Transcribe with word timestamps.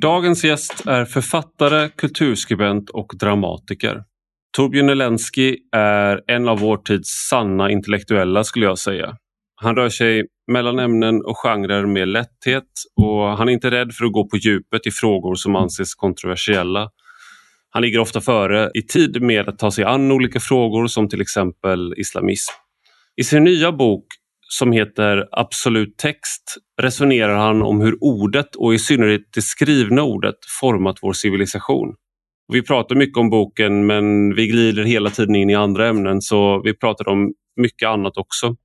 Dagens 0.00 0.44
gäst 0.44 0.86
är 0.86 1.04
författare, 1.04 1.88
kulturskribent 1.88 2.90
och 2.90 3.12
dramatiker. 3.18 4.04
Torbjörn 4.56 4.88
Elensky 4.88 5.56
är 5.72 6.22
en 6.26 6.48
av 6.48 6.58
vår 6.58 6.76
tids 6.76 7.08
sanna 7.30 7.70
intellektuella 7.70 8.44
skulle 8.44 8.66
jag 8.66 8.78
säga. 8.78 9.16
Han 9.54 9.76
rör 9.76 9.88
sig 9.88 10.26
mellan 10.52 10.78
ämnen 10.78 11.22
och 11.24 11.36
genrer 11.36 11.86
med 11.86 12.08
lätthet 12.08 12.64
och 12.96 13.38
han 13.38 13.48
är 13.48 13.52
inte 13.52 13.70
rädd 13.70 13.92
för 13.92 14.04
att 14.04 14.12
gå 14.12 14.28
på 14.28 14.36
djupet 14.36 14.86
i 14.86 14.90
frågor 14.90 15.34
som 15.34 15.56
anses 15.56 15.94
kontroversiella. 15.94 16.90
Han 17.70 17.82
ligger 17.82 17.98
ofta 17.98 18.20
före 18.20 18.70
i 18.74 18.82
tid 18.82 19.22
med 19.22 19.48
att 19.48 19.58
ta 19.58 19.70
sig 19.70 19.84
an 19.84 20.12
olika 20.12 20.40
frågor 20.40 20.86
som 20.86 21.08
till 21.08 21.20
exempel 21.20 21.94
islamism. 21.96 22.52
I 23.16 23.24
sin 23.24 23.44
nya 23.44 23.72
bok 23.72 24.06
som 24.48 24.72
heter 24.72 25.28
Absolut 25.32 25.96
text 25.96 26.56
resonerar 26.82 27.36
han 27.36 27.62
om 27.62 27.80
hur 27.80 27.96
ordet 28.00 28.56
och 28.56 28.74
i 28.74 28.78
synnerhet 28.78 29.22
det 29.34 29.42
skrivna 29.42 30.02
ordet 30.02 30.34
format 30.60 30.96
vår 31.02 31.12
civilisation. 31.12 31.94
Vi 32.52 32.62
pratar 32.62 32.96
mycket 32.96 33.18
om 33.18 33.30
boken 33.30 33.86
men 33.86 34.34
vi 34.34 34.46
glider 34.46 34.84
hela 34.84 35.10
tiden 35.10 35.36
in 35.36 35.50
i 35.50 35.54
andra 35.54 35.88
ämnen 35.88 36.20
så 36.20 36.62
vi 36.62 36.76
pratar 36.76 37.08
om 37.08 37.32
mycket 37.56 37.88
annat 37.88 38.16
också. 38.16 38.56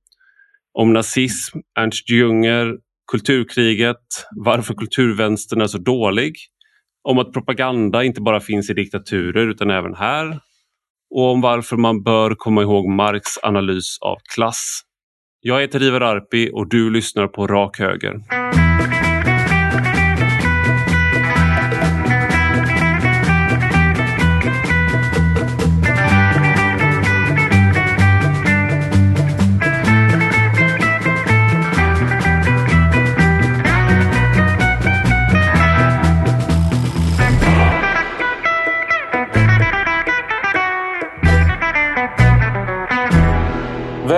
Om 0.78 0.92
nazism, 0.92 1.58
Ernst 1.78 2.10
Jünger, 2.10 2.76
kulturkriget, 3.12 4.26
varför 4.36 4.74
kulturvänstern 4.74 5.60
är 5.60 5.66
så 5.66 5.78
dålig, 5.78 6.36
om 7.02 7.18
att 7.18 7.32
propaganda 7.32 8.04
inte 8.04 8.20
bara 8.20 8.40
finns 8.40 8.70
i 8.70 8.74
diktaturer 8.74 9.48
utan 9.48 9.70
även 9.70 9.94
här 9.94 10.38
och 11.14 11.30
om 11.32 11.40
varför 11.40 11.76
man 11.76 12.02
bör 12.02 12.34
komma 12.34 12.62
ihåg 12.62 12.88
Marx 12.88 13.24
analys 13.42 13.98
av 14.00 14.16
klass. 14.34 14.82
Jag 15.44 15.60
heter 15.60 15.82
Ivar 15.82 16.00
Arpi 16.00 16.50
och 16.52 16.68
du 16.68 16.90
lyssnar 16.90 17.26
på 17.26 17.46
Rak 17.46 17.78
Höger. 17.78 18.20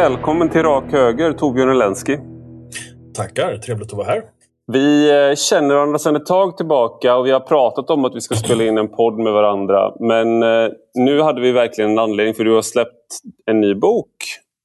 Välkommen 0.04 0.50
till 0.50 0.62
Rak 0.62 0.92
Höger, 0.92 1.32
Torbjörn 1.32 1.70
Elensky. 1.70 2.18
Tackar, 3.14 3.56
trevligt 3.56 3.92
att 3.92 3.98
vara 3.98 4.06
här. 4.06 4.22
Vi 4.72 5.10
eh, 5.10 5.34
känner 5.34 5.74
varandra 5.74 5.98
sedan 5.98 6.16
ett 6.16 6.26
tag 6.26 6.56
tillbaka 6.56 7.16
och 7.16 7.26
vi 7.26 7.30
har 7.30 7.40
pratat 7.40 7.90
om 7.90 8.04
att 8.04 8.14
vi 8.14 8.20
ska 8.20 8.34
spela 8.34 8.64
in 8.64 8.78
en 8.78 8.88
podd 8.88 9.18
med 9.18 9.32
varandra. 9.32 9.92
Men 10.00 10.42
eh, 10.42 10.68
nu 10.94 11.22
hade 11.22 11.40
vi 11.40 11.52
verkligen 11.52 11.90
en 11.90 11.98
anledning 11.98 12.34
för 12.34 12.44
du 12.44 12.54
har 12.54 12.62
släppt 12.62 13.20
en 13.46 13.60
ny 13.60 13.74
bok, 13.74 14.08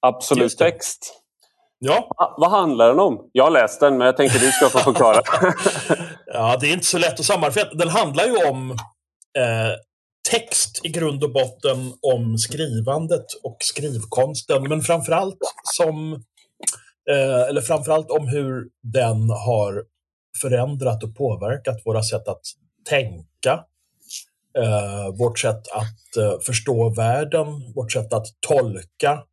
Absolut 0.02 0.58
text. 0.58 1.22
Ja. 1.80 2.08
vad 2.38 2.52
handlar 2.52 2.88
den 2.88 3.00
om? 3.00 3.30
Jag 3.32 3.44
har 3.44 3.52
läst 3.52 3.80
den 3.80 3.98
men 3.98 4.06
jag 4.06 4.18
tänkte 4.18 4.40
du 4.40 4.52
ska 4.52 4.70
få 4.70 4.80
förklara. 4.80 5.22
ja, 6.26 6.58
det 6.62 6.70
är 6.70 6.74
inte 6.74 6.86
så 6.86 6.98
lätt 6.98 7.20
att 7.20 7.26
samarbeta. 7.26 7.74
Den 7.74 7.90
handlar 7.90 8.26
ju 8.26 8.50
om 8.50 8.72
eh, 9.38 9.74
text 10.30 10.82
i 10.84 10.90
grund 10.90 11.24
och 11.24 11.34
botten 11.34 11.94
om 12.02 12.38
skrivandet 12.38 13.26
och 13.44 13.58
skrivkonsten, 13.60 14.64
men 14.70 14.82
framförallt 14.82 15.40
som 15.78 16.14
eh, 17.10 17.42
eller 17.50 17.62
framförallt 17.62 18.12
om 18.12 18.28
hur 18.28 18.70
den 18.82 19.30
har 19.30 19.84
förändrat 20.42 21.04
och 21.04 21.16
påverkat 21.16 21.82
våra 21.86 22.04
sätt 22.04 22.28
att 22.28 22.42
tänka, 22.90 23.66
eh, 24.58 25.18
vårt 25.20 25.40
sätt 25.40 25.62
att 25.72 26.18
eh, 26.18 26.40
förstå 26.40 26.90
världen, 26.90 27.74
vårt 27.76 27.92
sätt 27.92 28.14
att 28.14 28.28
tolka. 28.48 29.24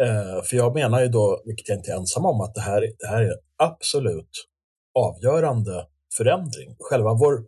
Eh, 0.00 0.42
för 0.42 0.56
jag 0.56 0.74
menar 0.74 1.00
ju 1.00 1.08
då, 1.08 1.42
vilket 1.46 1.68
jag 1.68 1.78
inte 1.78 1.90
är 1.90 1.96
ensam 1.96 2.26
om, 2.26 2.40
att 2.40 2.54
det 2.54 2.60
här, 2.60 2.80
det 2.98 3.06
här 3.06 3.22
är 3.22 3.34
absolut 3.56 4.46
avgörande 4.94 5.86
förändring. 6.16 6.76
Själva 6.78 7.14
vår 7.14 7.44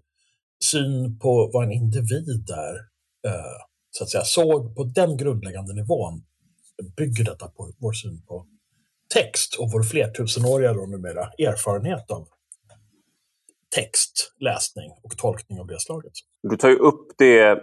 syn 0.65 1.19
på 1.19 1.51
vad 1.53 1.65
en 1.65 1.73
individ 1.73 2.51
är, 2.51 2.75
eh, 3.31 3.59
så 3.91 4.05
att 4.05 4.11
säga, 4.11 4.25
såg 4.25 4.77
på 4.77 4.85
den 4.85 5.17
grundläggande 5.17 5.75
nivån 5.75 6.23
bygger 6.97 7.25
detta 7.25 7.49
på 7.49 7.73
vår 7.79 7.93
syn 7.93 8.23
på 8.29 8.47
text 9.15 9.55
och 9.59 9.71
vår 9.73 9.83
flertusenåriga 9.83 10.73
då 10.73 10.87
numera 10.87 11.25
erfarenhet 11.39 12.11
av 12.11 12.29
text, 13.77 14.33
läsning 14.41 14.91
och 15.03 15.19
tolkning 15.19 15.61
av 15.61 15.67
det 15.67 15.81
slaget. 15.81 16.13
Du 16.43 16.57
tar 16.57 16.69
ju 16.69 16.77
upp 16.77 17.07
det 17.19 17.59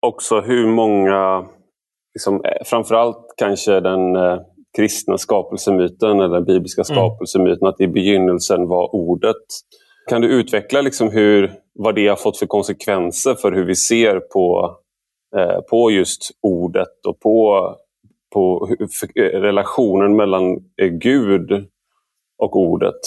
också 0.00 0.40
hur 0.40 0.66
många, 0.66 1.48
liksom, 2.14 2.44
eh, 2.44 2.64
framförallt 2.64 3.34
kanske 3.36 3.80
den 3.80 4.16
eh, 4.16 4.38
kristna 4.76 5.18
skapelsemyten 5.18 6.20
eller 6.20 6.34
den 6.34 6.44
bibliska 6.44 6.82
mm. 6.82 6.96
skapelsemyten, 6.96 7.62
mm. 7.62 7.68
att 7.68 7.80
i 7.80 7.88
begynnelsen 7.88 8.68
var 8.68 8.94
ordet. 8.94 9.46
Kan 10.06 10.20
du 10.20 10.28
utveckla 10.28 10.80
liksom 10.80 11.10
hur, 11.10 11.52
vad 11.74 11.94
det 11.94 12.08
har 12.08 12.16
fått 12.16 12.38
för 12.38 12.46
konsekvenser 12.46 13.34
för 13.34 13.52
hur 13.52 13.64
vi 13.64 13.76
ser 13.76 14.20
på, 14.20 14.76
eh, 15.36 15.60
på 15.60 15.90
just 15.90 16.30
ordet 16.42 17.06
och 17.08 17.20
på, 17.20 17.68
på 18.34 18.68
relationen 19.16 20.16
mellan 20.16 20.52
eh, 20.82 20.88
Gud 20.88 21.52
och 22.38 22.56
ordet? 22.56 23.00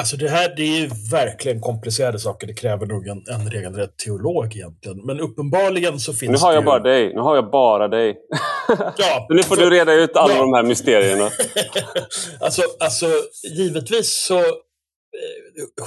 Alltså 0.00 0.16
det 0.16 0.28
här 0.28 0.54
det 0.56 0.62
är 0.62 0.80
ju 0.80 0.88
verkligen 1.10 1.60
komplicerade 1.60 2.18
saker. 2.18 2.46
Det 2.46 2.54
kräver 2.54 2.86
nog 2.86 3.06
en, 3.06 3.22
en 3.28 3.50
regelrätt 3.50 3.96
teolog 3.96 4.56
egentligen. 4.56 5.06
Men 5.06 5.20
uppenbarligen 5.20 5.98
så 5.98 6.12
finns 6.12 6.32
Nu 6.32 6.46
har 6.46 6.52
jag 6.52 6.62
ju... 6.62 6.66
bara 6.66 6.78
dig. 6.78 7.14
Nu 7.14 7.20
har 7.20 7.34
jag 7.34 7.50
bara 7.50 7.88
dig. 7.88 8.16
Ja, 8.78 9.26
nu 9.30 9.42
får 9.42 9.56
så... 9.56 9.62
du 9.62 9.70
reda 9.70 9.92
ut 9.92 10.16
alla 10.16 10.34
ja. 10.34 10.40
de 10.40 10.52
här 10.52 10.62
mysterierna. 10.62 11.30
alltså, 12.40 12.62
alltså, 12.80 13.06
givetvis 13.56 14.26
så 14.26 14.38
Eh, 14.38 14.69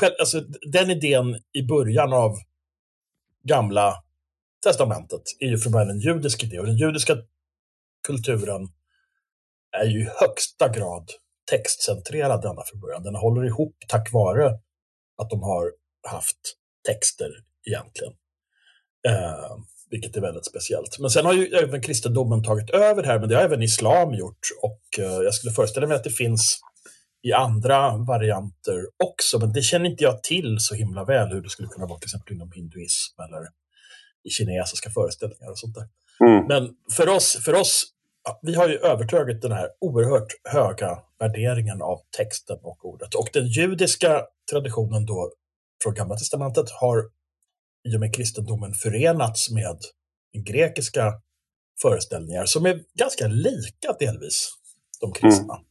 Eh, 0.02 0.10
alltså, 0.20 0.40
den 0.72 0.90
idén 0.90 1.42
i 1.54 1.64
början 1.64 2.14
av 2.14 2.36
gamla 3.44 4.04
testamentet 4.64 5.22
är 5.40 5.48
ju 5.48 5.58
från 5.58 5.74
början 5.74 5.90
en 5.90 6.00
judisk 6.00 6.44
idé 6.44 6.60
och 6.60 6.66
den 6.66 6.78
judiska 6.78 7.18
kulturen 8.08 8.70
är 9.78 9.86
ju 9.86 10.02
i 10.02 10.10
högsta 10.20 10.70
grad 10.70 11.10
textcentrerad 11.52 12.42
denna 12.42 12.64
från 12.66 12.82
början. 12.82 13.04
Den 13.04 13.16
håller 13.16 13.46
ihop 13.46 13.76
tack 13.88 14.14
vare 14.14 14.48
att 15.18 15.30
de 15.30 15.44
har 15.44 15.72
haft 16.08 16.38
texter 16.88 17.30
egentligen. 17.68 18.14
Eh, 19.08 19.58
vilket 19.90 20.18
är 20.18 20.22
väldigt 20.22 20.46
speciellt. 20.46 21.00
Men 21.00 21.10
sen 21.10 21.26
har 21.26 21.34
ju 21.34 21.46
även 21.46 21.82
kristendomen 21.82 22.44
tagit 22.44 22.70
över 22.70 23.04
här, 23.04 23.20
men 23.20 23.30
det 23.30 23.36
har 23.36 23.44
även 23.44 23.64
islam 23.64 24.14
gjort. 24.14 24.40
Och 24.62 25.00
eh, 25.00 25.22
jag 25.22 25.34
skulle 25.34 25.54
föreställa 25.54 25.88
mig 25.88 25.96
att 25.96 26.04
det 26.04 26.10
finns 26.10 26.60
i 27.24 27.34
andra 27.34 27.98
varianter 27.98 28.88
också, 29.04 29.40
men 29.40 29.54
det 29.54 29.62
känner 29.62 29.90
inte 29.90 30.04
jag 30.04 30.24
till 30.24 30.60
så 30.60 30.76
himla 30.76 31.06
väl 31.06 31.30
hur 31.30 31.42
det 31.42 31.50
skulle 31.50 31.68
kunna 31.68 31.86
vara 31.86 32.00
till 32.00 32.08
exempel 32.08 32.36
inom 32.36 32.52
hinduism 32.52 33.22
eller 33.22 33.48
i 34.24 34.30
kinesiska 34.30 34.90
föreställningar 34.90 35.52
och 35.52 35.60
sånt 35.60 35.76
där. 35.76 35.88
Mm. 36.28 36.48
Men 36.48 36.76
för 36.92 37.10
oss, 37.10 37.38
för 37.46 37.54
oss, 37.54 37.86
vi 38.42 38.56
har 38.56 38.70
ju 38.70 38.78
övertagit 38.78 39.42
den 39.42 39.52
här 39.52 39.70
oerhört 39.82 40.28
höga 40.44 40.98
värderingen 41.20 41.82
av 41.82 42.00
texten 42.18 42.58
och 42.62 42.86
ordet. 42.86 43.16
Och 43.16 43.30
den 43.34 43.48
judiska 43.48 44.22
traditionen 44.52 45.06
då 45.06 45.32
från 45.84 45.94
Gamla 45.94 46.16
Testamentet 46.16 46.70
har 46.70 47.00
i 47.90 47.96
och 47.96 48.00
med 48.00 48.16
kristendomen 48.16 48.74
förenats 48.74 49.52
med 49.52 49.78
grekiska 50.46 51.14
föreställningar 51.82 52.46
som 52.46 52.66
är 52.66 52.84
ganska 52.94 53.28
lika 53.28 53.94
delvis 54.00 54.50
de 55.02 55.12
kristna. 55.12 55.54
Mm. 55.54 55.66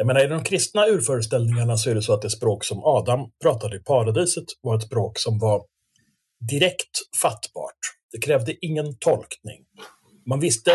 Jag 0.00 0.06
menar, 0.06 0.24
i 0.24 0.26
de 0.26 0.44
kristna 0.44 0.86
urföreställningarna 0.86 1.76
så 1.76 1.90
är 1.90 1.94
det 1.94 2.02
så 2.02 2.14
att 2.14 2.22
det 2.22 2.30
språk 2.30 2.64
som 2.64 2.84
Adam 2.84 3.20
pratade 3.42 3.76
i 3.76 3.78
paradiset 3.78 4.44
var 4.62 4.76
ett 4.76 4.82
språk 4.82 5.18
som 5.18 5.38
var 5.38 5.62
direkt 6.50 6.90
fattbart. 7.22 7.78
Det 8.12 8.18
krävde 8.18 8.54
ingen 8.66 8.98
tolkning. 8.98 9.60
Man 10.28 10.40
visste 10.40 10.72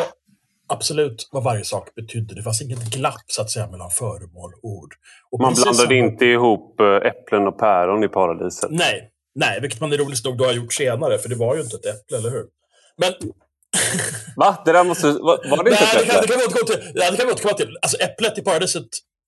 absolut 0.68 1.30
vad 1.32 1.44
varje 1.44 1.64
sak 1.64 1.96
betydde. 1.96 2.36
Det 2.36 2.44
fanns 2.44 2.62
inget 2.62 2.84
glapp 2.96 3.26
så 3.28 3.42
att 3.42 3.52
säga 3.52 3.68
mellan 3.68 3.90
föremål 3.90 4.54
och 4.54 4.70
ord. 4.70 4.94
Och 5.32 5.42
man 5.42 5.54
blandade 5.54 5.78
samma... 5.78 5.94
inte 5.94 6.26
ihop 6.26 6.80
eh, 6.80 7.10
äpplen 7.10 7.48
och 7.48 7.60
päron 7.60 8.04
i 8.04 8.08
paradiset? 8.08 8.72
Nej, 8.72 9.10
nej, 9.36 9.62
vilket 9.62 9.82
man 9.82 9.94
ironiskt 9.94 10.26
nog 10.26 10.38
då 10.38 10.46
har 10.46 10.54
gjort 10.54 10.74
senare, 10.74 11.18
för 11.18 11.30
det 11.30 11.36
var 11.36 11.56
ju 11.56 11.62
inte 11.62 11.76
ett 11.76 11.86
äpple, 11.86 12.18
eller 12.18 12.30
hur? 12.30 12.46
Men 12.98 13.14
Va? 14.36 14.62
Det 14.66 14.72
där 14.72 14.84
måste... 14.84 15.08
Var, 15.08 15.64
det 15.64 15.70
inte 15.70 15.84
Nej, 15.84 15.96
ett 15.96 15.96
äpple? 15.96 16.06
Det 16.06 16.12
kan, 16.12 16.22
det 16.22 16.28
kan 16.28 16.38
vi 16.38 16.46
återkomma 16.46 16.68
till. 16.68 16.92
Ja, 16.96 17.12
det 17.12 17.18
kan 17.18 17.28
vi 17.28 17.34
återkomma 17.34 17.54
till. 17.54 17.78
Alltså 17.82 17.98
äpplet 17.98 18.38
i 18.38 18.42
paradiset 18.42 18.88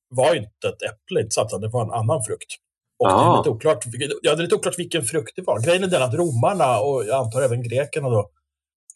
var 0.10 0.36
inte 0.36 0.68
ett 0.68 0.82
äpple, 0.82 1.22
inte 1.22 1.32
sant? 1.32 1.62
Det 1.62 1.70
var 1.70 1.84
en 1.84 1.92
annan 1.92 2.24
frukt. 2.24 2.52
Och 3.00 3.08
det 3.08 3.14
är 3.14 3.38
lite 3.38 3.50
oklart, 3.50 3.86
ja, 4.22 4.36
det 4.36 4.42
är 4.42 4.44
lite 4.44 4.56
oklart 4.56 4.80
vilken 4.80 5.04
frukt 5.04 5.36
det 5.36 5.42
var. 5.42 5.60
Grejen 5.60 5.84
är 5.84 5.88
den 5.88 6.02
att 6.02 6.14
romarna, 6.14 6.80
och 6.80 7.06
jag 7.06 7.26
antar 7.26 7.42
även 7.42 7.64
grekerna 7.64 8.10
då, 8.10 8.30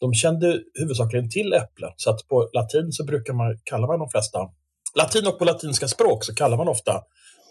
de 0.00 0.14
kände 0.14 0.60
huvudsakligen 0.74 1.30
till 1.30 1.52
äpplen. 1.52 1.90
Så 1.96 2.10
att 2.10 2.28
på 2.28 2.50
latin 2.52 2.92
så 2.92 3.04
brukar 3.04 3.32
man, 3.32 3.58
kallar 3.64 3.88
man 3.88 3.98
de 3.98 4.10
flesta, 4.10 4.38
latin 4.94 5.26
och 5.26 5.38
på 5.38 5.44
latinska 5.44 5.88
språk 5.88 6.24
så 6.24 6.34
kallar 6.34 6.56
man 6.56 6.68
ofta 6.68 7.02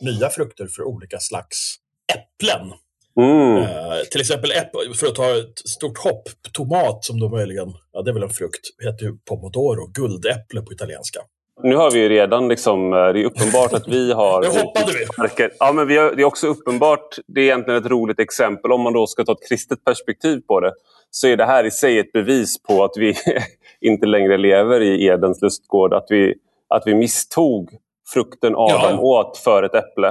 nya 0.02 0.30
frukter 0.30 0.68
för 0.68 0.84
olika 0.84 1.20
slags 1.20 1.76
äpplen. 2.14 2.74
Mm. 3.20 3.58
Uh, 3.58 4.02
till 4.12 4.22
exempel, 4.22 4.52
för 5.00 5.08
att 5.08 5.16
ta 5.16 5.38
ett 5.38 5.60
stort 5.70 5.98
hopp, 5.98 6.30
tomat 6.54 7.06
som 7.06 7.20
då 7.20 7.30
möjligen, 7.30 7.74
ja 7.92 8.02
det 8.02 8.12
är 8.12 8.14
väl 8.14 8.24
en 8.24 8.30
frukt, 8.30 8.84
heter 8.84 9.06
ju 9.06 9.18
pomodoro, 9.18 9.88
guldäpple 9.88 10.62
på 10.62 10.74
italienska. 10.74 11.20
Nu 11.64 11.76
har 11.76 11.92
vi 11.92 12.10
redan 12.10 12.48
liksom, 12.48 12.94
eh, 12.94 13.00
det 13.00 13.22
är 13.22 13.26
uppenbart 13.26 13.74
att 13.74 13.88
vi 13.88 14.14
har... 14.14 14.42
Nu 14.54 14.62
hoppade 14.62 14.92
vi! 14.92 15.50
Ja, 15.60 15.72
men 15.72 15.88
vi 15.88 15.98
har, 15.98 16.12
det 16.16 16.22
är 16.22 16.26
också 16.26 16.48
uppenbart, 16.48 17.16
det 17.28 17.42
är 17.42 17.46
egentligen 17.46 17.80
ett 17.84 17.92
roligt 17.92 18.20
exempel, 18.20 18.72
om 18.72 18.82
man 18.82 18.94
då 18.94 19.08
ska 19.08 19.24
ta 19.24 19.32
ett 19.32 19.50
kristet 19.50 19.86
perspektiv 19.86 20.42
på 20.48 20.60
det, 20.60 20.74
så 21.12 21.28
är 21.28 21.38
det 21.38 21.46
här 21.46 21.64
i 21.64 21.72
sig 21.72 22.00
ett 22.00 22.12
bevis 22.12 22.64
på 22.64 22.84
att 22.84 22.92
vi 22.98 23.16
inte 23.82 24.06
längre 24.06 24.38
lever 24.38 24.82
i 24.82 25.06
Edens 25.06 25.42
lustgård, 25.42 25.94
att 25.94 26.06
vi, 26.10 26.36
att 26.68 26.84
vi 26.86 26.96
misstog 26.96 27.70
frukten 28.14 28.56
Adam 28.56 28.96
ja. 28.96 29.00
åt 29.00 29.38
för 29.38 29.64
ett 29.64 29.76
äpple. 29.76 30.08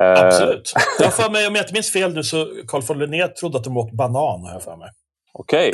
Eh, 0.00 0.26
Absolut. 0.26 0.72
Jag 0.98 1.14
för 1.14 1.30
mig, 1.32 1.46
om 1.46 1.54
jag 1.54 1.62
inte 1.62 1.72
minns 1.72 1.92
fel 1.92 2.14
nu, 2.14 2.22
så 2.22 2.46
Carl 2.68 2.82
von 2.82 2.98
Linné 2.98 3.28
trodde 3.28 3.58
att 3.58 3.64
de 3.64 3.76
åt 3.76 3.92
banan, 3.92 4.44
har 4.44 4.52
jag 4.52 4.62
för 4.62 4.76
mig. 4.76 4.88
Okej. 5.34 5.72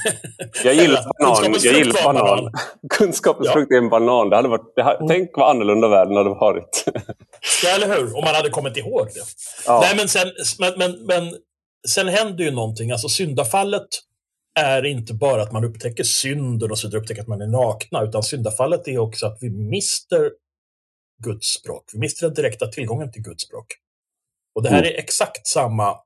Jag 0.64 0.74
gillar 0.74 1.04
banan. 1.18 1.54
Jag 1.62 1.74
gillar 1.74 2.04
banan. 2.04 2.52
Kunskapens 2.90 3.46
ja. 3.46 3.52
frukt 3.52 3.72
är 3.72 3.76
en 3.76 3.88
banan. 3.88 4.30
Det 4.30 4.36
hade 4.36 4.48
varit, 4.48 4.72
det 4.76 4.82
hade, 4.82 4.96
mm. 4.96 5.08
Tänk 5.08 5.30
vad 5.34 5.50
annorlunda 5.50 5.88
världen 5.88 6.16
hade 6.16 6.30
varit. 6.30 6.84
ja, 7.64 7.70
eller 7.74 7.96
hur? 7.96 8.16
Om 8.16 8.24
man 8.24 8.34
hade 8.34 8.50
kommit 8.50 8.76
ihåg 8.76 9.06
det. 9.14 9.24
Ja. 9.66 9.80
Nej, 9.80 9.96
men 9.96 10.08
sen, 10.08 10.28
men, 10.58 10.72
men, 10.78 11.06
men 11.06 11.38
sen 11.88 12.08
händer 12.08 12.44
ju 12.44 12.50
någonting. 12.50 12.90
Alltså 12.90 13.08
syndafallet 13.08 13.88
är 14.60 14.86
inte 14.86 15.14
bara 15.14 15.42
att 15.42 15.52
man 15.52 15.64
upptäcker 15.64 16.04
synden 16.04 16.70
och 16.70 16.78
så 16.78 16.96
upptäcker 16.96 17.22
att 17.22 17.28
man 17.28 17.40
är 17.40 17.46
nakna, 17.46 18.02
utan 18.02 18.22
syndafallet 18.22 18.88
är 18.88 18.98
också 18.98 19.26
att 19.26 19.38
vi 19.40 19.50
mister 19.50 20.30
Guds 21.24 21.46
språk. 21.46 21.84
Vi 21.92 21.98
mister 21.98 22.26
den 22.26 22.34
direkta 22.34 22.66
tillgången 22.66 23.12
till 23.12 23.22
Guds 23.22 23.44
språk. 23.44 23.66
Och 24.54 24.62
det 24.62 24.68
här 24.68 24.78
mm. 24.78 24.94
är 24.94 24.98
exakt 24.98 25.46
samma 25.46 25.96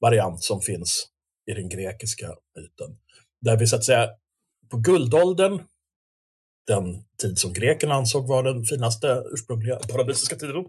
variant 0.00 0.44
som 0.44 0.60
finns 0.60 1.06
i 1.50 1.54
den 1.54 1.68
grekiska 1.68 2.26
myten. 2.56 2.96
Där 3.40 3.56
vi 3.56 3.66
så 3.66 3.76
att 3.76 3.84
säga 3.84 4.08
på 4.70 4.76
guldåldern, 4.76 5.62
den 6.66 7.04
tid 7.22 7.38
som 7.38 7.52
grekerna 7.52 7.94
ansåg 7.94 8.28
var 8.28 8.42
den 8.42 8.64
finaste 8.64 9.22
ursprungliga 9.32 9.76
paradisiska 9.76 10.36
tiden, 10.36 10.64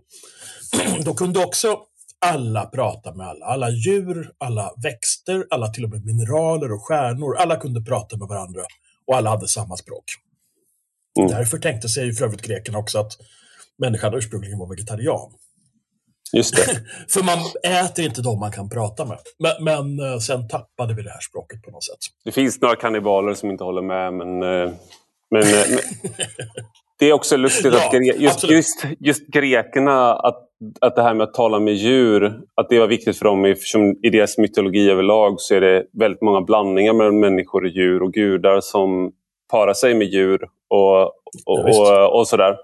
då 1.06 1.14
kunde 1.14 1.40
också 1.40 1.78
alla 2.26 2.66
prata 2.66 3.14
med 3.14 3.28
alla. 3.28 3.46
Alla 3.46 3.70
djur, 3.70 4.32
alla 4.38 4.74
växter, 4.84 5.46
alla 5.50 5.68
till 5.68 5.84
och 5.84 5.90
med 5.90 6.06
mineraler 6.06 6.72
och 6.72 6.88
stjärnor. 6.88 7.36
Alla 7.38 7.56
kunde 7.56 7.82
prata 7.82 8.18
med 8.18 8.28
varandra 8.28 8.62
och 9.08 9.16
alla 9.16 9.30
hade 9.30 9.48
samma 9.48 9.78
språk. 9.78 10.04
Mm. 11.20 11.32
Därför 11.32 11.58
tänkte 11.58 11.90
sig 11.90 12.06
ju 12.06 12.14
för 12.14 12.26
övrigt 12.26 12.42
grekerna 12.42 12.78
också 12.78 13.00
att 13.00 13.12
människan 13.78 14.14
ursprungligen 14.14 14.60
var 14.60 14.68
vegetarian. 14.70 15.32
Just 16.34 16.56
det. 16.56 16.82
För 17.14 17.24
man 17.24 17.38
äter 17.86 18.06
inte 18.06 18.22
de 18.22 18.40
man 18.40 18.52
kan 18.52 18.70
prata 18.70 19.06
med. 19.06 19.18
Men, 19.40 19.64
men, 19.64 20.12
eh, 20.14 20.18
sen 20.18 20.48
tappade 20.48 20.94
vi 20.94 21.02
det 21.02 21.10
här 21.10 21.20
språket 21.30 21.62
på 21.62 21.72
något 21.72 21.84
sätt. 21.84 21.98
Det 22.26 22.32
finns 22.32 22.62
några 22.62 22.76
kannibaler 22.76 23.34
som 23.34 23.52
inte 23.52 23.64
håller 23.64 23.82
med, 23.82 24.14
men, 24.14 24.44
eh, 24.44 24.72
men, 25.32 25.44
eh, 25.44 25.66
men 25.70 25.80
det 27.00 27.06
är 27.06 27.14
också 27.14 27.38
lustigt 27.38 27.74
ja, 27.74 27.86
att 27.86 27.92
gre 27.92 28.04
just, 28.04 28.44
just, 28.44 28.86
just, 29.00 29.28
grekerna, 29.28 30.14
att, 30.14 30.48
att 30.82 30.96
det 30.96 31.04
här 31.04 31.14
med 31.14 31.24
att 31.24 31.34
tala 31.34 31.60
med 31.60 31.74
djur, 31.74 32.42
att 32.56 32.70
det 32.70 32.80
var 32.80 32.88
viktigt 32.88 33.18
för 33.18 33.26
dem 33.26 33.46
eftersom 33.46 33.96
i 34.04 34.10
deras 34.10 34.38
mytologi 34.38 34.90
överlag 34.90 35.42
så 35.42 35.56
är 35.56 35.62
det 35.62 35.86
väldigt 35.94 36.22
många 36.22 36.42
blandningar 36.42 36.94
mellan 36.94 37.20
människor 37.20 37.64
och 37.64 37.70
djur 37.70 38.04
och 38.04 38.14
gudar 38.14 38.62
som 38.62 39.12
parar 39.52 39.74
sig 39.74 39.94
med 39.94 40.08
djur 40.08 40.48
och, 40.70 41.04
och, 41.04 41.12
ja, 41.46 42.08
och, 42.08 42.20
och 42.20 42.28
sådär. 42.28 42.56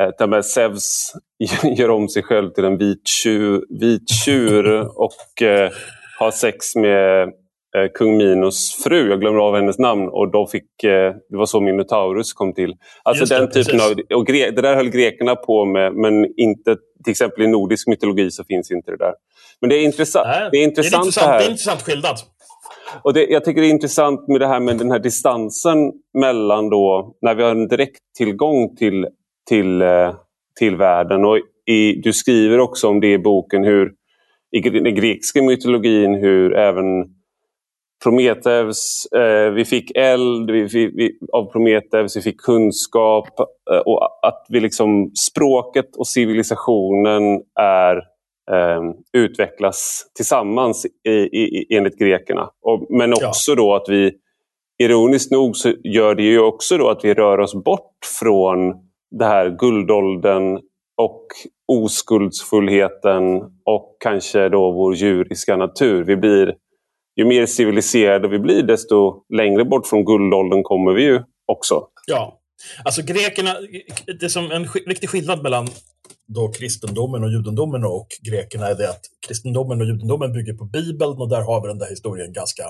Eh, 0.00 0.40
Zeus 0.40 1.12
gör 1.76 1.90
om 1.90 2.08
sig 2.08 2.22
själv 2.22 2.50
till 2.50 2.64
en 2.64 2.78
vit 2.78 3.08
tjur, 3.08 3.64
vit 3.80 4.10
tjur 4.24 4.80
och 4.80 5.42
eh, 5.42 5.70
har 6.18 6.30
sex 6.30 6.76
med 6.76 7.22
eh, 7.76 7.90
kung 7.94 8.16
Minos 8.16 8.82
fru. 8.84 9.10
Jag 9.10 9.20
glömmer 9.20 9.38
av 9.38 9.56
hennes 9.56 9.78
namn. 9.78 10.08
och 10.08 10.30
då 10.32 10.46
fick, 10.46 10.84
eh, 10.84 11.14
Det 11.30 11.36
var 11.36 11.46
så 11.46 11.60
Minotaurus 11.60 12.32
kom 12.32 12.54
till. 12.54 12.74
Alltså 13.02 13.24
den 13.24 13.46
det, 13.46 13.52
typen 13.52 13.80
av, 13.80 14.16
och 14.18 14.26
gre, 14.26 14.50
det 14.50 14.62
där 14.62 14.76
höll 14.76 14.90
grekerna 14.90 15.36
på 15.36 15.64
med, 15.64 15.94
men 15.94 16.38
inte 16.40 16.76
till 17.04 17.10
exempel 17.10 17.42
i 17.44 17.46
nordisk 17.46 17.88
mytologi 17.88 18.30
så 18.30 18.44
finns 18.44 18.70
inte 18.70 18.90
det 18.90 18.96
där. 18.96 19.14
Men 19.60 19.70
det 19.70 19.76
är 19.76 19.84
intressant. 19.84 20.26
Nej, 20.26 20.48
det 20.52 20.58
är 20.58 20.64
intressant, 20.64 20.92
det 20.92 20.96
är 20.96 21.06
intressant, 21.06 21.26
det 21.26 21.32
här. 21.32 21.38
Det 21.38 21.44
är 21.44 21.50
intressant 21.50 21.82
skillnad. 21.82 22.16
Och 23.02 23.14
det, 23.14 23.26
jag 23.26 23.44
tycker 23.44 23.60
det 23.60 23.66
är 23.66 23.70
intressant 23.70 24.28
med 24.28 24.40
det 24.40 24.46
här 24.46 24.60
med 24.60 24.78
den 24.78 24.90
här 24.90 24.98
distansen 24.98 25.92
mellan 26.18 26.70
då, 26.70 27.16
när 27.22 27.34
vi 27.34 27.42
har 27.42 27.50
en 27.50 27.68
direkt 27.68 28.00
tillgång 28.18 28.76
till 28.76 29.06
till, 29.48 29.82
eh, 29.82 30.14
till 30.58 30.76
världen. 30.76 31.24
Och 31.24 31.38
i, 31.66 32.00
du 32.00 32.12
skriver 32.12 32.60
också 32.60 32.88
om 32.88 33.00
det 33.00 33.12
i 33.12 33.18
boken 33.18 33.64
hur 33.64 33.92
i 34.56 34.60
den 34.60 34.94
grekiska 34.94 35.42
mytologin 35.42 36.14
hur 36.14 36.54
även 36.54 36.84
Prometheus, 38.02 39.06
eh, 39.06 39.50
vi 39.50 39.64
fick 39.64 39.92
eld 39.94 40.50
vi, 40.50 40.66
vi, 40.86 41.18
av 41.32 41.52
Prometheus, 41.52 42.16
vi 42.16 42.20
fick 42.20 42.40
kunskap 42.40 43.40
eh, 43.70 43.78
och 43.78 44.26
att 44.26 44.46
vi 44.48 44.60
liksom, 44.60 45.10
språket 45.30 45.96
och 45.96 46.06
civilisationen 46.06 47.42
är, 47.60 47.96
eh, 48.52 48.82
utvecklas 49.12 50.06
tillsammans 50.14 50.86
i, 51.04 51.10
i, 51.10 51.76
enligt 51.76 51.98
grekerna. 51.98 52.50
Och, 52.62 52.86
men 52.90 53.12
också 53.12 53.52
ja. 53.52 53.54
då 53.54 53.74
att 53.74 53.88
vi, 53.88 54.12
ironiskt 54.82 55.30
nog 55.32 55.56
så 55.56 55.72
gör 55.84 56.14
det 56.14 56.22
ju 56.22 56.40
också 56.40 56.78
då 56.78 56.88
att 56.88 57.04
vi 57.04 57.14
rör 57.14 57.40
oss 57.40 57.54
bort 57.54 57.96
från 58.20 58.74
det 59.18 59.24
här 59.24 59.50
guldåldern 59.50 60.60
och 60.96 61.26
oskuldsfullheten 61.72 63.42
och 63.64 63.96
kanske 64.00 64.48
då 64.48 64.72
vår 64.72 64.94
djuriska 64.94 65.56
natur. 65.56 66.04
Vi 66.04 66.16
blir, 66.16 66.54
ju 67.16 67.24
mer 67.24 67.46
civiliserade 67.46 68.28
vi 68.28 68.38
blir 68.38 68.62
desto 68.62 69.24
längre 69.34 69.64
bort 69.64 69.86
från 69.86 70.04
guldåldern 70.04 70.62
kommer 70.62 70.92
vi 70.92 71.02
ju 71.02 71.22
också. 71.52 71.86
Ja, 72.06 72.40
alltså 72.84 73.02
grekerna, 73.02 73.54
det 74.20 74.28
som 74.28 74.50
en 74.50 74.66
viktig 74.86 75.08
skillnad 75.08 75.42
mellan 75.42 75.66
då 76.26 76.52
kristendomen 76.52 77.24
och 77.24 77.30
judendomen 77.30 77.84
och 77.84 78.06
grekerna 78.30 78.66
är 78.66 78.74
det 78.74 78.90
att 78.90 79.00
kristendomen 79.26 79.80
och 79.80 79.86
judendomen 79.86 80.32
bygger 80.32 80.52
på 80.52 80.64
Bibeln 80.64 81.20
och 81.20 81.28
där 81.28 81.42
har 81.42 81.62
vi 81.62 81.68
den 81.68 81.78
där 81.78 81.90
historien 81.90 82.32
ganska 82.32 82.64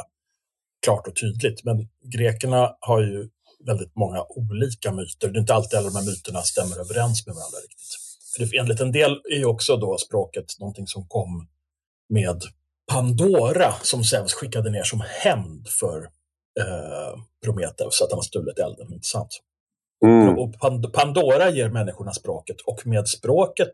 klart 0.85 1.07
och 1.07 1.17
tydligt. 1.17 1.65
Men 1.65 1.89
grekerna 2.19 2.71
har 2.81 3.01
ju 3.01 3.29
väldigt 3.67 3.97
många 3.97 4.25
olika 4.29 4.93
myter. 4.93 5.29
Det 5.29 5.39
är 5.39 5.41
inte 5.41 5.55
alltid 5.55 5.79
alla 5.79 5.89
de 5.89 5.97
här 5.97 6.07
myterna 6.07 6.43
stämmer 6.43 6.81
överens 6.81 7.27
med 7.27 7.35
varandra 7.35 7.59
riktigt. 7.59 7.97
För 8.33 8.45
det, 8.45 8.59
enligt 8.59 8.81
en 8.81 8.93
del 8.93 9.21
är 9.31 9.45
också 9.45 9.77
då 9.77 9.99
språket 9.99 10.45
någonting 10.61 10.87
som 10.87 11.09
kom 11.09 11.49
med 12.09 12.43
Pandora 12.93 13.73
som 13.83 14.05
Zeus 14.05 14.33
skickade 14.33 14.71
ner 14.71 14.83
som 14.83 15.03
hämnd 15.07 15.69
för 15.69 16.03
eh, 16.61 17.21
Prometheus, 17.45 18.03
att 18.03 18.11
han 18.11 18.19
har 18.19 18.23
stulit 18.23 18.59
elden. 18.59 18.93
Inte 18.93 19.07
sant? 19.07 19.41
Mm. 20.05 20.39
Och 20.39 20.55
Pandora 20.93 21.51
ger 21.51 21.69
människorna 21.69 22.13
språket 22.13 22.57
och 22.61 22.87
med 22.87 23.09
språket, 23.09 23.73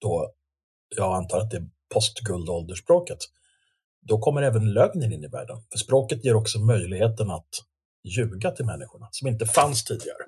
då, 0.00 0.32
jag 0.96 1.14
antar 1.14 1.38
att 1.38 1.50
det 1.50 1.56
är 1.56 1.68
postguldåldersspråket, 1.94 3.18
då 4.00 4.18
kommer 4.18 4.42
även 4.42 4.72
lögnen 4.72 5.12
in 5.12 5.24
i 5.24 5.28
världen. 5.28 5.56
För 5.70 5.78
språket 5.78 6.24
ger 6.24 6.34
också 6.34 6.58
möjligheten 6.58 7.30
att 7.30 7.48
ljuga 8.04 8.50
till 8.50 8.64
människorna, 8.64 9.08
som 9.10 9.28
inte 9.28 9.46
fanns 9.46 9.84
tidigare. 9.84 10.24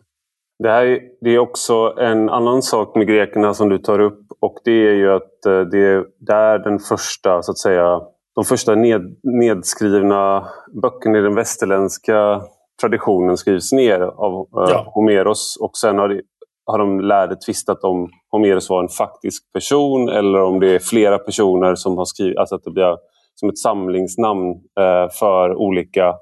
Det, 0.59 0.71
här, 0.71 1.01
det 1.21 1.31
är 1.31 1.39
också 1.39 1.95
en 1.99 2.29
annan 2.29 2.63
sak 2.63 2.97
med 2.97 3.07
grekerna 3.07 3.55
som 3.55 3.69
du 3.69 3.79
tar 3.79 3.99
upp 3.99 4.27
och 4.41 4.59
det 4.65 4.89
är 4.89 4.95
ju 4.95 5.13
att 5.13 5.47
eh, 5.47 5.61
det 5.61 5.79
är 5.79 6.05
där 6.19 6.59
den 6.59 6.79
första, 6.79 7.43
så 7.43 7.51
att 7.51 7.59
säga, 7.59 8.01
de 8.35 8.45
första 8.45 8.75
ned, 8.75 9.17
nedskrivna 9.23 10.49
böckerna 10.83 11.19
i 11.19 11.21
den 11.21 11.35
västerländska 11.35 12.43
traditionen 12.81 13.37
skrivs 13.37 13.73
ner 13.73 14.01
av 14.01 14.33
eh, 14.35 14.71
ja. 14.73 14.93
Homeros 14.95 15.57
och 15.61 15.77
sen 15.77 15.99
har, 15.99 16.09
det, 16.09 16.21
har 16.67 16.79
de 16.79 17.01
lärde 17.01 17.37
tvistat 17.37 17.85
om 17.85 18.11
Homeros 18.31 18.71
var 18.71 18.83
en 18.83 18.89
faktisk 18.89 19.53
person 19.53 20.09
eller 20.09 20.43
om 20.43 20.61
det 20.61 20.75
är 20.75 20.79
flera 20.79 21.19
personer 21.19 21.75
som 21.75 21.99
har 21.99 22.05
skrivit, 22.05 22.39
alltså 22.39 22.55
att 22.55 22.65
det 22.65 22.71
blir 22.71 22.97
som 23.35 23.49
ett 23.49 23.59
samlingsnamn 23.59 24.51
eh, 24.81 25.11
för 25.19 25.55
olika 25.55 26.15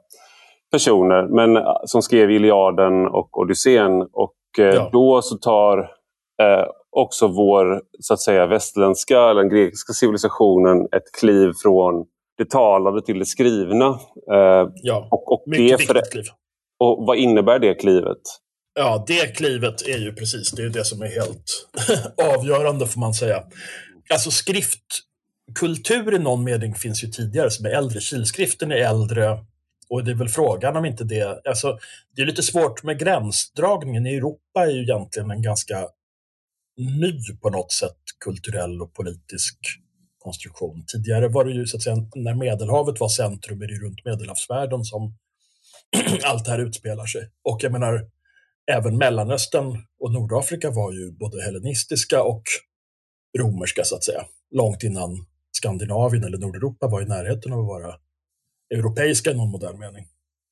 personer 0.75 1.28
men, 1.28 1.57
eh, 1.57 1.62
som 1.85 2.02
skrev 2.02 2.31
Iliaden 2.31 3.07
och 3.07 3.38
Odysseen. 3.38 4.02
Och 4.12 4.35
eh, 4.59 4.64
ja. 4.64 4.90
då 4.93 5.23
så 5.23 5.37
tar 5.37 5.78
eh, 6.43 6.66
också 6.97 7.26
vår 7.28 7.83
så 8.00 8.14
att 8.14 8.21
säga 8.21 8.47
västerländska 8.47 9.21
eller 9.31 9.40
den 9.40 9.49
grekiska 9.49 9.93
civilisationen 9.93 10.81
ett 10.81 11.12
kliv 11.21 11.52
från 11.62 12.04
det 12.38 12.50
talade 12.50 13.02
till 13.02 13.19
det 13.19 13.26
skrivna. 13.26 13.87
Eh, 14.33 14.69
ja, 14.83 15.09
och, 15.11 15.33
och 15.33 15.43
mycket 15.47 15.69
det 15.69 15.76
viktigt 15.76 16.12
kliv. 16.12 16.25
Och 16.81 17.07
vad 17.07 17.16
innebär 17.16 17.59
det 17.59 17.75
klivet? 17.75 18.23
Ja, 18.78 19.04
det 19.07 19.37
klivet 19.37 19.88
är 19.88 19.99
ju 19.99 20.12
precis 20.12 20.50
det, 20.50 20.62
är 20.62 20.69
det 20.69 20.85
som 20.85 21.02
är 21.02 21.07
helt 21.07 21.69
avgörande 22.37 22.87
får 22.87 23.00
man 23.00 23.14
säga. 23.14 23.43
Alltså 24.12 24.31
skriftkultur 24.31 26.14
i 26.14 26.19
någon 26.19 26.45
mening 26.45 26.75
finns 26.75 27.04
ju 27.04 27.09
tidigare 27.09 27.50
som 27.50 27.66
är 27.66 27.71
äldre. 27.71 28.00
Kilskriften 28.00 28.73
är 28.73 28.76
äldre, 28.76 29.38
och 29.88 30.05
det 30.05 30.11
är 30.11 30.14
väl 30.14 30.29
frågan 30.29 30.76
om 30.76 30.85
inte 30.85 31.05
det... 31.05 31.47
Alltså, 31.49 31.79
det 32.17 32.23
är 32.23 32.26
lite 32.26 32.43
svårt 32.43 32.83
med 32.83 32.99
gränsdragningen. 32.99 34.07
I 34.07 34.14
Europa 34.14 34.67
är 34.67 34.71
ju 34.71 34.83
egentligen 34.83 35.31
en 35.31 35.43
ganska 35.43 35.88
ny 36.76 37.19
på 37.43 37.50
något 37.50 37.73
sätt 37.73 37.99
kulturell 38.25 38.83
och 38.83 38.95
politisk 38.95 39.59
konstruktion. 40.19 40.85
Tidigare 40.87 41.29
var 41.29 41.45
det 41.45 41.53
ju 41.53 41.67
så 41.67 41.76
att 41.76 41.83
säga 41.83 41.97
när 42.14 42.35
Medelhavet 42.35 43.00
var 43.00 43.09
centrum 43.09 43.62
är 43.62 43.67
det 43.67 43.75
runt 43.75 44.05
Medelhavsvärlden 44.05 44.85
som 44.85 45.14
allt 46.25 46.45
det 46.45 46.50
här 46.50 46.59
utspelar 46.59 47.07
sig. 47.07 47.31
Och 47.43 47.59
jag 47.62 47.73
menar, 47.73 48.11
även 48.73 48.99
Mellanöstern 48.99 49.79
och 50.00 50.12
Nordafrika 50.12 50.71
var 50.71 50.93
ju 50.93 51.12
både 51.12 51.43
hellenistiska 51.43 52.23
och 52.23 52.43
romerska 53.38 53.85
så 53.85 53.97
att 53.97 54.05
säga. 54.05 54.25
Långt 54.50 54.83
innan 54.83 55.26
Skandinavien 55.53 56.25
eller 56.25 56.38
Nordeuropa 56.38 56.88
var 56.88 57.03
i 57.03 57.07
närheten 57.07 57.53
av 57.53 57.61
att 57.61 57.67
vara 57.67 57.95
europeiska 58.71 59.30
i 59.30 59.35
någon 59.35 59.50
modern 59.50 59.78
mening. 59.78 60.04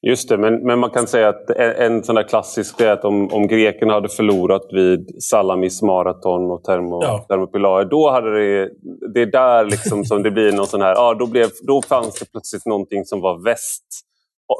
Just 0.06 0.28
det, 0.28 0.38
men, 0.38 0.66
men 0.66 0.78
man 0.78 0.90
kan 0.90 1.06
säga 1.06 1.28
att 1.28 1.50
en, 1.50 1.70
en 1.70 2.04
sån 2.04 2.14
där 2.14 2.28
klassisk 2.28 2.80
är 2.80 2.90
att 2.90 3.04
om, 3.04 3.32
om 3.32 3.46
grekerna 3.46 3.92
hade 3.92 4.08
förlorat 4.08 4.68
vid 4.72 5.22
Salamis 5.22 5.82
maraton 5.82 6.50
och 6.50 6.64
termo, 6.64 7.02
ja. 7.02 7.24
Thermopylae, 7.28 7.84
då 7.84 8.10
hade 8.10 8.30
det... 8.38 8.70
Det 9.14 9.22
är 9.22 9.26
där 9.26 9.64
liksom 9.64 10.04
som 10.04 10.22
det 10.22 10.30
blir 10.30 10.52
någon 10.52 10.66
sån 10.66 10.82
här... 10.82 10.94
Ja, 10.94 11.14
då, 11.14 11.26
blev, 11.26 11.50
då 11.66 11.82
fanns 11.82 12.18
det 12.18 12.32
plötsligt 12.32 12.66
någonting 12.66 13.04
som 13.04 13.20
var 13.20 13.44
väst. 13.44 13.84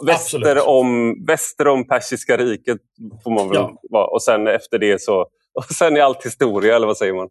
Väster 0.06 0.68
om, 0.68 1.16
väster 1.26 1.68
om 1.68 1.88
Persiska 1.88 2.36
riket, 2.36 2.78
får 3.24 3.30
man 3.30 3.48
väl 3.48 3.56
ja. 3.56 3.72
vara. 3.90 4.06
Och 4.06 4.22
sen 4.22 4.46
efter 4.46 4.78
det 4.78 5.02
så 5.02 5.26
och 5.58 5.64
sen 5.64 5.96
är 5.96 6.00
allt 6.00 6.26
historia, 6.26 6.76
eller 6.76 6.86
vad 6.86 6.96
säger 6.96 7.12
man? 7.12 7.28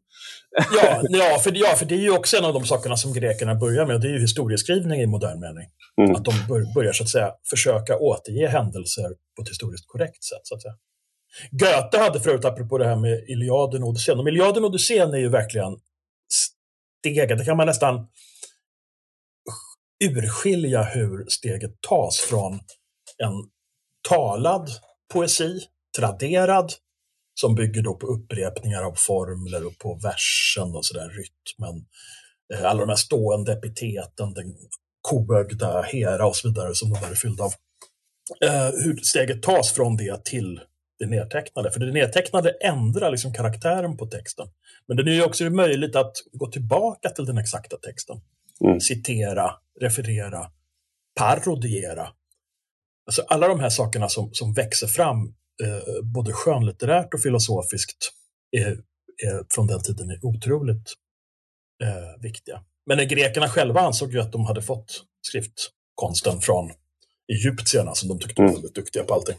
ja, 0.58 1.02
ja, 1.10 1.40
för, 1.40 1.52
ja, 1.56 1.76
för 1.76 1.86
det 1.86 1.96
är 1.96 2.00
ju 2.00 2.12
också 2.12 2.38
en 2.38 2.46
av 2.46 2.54
de 2.54 2.66
sakerna 2.66 2.98
som 2.98 3.14
grekerna 3.14 3.56
börjar 3.56 3.86
med. 3.86 4.02
Det 4.02 4.08
är 4.08 4.12
ju 4.12 4.20
historieskrivning 4.20 5.02
i 5.02 5.08
modern 5.08 5.40
mening. 5.40 5.68
Mm. 6.02 6.16
Att 6.16 6.26
de 6.26 6.34
börjar 6.76 6.94
så 6.94 7.04
att 7.04 7.10
säga 7.10 7.32
försöka 7.50 7.98
återge 7.98 8.48
händelser 8.48 9.10
på 9.36 9.42
ett 9.42 9.50
historiskt 9.50 9.88
korrekt 9.88 10.24
sätt. 10.24 10.42
Så 10.44 10.56
att 10.56 10.62
säga. 10.62 10.76
Goethe 11.52 11.98
hade 11.98 12.20
förut, 12.20 12.46
apropå 12.46 12.78
det 12.78 12.86
här 12.86 12.96
med 12.96 13.24
Iliaden 13.30 13.84
och 13.84 13.90
Odysseen. 13.90 14.20
Och 14.20 14.28
Iliaden 14.28 14.64
och 14.64 14.70
Odysseen 14.70 15.14
är 15.14 15.18
ju 15.18 15.30
verkligen 15.30 15.78
steget. 17.04 17.38
Det 17.38 17.46
kan 17.46 17.58
man 17.58 17.68
nästan 17.68 18.08
urskilja 20.04 20.84
hur 20.84 21.26
steget 21.30 21.82
tas 21.90 22.20
från 22.20 22.54
en 23.18 23.34
talad 24.10 24.70
poesi, 25.14 25.60
traderad, 25.98 26.74
som 27.34 27.56
bygger 27.56 27.82
då 27.82 27.96
på 27.96 28.08
upprepningar 28.08 28.84
av 28.84 28.94
formler 28.98 29.66
och 29.68 29.78
på 29.78 30.00
versen 30.04 30.76
och 30.76 30.86
sådär, 30.86 31.10
rytmen. 31.10 31.86
Eh, 32.54 32.66
alla 32.66 32.80
de 32.80 32.90
här 32.90 32.96
stående 32.96 33.54
epiteten, 33.54 34.34
den 34.34 34.56
koögda 35.02 35.82
Hera 35.82 36.28
och 36.28 36.36
så 36.36 36.48
vidare 36.48 36.76
som 36.76 36.90
de 36.90 37.00
där 37.00 37.12
är 37.12 37.16
fyllda 37.16 37.44
av. 37.44 37.54
Eh, 38.46 38.72
hur 38.84 38.96
steget 39.04 39.44
tas 39.44 39.72
från 39.72 39.98
det 39.98 40.26
till 40.26 40.60
det 41.00 41.06
nedtecknade. 41.06 41.72
För 41.72 41.80
det 41.80 41.92
nedtecknade 41.92 42.50
ändrar 42.50 43.12
liksom 43.12 43.34
karaktären 43.34 43.98
på 43.98 44.06
texten. 44.06 44.48
Men 44.88 44.98
det 44.98 45.18
är 45.18 45.26
också 45.26 45.44
möjligt 45.44 45.96
att 45.96 46.14
gå 46.32 46.48
tillbaka 46.48 47.10
till 47.10 47.26
den 47.26 47.38
exakta 47.38 47.78
texten. 47.78 48.22
Mm. 48.66 48.80
Citera, 48.80 49.52
referera, 49.80 50.52
parodiera. 51.20 52.08
Alltså 53.08 53.22
alla 53.28 53.48
de 53.48 53.60
här 53.60 53.70
sakerna 53.70 54.10
som, 54.10 54.34
som 54.34 54.54
växer 54.54 54.88
fram 54.88 55.34
eh, 55.62 56.04
både 56.14 56.32
skönlitterärt 56.34 57.14
och 57.14 57.22
filosofiskt 57.22 58.12
är, 58.52 58.72
är, 59.28 59.46
från 59.56 59.68
den 59.68 59.82
tiden 59.82 60.10
är 60.10 60.26
otroligt 60.26 60.94
eh, 61.84 62.22
viktiga. 62.22 62.62
Men 62.86 63.08
grekerna 63.08 63.48
själva 63.48 63.82
ansåg 63.82 64.14
ju 64.14 64.20
att 64.20 64.32
de 64.32 64.46
hade 64.46 64.62
fått 64.62 65.04
skriftkonsten 65.22 66.40
från 66.42 66.72
egyptierna 67.34 67.94
som 67.94 68.10
de 68.10 68.20
tyckte 68.20 68.42
var 68.42 68.50
mm. 68.50 68.56
väldigt 68.56 68.76
duktiga 68.76 69.04
på 69.04 69.14
allting. 69.14 69.36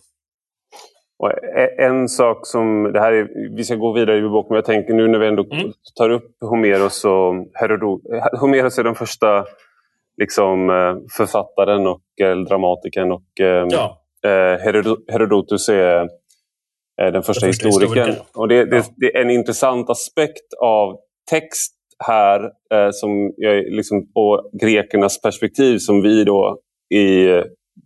Och 1.18 1.30
e- 1.30 1.74
en 1.78 2.08
sak 2.08 2.46
som, 2.46 2.92
det 2.92 3.00
här 3.00 3.12
är, 3.12 3.54
vi 3.56 3.64
ska 3.64 3.74
gå 3.74 3.92
vidare 3.92 4.18
i 4.18 4.22
boken, 4.22 4.48
men 4.48 4.56
jag 4.56 4.64
tänker 4.64 4.94
nu 4.94 5.08
när 5.08 5.18
vi 5.18 5.26
ändå 5.26 5.44
mm. 5.52 5.72
tar 5.94 6.10
upp 6.10 6.36
Homeros 6.40 7.04
och 7.04 7.34
Herodot. 7.54 8.02
Homeros 8.40 8.78
är 8.78 8.84
den 8.84 8.94
första 8.94 9.46
liksom, 10.16 10.70
eh, 10.70 10.96
författaren 11.16 11.86
och 11.86 12.02
dramatikern 12.48 13.12
och 13.12 13.40
eh, 13.40 13.66
ja. 13.70 14.01
Eh, 14.26 14.58
Herodotus 15.08 15.68
är 15.68 16.08
den 16.96 17.22
första, 17.22 17.46
den 17.46 17.52
första 17.52 17.66
historikern. 17.66 18.14
Och 18.34 18.48
det, 18.48 18.64
det, 18.64 18.84
det, 18.96 19.16
är 19.16 19.22
en 19.22 19.30
intressant 19.30 19.90
aspekt 19.90 20.54
av 20.60 20.96
text 21.30 21.74
här 22.06 22.44
eh, 22.44 22.90
som 22.90 23.32
jag, 23.36 23.64
liksom, 23.64 24.10
och 24.14 24.50
grekernas 24.60 25.20
perspektiv 25.20 25.78
som 25.78 26.02
vi 26.02 26.24
då 26.24 26.58
i, 26.94 27.26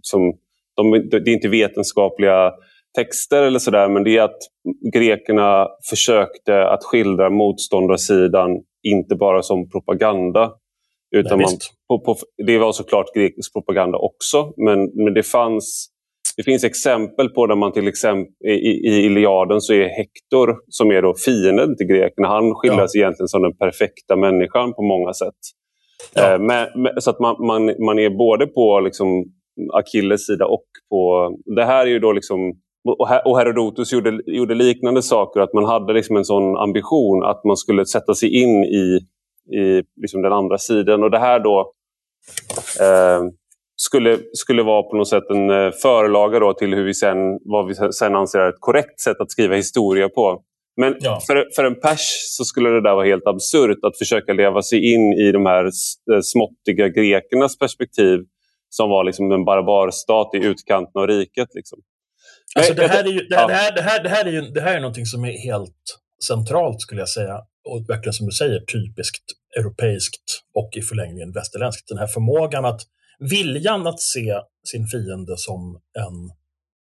som, 0.01 0.33
de, 0.77 1.09
det 1.11 1.17
är 1.17 1.29
inte 1.29 1.49
vetenskapliga 1.49 2.53
texter 2.97 3.43
eller 3.43 3.59
sådär 3.59 3.89
men 3.89 4.05
det 4.05 4.17
är 4.17 4.23
att 4.23 4.39
grekerna 4.93 5.69
försökte 5.91 6.69
att 6.69 6.85
skildra 6.85 7.31
motståndarsidan 7.31 8.51
inte 8.83 9.15
bara 9.15 9.43
som 9.43 9.71
propaganda. 9.71 10.53
Utan 11.17 11.39
Nej, 11.39 11.47
man, 11.47 11.59
på, 11.89 12.05
på, 12.05 12.17
det 12.47 12.59
var 12.59 12.73
såklart 12.73 13.15
grekisk 13.15 13.53
propaganda 13.53 13.99
också 13.99 14.53
men, 14.57 14.91
men 15.05 15.15
det 15.15 15.23
fanns 15.23 15.89
det 16.37 16.43
finns 16.43 16.65
exempel 16.65 17.29
på 17.29 17.47
där 17.47 17.57
man 17.57 17.73
till 17.73 17.89
exempel 17.89 18.33
i, 18.47 18.89
i 18.89 19.05
Iliaden 19.07 19.61
så 19.61 19.73
är 19.73 19.89
Hector, 19.89 20.57
som 20.69 20.91
är 20.91 21.03
då 21.03 21.15
fienden 21.25 21.77
till 21.77 21.87
grekerna, 21.87 22.29
han 22.29 22.55
skildras 22.55 22.95
ja. 22.95 23.01
egentligen 23.01 23.29
som 23.29 23.43
den 23.43 23.57
perfekta 23.57 24.17
människan 24.17 24.75
på 24.75 24.83
många 24.83 25.13
sätt. 25.13 25.41
Ja. 26.15 26.35
Eh, 26.35 26.39
med, 26.39 26.73
med, 26.77 27.03
så 27.03 27.11
att 27.11 27.21
man, 27.21 27.47
man, 27.47 27.65
man 27.87 27.99
är 27.99 28.11
både 28.11 28.47
på 28.47 28.81
liksom 28.81 29.25
Achilles 29.73 30.27
sida 30.27 30.47
och 30.47 30.67
på... 30.91 31.31
Det 31.57 31.65
här 31.65 31.87
är 31.87 31.91
ju 31.91 31.99
då 31.99 32.13
liksom... 32.13 32.53
Och 33.25 33.39
Herodotus 33.39 33.93
gjorde, 33.93 34.21
gjorde 34.27 34.55
liknande 34.55 35.03
saker, 35.03 35.41
att 35.41 35.53
man 35.53 35.65
hade 35.65 35.93
liksom 35.93 36.17
en 36.17 36.25
sån 36.25 36.57
ambition 36.57 37.25
att 37.25 37.45
man 37.45 37.57
skulle 37.57 37.87
sätta 37.87 38.15
sig 38.15 38.43
in 38.43 38.65
i, 38.65 39.01
i 39.59 39.83
liksom 40.01 40.23
den 40.23 40.33
andra 40.33 40.59
sidan. 40.59 41.03
Och 41.03 41.11
det 41.11 41.19
här 41.19 41.41
då... 41.41 41.73
Eh, 42.81 43.23
skulle, 43.77 44.19
skulle 44.33 44.63
vara 44.63 44.83
på 44.83 44.97
något 44.97 45.09
sätt 45.09 45.25
en 45.31 45.51
eh, 45.51 45.71
förlaga 45.83 46.39
då 46.39 46.55
till 46.55 46.75
hur 46.75 46.85
vi 46.85 46.95
sen, 46.95 47.17
vad 47.45 47.67
vi 47.67 47.75
sen 47.93 48.17
anser 48.17 48.39
är 48.39 48.49
ett 48.49 48.61
korrekt 48.61 49.01
sätt 49.01 49.21
att 49.21 49.31
skriva 49.31 49.55
historia 49.55 50.09
på. 50.09 50.43
Men 50.77 50.95
ja. 51.01 51.21
för, 51.27 51.47
för 51.57 51.65
en 51.65 51.81
pers 51.81 52.11
så 52.37 52.45
skulle 52.45 52.69
det 52.69 52.83
där 52.83 52.95
vara 52.95 53.07
helt 53.07 53.27
absurt 53.27 53.79
att 53.83 53.99
försöka 53.99 54.33
leva 54.33 54.63
sig 54.63 54.95
in 54.95 55.13
i 55.13 55.33
de 55.33 55.47
här 55.47 55.65
eh, 55.65 56.21
småttiga 56.23 56.89
grekernas 56.89 57.59
perspektiv 57.59 58.21
som 58.69 58.91
var 58.91 59.05
liksom 59.05 59.33
en 59.33 59.45
barbarstat 59.45 60.31
i 60.35 60.39
utkanten 60.47 61.03
av 61.03 61.07
riket. 61.07 61.49
Liksom. 61.55 61.79
Alltså 62.57 62.75
det, 62.75 62.87
här 62.87 63.05
är 63.05 63.09
ju, 63.09 63.21
det, 63.21 63.37
här, 63.37 63.49
det, 63.49 63.55
här, 63.55 63.73
det, 63.75 63.83
här, 63.83 64.03
det, 64.03 64.09
här 64.09 64.25
är 64.25 64.33
ju, 64.33 64.41
det 64.41 64.61
här 64.61 64.77
är 64.77 64.81
någonting 64.81 65.07
som 65.07 65.25
är 65.25 65.33
helt 65.33 65.99
centralt 66.27 66.81
skulle 66.81 67.01
jag 67.01 67.09
säga 67.09 67.41
och 67.69 67.85
verkligen 67.89 68.13
som 68.13 68.27
du 68.27 68.33
säger 68.33 68.61
typiskt 68.61 69.25
europeiskt 69.59 70.43
och 70.55 70.71
i 70.77 70.83
förlängningen 70.83 71.33
västerländskt. 71.33 71.89
Den 71.89 71.99
här 71.99 72.07
förmågan 72.07 72.65
att 72.65 72.81
viljan 73.19 73.87
att 73.87 74.01
se 74.01 74.41
sin 74.65 74.87
fiende 74.87 75.37
som 75.37 75.81
en 75.99 76.33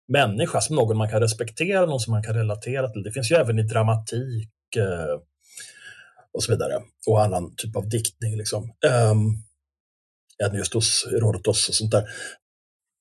människa, 0.07 0.61
som 0.61 0.75
någon 0.75 0.97
man 0.97 1.09
kan 1.09 1.21
respektera, 1.21 1.85
någon 1.85 1.99
som 1.99 2.11
man 2.11 2.23
kan 2.23 2.35
relatera 2.35 2.89
till. 2.89 3.03
Det 3.03 3.11
finns 3.11 3.31
ju 3.31 3.35
även 3.35 3.59
i 3.59 3.63
dramatik 3.63 4.75
eh, 4.77 5.21
och 6.31 6.43
så 6.43 6.51
vidare, 6.51 6.81
och 7.07 7.23
annan 7.23 7.55
typ 7.55 7.75
av 7.75 7.89
diktning. 7.89 8.37
Liksom. 8.37 8.63
Um, 9.11 9.43
hos 10.73 11.07
Herodotos 11.11 11.69
och 11.69 11.75
sånt 11.75 11.91
där. 11.91 12.09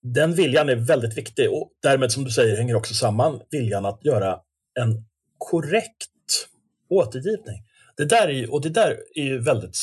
Den 0.03 0.35
viljan 0.35 0.69
är 0.69 0.77
väldigt 0.77 1.19
viktig 1.19 1.51
och 1.51 1.71
därmed, 1.83 2.13
som 2.13 2.25
du 2.25 2.31
säger, 2.31 2.57
hänger 2.57 2.75
också 2.75 2.95
samman 2.95 3.41
viljan 3.51 3.87
att 3.87 4.05
göra 4.05 4.41
en 4.81 5.05
korrekt 5.39 6.49
återgivning. 6.89 7.63
Det 7.97 8.05
där 8.05 8.29
är, 8.29 8.53
och 8.53 8.61
det 8.61 8.69
där 8.69 8.97
är 9.15 9.23
ju 9.23 9.39
väldigt 9.39 9.77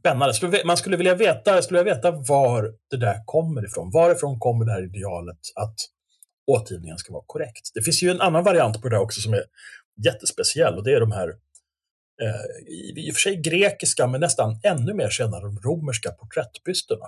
spännande. 0.00 0.62
Man 0.64 0.76
skulle 0.76 0.96
vilja 0.96 1.14
veta, 1.14 1.62
skulle 1.62 1.82
vilja 1.82 1.94
veta 1.94 2.10
var 2.10 2.74
det 2.90 2.96
där 2.96 3.22
kommer 3.24 3.64
ifrån. 3.64 3.90
Varifrån 3.90 4.38
kommer 4.38 4.64
det 4.64 4.72
här 4.72 4.84
idealet 4.84 5.38
att 5.54 5.74
återgivningen 6.46 6.98
ska 6.98 7.12
vara 7.12 7.24
korrekt? 7.26 7.70
Det 7.74 7.82
finns 7.82 8.02
ju 8.02 8.10
en 8.10 8.20
annan 8.20 8.44
variant 8.44 8.82
på 8.82 8.88
det 8.88 8.98
också 8.98 9.20
som 9.20 9.34
är 9.34 9.44
jättespeciell 10.04 10.74
och 10.74 10.84
det 10.84 10.92
är 10.92 11.00
de 11.00 11.12
här 11.12 11.28
eh, 12.22 13.02
i 13.06 13.10
och 13.10 13.14
för 13.14 13.20
sig 13.20 13.36
grekiska, 13.36 14.06
men 14.06 14.20
nästan 14.20 14.60
ännu 14.62 14.94
mer 14.94 15.08
senare 15.08 15.40
de 15.40 15.58
romerska 15.58 16.10
porträttbysterna. 16.10 17.06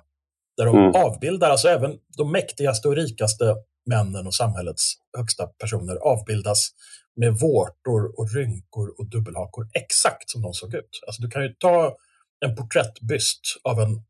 Där 0.56 0.66
de 0.66 0.76
mm. 0.76 0.94
avbildar, 0.94 1.50
alltså 1.50 1.68
även 1.68 1.99
de 2.18 2.32
mäktigaste 2.32 2.88
och 2.88 2.96
rikaste 2.96 3.56
männen 3.90 4.26
och 4.26 4.34
samhällets 4.34 4.94
högsta 5.18 5.46
personer 5.46 5.96
avbildas 5.96 6.70
med 7.16 7.32
vårtor 7.34 8.20
och 8.20 8.34
rynkor 8.34 8.94
och 8.99 9.11
dubbelhakor 9.11 9.68
exakt 9.72 10.30
som 10.30 10.42
de 10.42 10.54
såg 10.54 10.75
ut. 10.75 11.00
Alltså 11.06 11.22
du 11.22 11.28
kan 11.28 11.42
ju 11.42 11.54
ta 11.58 11.96
en 12.44 12.56
porträttbyst 12.56 13.40
av 13.64 13.80
en 13.80 14.02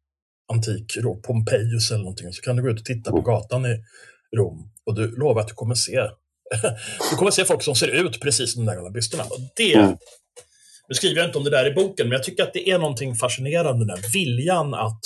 antik 0.52 0.96
Pompejus 1.26 1.90
eller 1.90 2.02
någonting, 2.02 2.32
så 2.32 2.42
kan 2.42 2.56
du 2.56 2.62
gå 2.62 2.70
ut 2.70 2.80
och 2.80 2.84
titta 2.84 3.10
på 3.10 3.20
gatan 3.20 3.66
i 3.66 3.84
Rom 4.36 4.70
och 4.86 4.94
du 4.94 5.16
lovar 5.16 5.40
att 5.40 5.48
du 5.48 5.54
kommer 5.54 5.74
se 5.74 5.92
du 7.10 7.16
kommer 7.16 7.30
se 7.30 7.44
folk 7.44 7.62
som 7.62 7.74
ser 7.74 7.88
ut 7.88 8.20
precis 8.20 8.52
som 8.52 8.64
de 8.64 8.70
där 8.70 8.76
gamla 8.76 8.90
bysterna. 8.90 9.24
Och 9.24 9.38
det, 9.56 9.74
mm. 9.74 9.96
Nu 10.88 10.94
skriver 10.94 11.16
jag 11.20 11.28
inte 11.28 11.38
om 11.38 11.44
det 11.44 11.50
där 11.50 11.70
i 11.70 11.74
boken, 11.74 12.08
men 12.08 12.12
jag 12.12 12.22
tycker 12.22 12.42
att 12.42 12.52
det 12.52 12.70
är 12.70 12.78
någonting 12.78 13.14
fascinerande, 13.14 13.86
den 13.86 14.02
viljan 14.12 14.74
att 14.74 15.00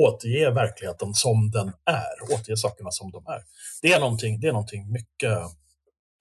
återge 0.00 0.50
verkligheten 0.50 1.14
som 1.14 1.50
den 1.50 1.68
är, 1.90 2.34
återge 2.34 2.56
sakerna 2.56 2.90
som 2.90 3.10
de 3.10 3.26
är. 3.26 3.40
Det 3.82 3.92
är 3.92 4.00
någonting, 4.00 4.40
det 4.40 4.48
är 4.48 4.52
någonting 4.52 4.92
mycket 4.92 5.38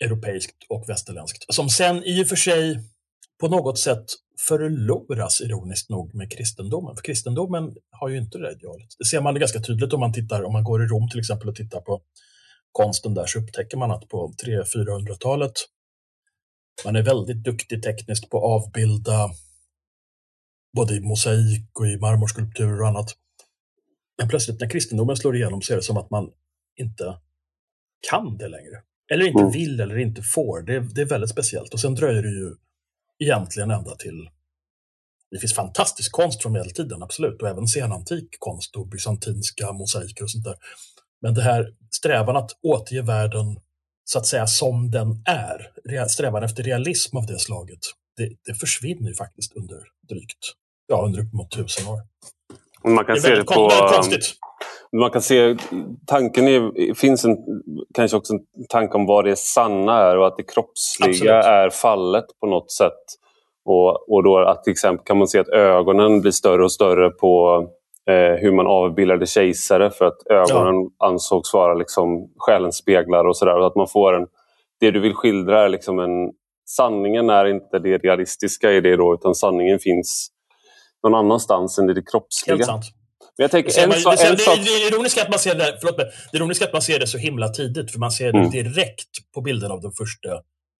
europeiskt 0.03 0.55
och 0.69 0.89
västerländskt, 0.89 1.53
som 1.53 1.69
sen 1.69 2.03
i 2.03 2.23
och 2.23 2.27
för 2.27 2.35
sig 2.35 2.79
på 3.39 3.48
något 3.48 3.79
sätt 3.79 4.06
förloras, 4.48 5.41
ironiskt 5.41 5.89
nog, 5.89 6.15
med 6.15 6.32
kristendomen. 6.32 6.96
För 6.96 7.03
kristendomen 7.03 7.75
har 7.91 8.10
ju 8.10 8.17
inte 8.17 8.38
det 8.38 8.51
idealet. 8.51 8.88
Det 9.00 9.06
ser 9.06 9.22
man 9.22 9.39
ganska 9.39 9.62
tydligt 9.62 9.94
om 9.94 10.00
man 10.00 10.13
tittar, 10.13 10.44
om 10.44 10.53
man 10.53 10.63
går 10.63 10.84
i 10.84 10.88
Rom 10.88 11.10
till 11.10 11.20
exempel 11.20 11.50
och 11.50 11.56
tittar 11.56 11.82
på 11.82 12.01
konsten 12.72 13.13
där, 13.13 13.25
så 13.25 13.39
upptäcker 13.39 13.77
man 13.77 13.91
att 13.91 14.08
på 14.08 14.34
300-400-talet 14.46 15.53
man 16.86 16.96
är 16.96 17.03
väldigt 17.03 17.44
duktig 17.44 17.84
tekniskt 17.84 18.29
på 18.29 18.38
att 18.38 18.44
avbilda 18.44 19.29
både 20.75 20.96
i 20.96 21.00
mosaik 21.00 21.79
och 21.79 21.88
i 21.88 21.98
marmorskulpturer 21.98 22.82
och 22.82 22.88
annat. 22.88 23.15
Men 24.17 24.29
plötsligt 24.29 24.60
när 24.60 24.70
kristendomen 24.70 25.17
slår 25.17 25.36
igenom 25.36 25.62
så 25.62 25.74
är 25.74 25.77
det 25.77 25.84
som 25.84 25.98
att 25.98 26.10
man 26.10 26.32
inte 26.75 27.17
kan 28.10 28.38
det 28.38 28.48
längre. 28.48 28.82
Eller 29.12 29.25
inte 29.25 29.39
mm. 29.39 29.51
vill 29.51 29.79
eller 29.79 29.98
inte 29.98 30.22
får. 30.22 30.62
Det, 30.62 30.79
det 30.79 31.01
är 31.01 31.06
väldigt 31.06 31.29
speciellt. 31.29 31.74
Och 31.74 31.79
sen 31.79 31.96
dröjer 31.96 32.24
det 32.24 32.29
ju 32.29 32.56
egentligen 33.19 33.71
ända 33.71 33.95
till... 33.95 34.29
Det 35.31 35.39
finns 35.39 35.53
fantastisk 35.53 36.12
konst 36.12 36.41
från 36.41 36.51
medeltiden, 36.51 37.03
absolut, 37.03 37.41
och 37.41 37.50
även 37.50 37.67
senantik 37.67 38.27
konst 38.39 38.75
och 38.75 38.88
bysantinska 38.88 39.71
mosaiker 39.71 40.24
och 40.24 40.31
sånt 40.31 40.43
där. 40.43 40.55
Men 41.21 41.33
det 41.33 41.41
här 41.41 41.74
strävan 41.91 42.36
att 42.36 42.51
återge 42.62 43.01
världen 43.01 43.59
så 44.03 44.19
att 44.19 44.25
säga 44.25 44.47
som 44.47 44.91
den 44.91 45.24
är, 45.25 46.07
strävan 46.07 46.43
efter 46.43 46.63
realism 46.63 47.17
av 47.17 47.25
det 47.25 47.39
slaget, 47.39 47.79
det, 48.17 48.29
det 48.45 48.53
försvinner 48.53 49.09
ju 49.09 49.15
faktiskt 49.15 49.55
under 49.55 49.83
drygt, 50.09 50.53
ja 50.88 51.05
under 51.05 51.19
uppemot 51.19 51.51
tusen 51.51 51.88
år. 51.88 52.01
Man 52.83 53.05
kan 53.05 53.15
det 53.15 53.19
är 53.19 53.21
se 53.21 53.36
det 53.36 53.43
på, 53.43 53.69
väldigt 53.69 53.95
konstigt. 53.95 54.36
Man 54.91 55.12
kan 55.12 55.22
se, 55.22 55.58
tanken 56.08 56.48
är, 56.48 56.94
finns 56.94 57.25
en, 57.25 57.38
kanske 57.94 58.17
också 58.17 58.34
en 58.34 58.39
tanke 58.70 58.98
om 58.98 59.06
vad 59.06 59.25
det 59.25 59.36
sanna 59.36 59.98
är 59.98 60.17
och 60.17 60.27
att 60.27 60.38
det 60.38 60.44
kroppsliga 60.44 61.10
Absolut. 61.10 61.46
är 61.46 61.70
fallet 61.70 62.25
på 62.39 62.48
något 62.48 62.72
sätt. 62.72 63.03
Och, 63.65 64.13
och 64.13 64.24
då 64.24 64.38
att 64.38 64.63
till 64.63 64.72
exempel 64.72 65.06
kan 65.06 65.17
man 65.17 65.27
se 65.27 65.39
att 65.39 65.50
ögonen 65.50 66.22
blir 66.22 66.32
större 66.32 66.63
och 66.63 66.72
större 66.72 67.10
på 67.10 67.63
eh, 68.10 68.39
hur 68.39 68.51
man 68.51 68.67
avbildade 68.67 69.25
kejsare 69.25 69.89
för 69.89 70.06
att 70.06 70.27
ögonen 70.29 70.75
ja. 70.98 71.08
ansågs 71.08 71.53
vara 71.53 71.74
liksom 71.74 72.29
själens 72.38 72.77
speglar 72.77 73.25
och 73.27 73.38
sådär. 73.38 73.67
Att 73.67 73.75
man 73.75 73.88
får 73.88 74.13
en, 74.13 74.27
det 74.79 74.91
du 74.91 75.00
vill 75.00 75.13
skildra 75.13 75.65
är 75.65 75.70
liksom 75.70 76.00
en... 76.00 76.32
Sanningen 76.70 77.29
är 77.29 77.46
inte 77.46 77.79
det 77.79 77.98
realistiska 77.98 78.72
i 78.72 78.82
det 78.82 78.96
då, 78.96 79.13
utan 79.13 79.36
sanningen 79.36 79.79
finns 79.79 80.29
någon 81.03 81.15
annanstans 81.15 81.79
än 81.79 81.89
i 81.89 81.94
det 81.94 82.12
kroppsliga. 82.12 82.56
Helt 82.56 82.65
sant. 82.65 82.86
Jag 83.39 83.51
tänker, 83.51 83.79
en, 83.79 83.89
man, 83.89 83.98
det, 83.98 84.27
en, 84.27 84.36
det, 84.36 84.44
det, 84.46 84.63
det, 84.63 84.96
ironiska 84.96 85.22
att 85.22 85.29
man 85.29 85.39
ser 85.39 85.56
det, 85.56 85.77
förlåt 85.79 85.98
mig, 85.98 86.12
det 86.32 86.38
ironiska 86.38 86.65
att 86.65 86.74
man 86.74 86.82
ser 86.82 87.00
det 87.00 87.08
så 87.08 87.17
himla 87.17 87.50
tidigt, 87.50 87.91
för 87.91 88.00
man 88.00 88.12
ser 88.12 88.32
det 88.32 88.39
mm. 88.39 88.51
direkt 88.51 89.10
på 89.34 89.41
bilden 89.41 89.72
av 89.72 89.82
den 89.82 89.91
första 89.91 90.29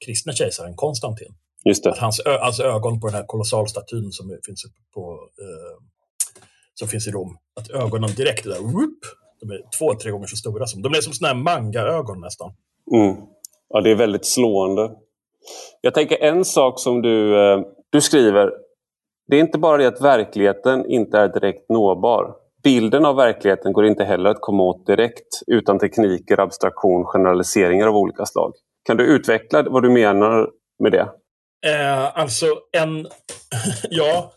kristna 0.06 0.34
kejsaren 0.34 0.76
Konstantin. 0.76 1.34
Just 1.66 1.84
det. 1.84 1.90
Att 1.90 1.98
hans, 1.98 2.20
ö, 2.20 2.38
hans 2.42 2.60
ögon 2.60 3.00
på 3.00 3.08
den 3.08 3.16
här 3.16 3.24
kolossalstatyn 3.24 4.12
som 4.12 4.40
finns 4.46 4.66
på 4.94 5.30
eh, 5.42 5.84
som 6.74 6.88
finns 6.88 7.08
i 7.08 7.12
Rom, 7.12 7.38
att 7.60 7.70
ögonen 7.70 8.10
direkt 8.16 8.46
är 8.46 8.50
där, 8.50 8.60
whoop, 8.60 9.00
de 9.40 9.52
är 9.52 9.62
två, 9.78 9.96
tre 9.96 10.12
gånger 10.12 10.28
så 10.28 10.36
stora. 10.36 10.66
Som, 10.66 10.82
de 10.82 10.94
är 10.94 11.02
som 11.02 11.14
såna 11.14 11.28
här 11.28 11.36
manga-ögon 11.36 12.22
nästan. 12.22 12.52
Mm. 12.94 13.16
Ja, 13.70 13.82
det 13.82 13.92
är 13.92 13.96
väldigt 13.96 14.26
slående. 14.26 14.92
Jag 15.82 15.94
tänker 15.94 16.24
en 16.24 16.46
sak 16.46 16.80
som 16.80 17.02
du, 17.02 17.40
eh, 17.40 17.60
du 17.90 18.02
skriver. 18.02 18.52
Det 19.28 19.36
är 19.36 19.40
inte 19.40 19.58
bara 19.58 19.78
det 19.78 19.88
att 19.88 20.02
verkligheten 20.02 20.86
inte 20.90 21.18
är 21.18 21.28
direkt 21.28 21.70
nåbar. 21.70 22.36
Bilden 22.64 23.06
av 23.06 23.16
verkligheten 23.16 23.74
går 23.74 23.86
inte 23.86 24.04
heller 24.04 24.30
att 24.30 24.42
komma 24.42 24.64
åt 24.64 24.86
direkt 24.86 25.42
utan 25.48 25.80
tekniker, 25.80 26.40
abstraktion, 26.40 27.06
generaliseringar 27.06 27.88
av 27.88 27.96
olika 27.96 28.26
slag. 28.26 28.54
Kan 28.86 28.98
du 28.98 29.04
utveckla 29.04 29.64
vad 29.64 29.84
du 29.84 29.90
menar 29.90 30.50
med 30.84 30.92
det? 30.92 31.10
Eh, 31.66 32.18
alltså, 32.18 32.46
en... 32.72 33.08
ja, 33.90 34.34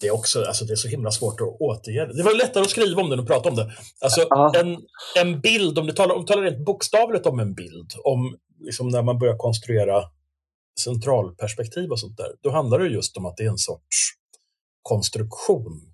det 0.00 0.06
är 0.06 0.14
också 0.14 0.44
alltså 0.44 0.64
det 0.64 0.72
är 0.72 0.76
så 0.76 0.88
himla 0.88 1.10
svårt 1.10 1.40
att 1.40 1.60
återge 1.60 2.06
det. 2.06 2.16
Det 2.16 2.22
var 2.22 2.34
lättare 2.34 2.62
att 2.62 2.70
skriva 2.70 3.02
om 3.02 3.08
det 3.08 3.14
än 3.14 3.20
att 3.20 3.26
prata 3.26 3.48
om 3.48 3.56
det. 3.56 3.70
Alltså, 4.00 4.28
en, 4.60 4.76
en 5.16 5.40
bild, 5.40 5.78
om 5.78 5.86
du 5.86 5.92
talar, 5.92 6.14
om 6.14 6.20
du 6.20 6.26
talar 6.26 6.42
rent 6.42 6.64
bokstavligt 6.64 7.26
om 7.26 7.38
en 7.38 7.54
bild, 7.54 7.92
om 8.04 8.36
liksom 8.60 8.88
när 8.88 9.02
man 9.02 9.18
börjar 9.18 9.36
konstruera 9.36 10.02
centralperspektiv 10.80 11.90
och 11.90 12.00
sånt 12.00 12.16
där, 12.16 12.32
då 12.42 12.50
handlar 12.50 12.78
det 12.78 12.86
just 12.86 13.16
om 13.16 13.26
att 13.26 13.36
det 13.36 13.44
är 13.44 13.48
en 13.48 13.58
sorts 13.58 14.12
konstruktion 14.82 15.87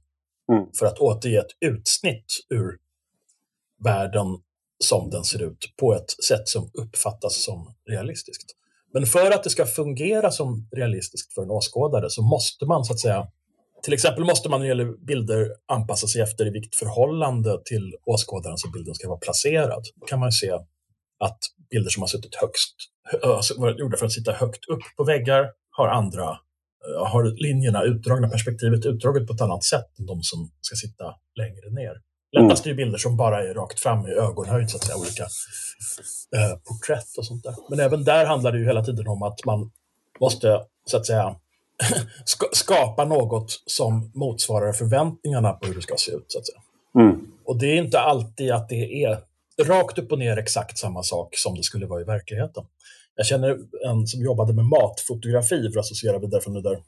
mm. 0.53 0.67
för 0.79 0.87
att 0.87 0.99
återge 0.99 1.41
ett 1.41 1.57
utsnitt 1.61 2.41
ur 2.51 2.79
världen 3.85 4.27
som 4.85 5.11
den 5.11 5.25
ser 5.25 5.43
ut 5.43 5.75
på 5.77 5.95
ett 5.95 6.11
sätt 6.25 6.49
som 6.49 6.71
uppfattas 6.75 7.43
som 7.45 7.75
realistiskt. 7.91 8.57
Men 8.93 9.07
för 9.07 9.31
att 9.31 9.45
det 9.45 9.51
ska 9.51 9.67
fungera 9.67 10.31
som 10.31 10.69
realistiskt 10.77 11.35
för 11.35 11.43
en 11.43 11.51
åskådare 11.51 12.11
så 12.11 12.23
måste 12.23 12.67
man 12.67 12.85
så 12.85 12.93
att 12.93 13.01
säga 13.01 13.29
till 13.85 13.95
exempel 13.95 14.25
måste 14.25 14.49
man 14.49 14.61
när 14.61 14.65
det 14.65 14.69
gäller 14.69 15.07
bilder 15.07 15.49
anpassa 15.67 16.07
sig 16.07 16.23
efter 16.23 16.47
i 16.47 16.51
vilket 16.51 16.75
förhållande 16.75 17.61
till 17.65 17.97
åskådaren 18.07 18.59
som 18.59 18.73
bilden 18.73 18.95
ska 18.95 19.09
vara 19.09 19.19
placerad. 19.19 19.85
Då 19.95 20.07
kan 20.07 20.21
man 20.21 20.33
se 20.33 20.51
att 21.19 21.39
bilder 21.71 21.91
som 21.91 22.03
har 22.03 22.09
suttit 22.09 22.35
högst, 22.35 22.75
alltså 23.23 23.55
gjorda 23.79 23.97
för 23.97 24.07
att 24.07 24.13
sitta 24.13 24.33
högt 24.33 24.65
upp 24.69 24.83
på 24.97 25.05
väggar 25.05 25.51
har 25.71 25.89
andra, 25.89 26.39
har 27.07 27.43
linjerna 27.43 27.83
utdragna, 27.83 28.29
perspektivet 28.29 28.87
utdraget 28.87 29.27
på 29.27 29.33
ett 29.33 29.41
annat 29.41 29.65
sätt 29.65 29.99
än 29.99 30.07
de 30.07 30.23
som 30.23 30.51
ska 30.61 30.77
sitta 30.77 31.05
längre 31.37 31.71
ner. 31.71 32.01
Lättast 32.33 32.67
är 32.67 32.71
ju 32.71 32.77
bilder 32.77 32.99
som 32.99 33.17
bara 33.17 33.43
är 33.43 33.55
rakt 33.55 33.81
fram 33.81 34.07
i 34.07 34.11
ögonhöjd, 34.11 34.71
så 34.71 34.77
att 34.77 34.85
säga, 34.85 34.97
olika 34.97 35.23
eh, 36.37 36.59
porträtt 36.69 37.19
och 37.19 37.27
sånt 37.27 37.45
där. 37.45 37.55
Men 37.71 37.81
även 37.81 38.05
där 38.05 38.27
handlar 38.27 38.53
det 38.53 38.59
ju 38.59 38.65
hela 38.65 38.85
tiden 38.85 39.09
om 39.09 39.23
att 39.23 39.45
man 39.45 39.71
måste, 40.21 40.61
så 40.87 40.97
att 40.97 41.07
säga, 41.07 41.37
skapa 42.53 43.05
något 43.05 43.63
som 43.67 44.11
motsvarar 44.15 44.73
förväntningarna 44.73 45.53
på 45.53 45.67
hur 45.67 45.75
det 45.75 45.83
ska 45.83 45.95
se 45.97 46.13
ut. 46.13 46.25
Så 46.29 46.39
att 46.39 46.47
säga. 46.47 46.61
Mm. 46.99 47.27
Och 47.45 47.59
det 47.59 47.67
är 47.67 47.77
inte 47.77 48.01
alltid 48.01 48.53
att 48.53 48.69
det 48.69 49.05
är 49.05 49.19
rakt 49.63 49.99
upp 49.99 50.13
och 50.13 50.19
ner 50.19 50.37
exakt 50.37 50.79
samma 50.79 51.03
sak 51.03 51.37
som 51.37 51.55
det 51.55 51.63
skulle 51.63 51.87
vara 51.87 52.01
i 52.01 52.05
verkligheten. 52.05 52.65
Jag 53.17 53.27
känner 53.27 53.59
en 53.87 54.07
som 54.07 54.23
jobbade 54.23 54.53
med 54.53 54.65
matfotografi, 54.65 55.71
för 55.73 55.81
att 55.81 55.85
associera 55.85 56.19
vidare 56.19 56.41
från 56.41 56.55
det 56.55 56.63
där, 56.63 56.79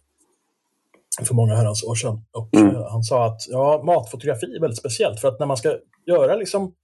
för 1.25 1.35
många 1.35 1.55
herrans 1.55 1.85
år 1.85 1.95
sedan. 1.95 2.25
Och 2.33 2.55
mm. 2.55 2.75
Han 2.75 3.03
sa 3.03 3.27
att 3.27 3.41
ja, 3.49 3.83
matfotografi 3.87 4.47
är 4.47 4.61
väldigt 4.61 4.79
speciellt, 4.79 5.21
för 5.21 5.29
att 5.29 5.39
när 5.39 5.47
man 5.47 5.57
ska 5.57 5.79
göra 6.07 6.37
liksom, 6.37 6.75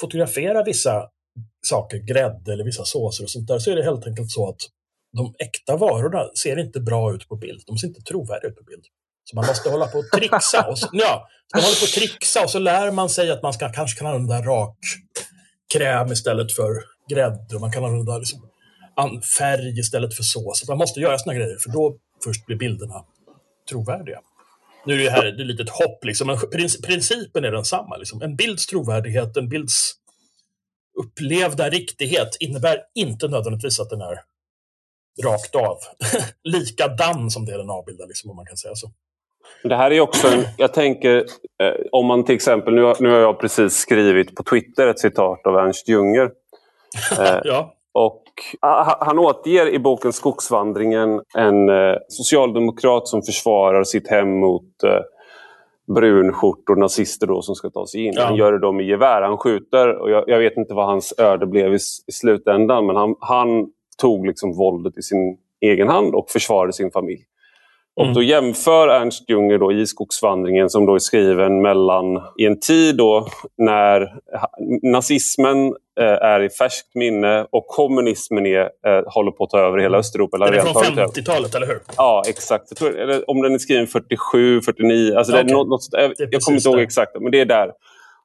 fotografera 0.00 0.64
vissa 0.64 1.08
saker, 1.62 1.98
grädde 1.98 2.52
eller 2.52 2.64
vissa 2.64 2.84
såser 2.84 3.24
och 3.24 3.30
sånt 3.30 3.48
där, 3.48 3.58
så 3.58 3.70
är 3.70 3.76
det 3.76 3.84
helt 3.84 4.06
enkelt 4.06 4.30
så 4.30 4.48
att 4.48 4.60
de 5.16 5.34
äkta 5.38 5.76
varorna 5.76 6.30
ser 6.42 6.58
inte 6.58 6.80
bra 6.80 7.14
ut 7.14 7.28
på 7.28 7.36
bild. 7.36 7.62
De 7.66 7.78
ser 7.78 7.88
inte 7.88 8.00
trovärdiga 8.00 8.50
ut 8.50 8.56
på 8.56 8.64
bild. 8.64 8.84
Så 9.24 9.36
man 9.36 9.46
måste 9.46 9.70
hålla 9.70 9.86
på 9.86 9.98
och 9.98 10.10
trixa. 10.10 10.66
Och 10.70 10.78
så, 10.78 10.88
ja, 10.92 11.28
så 11.52 11.56
man 11.56 11.62
håller 11.64 11.80
på 11.80 11.84
och 11.84 11.88
trixa 11.88 12.44
och 12.44 12.50
så 12.50 12.58
lär 12.58 12.90
man 12.90 13.08
sig 13.08 13.30
att 13.30 13.42
man 13.42 13.52
ska, 13.52 13.72
kanske 13.72 13.98
kan 13.98 14.06
använda 14.06 14.42
rak 14.42 14.76
kräm 15.74 16.12
istället 16.12 16.52
för 16.52 16.84
grädde. 17.10 17.58
Man 17.60 17.72
kan 17.72 17.84
använda 17.84 18.18
liksom, 18.18 18.48
färg 19.38 19.78
istället 19.78 20.14
för 20.14 20.22
sås. 20.22 20.68
Man 20.68 20.78
måste 20.78 21.00
göra 21.00 21.18
såna 21.18 21.34
grejer, 21.34 21.56
för 21.56 21.70
då 21.70 21.96
först 22.24 22.46
blir 22.46 22.56
bilderna 22.56 23.04
trovärdiga. 23.70 24.20
Nu 24.86 24.94
är 24.94 25.04
det 25.04 25.10
här 25.10 25.26
ett 25.26 25.46
litet 25.46 25.68
hopp, 25.68 26.04
liksom, 26.04 26.26
men 26.26 26.38
principen 26.82 27.44
är 27.44 27.52
densamma. 27.52 27.96
Liksom. 27.96 28.22
En 28.22 28.36
bilds 28.36 28.66
trovärdighet, 28.66 29.36
en 29.36 29.48
bilds 29.48 29.92
upplevda 30.98 31.70
riktighet 31.70 32.36
innebär 32.40 32.78
inte 32.94 33.28
nödvändigtvis 33.28 33.80
att 33.80 33.90
den 33.90 34.00
är 34.00 34.18
rakt 35.24 35.54
av. 35.54 35.78
Likadan 36.44 37.30
som 37.30 37.46
det 37.46 37.56
den 37.56 37.70
avbildar, 37.70 38.06
liksom, 38.06 38.30
om 38.30 38.36
man 38.36 38.46
kan 38.46 38.56
säga 38.56 38.74
så. 38.74 38.90
Det 39.62 39.76
här 39.76 39.90
är 39.90 40.00
också 40.00 40.28
en, 40.28 40.44
jag 40.56 40.74
tänker, 40.74 41.16
eh, 41.62 41.74
om 41.92 42.06
man 42.06 42.24
till 42.24 42.34
exempel, 42.34 42.74
nu 42.74 42.82
har, 42.82 42.96
nu 43.00 43.08
har 43.08 43.18
jag 43.18 43.40
precis 43.40 43.74
skrivit 43.74 44.34
på 44.34 44.42
Twitter 44.42 44.86
ett 44.86 44.98
citat 44.98 45.46
av 45.46 45.56
Ernst 45.56 45.88
Junger. 45.88 46.30
Eh, 47.18 47.40
ja. 47.44 47.74
Och 47.92 48.21
han 49.00 49.18
återger 49.18 49.66
i 49.66 49.78
boken 49.78 50.12
Skogsvandringen 50.12 51.20
en 51.34 51.68
eh, 51.68 51.96
socialdemokrat 52.08 53.08
som 53.08 53.22
försvarar 53.22 53.84
sitt 53.84 54.08
hem 54.08 54.40
mot 54.40 54.82
eh, 54.84 55.00
brunskjortor, 55.94 56.76
nazister 56.76 57.26
då, 57.26 57.42
som 57.42 57.54
ska 57.54 57.70
ta 57.70 57.86
sig 57.86 58.06
in. 58.06 58.12
Ja. 58.16 58.24
Han 58.24 58.36
gör 58.36 58.52
det 58.52 58.58
då 58.58 58.72
med 58.72 58.86
gevär. 58.86 59.22
Han 59.22 59.38
skjuter 59.38 59.98
och 59.98 60.10
jag, 60.10 60.24
jag, 60.26 60.38
vet 60.38 60.56
inte 60.56 60.74
vad 60.74 60.86
hans 60.86 61.14
öde 61.18 61.46
blev 61.46 61.74
i, 61.74 61.78
i 62.06 62.12
slutändan 62.12 62.86
men 62.86 62.96
han, 62.96 63.14
han 63.20 63.66
tog 64.00 64.26
liksom 64.26 64.56
våldet 64.56 64.98
i 64.98 65.02
sin 65.02 65.38
egen 65.60 65.88
hand 65.88 66.14
och 66.14 66.30
försvarade 66.30 66.72
sin 66.72 66.90
familj. 66.90 67.24
Och 67.96 68.04
mm. 68.04 68.14
då 68.14 68.22
jämför 68.22 68.88
Ernst 68.88 69.30
Junger 69.30 69.58
då 69.58 69.72
i 69.72 69.86
Skogsvandringen 69.86 70.70
som 70.70 70.86
då 70.86 70.94
är 70.94 70.98
skriven 70.98 71.62
mellan 71.62 72.22
i 72.38 72.46
en 72.46 72.60
tid 72.60 72.96
då 72.96 73.26
när 73.58 74.08
nazismen 74.92 75.74
är 76.00 76.40
i 76.40 76.50
färskt 76.50 76.94
minne 76.94 77.46
och 77.50 77.66
kommunismen 77.66 78.46
är, 78.46 78.60
eh, 78.60 79.02
håller 79.06 79.30
på 79.30 79.44
att 79.44 79.50
ta 79.50 79.58
över 79.58 79.78
hela 79.78 79.98
Östeuropa. 79.98 80.38
Den 80.38 80.54
är 80.54 80.60
från 80.60 80.82
50-talet, 80.82 81.54
eller 81.54 81.66
hur? 81.66 81.80
Ja, 81.96 82.22
exakt. 82.28 82.64
Jag 82.68 82.78
tror, 82.78 82.98
eller 82.98 83.30
om 83.30 83.42
den 83.42 83.54
är 83.54 83.58
skriven 83.58 83.86
47, 83.86 84.60
49. 84.60 85.16
Alltså 85.16 85.32
okay. 85.32 85.44
det 85.44 85.52
är 85.52 85.54
något, 85.54 85.68
något, 85.68 85.88
jag, 85.90 86.12
jag 86.30 86.42
kommer 86.42 86.58
inte 86.58 86.68
ihåg 86.68 86.80
exakt, 86.80 87.12
men 87.20 87.32
det 87.32 87.40
är 87.40 87.44
där. 87.44 87.72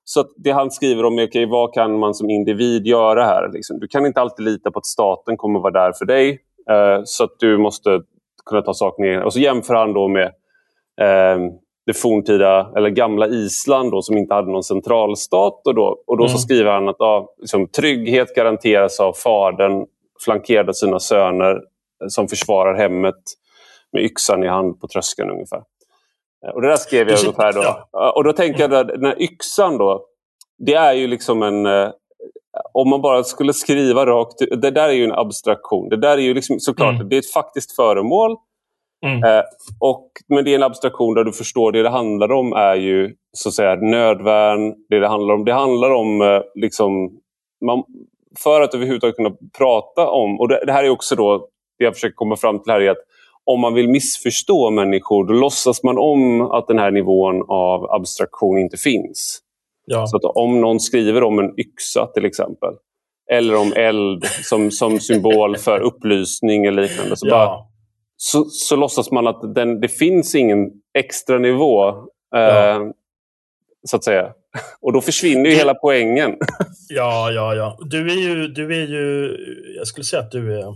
Så 0.04 0.26
det 0.38 0.52
han 0.52 0.72
skriver 0.72 1.06
om 1.06 1.20
är 1.20 1.28
okay, 1.28 1.46
vad 1.46 1.74
kan 1.74 2.00
man 2.00 2.14
som 2.14 2.30
individ 2.30 2.88
göra 2.88 3.26
här. 3.26 3.50
Liksom. 3.54 3.80
Du 3.80 3.88
kan 3.88 4.06
inte 4.06 4.22
alltid 4.22 4.46
lita 4.46 4.72
på 4.72 4.80
att 4.80 4.86
staten 4.86 5.38
kommer 5.38 5.60
vara 5.60 5.74
där 5.74 5.92
för 5.92 6.06
dig. 6.06 6.40
Eh, 6.70 7.02
så 7.04 7.24
att 7.24 7.40
du 7.40 7.58
måste 7.58 8.02
kunna 8.46 8.62
ta 8.62 8.74
saker 8.74 9.04
ner. 9.04 9.24
Och 9.24 9.34
så 9.34 9.40
jämför 9.40 9.74
han 9.74 9.94
då 9.94 10.08
med 10.08 10.26
eh, 11.02 11.38
det 11.88 11.94
forntida, 11.94 12.72
eller 12.78 12.90
gamla 12.90 13.28
Island 13.28 13.92
då, 13.92 14.02
som 14.02 14.18
inte 14.18 14.34
hade 14.34 14.52
någon 14.52 14.64
centralstat. 14.64 15.68
Och 15.68 15.76
då, 15.76 16.04
och 16.08 16.18
då 16.18 16.24
mm. 16.24 16.34
så 16.34 16.38
skriver 16.38 16.72
han 16.72 16.90
att 16.90 16.96
ja, 17.00 17.34
liksom, 17.40 17.68
trygghet 17.68 18.36
garanteras 18.36 19.00
av 19.00 19.14
fadern 19.14 19.86
flankerad 20.26 20.70
av 20.70 20.74
sina 20.74 21.00
söner 21.00 21.52
eh, 21.52 22.08
som 22.08 22.28
försvarar 22.28 22.78
hemmet 22.78 23.16
med 23.94 24.04
yxan 24.04 24.44
i 24.44 24.48
hand 24.48 24.82
på 24.82 24.88
tröskeln 24.88 25.32
ungefär. 25.32 25.62
Eh, 26.46 26.54
och 26.54 26.62
det 26.62 26.68
där 26.68 26.78
skrev 26.78 27.10
jag 27.10 27.20
ungefär 27.20 27.54
då. 27.54 27.64
Ja. 27.92 28.12
Och 28.12 28.24
då 28.24 28.34
tänker 28.34 28.62
jag 28.62 28.74
att 28.74 28.88
den 28.88 29.06
här 29.06 29.22
yxan 29.22 29.78
då, 29.78 30.06
det 30.58 30.74
är 30.74 30.94
ju 30.94 31.08
liksom 31.08 31.44
en... 31.44 31.66
Eh, 31.66 31.90
om 32.74 32.90
man 32.90 33.02
bara 33.02 33.24
skulle 33.24 33.54
skriva 33.54 34.06
rakt 34.06 34.38
Det 34.38 34.72
där 34.72 34.90
är 34.90 34.94
ju 34.94 35.04
en 35.04 35.12
abstraktion. 35.12 35.90
Det 35.90 35.98
där 35.98 36.18
är 36.18 36.22
ju 36.22 36.34
liksom, 36.34 36.60
såklart, 36.60 36.96
mm. 36.96 37.10
det 37.10 37.16
är 37.16 37.20
ett 37.20 37.32
faktiskt 37.32 37.76
föremål. 37.76 38.38
Mm. 39.06 39.24
Eh, 39.24 39.44
och, 39.80 40.12
men 40.28 40.46
det 40.46 40.52
är 40.52 40.56
en 40.56 40.64
abstraktion 40.64 41.14
där 41.14 41.24
du 41.24 41.32
förstår 41.32 41.72
det 41.72 41.84
det 41.84 41.90
handlar 41.90 42.32
om 42.32 42.54
är 42.54 42.76
ju 42.76 43.16
så 43.32 43.50
att 43.50 43.56
säga 43.56 43.76
nödvärn. 43.76 44.76
Det 44.90 45.00
det 45.00 45.08
handlar 45.08 45.34
om, 45.34 45.46
det 45.46 45.54
handlar 45.54 45.92
om 45.92 46.22
eh, 46.22 46.42
liksom, 46.56 47.20
man, 47.66 47.84
för 48.44 48.62
att 48.62 48.74
överhuvudtaget 48.74 49.16
kunna 49.16 49.32
prata 49.58 50.10
om, 50.10 50.40
och 50.40 50.48
det, 50.48 50.64
det 50.66 50.72
här 50.72 50.84
är 50.84 50.90
också 50.90 51.16
då 51.16 51.48
det 51.80 51.86
jag 51.86 51.94
försöker 51.94 52.16
komma 52.16 52.36
fram 52.36 52.60
till 52.60 52.72
här 52.72 52.82
är 52.82 52.92
att 52.92 53.04
om 53.46 53.60
man 53.60 53.74
vill 53.74 53.90
missförstå 53.90 54.72
människor 54.72 55.26
då 55.26 55.34
låtsas 55.34 55.84
man 55.84 55.98
om 55.98 56.42
att 56.42 56.68
den 56.68 56.80
här 56.80 56.92
nivån 56.92 57.46
av 57.48 57.92
abstraktion 57.92 58.58
inte 58.58 58.78
finns. 58.78 59.40
Ja. 59.86 60.08
Så 60.08 60.18
att 60.18 60.24
om 60.24 60.62
någon 60.62 60.80
skriver 60.80 61.24
om 61.24 61.40
en 61.40 61.60
yxa 61.60 62.08
till 62.08 62.26
exempel 62.26 62.74
eller 63.32 63.56
om 63.56 63.74
eld 63.76 64.26
som, 64.26 64.72
som 64.72 65.00
symbol 65.00 65.58
för 65.58 65.80
upplysning 65.80 66.66
eller 66.66 66.82
liknande 66.82 67.18
så, 67.18 67.28
ja. 67.28 67.32
bara, 67.32 67.67
så, 68.18 68.46
så 68.46 68.76
låtsas 68.76 69.12
man 69.12 69.28
att 69.28 69.56
den, 69.56 69.82
det 69.82 69.88
finns 69.88 70.36
ingen 70.36 70.72
extra 70.94 71.38
nivå. 71.38 71.90
Eh, 72.36 72.80
så 73.88 73.96
att 73.96 74.04
säga. 74.04 74.34
Och 74.82 74.94
då 74.94 75.02
försvinner 75.02 75.50
ju 75.50 75.56
hela 75.56 75.74
poängen. 75.74 76.36
Ja, 76.90 77.32
ja, 77.32 77.56
ja. 77.56 77.80
Du 77.82 78.12
är 78.12 78.16
ju, 78.16 78.48
du 78.48 78.84
är 78.84 78.88
ju 78.88 79.38
jag 79.78 79.88
skulle 79.88 80.04
säga 80.04 80.22
att 80.22 80.32
du 80.32 80.60
är, 80.60 80.76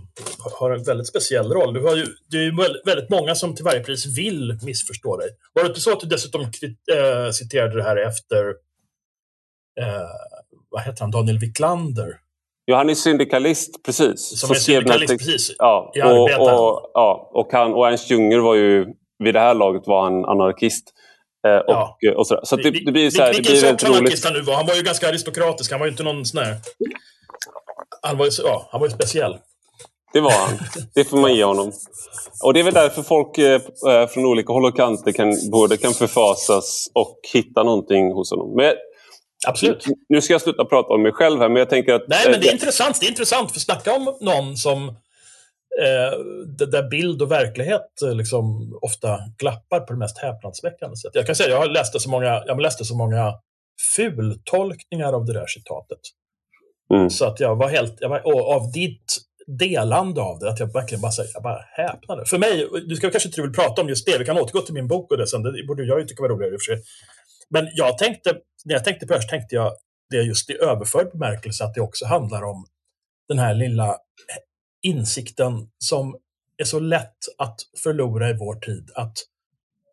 har 0.59 0.71
en 0.71 0.83
väldigt 0.83 1.07
speciell 1.07 1.51
roll. 1.51 1.73
Du 1.73 1.81
har 1.81 1.95
ju, 1.95 2.05
det 2.31 2.37
är 2.37 2.41
ju 2.41 2.55
väldigt 2.85 3.09
många 3.09 3.35
som 3.35 3.55
till 3.55 3.65
varje 3.65 3.83
pris 3.83 4.17
vill 4.17 4.59
missförstå 4.63 5.17
dig. 5.17 5.29
Var 5.53 5.63
det 5.63 5.67
inte 5.67 5.81
så 5.81 5.91
att 5.91 5.99
du 5.99 6.07
dessutom 6.07 6.41
äh, 6.41 7.31
citerade 7.31 7.75
det 7.75 7.83
här 7.83 7.97
efter, 7.97 8.47
äh, 9.79 10.09
vad 10.69 10.81
heter 10.81 11.01
han, 11.01 11.11
Daniel 11.11 11.39
Wiklander? 11.39 12.19
Ja, 12.65 12.77
han 12.77 12.89
är 12.89 12.93
syndikalist, 12.93 13.83
precis. 13.85 14.39
Som 14.39 14.51
är 14.51 14.55
syndikalist, 14.55 15.17
precis. 15.17 15.55
Ja, 15.57 15.91
och, 16.05 16.21
och, 16.21 16.91
ja, 16.93 17.29
och, 17.33 17.47
han, 17.51 17.73
och 17.73 17.87
Ernst 17.87 18.11
Junger 18.11 18.39
var 18.39 18.55
ju, 18.55 18.85
vid 19.23 19.33
det 19.33 19.39
här 19.39 19.53
laget 19.53 19.87
var 19.87 20.03
han 20.03 20.25
anarkist. 20.25 20.93
Eh, 21.47 21.57
och, 21.57 21.97
ja. 21.99 22.15
och 22.17 22.27
så, 22.27 22.39
så 22.43 22.55
det, 22.55 22.71
det, 22.85 22.91
blir 22.91 23.09
så 23.09 23.21
här, 23.21 23.33
Vilken 23.33 23.57
sorts 23.57 23.83
anarkist 23.83 24.25
han 24.25 24.33
nu 24.33 24.41
var. 24.41 24.53
Han 24.53 24.65
var 24.65 24.75
ju 24.75 24.81
ganska 24.81 25.09
aristokratisk. 25.09 25.71
Han 25.71 25.79
var 25.79 25.87
ju 25.87 25.91
inte 25.91 26.03
någon 26.03 26.25
sån 26.25 26.43
här... 26.43 26.55
Han 28.01 28.17
var 28.17 28.25
ju, 28.25 28.31
ja, 28.43 28.67
han 28.71 28.81
var 28.81 28.87
ju 28.87 28.93
speciell. 28.93 29.37
Det 30.13 30.19
var 30.19 30.31
han. 30.31 30.59
Det 30.93 31.03
får 31.03 31.17
man 31.17 31.35
ge 31.35 31.43
honom. 31.43 31.71
Och 32.43 32.53
det 32.53 32.59
är 32.59 32.63
väl 32.63 32.73
därför 32.73 33.01
folk 33.01 33.37
eh, 33.37 33.61
eh, 33.89 34.07
från 34.07 34.25
olika 34.25 34.53
håll 34.53 34.65
och 34.65 34.75
kanter 34.75 35.11
kan, 35.11 35.33
både 35.51 35.77
kan 35.77 35.93
förfasas 35.93 36.87
och 36.93 37.19
hitta 37.33 37.63
någonting 37.63 38.11
hos 38.11 38.31
honom. 38.31 38.55
Men, 38.55 38.73
Absolut. 39.47 39.85
Nu 40.09 40.21
ska 40.21 40.33
jag 40.33 40.41
sluta 40.41 40.65
prata 40.65 40.93
om 40.93 41.03
mig 41.03 41.11
själv 41.11 41.39
här, 41.39 41.49
men 41.49 41.57
jag 41.57 41.69
tänker 41.69 41.93
att... 41.93 42.07
Nej, 42.07 42.31
men 42.31 42.41
det 42.41 42.47
är 42.47 42.53
intressant. 42.53 42.99
Det 42.99 43.05
är 43.05 43.09
intressant, 43.09 43.51
för 43.51 43.59
snacka 43.59 43.93
om 43.93 44.17
någon 44.21 44.57
som 44.57 44.87
eh, 45.79 46.19
där 46.67 46.89
bild 46.89 47.21
och 47.21 47.31
verklighet 47.31 48.01
eh, 48.05 48.15
liksom 48.15 48.77
ofta 48.81 49.19
glappar 49.37 49.79
på 49.79 49.93
det 49.93 49.99
mest 49.99 50.17
häpnadsväckande 50.17 50.97
sätt. 50.97 51.11
Jag 51.13 51.25
kan 51.25 51.35
säga 51.35 51.49
jag 51.49 51.71
läste 51.71 51.99
så 51.99 52.09
många, 52.09 52.43
jag 52.45 52.61
läste 52.61 52.85
så 52.85 52.95
många 52.95 53.33
fultolkningar 53.95 55.13
av 55.13 55.25
det 55.25 55.33
där 55.33 55.47
citatet. 55.47 55.99
Mm. 56.93 57.09
Så 57.09 57.25
att 57.25 57.39
jag 57.39 57.55
var 57.55 57.69
helt, 57.69 57.97
jag 57.99 58.09
var, 58.09 58.19
av 58.55 58.71
ditt 58.71 59.17
delande 59.47 60.21
av 60.21 60.39
det, 60.39 60.49
att 60.49 60.59
jag 60.59 60.73
verkligen 60.73 61.01
bara, 61.01 61.11
jag 61.33 61.43
bara 61.43 61.65
häpnade. 61.71 62.25
För 62.25 62.37
mig, 62.37 62.67
du 62.87 62.95
ska 62.95 63.11
kanske 63.11 63.29
inte 63.29 63.41
vill 63.41 63.53
prata 63.53 63.81
om 63.81 63.89
just 63.89 64.05
det, 64.05 64.17
vi 64.17 64.25
kan 64.25 64.37
återgå 64.37 64.61
till 64.61 64.73
min 64.73 64.87
bok 64.87 65.11
och 65.11 65.17
det 65.17 65.27
sen, 65.27 65.43
det 65.43 65.67
borde 65.67 65.83
jag 65.83 65.99
ju 65.99 66.05
tycka 66.05 66.21
var 66.21 66.29
roligare 66.29 66.53
i 66.53 66.57
och 66.57 66.61
för 66.61 66.75
sig. 66.75 66.83
Men 67.51 67.69
jag 67.73 67.97
tänkte, 67.97 68.37
när 68.65 68.73
jag 68.73 68.83
tänkte 68.83 69.07
först 69.07 69.29
tänkte 69.29 69.55
jag 69.55 69.73
det 70.09 70.21
just 70.21 70.49
i 70.49 70.57
överförd 70.57 71.11
bemärkelse, 71.11 71.63
att 71.63 71.73
det 71.73 71.81
också 71.81 72.05
handlar 72.05 72.43
om 72.43 72.65
den 73.27 73.39
här 73.39 73.53
lilla 73.53 73.97
insikten 74.81 75.69
som 75.77 76.17
är 76.57 76.63
så 76.63 76.79
lätt 76.79 77.17
att 77.37 77.59
förlora 77.83 78.29
i 78.29 78.33
vår 78.33 78.55
tid, 78.55 78.91
att 78.95 79.17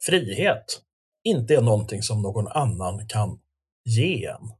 frihet 0.07 0.81
inte 1.25 1.55
är 1.55 1.61
någonting 1.61 2.03
som 2.03 2.23
någon 2.23 2.49
annan 2.49 3.09
kan 3.09 3.39
ge 3.85 4.25
en 4.25 4.53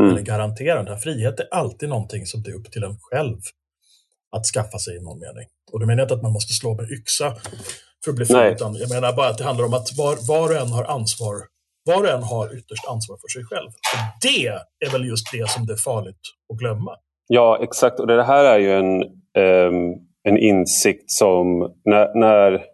mm. 0.00 0.10
eller 0.10 0.22
garantera. 0.22 0.82
Den 0.82 0.88
här 0.88 1.00
frihet 1.00 1.40
är 1.40 1.48
alltid 1.50 1.88
någonting 1.88 2.26
som 2.26 2.42
det 2.42 2.50
är 2.50 2.54
upp 2.54 2.72
till 2.72 2.84
en 2.84 2.98
själv 3.00 3.40
att 4.36 4.46
skaffa 4.46 4.78
sig 4.78 4.96
i 4.96 5.00
någon 5.00 5.18
mening. 5.18 5.46
Och 5.72 5.80
då 5.80 5.86
menar 5.86 5.98
jag 5.98 6.04
inte 6.04 6.14
att 6.14 6.22
man 6.22 6.32
måste 6.32 6.52
slå 6.52 6.74
med 6.74 6.90
yxa 6.90 7.36
för 8.04 8.10
att 8.10 8.16
bli 8.16 8.26
fri, 8.26 8.52
utan 8.52 8.74
jag 8.74 8.90
menar 8.90 9.12
bara 9.12 9.28
att 9.28 9.38
det 9.38 9.44
handlar 9.44 9.64
om 9.64 9.74
att 9.74 9.96
var, 9.96 10.28
var 10.28 10.48
och 10.48 10.60
en 10.60 10.72
har 10.72 10.84
ansvar 10.84 11.34
var 11.88 12.02
och 12.02 12.08
en 12.08 12.22
har 12.22 12.46
ytterst 12.58 12.88
ansvar 12.88 13.16
för 13.22 13.28
sig 13.28 13.44
själv. 13.50 13.68
Och 13.68 14.00
det 14.22 14.46
är 14.86 14.92
väl 14.92 15.08
just 15.08 15.32
det 15.32 15.50
som 15.50 15.66
det 15.66 15.72
är 15.72 15.82
farligt 15.90 16.24
att 16.52 16.58
glömma. 16.58 16.92
Ja, 17.26 17.58
exakt. 17.62 18.00
Och 18.00 18.06
det 18.06 18.24
här 18.24 18.44
är 18.44 18.58
ju 18.58 18.72
en, 18.72 19.02
um, 19.72 19.94
en 20.22 20.38
insikt 20.38 21.10
som 21.10 21.72
när, 21.84 22.14
när, 22.14 22.64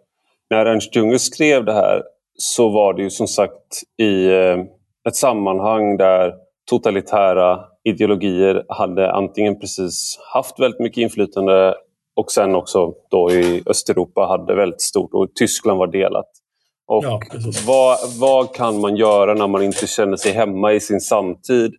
när 0.50 0.66
Ernst 0.66 0.96
Junger 0.96 1.18
skrev 1.18 1.64
det 1.64 1.72
här 1.72 2.02
så 2.34 2.68
var 2.68 2.94
det 2.94 3.02
ju 3.02 3.10
som 3.10 3.26
sagt 3.26 3.82
i 4.02 4.26
uh, 4.26 4.64
ett 5.08 5.16
sammanhang 5.16 5.96
där 5.96 6.32
totalitära 6.70 7.60
ideologier 7.84 8.64
hade 8.68 9.12
antingen 9.12 9.60
precis 9.60 10.18
haft 10.32 10.60
väldigt 10.60 10.80
mycket 10.80 11.02
inflytande 11.02 11.74
och 12.16 12.32
sen 12.32 12.54
också 12.54 12.92
då 13.10 13.30
i 13.30 13.62
Östeuropa 13.66 14.26
hade 14.26 14.54
väldigt 14.54 14.80
stort 14.80 15.14
och 15.14 15.34
Tyskland 15.34 15.78
var 15.78 15.86
delat. 15.86 16.30
Och 16.86 17.04
ja, 17.04 17.20
vad, 17.66 17.98
vad 18.20 18.54
kan 18.54 18.80
man 18.80 18.96
göra 18.96 19.34
när 19.34 19.48
man 19.48 19.62
inte 19.62 19.86
känner 19.86 20.16
sig 20.16 20.32
hemma 20.32 20.72
i 20.72 20.80
sin 20.80 21.00
samtid? 21.00 21.74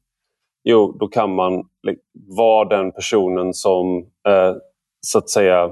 Jo, 0.63 0.97
då 0.99 1.07
kan 1.07 1.35
man 1.35 1.63
vara 2.37 2.69
den 2.69 2.91
personen 2.91 3.53
som 3.53 3.97
eh, 4.27 4.55
så 5.01 5.17
att 5.17 5.29
säga 5.29 5.69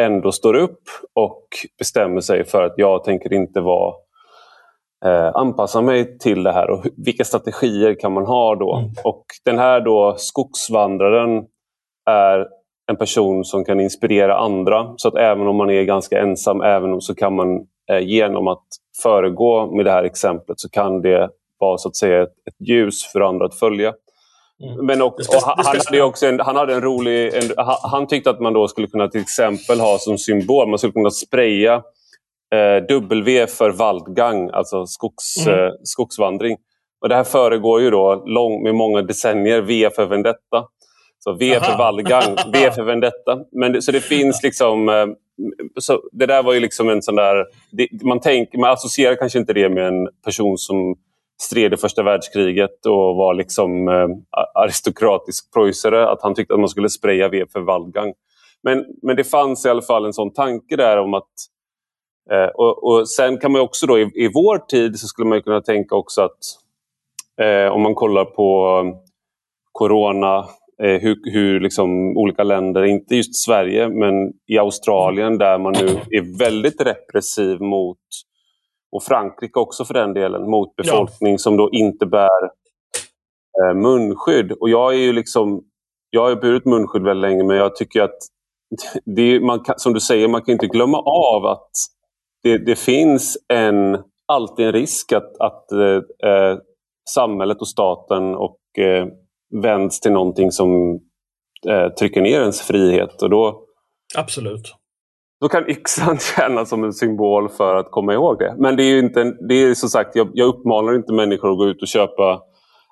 ändå 0.00 0.32
står 0.32 0.54
upp 0.54 0.82
och 1.14 1.42
bestämmer 1.78 2.20
sig 2.20 2.44
för 2.44 2.62
att 2.62 2.74
jag 2.76 3.04
tänker 3.04 3.32
inte 3.32 3.60
vara 3.60 3.94
eh, 5.04 5.36
anpassa 5.36 5.80
mig 5.80 6.18
till 6.18 6.42
det 6.42 6.52
här 6.52 6.70
och 6.70 6.86
vilka 6.96 7.24
strategier 7.24 8.00
kan 8.00 8.12
man 8.12 8.26
ha 8.26 8.54
då? 8.54 8.76
Mm. 8.76 8.90
Och 9.04 9.24
den 9.44 9.58
här 9.58 9.80
då 9.80 10.14
skogsvandraren 10.18 11.44
är 12.10 12.46
en 12.90 12.96
person 12.96 13.44
som 13.44 13.64
kan 13.64 13.80
inspirera 13.80 14.36
andra 14.36 14.94
så 14.96 15.08
att 15.08 15.16
även 15.16 15.46
om 15.46 15.56
man 15.56 15.70
är 15.70 15.82
ganska 15.82 16.20
ensam 16.20 16.60
även 16.60 16.92
om 16.92 17.00
så 17.00 17.14
kan 17.14 17.34
man 17.34 17.66
genom 18.00 18.48
att 18.48 18.64
föregå 19.02 19.76
med 19.76 19.84
det 19.84 19.90
här 19.90 20.04
exemplet 20.04 20.60
så 20.60 20.68
kan 20.68 21.02
det 21.02 21.30
vara 21.58 21.78
så 21.78 21.88
att 21.88 21.96
säga 21.96 22.22
ett, 22.22 22.28
ett 22.28 22.68
ljus 22.68 23.12
för 23.12 23.20
andra 23.20 23.46
att 23.46 23.58
följa. 23.58 23.94
Mm. 24.62 24.86
Men 24.86 25.02
och, 25.02 25.14
och 25.14 25.42
han, 25.44 25.64
hade 25.66 26.02
också 26.02 26.26
en, 26.26 26.40
han 26.40 26.56
hade 26.56 26.74
en 26.74 26.80
rolig... 26.80 27.34
En, 27.34 27.42
han 27.82 28.06
tyckte 28.06 28.30
att 28.30 28.40
man 28.40 28.52
då 28.52 28.68
skulle 28.68 28.86
kunna 28.86 29.08
till 29.08 29.20
exempel 29.20 29.80
ha 29.80 29.98
som 29.98 30.18
symbol, 30.18 30.68
man 30.68 30.78
skulle 30.78 30.92
kunna 30.92 31.10
spraya 31.10 31.82
eh, 32.54 32.86
W 32.88 33.46
för 33.46 33.70
valdgang, 33.70 34.50
alltså 34.52 34.86
skogs, 34.86 35.46
mm. 35.46 35.58
eh, 35.58 35.70
skogsvandring. 35.82 36.56
Och 37.00 37.08
det 37.08 37.14
här 37.14 37.24
föregår 37.24 37.80
ju 37.80 37.90
då 37.90 38.24
lång, 38.26 38.62
med 38.62 38.74
många 38.74 39.02
decennier 39.02 39.60
V 39.60 39.90
för 39.96 40.06
vendetta. 40.06 40.64
Så 41.18 41.32
V 41.32 41.56
Aha. 41.56 41.64
för 41.64 41.78
vallgang, 41.78 42.36
V 42.52 42.70
för 42.70 42.82
vendetta. 42.84 43.38
Men 43.52 43.82
så 43.82 43.92
det 43.92 44.00
finns 44.00 44.42
liksom... 44.42 44.88
Eh, 44.88 45.06
så 45.80 46.02
det 46.12 46.26
där 46.26 46.42
var 46.42 46.52
ju 46.52 46.60
liksom 46.60 46.88
en 46.88 47.02
sån 47.02 47.16
där... 47.16 47.46
Det, 47.70 47.88
man, 48.04 48.20
tänk, 48.20 48.54
man 48.54 48.70
associerar 48.70 49.16
kanske 49.16 49.38
inte 49.38 49.52
det 49.52 49.68
med 49.68 49.88
en 49.88 50.08
person 50.24 50.58
som 50.58 50.96
stred 51.40 51.72
i 51.72 51.76
första 51.76 52.02
världskriget 52.02 52.86
och 52.86 53.16
var 53.16 53.34
liksom 53.34 53.88
eh, 53.88 54.08
aristokratisk 54.54 55.52
preussare. 55.52 56.08
Att 56.08 56.22
han 56.22 56.34
tyckte 56.34 56.54
att 56.54 56.60
man 56.60 56.68
skulle 56.68 56.88
spraya 56.88 57.28
ved 57.28 57.50
för 57.50 57.60
vallgang. 57.60 58.14
Men, 58.62 58.84
men 59.02 59.16
det 59.16 59.24
fanns 59.24 59.66
i 59.66 59.68
alla 59.68 59.82
fall 59.82 60.04
en 60.04 60.12
sån 60.12 60.32
tanke 60.32 60.76
där 60.76 60.98
om 60.98 61.14
att... 61.14 61.30
Eh, 62.30 62.46
och, 62.46 62.84
och, 62.84 63.08
Sen 63.08 63.38
kan 63.38 63.52
man 63.52 63.60
också 63.60 63.86
då 63.86 63.98
i, 63.98 64.10
i 64.14 64.30
vår 64.34 64.58
tid 64.58 64.98
så 64.98 65.06
skulle 65.06 65.28
man 65.28 65.42
kunna 65.42 65.60
tänka 65.60 65.94
också 65.94 66.22
att 66.22 66.38
eh, 67.40 67.72
om 67.72 67.82
man 67.82 67.94
kollar 67.94 68.24
på 68.24 68.78
eh, 68.84 68.96
corona, 69.72 70.48
hur, 70.78 71.32
hur 71.32 71.60
liksom 71.60 72.16
olika 72.16 72.44
länder, 72.44 72.84
inte 72.84 73.14
just 73.14 73.36
Sverige, 73.36 73.88
men 73.88 74.32
i 74.46 74.58
Australien 74.58 75.38
där 75.38 75.58
man 75.58 75.72
nu 75.72 75.88
är 75.88 76.38
väldigt 76.38 76.80
repressiv 76.80 77.60
mot 77.60 77.98
och 78.92 79.02
Frankrike 79.02 79.60
också 79.60 79.84
för 79.84 79.94
den 79.94 80.14
delen, 80.14 80.50
mot 80.50 80.76
befolkning 80.76 81.32
ja. 81.32 81.38
som 81.38 81.56
då 81.56 81.70
inte 81.72 82.06
bär 82.06 82.44
eh, 83.62 83.74
munskydd. 83.74 84.52
Och 84.52 84.70
jag 84.70 84.94
är 84.94 84.98
ju 84.98 85.12
liksom, 85.12 85.64
jag 86.10 86.28
har 86.28 86.36
burit 86.36 86.64
munskydd 86.64 87.02
väldigt 87.02 87.30
länge 87.30 87.44
men 87.44 87.56
jag 87.56 87.76
tycker 87.76 88.02
att 88.02 88.18
det, 89.16 89.40
man 89.40 89.60
kan, 89.60 89.78
som 89.78 89.92
du 89.92 90.00
säger, 90.00 90.28
man 90.28 90.42
kan 90.42 90.52
inte 90.52 90.66
glömma 90.66 90.98
av 90.98 91.46
att 91.46 91.70
det, 92.42 92.58
det 92.58 92.76
finns 92.76 93.38
en, 93.48 93.98
alltid 94.26 94.66
en 94.66 94.72
risk 94.72 95.12
att, 95.12 95.40
att 95.40 95.72
eh, 95.72 96.30
eh 96.30 96.58
samhället 97.10 97.60
och 97.60 97.68
staten 97.68 98.34
och 98.34 98.58
eh, 98.78 99.06
vänds 99.62 100.00
till 100.00 100.12
någonting 100.12 100.52
som 100.52 101.00
eh, 101.68 101.88
trycker 101.88 102.20
ner 102.20 102.40
ens 102.40 102.60
frihet. 102.60 103.22
Och 103.22 103.30
då, 103.30 103.64
Absolut. 104.16 104.74
Då 105.40 105.48
kan 105.48 105.70
yxan 105.70 106.18
kännas 106.36 106.68
som 106.68 106.84
en 106.84 106.92
symbol 106.92 107.48
för 107.48 107.76
att 107.76 107.90
komma 107.90 108.12
ihåg 108.12 108.38
det. 108.38 108.54
Men 108.58 108.76
det 108.76 108.82
är 108.82 108.90
ju 108.90 108.98
inte, 108.98 109.24
det 109.48 109.54
är 109.54 109.74
som 109.74 109.88
sagt, 109.88 110.16
jag, 110.16 110.30
jag 110.34 110.48
uppmanar 110.48 110.94
inte 110.94 111.12
människor 111.12 111.50
att 111.50 111.58
gå 111.58 111.66
ut 111.66 111.82
och 111.82 111.88
köpa 111.88 112.40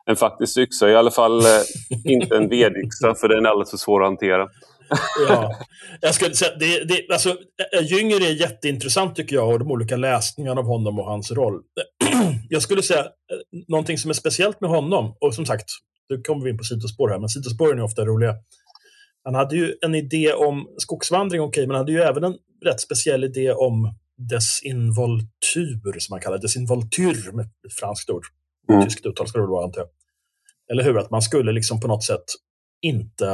en 0.06 0.16
faktisk 0.16 0.58
yxa. 0.58 0.90
I 0.90 0.96
alla 0.96 1.10
fall 1.10 1.40
eh, 1.40 2.12
inte 2.12 2.36
en 2.36 2.48
vedyxa 2.48 3.14
för 3.14 3.28
den 3.28 3.46
är 3.46 3.50
alldeles 3.50 3.70
för 3.70 3.76
svår 3.76 4.02
att 4.02 4.08
hantera. 4.08 4.48
ja. 5.28 5.52
jag 6.00 6.14
skulle 6.14 6.34
säga, 6.34 6.56
det, 6.60 6.84
det, 6.84 7.12
alltså, 7.12 7.36
Jünger 7.82 8.16
är 8.16 8.40
jätteintressant 8.40 9.16
tycker 9.16 9.36
jag 9.36 9.48
och 9.48 9.58
de 9.58 9.70
olika 9.70 9.96
läsningarna 9.96 10.60
av 10.60 10.66
honom 10.66 10.98
och 10.98 11.04
hans 11.04 11.32
roll. 11.32 11.60
jag 12.48 12.62
skulle 12.62 12.82
säga 12.82 13.00
eh, 13.00 13.06
någonting 13.68 13.98
som 13.98 14.10
är 14.10 14.14
speciellt 14.14 14.60
med 14.60 14.70
honom, 14.70 15.16
och 15.20 15.34
som 15.34 15.46
sagt, 15.46 15.66
nu 16.10 16.22
kommer 16.22 16.44
vi 16.44 16.50
in 16.50 16.58
på 16.58 16.64
sidospår 16.64 17.08
här, 17.08 17.18
men 17.18 17.28
sidospåren 17.28 17.78
är 17.78 17.82
ofta 17.82 18.04
roliga. 18.04 18.34
Han 19.24 19.34
hade 19.34 19.56
ju 19.56 19.74
en 19.80 19.94
idé 19.94 20.32
om 20.32 20.68
skogsvandring, 20.78 21.40
okej, 21.40 21.48
okay, 21.48 21.66
men 21.66 21.76
han 21.76 21.80
hade 21.80 21.92
ju 21.92 22.00
även 22.00 22.24
en 22.24 22.34
rätt 22.64 22.80
speciell 22.80 23.24
idé 23.24 23.52
om 23.52 23.94
desinvoltur, 24.30 25.98
som 25.98 26.14
man 26.14 26.20
kallar 26.20 26.36
det. 26.36 26.42
Desinvoltur, 26.42 27.32
med 27.32 27.44
ett 27.44 27.74
franskt 27.80 28.10
ord. 28.10 28.24
Mm. 28.68 28.84
Tyskt 28.84 29.06
uttal 29.06 29.28
ska 29.28 29.40
det 29.40 29.46
vara, 29.46 29.64
antar 29.64 29.80
jag. 29.80 29.88
Eller 30.72 30.84
hur? 30.84 30.98
Att 30.98 31.10
man 31.10 31.22
skulle 31.22 31.52
liksom 31.52 31.80
på 31.80 31.88
något 31.88 32.04
sätt 32.04 32.24
inte, 32.82 33.24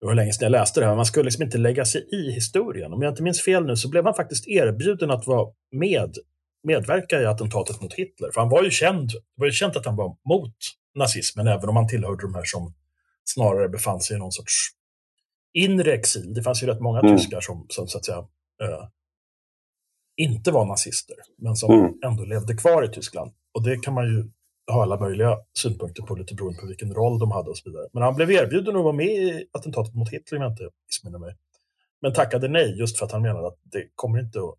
det 0.00 0.06
var 0.06 0.14
länge 0.14 0.32
sedan 0.32 0.44
jag 0.44 0.52
läste 0.52 0.80
det 0.80 0.86
här, 0.86 0.96
man 0.96 1.06
skulle 1.06 1.24
liksom 1.24 1.42
inte 1.42 1.58
lägga 1.58 1.84
sig 1.84 2.08
i 2.12 2.32
historien. 2.32 2.92
Om 2.92 3.02
jag 3.02 3.12
inte 3.12 3.22
minns 3.22 3.44
fel 3.44 3.66
nu 3.66 3.76
så 3.76 3.88
blev 3.88 4.04
han 4.04 4.14
faktiskt 4.14 4.48
erbjuden 4.48 5.10
att 5.10 5.26
vara 5.26 5.52
med, 5.72 6.14
medverka 6.66 7.20
i 7.22 7.26
attentatet 7.26 7.80
mot 7.82 7.94
Hitler. 7.94 8.30
För 8.34 8.40
han 8.40 8.50
var 8.50 8.62
ju 8.62 8.70
känd, 8.70 9.08
det 9.08 9.40
var 9.40 9.46
ju 9.46 9.52
känt 9.52 9.76
att 9.76 9.86
han 9.86 9.96
var 9.96 10.08
mot 10.08 10.56
nazismen, 10.94 11.46
även 11.46 11.68
om 11.68 11.76
han 11.76 11.88
tillhörde 11.88 12.22
de 12.22 12.34
här 12.34 12.44
som 12.44 12.74
snarare 13.24 13.68
befann 13.68 14.00
sig 14.00 14.16
i 14.16 14.18
någon 14.18 14.32
sorts 14.32 14.68
inre 15.52 15.92
exil. 15.92 16.34
Det 16.34 16.42
fanns 16.42 16.62
ju 16.62 16.66
rätt 16.66 16.80
många 16.80 17.00
mm. 17.00 17.16
tyskar 17.16 17.40
som, 17.40 17.66
som 17.68 17.88
så 17.88 17.98
att 17.98 18.04
säga 18.04 18.18
äh, 18.62 18.88
inte 20.16 20.50
var 20.50 20.64
nazister, 20.64 21.16
men 21.38 21.56
som 21.56 21.74
mm. 21.74 21.92
ändå 22.04 22.24
levde 22.24 22.54
kvar 22.54 22.84
i 22.84 22.88
Tyskland. 22.88 23.32
Och 23.52 23.62
det 23.62 23.76
kan 23.76 23.94
man 23.94 24.06
ju 24.06 24.30
ha 24.72 24.82
alla 24.82 25.00
möjliga 25.00 25.38
synpunkter 25.58 26.02
på, 26.02 26.14
lite 26.14 26.34
beroende 26.34 26.60
på 26.60 26.66
vilken 26.66 26.94
roll 26.94 27.18
de 27.18 27.30
hade 27.30 27.50
och 27.50 27.58
så 27.58 27.70
vidare. 27.70 27.88
Men 27.92 28.02
han 28.02 28.14
blev 28.14 28.30
erbjuden 28.30 28.76
att 28.76 28.82
vara 28.82 28.92
med 28.92 29.06
i 29.06 29.46
attentatet 29.52 29.94
mot 29.94 30.10
Hitler, 30.10 30.38
om 30.38 30.42
jag 30.42 30.52
inte 30.52 30.68
missminner 30.86 31.18
mig. 31.18 31.36
Men 32.02 32.12
tackade 32.12 32.48
nej, 32.48 32.78
just 32.78 32.98
för 32.98 33.06
att 33.06 33.12
han 33.12 33.22
menade 33.22 33.46
att 33.46 33.58
det 33.62 33.88
kommer 33.94 34.20
inte 34.20 34.38
att 34.38 34.54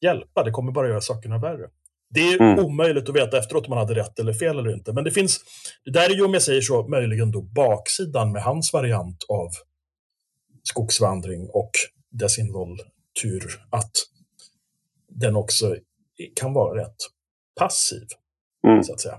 hjälpa, 0.00 0.44
det 0.44 0.50
kommer 0.50 0.72
bara 0.72 0.88
göra 0.88 1.00
sakerna 1.00 1.38
värre. 1.38 1.70
Det 2.14 2.20
är 2.20 2.40
mm. 2.40 2.64
omöjligt 2.64 3.08
att 3.08 3.16
veta 3.16 3.38
efteråt 3.38 3.66
om 3.66 3.70
man 3.70 3.78
hade 3.78 3.94
rätt 3.94 4.18
eller 4.18 4.32
fel 4.32 4.58
eller 4.58 4.74
inte. 4.74 4.92
Men 4.92 5.04
det 5.04 5.10
finns, 5.10 5.40
det 5.84 5.90
där 5.90 6.10
är 6.10 6.14
ju 6.14 6.24
om 6.24 6.32
jag 6.32 6.42
säger 6.42 6.60
så, 6.60 6.88
möjligen 6.88 7.30
då 7.30 7.42
baksidan 7.42 8.32
med 8.32 8.42
hans 8.42 8.72
variant 8.72 9.24
av 9.28 9.48
skogsvandring 10.62 11.48
och 11.52 11.70
desinvoltur, 12.10 13.60
att 13.70 13.90
den 15.08 15.36
också 15.36 15.76
kan 16.40 16.52
vara 16.52 16.82
rätt 16.82 16.96
passiv, 17.60 18.06
mm. 18.66 18.82
så 18.82 18.92
att 18.92 19.00
säga. 19.00 19.18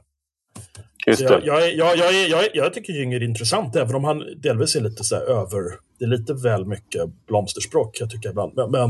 Så 1.18 1.24
jag, 1.24 1.46
jag, 1.46 1.76
jag, 1.76 1.98
jag, 1.98 2.30
jag, 2.30 2.46
jag 2.54 2.74
tycker 2.74 2.94
Jünger 2.94 3.18
är 3.18 3.24
intressant, 3.24 3.76
även 3.76 3.96
om 3.96 4.04
han 4.04 4.24
delvis 4.38 4.76
är 4.76 4.82
lite 4.82 5.04
så 5.04 5.16
över... 5.16 5.64
Det 6.00 6.06
är 6.06 6.10
lite 6.10 6.34
väl 6.34 6.66
mycket 6.66 7.02
blomsterspråk, 7.28 7.98
jag 8.00 8.10
tycker 8.10 8.30
ibland. 8.30 8.54
Men, 8.56 8.72
men 8.72 8.90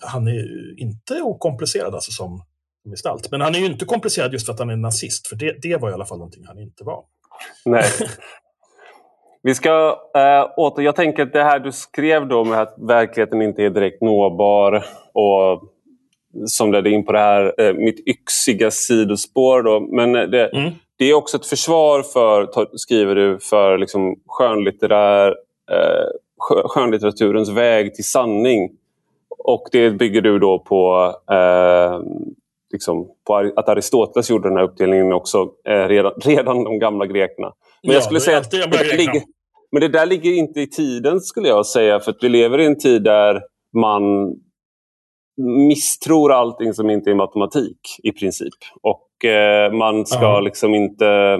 han 0.00 0.28
är 0.28 0.80
inte 0.80 1.22
okomplicerad 1.22 1.94
alltså 1.94 2.12
som 2.12 2.42
gestalt. 2.90 3.30
Men 3.30 3.40
han 3.40 3.54
är 3.54 3.58
ju 3.58 3.66
inte 3.66 3.84
komplicerad 3.84 4.32
just 4.32 4.46
för 4.46 4.52
att 4.52 4.58
han 4.58 4.70
är 4.70 4.76
nazist, 4.76 5.26
för 5.26 5.36
det, 5.36 5.56
det 5.62 5.76
var 5.76 5.90
i 5.90 5.92
alla 5.92 6.06
fall 6.06 6.18
någonting 6.18 6.44
han 6.46 6.58
inte 6.58 6.84
var. 6.84 7.04
Nej. 7.64 7.84
Vi 9.42 9.54
ska 9.54 9.98
äh, 10.14 10.58
åter... 10.58 10.82
Jag 10.82 10.96
tänker 10.96 11.22
att 11.22 11.32
det 11.32 11.42
här 11.42 11.58
du 11.58 11.72
skrev 11.72 12.28
då 12.28 12.44
med 12.44 12.60
att 12.60 12.74
verkligheten 12.78 13.42
inte 13.42 13.62
är 13.62 13.70
direkt 13.70 14.02
nåbar 14.02 14.84
och 15.12 15.62
som 16.46 16.72
ledde 16.72 16.90
in 16.90 17.04
på 17.04 17.12
det 17.12 17.18
här, 17.18 17.54
äh, 17.58 17.74
mitt 17.74 18.08
yxiga 18.08 18.70
sidospår. 18.70 19.62
Då. 19.62 19.80
Men 19.80 20.12
det, 20.12 20.46
mm. 20.48 20.72
det 20.96 21.04
är 21.04 21.14
också 21.14 21.36
ett 21.36 21.46
försvar 21.46 22.02
för, 22.02 22.68
skriver 22.76 23.14
du, 23.14 23.38
för 23.38 23.78
liksom 23.78 24.16
skönlitterär, 24.26 25.28
äh, 25.70 26.06
skönlitteraturens 26.68 27.48
väg 27.48 27.94
till 27.94 28.04
sanning. 28.04 28.70
Och 29.38 29.68
det 29.72 29.90
bygger 29.90 30.20
du 30.20 30.38
då 30.38 30.58
på 30.58 31.12
äh, 31.30 32.00
liksom, 32.72 33.06
på 33.26 33.52
att 33.56 33.68
Aristoteles 33.68 34.30
gjorde 34.30 34.48
den 34.48 34.56
här 34.56 34.64
uppdelningen 34.64 35.12
också 35.12 35.48
eh, 35.68 35.88
redan, 35.88 36.12
redan 36.24 36.64
de 36.64 36.78
gamla 36.78 37.06
grekerna. 37.06 37.52
Men 37.82 37.90
ja, 37.90 37.92
jag 37.92 38.02
skulle 38.02 38.20
säga 38.20 38.38
att 38.38 38.50
det, 38.50 38.96
ligger, 38.96 39.22
men 39.72 39.80
det 39.80 39.88
där 39.88 40.06
ligger 40.06 40.32
inte 40.32 40.60
i 40.60 40.66
tiden 40.66 41.20
skulle 41.20 41.48
jag 41.48 41.66
säga, 41.66 42.00
för 42.00 42.10
att 42.10 42.22
vi 42.22 42.28
lever 42.28 42.60
i 42.60 42.66
en 42.66 42.78
tid 42.78 43.02
där 43.02 43.42
man 43.76 44.02
misstror 45.68 46.32
allting 46.32 46.74
som 46.74 46.90
inte 46.90 47.10
är 47.10 47.14
matematik 47.14 47.80
i 48.02 48.12
princip. 48.12 48.54
Och 48.82 49.24
eh, 49.24 49.72
man 49.72 50.06
ska 50.06 50.22
ja. 50.22 50.40
liksom 50.40 50.74
inte... 50.74 51.38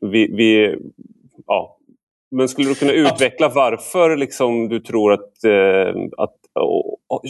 Vi, 0.00 0.36
vi, 0.36 0.76
ja. 1.46 1.78
Men 2.30 2.48
skulle 2.48 2.68
du 2.68 2.74
kunna 2.74 2.92
utveckla 2.92 3.48
varför 3.48 4.16
liksom, 4.16 4.68
du 4.68 4.80
tror 4.80 5.12
att, 5.12 5.44
eh, 5.44 6.02
att 6.16 6.36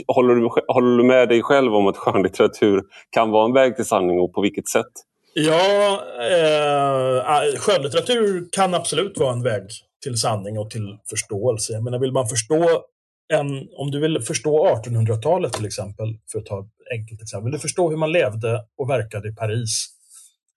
håller 0.06 0.34
du, 0.34 0.48
håller 0.68 0.96
du 0.96 1.04
med 1.04 1.28
dig 1.28 1.42
själv 1.42 1.74
om 1.74 1.86
att 1.86 1.96
skönlitteratur 1.96 2.82
kan 3.10 3.30
vara 3.30 3.44
en 3.44 3.52
väg 3.52 3.76
till 3.76 3.84
sanning 3.84 4.20
och 4.20 4.32
på 4.32 4.40
vilket 4.40 4.68
sätt? 4.68 4.92
Ja, 5.34 6.00
eh, 6.20 7.58
skönlitteratur 7.58 8.48
kan 8.52 8.74
absolut 8.74 9.18
vara 9.18 9.32
en 9.32 9.42
väg 9.42 9.62
till 10.02 10.16
sanning 10.16 10.58
och 10.58 10.70
till 10.70 10.98
förståelse. 11.10 11.72
Jag 11.72 11.84
menar, 11.84 11.98
vill 11.98 12.12
man 12.12 12.28
förstå 12.28 12.84
en, 13.32 13.68
om 13.76 13.90
du 13.90 14.00
vill 14.00 14.22
förstå 14.22 14.68
1800-talet 14.68 15.52
till 15.52 15.66
exempel, 15.66 16.18
för 16.32 16.38
att 16.38 16.46
ta 16.46 16.60
ett 16.60 16.92
enkelt 16.92 17.22
exempel, 17.22 17.44
vill 17.44 17.52
du 17.52 17.58
förstå 17.58 17.90
hur 17.90 17.96
man 17.96 18.12
levde 18.12 18.64
och 18.78 18.90
verkade 18.90 19.28
i 19.28 19.34
Paris 19.34 19.86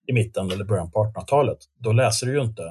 i 0.08 0.14
mitten 0.14 0.52
eller 0.52 0.66
början 0.66 0.92
på 0.92 1.04
1800-talet, 1.04 1.58
då 1.80 1.92
läser 1.92 2.28
du 2.28 2.34
ju 2.34 2.42
inte 2.42 2.64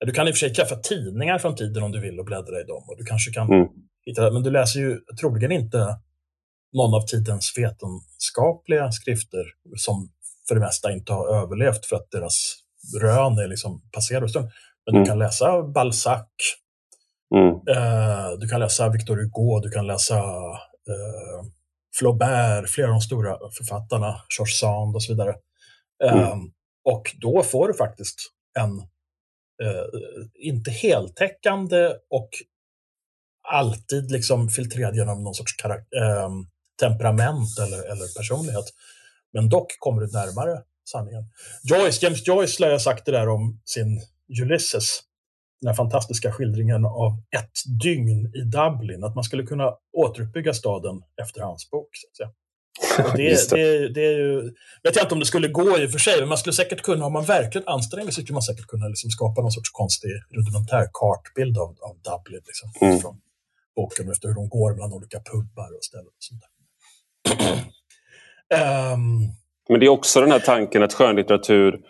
du 0.00 0.12
kan 0.12 0.28
i 0.28 0.30
och 0.30 0.34
för 0.34 0.38
sig 0.38 0.54
träffa 0.54 0.76
tidningar 0.76 1.38
från 1.38 1.56
tiden 1.56 1.82
om 1.82 1.92
du 1.92 2.00
vill 2.00 2.18
och 2.18 2.24
bläddra 2.24 2.60
i 2.60 2.64
dem. 2.64 2.84
Och 2.86 2.96
du 2.98 3.04
kanske 3.04 3.32
kan 3.32 3.52
mm 3.52 3.68
men 4.32 4.42
du 4.42 4.50
läser 4.50 4.80
ju 4.80 5.00
troligen 5.20 5.52
inte 5.52 5.98
någon 6.72 6.94
av 6.94 7.06
tidens 7.06 7.52
vetenskapliga 7.56 8.92
skrifter 8.92 9.44
som 9.76 10.08
för 10.48 10.54
det 10.54 10.60
mesta 10.60 10.92
inte 10.92 11.12
har 11.12 11.42
överlevt 11.42 11.86
för 11.86 11.96
att 11.96 12.10
deras 12.10 12.56
rön 13.00 13.38
är 13.38 13.48
liksom 13.48 13.82
passerade. 13.92 14.50
Men 14.86 14.94
mm. 14.94 15.04
du 15.04 15.10
kan 15.10 15.18
läsa 15.18 15.62
Balzac, 15.62 16.28
mm. 17.34 17.48
eh, 17.48 18.38
du 18.38 18.48
kan 18.48 18.60
läsa 18.60 18.88
Victor 18.88 19.16
Hugo, 19.16 19.60
du 19.62 19.70
kan 19.70 19.86
läsa 19.86 20.18
eh, 20.88 21.46
Flaubert, 21.98 22.68
flera 22.68 22.88
av 22.88 22.92
de 22.92 23.00
stora 23.00 23.38
författarna, 23.58 24.20
George 24.38 24.52
Sand 24.52 24.96
och 24.96 25.02
så 25.02 25.12
vidare. 25.12 25.34
Mm. 26.04 26.18
Eh, 26.18 26.36
och 26.84 27.14
då 27.20 27.42
får 27.42 27.68
du 27.68 27.74
faktiskt 27.74 28.32
en 28.58 28.82
inte 30.34 30.70
heltäckande 30.70 31.92
och 32.10 32.28
alltid 33.52 34.10
liksom 34.10 34.48
filtrerad 34.48 34.96
genom 34.96 35.24
någon 35.24 35.34
sorts 35.34 35.64
äh, 35.64 36.30
temperament 36.80 37.58
eller, 37.58 37.78
eller 37.78 38.16
personlighet. 38.16 38.64
Men 39.32 39.48
dock 39.48 39.76
kommer 39.78 40.02
du 40.02 40.06
närmare 40.06 40.62
sanningen. 40.90 41.24
Joyce, 41.62 42.02
James 42.02 42.26
Joyce 42.26 42.60
lär 42.60 42.72
ha 42.72 42.78
sagt 42.78 43.06
det 43.06 43.12
där 43.12 43.28
om 43.28 43.60
sin 43.64 44.00
Ulysses, 44.42 45.00
den 45.60 45.68
här 45.68 45.74
fantastiska 45.74 46.32
skildringen 46.32 46.84
av 46.84 47.12
ett 47.36 47.80
dygn 47.82 48.34
i 48.34 48.40
Dublin, 48.40 49.04
att 49.04 49.14
man 49.14 49.24
skulle 49.24 49.42
kunna 49.42 49.72
återuppbygga 49.92 50.54
staden 50.54 51.02
efter 51.22 51.40
hans 51.40 51.70
bok. 51.70 51.88
Det, 53.16 53.50
det, 53.50 53.88
det, 53.88 54.04
är 54.06 54.18
ju, 54.18 54.42
vet 54.82 54.96
jag 54.96 55.04
inte 55.04 55.14
om 55.14 55.20
det 55.20 55.26
skulle 55.26 55.48
gå 55.48 55.78
i 55.78 55.86
och 55.86 55.90
för 55.90 55.98
sig, 55.98 56.20
men 56.20 56.28
man 56.28 56.38
skulle 56.38 56.52
säkert 56.52 56.82
kunna, 56.82 57.06
om 57.06 57.12
man 57.12 57.24
verkligen 57.24 57.68
anstränger 57.68 58.10
sig, 58.10 58.24
skulle 58.24 58.34
man 58.34 58.42
säkert 58.42 58.66
kunna 58.66 58.88
liksom 58.88 59.10
skapa 59.10 59.40
någon 59.40 59.52
sorts 59.52 59.70
konstig 59.70 60.10
rudimentär 60.30 60.88
kartbild 60.92 61.58
av, 61.58 61.76
av 61.80 61.96
Dublin. 62.04 62.40
Liksom, 62.46 62.72
mm. 62.80 63.00
från, 63.00 63.20
boken 63.76 64.10
efter 64.10 64.28
hur 64.28 64.34
de 64.34 64.48
går 64.48 64.74
bland 64.74 64.92
olika 64.92 65.18
pubbar 65.18 65.76
och 65.76 65.84
ställen. 65.84 66.06
Och 66.06 66.12
sånt 66.18 66.42
um, 68.94 69.32
Men 69.68 69.80
det 69.80 69.86
är 69.86 69.90
också 69.90 70.20
den 70.20 70.32
här 70.32 70.38
tanken 70.38 70.82
att 70.82 70.94
skönlitteratur 70.94 71.80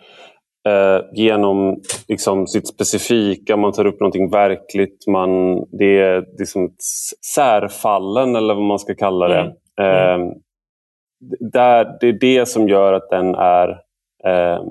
eh, 0.67 1.01
genom 1.13 1.81
liksom, 2.07 2.47
sitt 2.47 2.67
specifika, 2.67 3.57
man 3.57 3.71
tar 3.71 3.85
upp 3.85 3.99
någonting 3.99 4.29
verkligt, 4.29 5.07
man, 5.07 5.55
det 5.71 5.99
är 5.99 6.25
liksom 6.39 6.75
särfallen 7.35 8.35
eller 8.35 8.53
vad 8.53 8.63
man 8.63 8.79
ska 8.79 8.95
kalla 8.95 9.27
det. 9.27 9.53
Mm. 9.81 10.21
Eh, 10.21 10.33
där, 11.39 11.97
det 11.99 12.07
är 12.07 12.19
det 12.19 12.45
som 12.45 12.69
gör 12.69 12.93
att 12.93 13.09
den 13.09 13.35
är 13.35 13.69
eh, 14.25 14.63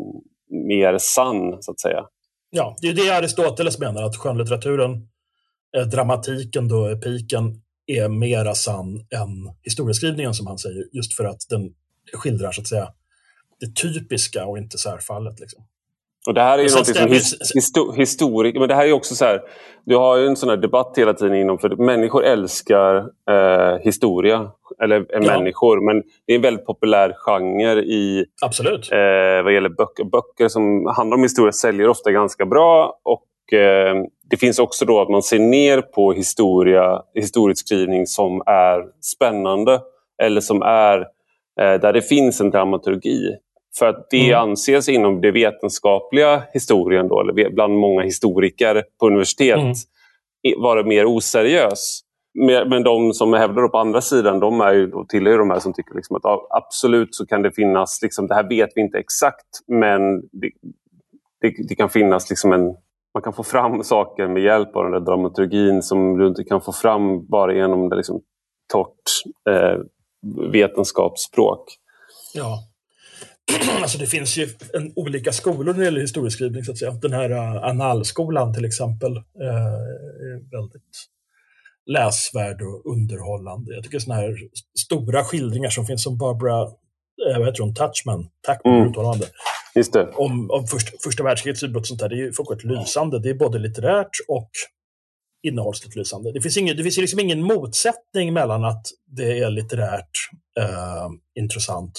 mer 0.51 0.99
sann, 0.99 1.63
så 1.63 1.71
att 1.71 1.81
säga. 1.81 2.05
Ja, 2.51 2.77
det 2.81 2.89
är 2.89 2.95
det 2.95 3.17
Aristoteles 3.17 3.79
menar, 3.79 4.03
att 4.03 4.17
skönlitteraturen 4.17 4.93
eh, 4.93 4.99
dramatiken, 5.85 6.69
då, 6.69 6.87
epiken, 6.87 7.63
är 7.87 8.09
mera 8.09 8.55
sann 8.55 8.97
än 8.97 9.55
historieskrivningen 9.63 10.35
som 10.35 10.47
han 10.47 10.59
säger, 10.59 10.85
just 10.93 11.15
för 11.15 11.25
att 11.25 11.47
den 11.51 11.71
skildrar 12.13 12.53
så 12.53 12.61
att 12.61 12.69
säga 12.69 12.89
det 13.61 13.83
typiska 13.83 14.47
och 14.47 14.59
inte 14.59 14.79
särfallet. 14.79 15.41
Liksom. 15.41 15.65
Och 16.27 16.35
det 16.35 16.41
här 16.41 16.59
är 16.59 16.63
ju 16.63 16.77
något 16.77 16.87
som 16.87 17.13
his, 17.13 17.53
histo, 17.55 17.93
historik, 17.93 18.57
men 18.59 18.69
det 18.69 18.75
här 18.75 18.87
är 18.87 18.93
också 18.93 19.15
så 19.15 19.25
här, 19.25 19.41
du 19.85 19.97
har 19.97 20.17
ju 20.17 20.27
en 20.27 20.37
sån 20.37 20.49
här 20.49 20.57
debatt 20.57 20.93
hela 20.97 21.15
tiden 21.15 21.35
inom, 21.35 21.59
för 21.59 21.69
människor 21.69 22.25
älskar 22.25 22.97
eh, 23.31 23.79
historia, 23.83 24.51
eller 24.83 24.97
eh, 24.97 25.05
ja. 25.11 25.39
människor, 25.39 25.87
men 25.87 26.03
det 26.27 26.33
är 26.33 26.37
en 26.37 26.43
väldigt 26.43 26.67
populär 26.67 27.13
genre 27.17 27.81
i 27.81 28.27
Absolut. 28.43 28.93
Eh, 28.93 29.43
vad 29.45 29.55
gäller 29.55 29.69
böcker. 29.69 30.05
Böcker 30.05 30.49
som 30.49 30.87
handlar 30.97 31.17
om 31.17 31.23
historia 31.23 31.53
säljer 31.53 31.89
ofta 31.89 32.13
ganska 32.13 32.47
bra 32.47 33.01
och 33.03 33.23
eh, 33.23 33.36
det 34.31 34.37
finns 34.41 34.59
också 34.59 34.85
då 34.85 35.01
att 35.01 35.09
man 35.09 35.23
ser 35.23 35.39
ner 35.39 35.83
på 35.83 36.13
historia, 36.13 37.03
historieskrivning 37.15 38.07
som 38.07 38.43
är 38.47 38.85
spännande 39.01 39.81
eller 40.23 40.41
som 40.41 40.63
är 40.63 40.99
eh, 41.61 41.81
där 41.81 41.93
det 41.93 42.03
finns 42.03 42.41
en 42.41 42.51
dramaturgi. 42.51 43.37
För 43.79 43.87
att 43.87 44.11
det 44.11 44.29
mm. 44.31 44.41
anses 44.41 44.89
inom 44.89 45.21
den 45.21 45.33
vetenskapliga 45.33 46.43
historien, 46.53 47.09
då, 47.09 47.21
eller 47.21 47.51
bland 47.51 47.79
många 47.79 48.03
historiker 48.03 48.85
på 49.01 49.07
universitet, 49.07 49.59
mm. 49.59 49.75
vara 50.63 50.83
mer 50.83 51.05
oseriös. 51.07 52.01
Men 52.67 52.83
de 52.83 53.13
som 53.13 53.33
hävdar 53.33 53.69
på 53.69 53.79
andra 53.79 54.01
sidan, 54.01 54.41
de 54.41 54.61
är 54.61 54.73
ju, 54.73 54.91
tillhör 55.09 55.39
de 55.39 55.51
här 55.51 55.59
som 55.59 55.73
tycker 55.73 55.95
liksom 55.95 56.17
att 56.17 56.47
absolut 56.51 57.15
så 57.15 57.27
kan 57.27 57.43
det 57.43 57.51
finnas, 57.51 58.03
liksom, 58.03 58.27
det 58.27 58.35
här 58.35 58.49
vet 58.49 58.71
vi 58.75 58.81
inte 58.81 58.99
exakt, 58.99 59.47
men 59.67 60.21
det, 60.21 60.51
det, 61.41 61.69
det 61.69 61.75
kan 61.75 61.89
finnas 61.89 62.31
liksom 62.31 62.53
en 62.53 62.75
man 63.17 63.23
kan 63.23 63.33
få 63.33 63.43
fram 63.45 63.85
saker 63.85 64.29
med 64.29 64.43
hjälp 64.43 64.77
av 64.77 64.83
den 64.83 64.93
där 64.93 65.01
dramaturgin 65.01 65.83
som 65.83 66.19
du 66.19 66.27
inte 66.27 66.45
kan 66.45 66.61
få 66.61 66.73
fram 66.73 67.27
bara 67.27 67.55
genom 67.55 67.89
det 67.89 67.97
liksom, 67.97 68.21
torrt 68.73 69.07
eh, 69.51 69.79
vetenskapsspråk. 70.53 71.65
Ja, 72.35 72.59
alltså 73.83 73.99
det 73.99 74.07
finns 74.07 74.37
ju 74.37 74.49
en, 74.75 74.93
olika 74.97 75.33
skolor 75.33 75.73
när 75.73 75.79
det 75.79 75.85
gäller 75.85 76.01
historieskrivning. 76.01 76.65
Så 76.65 76.73
att 76.73 76.79
säga. 76.79 76.91
Den 76.91 77.13
här 77.13 77.31
uh, 77.31 77.65
analskolan 77.65 78.55
till 78.55 78.65
exempel 78.65 79.17
uh, 79.17 79.23
är 80.27 80.51
väldigt 80.57 80.97
läsvärd 81.87 82.63
och 82.63 82.93
underhållande. 82.93 83.75
Jag 83.75 83.85
tycker 83.85 83.99
sådana 83.99 84.21
här 84.21 84.35
stora 84.79 85.25
skildringar 85.25 85.71
som 85.71 85.87
finns 85.87 86.03
som 86.03 86.19
Barbara 86.19 86.63
uh, 86.63 87.39
vad 87.39 87.47
heter 87.47 87.63
hon, 87.63 87.75
Touchman, 87.75 88.29
Tackman, 88.47 88.75
mm. 88.75 88.89
uttalande. 88.89 89.27
Om, 90.15 90.51
om 90.51 90.67
först, 90.67 91.03
första 91.03 91.25
världskrigets 91.25 91.63
utbrott 91.63 91.81
och 91.81 91.87
sånt 91.87 92.01
där. 92.01 92.09
Det 92.09 92.15
är 92.15 92.25
ju 92.25 92.33
fullkomligt 92.33 92.65
lysande. 92.65 93.19
Det 93.19 93.31
är 93.31 93.35
både 93.35 93.59
litterärt 93.59 94.11
och 94.29 94.51
innehållsligt 95.43 95.97
lysande. 95.97 96.33
Det 96.33 96.41
finns, 96.41 96.57
ingen, 96.57 96.77
det 96.77 96.83
finns 96.83 96.99
liksom 96.99 97.21
ingen 97.21 97.43
motsättning 97.43 98.33
mellan 98.33 98.65
att 98.65 98.83
det 99.17 99.39
är 99.39 99.51
litterärt 99.51 100.11
eh, 100.59 101.09
intressant 101.43 101.93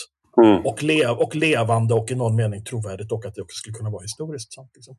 Mm. 0.44 0.66
Och, 0.66 0.84
lev, 0.84 1.10
och 1.10 1.36
levande 1.36 1.94
och 1.94 2.12
i 2.12 2.16
någon 2.16 2.36
mening 2.36 2.64
trovärdigt 2.64 3.12
och 3.12 3.26
att 3.26 3.36
det 3.36 3.42
också 3.42 3.56
skulle 3.56 3.74
kunna 3.74 3.90
vara 3.90 4.02
historiskt 4.02 4.54
sant. 4.54 4.72
Liksom. 4.76 4.96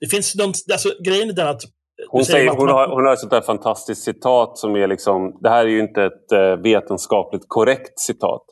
Det 0.00 0.06
finns 0.06 0.32
de, 0.32 0.52
alltså, 0.72 0.88
grejen 1.04 1.28
är 1.28 1.32
den 1.32 1.48
att 1.48 1.62
hon, 2.08 2.24
säger, 2.24 2.50
hon, 2.50 2.68
har, 2.68 2.88
hon 2.88 3.06
har 3.06 3.12
ett 3.12 3.18
sånt 3.18 3.30
där 3.30 3.40
fantastiskt 3.40 4.02
citat 4.02 4.58
som 4.58 4.76
är 4.76 4.86
liksom, 4.88 5.38
det 5.42 5.48
här 5.48 5.64
är 5.64 5.68
ju 5.68 5.80
inte 5.80 6.04
ett 6.04 6.32
uh, 6.32 6.62
vetenskapligt 6.62 7.44
korrekt 7.48 7.98
citat. 7.98 8.42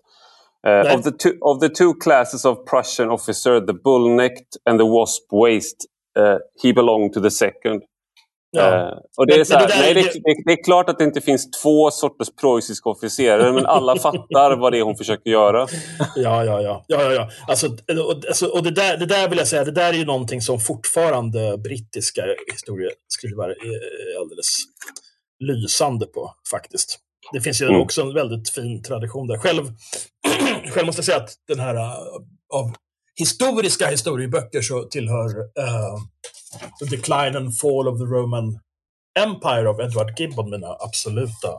Uh, 0.66 0.94
of, 0.94 1.02
the 1.02 1.12
two, 1.12 1.38
of 1.42 1.60
the 1.60 1.68
two 1.68 1.94
classes 1.94 2.44
of 2.44 2.64
Prussian 2.64 3.10
officer, 3.10 3.60
the 3.60 3.74
bull-necked 3.74 4.56
and 4.64 4.80
the 4.80 4.86
wasp-waist, 4.86 5.86
uh, 6.16 6.38
he 6.62 6.72
belonged 6.72 7.12
to 7.12 7.20
the 7.20 7.30
second. 7.30 7.82
Ja. 8.50 8.92
Uh, 8.92 8.98
och 9.16 9.26
det, 9.26 9.34
är 9.34 9.44
så 9.44 9.54
här, 9.54 9.68
det, 9.68 9.74
nej, 9.78 9.94
det, 9.94 10.02
det, 10.02 10.42
det, 10.44 10.52
är 10.52 10.64
klart 10.64 10.88
att 10.88 10.98
det 10.98 11.04
inte 11.04 11.20
finns 11.20 11.50
två 11.50 11.90
sorters 11.90 12.28
preussiska 12.40 12.90
officerare, 12.90 13.52
men 13.52 13.66
alla 13.66 13.96
fattar 14.02 14.56
vad 14.56 14.72
det 14.72 14.78
är 14.78 14.82
hon 14.82 14.96
försöker 14.96 15.30
göra. 15.30 15.66
Ja, 16.16 16.44
ja, 16.44 16.60
ja. 16.60 16.84
ja, 16.88 17.02
ja, 17.02 17.12
ja. 17.12 17.30
Alltså, 17.48 17.66
och, 17.66 18.26
alltså, 18.28 18.46
och 18.46 18.62
det, 18.62 18.70
där, 18.70 18.96
det 18.96 19.06
där 19.06 19.28
vill 19.28 19.38
jag 19.38 19.48
säga, 19.48 19.64
det 19.64 19.70
där 19.70 19.88
är 19.88 19.98
ju 19.98 20.04
någonting 20.04 20.40
som 20.40 20.60
fortfarande 20.60 21.58
brittiska 21.58 22.22
historieskrivare 22.52 23.52
är 23.52 24.20
alldeles 24.20 24.48
lysande 25.40 26.06
på, 26.06 26.34
faktiskt. 26.50 26.98
Det 27.32 27.40
finns 27.40 27.62
ju 27.62 27.66
mm. 27.66 27.80
också 27.80 28.02
en 28.02 28.14
väldigt 28.14 28.50
fin 28.50 28.82
tradition 28.82 29.26
där. 29.26 29.38
Själv, 29.38 29.62
själv 30.74 30.86
måste 30.86 30.98
jag 30.98 31.06
säga 31.06 31.18
att 31.18 31.30
den 31.48 31.60
här 31.60 31.74
uh, 31.74 31.96
av 32.52 32.74
historiska 33.16 33.86
historieböcker 33.86 34.62
så 34.62 34.82
tillhör 34.82 35.28
uh, 35.38 35.98
The 36.78 36.96
Decline 36.96 37.36
and 37.36 37.58
Fall 37.58 37.88
of 37.88 37.98
the 37.98 38.04
Roman 38.04 38.60
Empire 39.18 39.68
of 39.68 39.80
Edward 39.80 40.20
Gibbon 40.20 40.50
mina 40.50 40.76
absoluta 40.80 41.50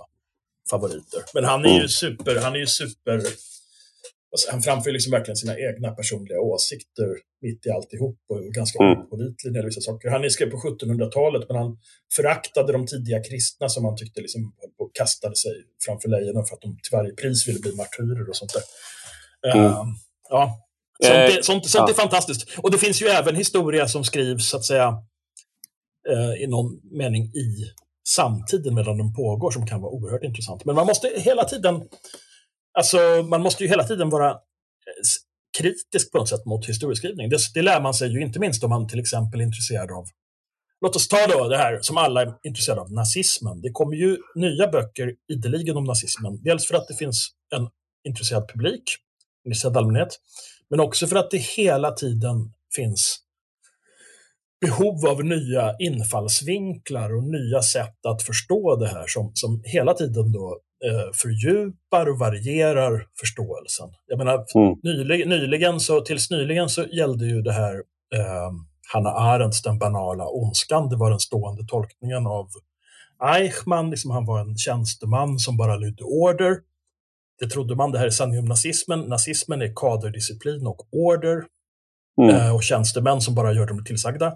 favoriter. 0.70 1.22
Men 1.34 1.44
han 1.44 1.66
är 1.66 1.70
ju 1.70 1.76
mm. 1.76 1.88
super, 1.88 2.36
han 2.42 2.56
är 2.56 2.60
ju 2.60 2.68
super, 2.68 3.16
alltså, 4.32 4.52
han 4.52 4.62
framför 4.62 4.92
liksom 4.92 5.12
verkligen 5.12 5.36
sina 5.36 5.56
egna 5.60 5.92
personliga 5.92 6.40
åsikter 6.40 7.08
mitt 7.42 7.66
i 7.66 7.70
alltihop 7.70 8.20
och 8.30 8.38
är 8.38 8.52
ganska 8.52 8.84
mm. 8.84 8.98
opålitlig 9.00 9.54
när 9.54 9.64
vissa 9.64 9.82
saker. 9.82 10.10
Han 10.10 10.24
är 10.24 10.30
skrev 10.30 10.50
på 10.50 10.58
1700-talet 10.58 11.44
men 11.48 11.58
han 11.58 11.78
föraktade 12.16 12.74
de 12.74 12.88
tidiga 12.88 13.24
kristna 13.24 13.70
som 13.70 13.86
han 13.86 13.96
tyckte 13.98 14.22
liksom 14.22 14.54
och 14.78 14.92
kastade 14.96 15.36
sig 15.36 15.52
framför 15.86 16.10
lejonen 16.10 16.46
för 16.46 16.56
att 16.56 16.62
de 16.62 16.78
till 16.84 16.98
varje 16.98 17.14
pris 17.14 17.48
ville 17.48 17.60
bli 17.60 17.76
martyrer 17.76 18.30
och 18.30 18.36
sånt 18.36 18.54
där. 18.54 18.64
Mm. 19.54 19.66
Uh, 19.66 19.86
ja, 20.30 20.66
Sånt, 21.04 21.16
är, 21.16 21.38
eh, 21.38 21.42
sånt, 21.42 21.70
sånt 21.70 21.90
är 21.90 21.94
fantastiskt. 21.94 22.60
Och 22.60 22.72
det 22.72 22.78
finns 22.78 23.02
ju 23.02 23.08
även 23.08 23.36
historia 23.36 23.88
som 23.88 24.04
skrivs, 24.04 24.50
så 24.50 24.58
att 24.58 24.66
säga, 24.66 24.98
eh, 26.10 26.44
i 26.44 26.48
någon 26.48 26.80
mening 26.92 27.24
i 27.24 27.72
samtiden 28.08 28.76
medan 28.76 28.98
den 28.98 29.14
pågår 29.14 29.52
som 29.52 29.68
kan 29.68 29.82
vara 29.82 29.92
oerhört 29.92 30.24
intressant. 30.24 30.66
Men 30.66 30.76
man 30.76 30.88
måste 30.88 31.08
hela 31.16 31.44
tiden, 31.44 31.84
alltså 32.78 32.98
man 33.30 33.42
måste 33.42 33.64
ju 33.64 33.70
hela 33.70 33.84
tiden 33.84 34.10
vara 34.10 34.30
eh, 34.30 34.38
kritisk 35.58 36.12
på 36.12 36.18
något 36.18 36.30
sätt 36.30 36.46
mot 36.46 36.70
historieskrivning. 36.70 37.30
Det, 37.30 37.38
det 37.54 37.62
lär 37.62 37.82
man 37.82 37.94
sig 37.94 38.10
ju 38.10 38.22
inte 38.22 38.40
minst 38.40 38.64
om 38.64 38.70
man 38.70 38.88
till 38.88 39.00
exempel 39.00 39.40
är 39.40 39.44
intresserad 39.44 39.92
av 39.92 40.06
Låt 40.82 40.96
oss 40.96 41.08
ta 41.08 41.28
då 41.28 41.48
det 41.48 41.58
här 41.58 41.80
som 41.82 41.98
alla 41.98 42.22
är 42.22 42.34
intresserade 42.44 42.82
av, 42.82 42.92
nazismen. 42.92 43.62
Det 43.62 43.72
kommer 43.72 43.96
ju 43.96 44.18
nya 44.36 44.68
böcker 44.68 45.14
ideligen 45.34 45.78
om 45.78 45.84
nazismen. 45.84 46.44
Dels 46.44 46.68
för 46.68 46.76
att 46.76 46.88
det 46.88 46.96
finns 46.96 47.32
en 47.56 47.68
intresserad 48.08 48.50
publik, 48.50 48.84
intresserad 49.46 49.78
allmänhet. 49.78 50.20
Men 50.70 50.80
också 50.80 51.08
för 51.08 51.16
att 51.16 51.32
det 51.32 51.38
hela 51.38 51.92
tiden 51.92 52.54
finns 52.76 53.20
behov 54.62 55.06
av 55.08 55.26
nya 55.26 55.76
infallsvinklar 55.80 57.16
och 57.16 57.24
nya 57.24 57.62
sätt 57.62 58.06
att 58.06 58.24
förstå 58.24 58.76
det 58.76 58.88
här 58.88 59.06
som, 59.08 59.32
som 59.34 59.62
hela 59.66 59.94
tiden 59.94 60.32
då 60.32 60.60
eh, 60.86 61.12
fördjupar 61.14 62.10
och 62.10 62.20
varierar 62.20 63.08
förståelsen. 63.20 63.90
Jag 64.08 64.18
menar, 64.18 64.34
mm. 64.34 64.80
nyligen, 64.84 65.30
nyligen 65.30 65.80
så, 65.80 66.02
tills 66.02 66.32
nyligen 66.32 66.70
så 66.70 66.84
gällde 66.84 67.26
ju 67.26 67.42
det 67.42 67.54
här 67.54 67.76
eh, 68.16 68.52
Hanna 68.94 69.10
Arendts 69.10 69.62
Den 69.62 69.80
banala 69.80 70.28
ondskan. 70.28 70.90
Det 70.90 70.96
var 70.96 71.10
den 71.10 71.20
stående 71.20 71.66
tolkningen 71.68 72.28
av 72.28 72.48
Eichmann. 73.24 73.90
Liksom 73.90 74.12
han 74.12 74.26
var 74.26 74.40
en 74.40 74.58
tjänsteman 74.58 75.40
som 75.40 75.58
bara 75.58 75.76
lydde 75.76 76.04
order. 76.04 76.58
Det 77.40 77.48
trodde 77.48 77.76
man, 77.76 77.92
det 77.92 78.00
här 78.00 78.34
är 78.34 78.40
om 78.40 78.46
nazismen. 78.46 79.62
Är 79.62 79.74
kaderdisciplin 79.76 80.68
och 80.68 80.88
order 80.92 81.44
mm. 82.22 82.36
Eh, 82.36 82.56
och 82.56 82.64
tjänstemän 82.64 83.22
som 83.22 83.36
bara 83.36 83.54
gör 83.54 83.68
dem 83.68 83.84
tillsagda. 83.84 84.34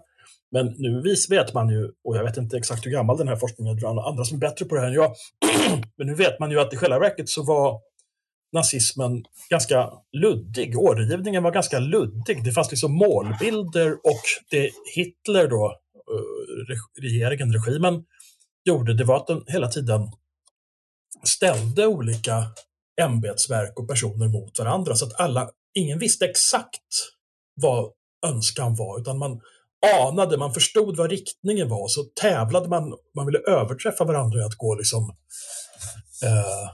Men 0.52 0.66
nu 0.78 1.02
vet 1.30 1.54
man 1.54 1.70
ju, 1.70 1.92
och 2.04 2.18
jag 2.18 2.24
vet 2.24 2.38
inte 2.38 2.58
exakt 2.58 2.86
hur 2.86 2.92
gammal 2.92 3.18
den 3.18 3.28
här 3.28 3.36
forskningen 3.36 3.78
är, 3.78 4.10
andra 4.10 4.24
som 4.24 4.38
är 4.38 4.40
bättre 4.40 4.66
på 4.66 4.76
det 4.76 4.82
här 4.82 4.88
än 4.88 4.94
jag, 4.94 5.14
men 5.98 6.08
nu 6.08 6.16
vet 6.16 6.40
man 6.40 6.52
ju 6.52 6.60
att 6.60 6.74
i 6.74 6.78
själva 6.78 7.00
verket 7.00 7.30
så 7.30 7.44
var 7.44 7.80
nazismen 8.52 9.24
ganska 9.50 9.90
luddig. 10.18 10.78
Ordergivningen 10.78 11.44
var 11.44 11.52
ganska 11.52 11.80
luddig. 11.80 12.44
Det 12.44 12.52
fanns 12.52 12.72
liksom 12.72 12.92
målbilder 12.92 13.94
och 13.94 14.24
det 14.52 14.72
Hitler 14.96 15.48
då, 15.48 15.66
eh, 16.12 17.02
regeringen, 17.02 17.54
regimen, 17.54 18.04
gjorde, 18.66 18.94
det 18.94 19.04
var 19.04 19.18
att 19.18 19.28
den 19.28 19.44
hela 19.48 19.68
tiden 19.68 20.12
ställde 21.24 21.88
olika 21.88 22.44
ämbetsverk 23.00 23.80
och 23.80 23.88
personer 23.88 24.28
mot 24.28 24.60
varandra 24.60 24.96
så 24.96 25.06
att 25.06 25.20
alla, 25.20 25.50
ingen 25.74 26.00
visste 26.00 26.26
exakt 26.26 26.94
vad 27.62 27.92
önskan 28.26 28.76
var 28.76 29.00
utan 29.00 29.18
man 29.18 29.42
anade, 30.08 30.38
man 30.38 30.54
förstod 30.54 30.98
vad 30.98 31.10
riktningen 31.10 31.70
var 31.70 31.88
så 31.88 32.04
tävlade 32.22 32.70
man, 32.70 32.94
man 33.16 33.26
ville 33.26 33.40
överträffa 33.40 34.04
varandra 34.04 34.40
i 34.40 34.44
att 34.44 34.56
gå 34.56 34.76
liksom 34.76 35.16
eh, 36.24 36.70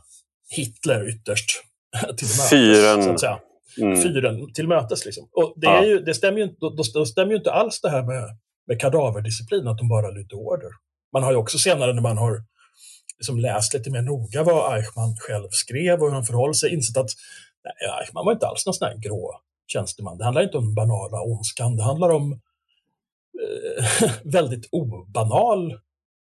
Hitler 0.50 1.10
ytterst 1.10 1.52
till 2.18 2.28
mötes. 2.28 2.50
Fyren. 2.50 3.04
Så 3.04 3.12
att 3.12 3.20
säga. 3.20 3.40
Mm. 3.82 4.02
Fyren 4.02 4.54
till 4.54 4.68
mötes. 4.68 5.06
Liksom. 5.06 5.30
Och 5.32 5.54
det, 5.56 5.68
är 5.68 5.84
ju, 5.84 6.00
det 6.00 6.14
stämmer, 6.14 6.40
ju, 6.40 6.48
då, 6.60 6.70
då 6.94 7.06
stämmer 7.06 7.32
ju 7.32 7.38
inte 7.38 7.52
alls 7.52 7.82
det 7.82 7.90
här 7.90 8.04
med, 8.04 8.24
med 8.68 8.82
kadaverdisciplin, 8.82 9.68
att 9.68 9.78
de 9.78 9.90
bara 9.90 10.12
lydde 10.12 10.36
order. 10.36 10.70
Man 11.14 11.24
har 11.24 11.32
ju 11.32 11.38
också 11.38 11.58
senare 11.58 11.94
när 11.94 12.02
man 12.02 12.18
har 12.18 12.44
liksom 13.20 13.38
läst 13.40 13.74
lite 13.74 13.92
mer 13.92 14.02
noga 14.02 14.44
vad 14.44 14.78
Eichmann 14.78 15.16
själv 15.20 15.48
skrev 15.52 16.02
och 16.02 16.08
hur 16.08 16.14
han 16.14 16.26
förhåller 16.26 16.54
sig, 16.54 16.74
insett 16.74 16.98
att 16.98 17.10
nej, 17.64 17.90
Eichmann 18.02 18.26
var 18.26 18.34
inte 18.34 18.48
alls 18.48 18.66
någon 18.66 18.74
sån 18.74 18.88
här 18.88 18.98
grå 18.98 19.42
tjänsteman. 19.68 20.18
Det 20.18 20.24
handlar 20.24 20.44
inte 20.44 20.58
om 20.58 20.76
banala 20.76 21.22
ondskan, 21.22 21.76
det 21.76 21.84
handlar 21.84 22.10
om 22.10 22.32
eh, 23.42 24.12
väldigt 24.34 24.70
obanal 24.72 25.80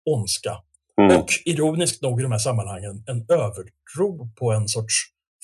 ondska. 0.06 0.58
Mm. 1.02 1.18
Och 1.18 1.30
ironiskt 1.46 2.02
nog 2.02 2.20
i 2.20 2.24
de 2.24 2.32
här 2.32 2.40
sammanhangen 2.40 3.04
en 3.08 3.26
övertro 3.30 4.30
på 4.40 4.52
en 4.52 4.68
sorts 4.68 4.96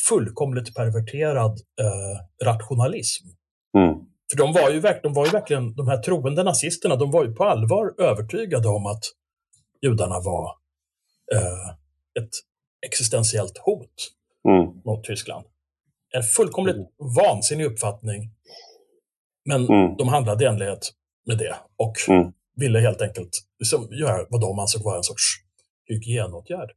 fullkomligt 0.09 0.75
perverterad 0.75 1.59
eh, 1.81 2.45
rationalism. 2.45 3.27
Mm. 3.77 3.95
För 4.31 4.37
de 4.37 4.53
var, 4.53 4.69
ju 4.69 4.81
de 5.03 5.13
var 5.13 5.25
ju 5.25 5.31
verkligen, 5.31 5.75
de 5.75 5.87
här 5.87 5.97
troende 5.97 6.43
nazisterna, 6.43 6.95
de 6.95 7.11
var 7.11 7.25
ju 7.25 7.33
på 7.33 7.43
allvar 7.43 7.93
övertygade 7.97 8.67
om 8.67 8.85
att 8.85 9.03
judarna 9.81 10.19
var 10.19 10.51
ett 12.19 12.29
existentiellt 12.85 13.57
hot 13.57 14.11
mm. 14.47 14.81
mot 14.85 15.03
Tyskland. 15.03 15.45
En 16.13 16.23
fullkomligt 16.23 16.75
mm. 16.75 16.87
vansinnig 17.17 17.65
uppfattning. 17.65 18.31
Men 19.45 19.65
mm. 19.65 19.95
de 19.97 20.07
handlade 20.07 20.43
i 20.43 20.47
enlighet 20.47 20.91
med 21.27 21.37
det 21.37 21.55
och 21.77 22.09
mm. 22.09 22.31
ville 22.55 22.79
helt 22.79 23.01
enkelt 23.01 23.29
liksom 23.59 23.87
göra 23.91 24.25
vad 24.29 24.41
de 24.41 24.59
ansåg 24.59 24.83
vara 24.83 24.97
en 24.97 25.03
sorts 25.03 25.23
hygienåtgärd. 25.85 26.71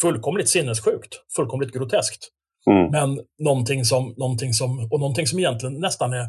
Fullkomligt 0.00 0.48
sinnessjukt, 0.48 1.14
fullkomligt 1.36 1.72
groteskt. 1.72 2.28
Mm. 2.70 2.90
Men 2.90 3.20
någonting 3.38 3.84
som, 3.84 4.14
någonting 4.16 4.52
som, 4.52 4.88
och 4.90 5.00
någonting 5.00 5.26
som 5.26 5.38
egentligen 5.38 5.80
nästan 5.80 6.12
är 6.12 6.26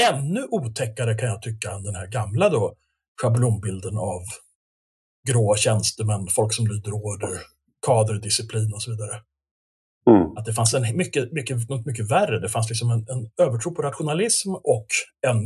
ännu 0.12 0.46
otäckare 0.50 1.14
kan 1.14 1.28
jag 1.28 1.42
tycka 1.42 1.70
än 1.70 1.82
den 1.82 1.94
här 1.94 2.06
gamla 2.06 2.48
då, 2.48 2.74
schablonbilden 3.22 3.96
av 3.96 4.22
grå 5.28 5.56
tjänstemän, 5.56 6.26
folk 6.36 6.54
som 6.54 6.66
lyder 6.66 6.92
order, 6.92 7.38
kaderdisciplin 7.86 8.72
och 8.74 8.82
så 8.82 8.90
vidare. 8.90 9.20
Mm. 10.10 10.36
Att 10.36 10.44
det 10.44 10.52
fanns 10.52 10.74
en 10.74 10.96
mycket, 10.96 11.32
mycket, 11.32 11.68
något 11.68 11.86
mycket 11.86 12.10
värre. 12.10 12.40
Det 12.40 12.48
fanns 12.48 12.68
liksom 12.68 12.90
en, 12.90 12.98
en 12.98 13.46
övertro 13.46 13.74
på 13.74 13.82
rationalism 13.82 14.54
och 14.54 14.86
en 15.26 15.38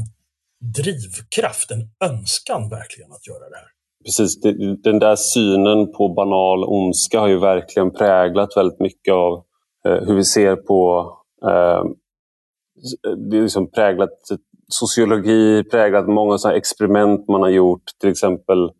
drivkraft, 0.74 1.70
en 1.70 2.10
önskan 2.10 2.68
verkligen 2.68 3.12
att 3.12 3.26
göra 3.26 3.48
det 3.48 3.56
här. 3.56 3.68
Precis, 4.04 4.40
den 4.82 4.98
där 4.98 5.16
synen 5.16 5.92
på 5.92 6.08
banal 6.08 6.64
ondska 6.64 7.20
har 7.20 7.28
ju 7.28 7.38
verkligen 7.38 7.90
präglat 7.90 8.56
väldigt 8.56 8.80
mycket 8.80 9.14
av 9.14 9.44
eh, 9.86 10.06
hur 10.06 10.14
vi 10.14 10.24
ser 10.24 10.56
på 10.56 11.10
eh, 11.42 11.84
det 13.30 13.36
är 13.36 13.42
liksom 13.42 13.70
präglat 13.70 14.10
sociologi, 14.68 15.64
präglat 15.64 16.08
många 16.08 16.38
sådana 16.38 16.56
experiment 16.56 17.28
man 17.28 17.42
har 17.42 17.48
gjort. 17.48 17.82
Till 18.00 18.10
exempel 18.10 18.70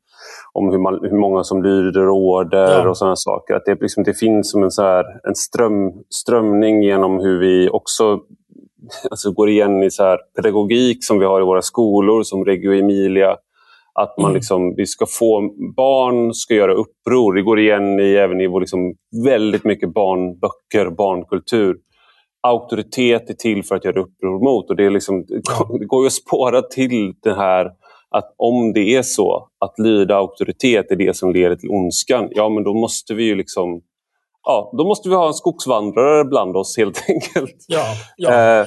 om 0.59 0.71
hur, 0.71 0.79
man, 0.79 0.99
hur 1.03 1.19
många 1.19 1.45
som 1.45 1.63
lyder 1.63 2.09
order 2.09 2.83
ja. 2.83 2.89
och 2.89 2.97
sådana 2.97 3.17
saker. 3.17 3.55
Att 3.55 3.65
det, 3.67 3.81
liksom, 3.81 4.05
det 4.05 4.15
finns 4.15 4.51
som 4.51 4.63
en, 4.63 4.71
så 4.71 4.83
här, 4.83 5.05
en 5.29 5.35
ström, 5.35 5.93
strömning 6.11 6.83
genom 6.83 7.21
hur 7.21 7.39
vi 7.39 7.69
också 7.69 8.21
alltså, 9.11 9.33
går 9.33 9.49
igen 9.49 9.83
i 9.83 9.91
så 9.91 10.03
här 10.03 10.19
pedagogik 10.37 11.05
som 11.05 11.19
vi 11.19 11.25
har 11.25 11.41
i 11.41 11.45
våra 11.45 11.63
skolor, 11.63 12.23
som 12.23 12.45
Reggio 12.45 12.73
Emilia. 12.73 13.37
Att 13.95 14.19
man 14.19 14.31
mm. 14.31 14.35
liksom, 14.35 14.75
vi 14.75 14.87
ska 14.87 15.07
få, 15.07 15.41
barn 15.77 16.35
ska 16.35 16.55
göra 16.55 16.73
uppror. 16.73 17.35
Det 17.35 17.43
går 17.43 17.61
igen 17.61 18.01
i, 18.01 18.15
även 18.15 18.41
i 18.41 18.47
vår 18.47 18.61
liksom, 18.61 18.95
väldigt 19.25 19.65
mycket 19.65 19.95
barnböcker, 19.95 20.91
barnkultur 20.91 21.77
auktoritet 22.41 23.31
är 23.31 23.35
till 23.35 23.65
för 23.65 23.75
att 23.75 23.85
göra 23.85 24.01
uppror 24.01 24.45
mot. 24.45 24.71
Och 24.71 24.77
det, 24.77 24.85
är 24.85 24.91
liksom, 24.91 25.25
det 25.81 25.87
går 25.87 26.03
ju 26.03 26.07
att 26.07 26.13
spåra 26.13 26.63
till 26.63 27.15
det 27.23 27.35
här 27.35 27.71
att 28.11 28.35
om 28.37 28.73
det 28.73 28.95
är 28.95 29.03
så 29.03 29.49
att 29.59 29.79
lyda 29.79 30.17
auktoritet 30.17 30.91
är 30.91 30.97
det 30.97 31.17
som 31.17 31.33
leder 31.33 31.57
till 31.57 31.71
ondskan, 31.71 32.29
ja 32.31 32.49
men 32.49 32.65
då 32.65 32.75
måste 32.75 33.15
vi 33.15 33.25
ju 33.25 33.35
liksom 33.35 33.83
Ja, 34.43 34.75
då 34.79 34.85
måste 34.85 35.09
vi 35.09 35.15
ha 35.15 35.27
en 35.27 35.35
skogsvandrare 35.35 36.25
bland 36.25 36.57
oss 36.57 36.77
helt 36.77 37.05
enkelt. 37.09 37.65
Ja, 37.69 37.85
ja. 38.17 38.61
Eh. 38.61 38.67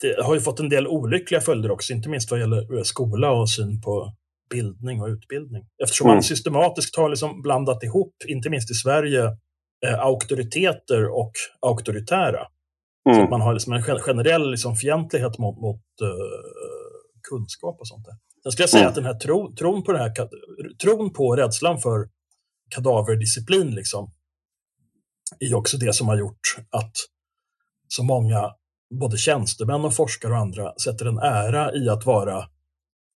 det 0.00 0.24
har 0.24 0.34
ju 0.34 0.40
fått 0.40 0.60
en 0.60 0.68
del 0.68 0.86
olyckliga 0.86 1.40
följder 1.40 1.70
också, 1.70 1.92
inte 1.92 2.08
minst 2.08 2.30
vad 2.30 2.40
gäller 2.40 2.82
skola 2.82 3.30
och 3.30 3.50
syn 3.50 3.80
på 3.80 4.12
bildning 4.50 5.02
och 5.02 5.08
utbildning. 5.08 5.62
Eftersom 5.82 6.06
mm. 6.06 6.14
man 6.16 6.22
systematiskt 6.22 6.96
har 6.96 7.08
liksom 7.08 7.42
blandat 7.42 7.82
ihop, 7.82 8.14
inte 8.28 8.50
minst 8.50 8.70
i 8.70 8.74
Sverige, 8.74 9.24
eh, 9.86 10.00
auktoriteter 10.00 11.08
och 11.10 11.32
auktoritära. 11.60 12.46
Mm. 13.08 13.16
Så 13.16 13.24
att 13.24 13.30
man 13.30 13.40
har 13.40 13.52
liksom 13.52 13.72
en 13.72 13.82
generell 13.82 14.50
liksom 14.50 14.76
fientlighet 14.76 15.38
mot, 15.38 15.60
mot 15.60 15.82
uh, 16.02 16.08
kunskap 17.30 17.80
och 17.80 17.88
sånt 17.88 18.04
där. 18.04 18.14
Sen 18.44 18.52
skulle 18.52 18.62
jag 18.62 18.70
säga 18.70 18.82
mm. 18.82 18.88
att 18.88 18.94
den 18.94 19.04
här 19.04 19.14
tro, 19.14 19.54
tron, 19.54 19.82
på 19.82 19.92
det 19.92 19.98
här, 19.98 20.12
tron 20.82 21.12
på 21.12 21.36
rädslan 21.36 21.78
för 21.80 22.08
kadaverdisciplin 22.74 23.70
liksom, 23.70 24.12
är 25.40 25.54
också 25.54 25.76
det 25.76 25.92
som 25.92 26.08
har 26.08 26.16
gjort 26.16 26.56
att 26.70 26.92
så 27.88 28.02
många, 28.02 28.50
både 29.00 29.16
tjänstemän 29.16 29.84
och 29.84 29.94
forskare 29.94 30.32
och 30.32 30.38
andra, 30.38 30.72
sätter 30.78 31.06
en 31.06 31.18
ära 31.18 31.74
i 31.74 31.88
att 31.88 32.06
vara 32.06 32.48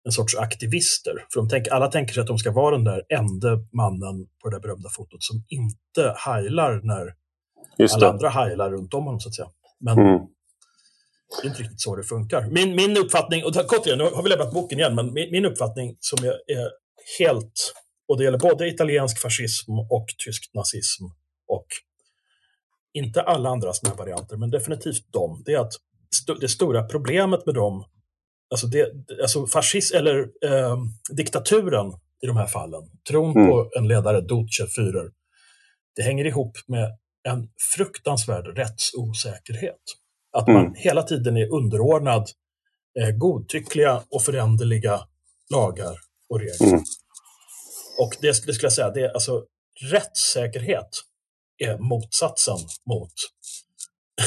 en 0.04 0.12
sorts 0.12 0.36
aktivister. 0.36 1.26
För 1.32 1.40
de 1.40 1.48
tänker, 1.48 1.72
alla 1.72 1.88
tänker 1.88 2.14
sig 2.14 2.20
att 2.20 2.26
de 2.26 2.38
ska 2.38 2.52
vara 2.52 2.76
den 2.76 2.84
där 2.84 3.02
enda 3.08 3.56
mannen 3.72 4.26
på 4.42 4.48
det 4.48 4.56
där 4.56 4.60
berömda 4.60 4.88
fotot 4.96 5.22
som 5.22 5.44
inte 5.48 6.14
heilar 6.26 6.80
när 6.82 7.14
alla 7.94 8.10
andra 8.10 8.28
heilar 8.28 8.70
runt 8.70 8.94
om 8.94 9.04
honom, 9.04 9.20
så 9.20 9.28
att 9.28 9.34
säga. 9.34 9.48
Men 9.80 9.98
mm. 9.98 10.20
Det 11.42 11.46
är 11.46 11.50
inte 11.50 11.62
riktigt 11.62 11.80
så 11.80 11.96
det 11.96 12.04
funkar. 12.04 12.46
Min, 12.50 12.76
min 12.76 12.96
uppfattning, 12.96 13.44
och 13.44 13.54
kort 13.54 13.86
igen, 13.86 13.98
nu 13.98 14.04
har 14.04 14.22
vi 14.22 14.28
lämnat 14.28 14.52
boken 14.52 14.78
igen, 14.78 14.94
men 14.94 15.12
min, 15.12 15.30
min 15.30 15.44
uppfattning 15.44 15.96
som 16.00 16.24
är, 16.24 16.36
helt, 17.18 17.72
och 18.08 18.18
det 18.18 18.24
gäller 18.24 18.38
både 18.38 18.68
italiensk 18.68 19.20
fascism 19.20 19.72
och 19.90 20.06
tysk 20.24 20.50
nazism 20.54 21.04
och 21.48 21.66
inte 22.92 23.22
alla 23.22 23.48
andra 23.48 23.72
sådana 23.72 23.94
här 23.94 23.98
varianter, 23.98 24.36
men 24.36 24.50
definitivt 24.50 25.12
dem, 25.12 25.42
det 25.46 25.52
är 25.52 25.58
att 25.58 25.72
st 26.14 26.32
det 26.40 26.48
stora 26.48 26.82
problemet 26.82 27.46
med 27.46 27.54
dem, 27.54 27.84
alltså, 28.50 28.66
det, 28.66 28.92
alltså 29.22 29.46
fascism, 29.46 29.96
eller 29.96 30.18
eh, 30.44 30.76
diktaturen 31.16 31.92
i 32.22 32.26
de 32.26 32.36
här 32.36 32.46
fallen, 32.46 32.82
tron 33.08 33.36
mm. 33.36 33.48
på 33.48 33.70
en 33.76 33.88
ledare, 33.88 34.20
Duce, 34.20 34.66
Führer, 34.66 35.10
det 35.96 36.02
hänger 36.02 36.24
ihop 36.24 36.56
med 36.66 36.98
en 37.28 37.48
fruktansvärd 37.76 38.46
rättsosäkerhet. 38.58 39.80
Att 40.36 40.46
man 40.46 40.56
mm. 40.56 40.74
hela 40.74 41.02
tiden 41.02 41.36
är 41.36 41.52
underordnad 41.52 42.30
eh, 43.00 43.10
godtyckliga 43.10 44.02
och 44.10 44.22
föränderliga 44.22 45.00
lagar 45.50 45.96
och 46.30 46.40
regler. 46.40 46.68
Mm. 46.68 46.80
Och 47.98 48.16
det, 48.20 48.26
det, 48.46 48.52
skulle 48.52 48.66
jag 48.66 48.72
säga, 48.72 48.90
det 48.90 49.00
är 49.00 49.08
alltså 49.08 49.44
rättssäkerhet 49.92 50.88
är 51.58 51.78
motsatsen 51.78 52.58
mot 52.90 53.12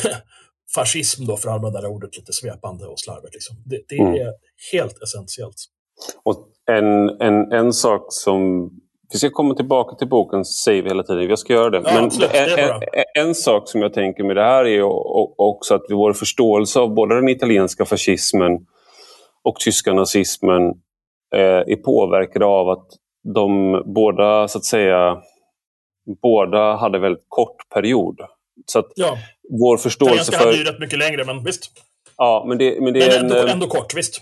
fascism 0.76 1.26
då, 1.26 1.38
för 1.38 1.50
att 1.50 1.56
använda 1.56 1.82
det 1.82 1.88
ordet 1.88 2.18
lite 2.18 2.34
svepande 2.34 2.86
och 2.86 3.00
slarvigt. 3.00 3.34
Liksom. 3.34 3.56
Det, 3.66 3.82
det 3.88 4.00
mm. 4.00 4.14
är 4.14 4.34
helt 4.72 5.04
essentiellt. 5.04 5.56
Och 6.24 6.48
en, 6.72 7.10
en, 7.10 7.52
en 7.52 7.74
sak 7.74 8.06
som 8.10 8.70
vi 9.12 9.20
ska 9.20 9.30
komma 9.30 9.56
tillbaka 9.56 9.96
till 9.96 10.08
boken, 10.08 10.46
säger 10.46 10.84
vi 10.84 10.90
hela 10.90 11.04
tiden. 11.04 11.30
Jag 11.30 11.40
ska 11.40 11.54
göra 11.54 11.70
det. 11.70 11.82
Ja, 11.86 11.94
Men 11.94 12.04
absolut, 12.06 12.32
en, 12.34 12.60
en, 12.60 13.28
en, 13.28 13.36
sak 13.36 13.70
som 13.70 13.82
jag 13.82 13.94
tänker 13.94 14.24
med 14.24 14.36
det 14.36 14.44
här 14.44 14.66
är 14.66 14.82
också 15.42 15.76
att 15.76 15.86
vår 15.90 16.14
förståelse 16.14 16.80
av 16.80 16.94
både 16.94 17.16
den 17.16 17.30
italienska 17.30 17.86
fascismen 17.86 18.52
och 19.44 19.56
tyska 19.56 19.94
nazismen 19.94 20.62
eh, 21.36 21.42
är 21.42 21.76
påverkade 21.76 22.46
av 22.46 22.70
att 22.70 22.88
de 23.34 23.82
båda, 23.86 24.48
så 24.48 24.58
att 24.58 24.66
säga, 24.66 25.18
båda 26.22 26.76
hade 26.76 27.00
väldigt 27.00 27.26
kort 27.28 27.70
period. 27.74 28.20
Så 28.66 28.80
att 28.80 28.92
ja. 28.96 29.18
vår 29.50 29.78
förståelse 29.78 30.32
för... 30.32 30.46
hade 30.46 30.58
ju 30.58 30.64
rätt 30.64 30.80
mycket 30.80 31.00
längre, 31.00 31.26
men 31.26 31.44
visst. 31.44 31.72
Ja, 32.18 32.46
men 32.48 32.58
det, 32.58 32.82
men 32.82 32.94
det 32.94 33.00
men 33.00 33.10
är 33.10 33.20
ändå, 33.20 33.36
en, 33.36 33.48
ändå 33.48 33.68
kort, 33.68 33.96
visst. 33.96 34.22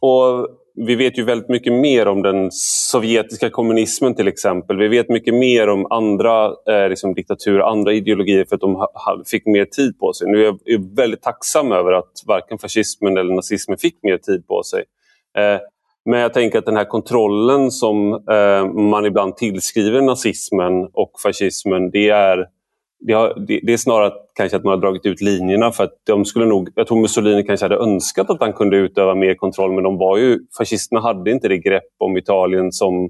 Och 0.00 0.48
vi 0.86 0.94
vet 0.94 1.18
ju 1.18 1.24
väldigt 1.24 1.48
mycket 1.48 1.72
mer 1.72 2.08
om 2.08 2.22
den 2.22 2.48
sovjetiska 2.90 3.50
kommunismen 3.50 4.14
till 4.14 4.28
exempel. 4.28 4.76
Vi 4.76 4.88
vet 4.88 5.08
mycket 5.08 5.34
mer 5.34 5.68
om 5.68 5.86
andra 5.90 6.46
eh, 6.46 6.88
liksom 6.88 7.14
diktaturer, 7.14 7.60
andra 7.60 7.92
ideologier 7.92 8.44
för 8.44 8.54
att 8.54 8.60
de 8.60 8.74
ha, 8.74 9.22
fick 9.26 9.46
mer 9.46 9.64
tid 9.64 9.98
på 9.98 10.12
sig. 10.12 10.30
Nu 10.30 10.46
är 10.46 10.54
jag 10.64 10.96
väldigt 10.96 11.22
tacksam 11.22 11.72
över 11.72 11.92
att 11.92 12.12
varken 12.26 12.58
fascismen 12.58 13.16
eller 13.16 13.34
nazismen 13.34 13.78
fick 13.78 14.02
mer 14.02 14.18
tid 14.18 14.46
på 14.46 14.62
sig. 14.62 14.84
Eh, 15.38 15.60
men 16.04 16.20
jag 16.20 16.34
tänker 16.34 16.58
att 16.58 16.66
den 16.66 16.76
här 16.76 16.84
kontrollen 16.84 17.70
som 17.70 18.12
eh, 18.30 18.66
man 18.72 19.06
ibland 19.06 19.36
tillskriver 19.36 20.00
nazismen 20.00 20.88
och 20.92 21.12
fascismen, 21.22 21.90
det 21.90 22.08
är 22.08 22.46
det, 23.00 23.12
har, 23.12 23.34
det, 23.46 23.60
det, 23.62 23.72
är 23.72 23.76
snarare 23.76 24.12
kanske 24.34 24.56
att 24.56 24.64
man 24.64 24.70
har 24.70 24.80
dragit 24.80 25.06
ut 25.06 25.20
linjerna 25.20 25.72
för 25.72 25.84
att 25.84 25.94
de 26.04 26.24
skulle 26.24 26.46
nog, 26.46 26.68
jag 26.74 26.86
tror 26.86 27.00
Mussolini 27.00 27.42
kanske 27.42 27.64
hade 27.64 27.76
önskat 27.76 28.30
att 28.30 28.40
han 28.40 28.52
kunde 28.52 28.76
utöva 28.76 29.14
mer 29.14 29.34
kontroll 29.34 29.72
men 29.72 29.84
de 29.84 29.98
var 29.98 30.18
ju, 30.18 30.38
fascisterna 30.58 31.00
hade 31.00 31.30
inte 31.30 31.48
det 31.48 31.58
grepp 31.58 31.88
om 31.98 32.16
Italien 32.16 32.72
som 32.72 33.04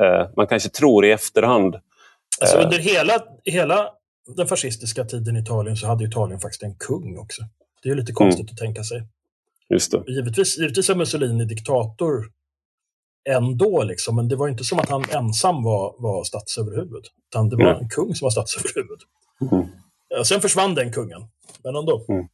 eh, 0.00 0.26
man 0.36 0.46
kanske 0.46 0.68
tror 0.68 1.04
i 1.04 1.10
efterhand. 1.10 1.76
Alltså 2.40 2.58
under 2.58 2.78
hela, 2.78 3.12
hela 3.44 3.88
den 4.36 4.46
fascistiska 4.46 5.04
tiden 5.04 5.36
i 5.36 5.40
Italien 5.40 5.76
så 5.76 5.86
hade 5.86 6.04
Italien 6.04 6.40
faktiskt 6.40 6.62
en 6.62 6.74
kung 6.74 7.18
också. 7.18 7.42
Det 7.82 7.88
är 7.88 7.94
lite 7.94 8.12
konstigt 8.12 8.50
mm. 8.50 8.52
att 8.52 8.58
tänka 8.58 8.82
sig. 8.82 9.02
Just 9.70 9.92
det. 9.92 10.02
Givetvis, 10.06 10.58
givetvis 10.58 10.90
är 10.90 10.94
Mussolini 10.94 11.44
diktator 11.44 12.24
ändå, 13.28 13.82
liksom, 13.82 14.16
men 14.16 14.28
det 14.28 14.36
var 14.36 14.48
inte 14.48 14.64
som 14.64 14.78
att 14.78 14.88
han 14.88 15.04
ensam 15.10 15.62
var, 15.62 15.94
var 15.98 16.24
statsöverhuvud. 16.24 17.04
Utan 17.30 17.48
det 17.48 17.56
var 17.56 17.70
mm. 17.70 17.82
en 17.82 17.88
kung 17.88 18.14
som 18.14 18.26
var 18.26 18.30
statsöverhuvud. 18.30 18.98
Mm. 19.52 20.24
Sen 20.24 20.40
försvann 20.40 20.74
den 20.74 20.92
kungen, 20.92 21.20
men 21.64 21.76
ändå. 21.76 22.04
Mm. 22.08 22.20
Uh... 22.20 22.28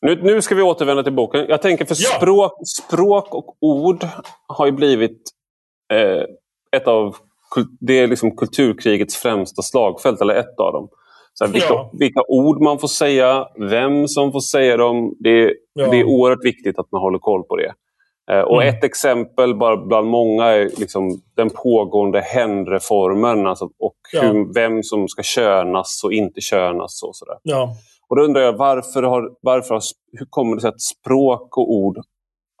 Nu, 0.00 0.22
nu 0.22 0.42
ska 0.42 0.54
vi 0.54 0.62
återvända 0.62 1.02
till 1.02 1.12
boken. 1.12 1.46
Jag 1.48 1.62
tänker 1.62 1.84
för 1.84 1.96
ja. 1.98 2.16
språk, 2.16 2.52
språk 2.66 3.34
och 3.34 3.56
ord 3.60 4.06
har 4.46 4.66
ju 4.66 4.72
blivit 4.72 5.22
eh, 5.92 6.24
ett 6.76 6.88
av 6.88 7.16
det 7.80 7.98
är 7.98 8.06
liksom 8.06 8.36
kulturkrigets 8.36 9.16
främsta 9.16 9.62
slagfält, 9.62 10.20
eller 10.20 10.34
ett 10.34 10.60
av 10.60 10.72
dem. 10.72 10.88
Så 11.34 11.44
här, 11.44 11.52
vilka, 11.52 11.68
ja. 11.68 11.90
vilka, 11.92 12.22
ord 12.28 12.62
man 12.62 12.78
får 12.78 12.88
säga, 12.88 13.48
vem 13.70 14.08
som 14.08 14.32
får 14.32 14.40
säga 14.40 14.76
dem. 14.76 15.14
Det, 15.18 15.54
ja. 15.72 15.90
det 15.90 16.00
är 16.00 16.04
oerhört 16.04 16.44
viktigt 16.44 16.78
att 16.78 16.92
man 16.92 17.00
håller 17.00 17.18
koll 17.18 17.42
på 17.42 17.56
det. 17.56 17.74
Eh, 18.30 18.40
och 18.40 18.62
mm. 18.62 18.74
Ett 18.74 18.84
exempel 18.84 19.54
bara 19.54 19.76
bland 19.76 20.06
många 20.06 20.44
är 20.44 20.70
liksom 20.78 21.20
den 21.36 21.50
pågående 21.50 22.20
hen-reformen 22.20 23.46
alltså, 23.46 23.64
och 23.64 23.96
ja. 24.12 24.22
hur, 24.22 24.54
vem 24.54 24.82
som 24.82 25.08
ska 25.08 25.22
könas 25.22 26.04
och 26.04 26.12
inte 26.12 26.40
könas. 26.40 27.02
Och 27.02 27.16
sådär. 27.16 27.36
Ja. 27.42 27.76
Och 28.08 28.16
då 28.16 28.22
undrar 28.22 28.42
jag 28.42 28.56
varför 28.56 29.02
har, 29.02 29.30
varför 29.40 29.74
har, 29.74 29.82
hur 30.12 30.26
kommer 30.30 30.54
det 30.54 30.60
sig 30.60 30.68
att 30.68 30.80
språk 30.80 31.58
och 31.58 31.72
ord 31.72 31.98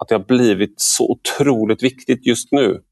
att 0.02 0.08
det 0.08 0.14
har 0.14 0.24
blivit 0.24 0.74
så 0.76 1.10
otroligt 1.10 1.82
viktigt 1.82 2.26
just 2.26 2.52
nu? 2.52 2.82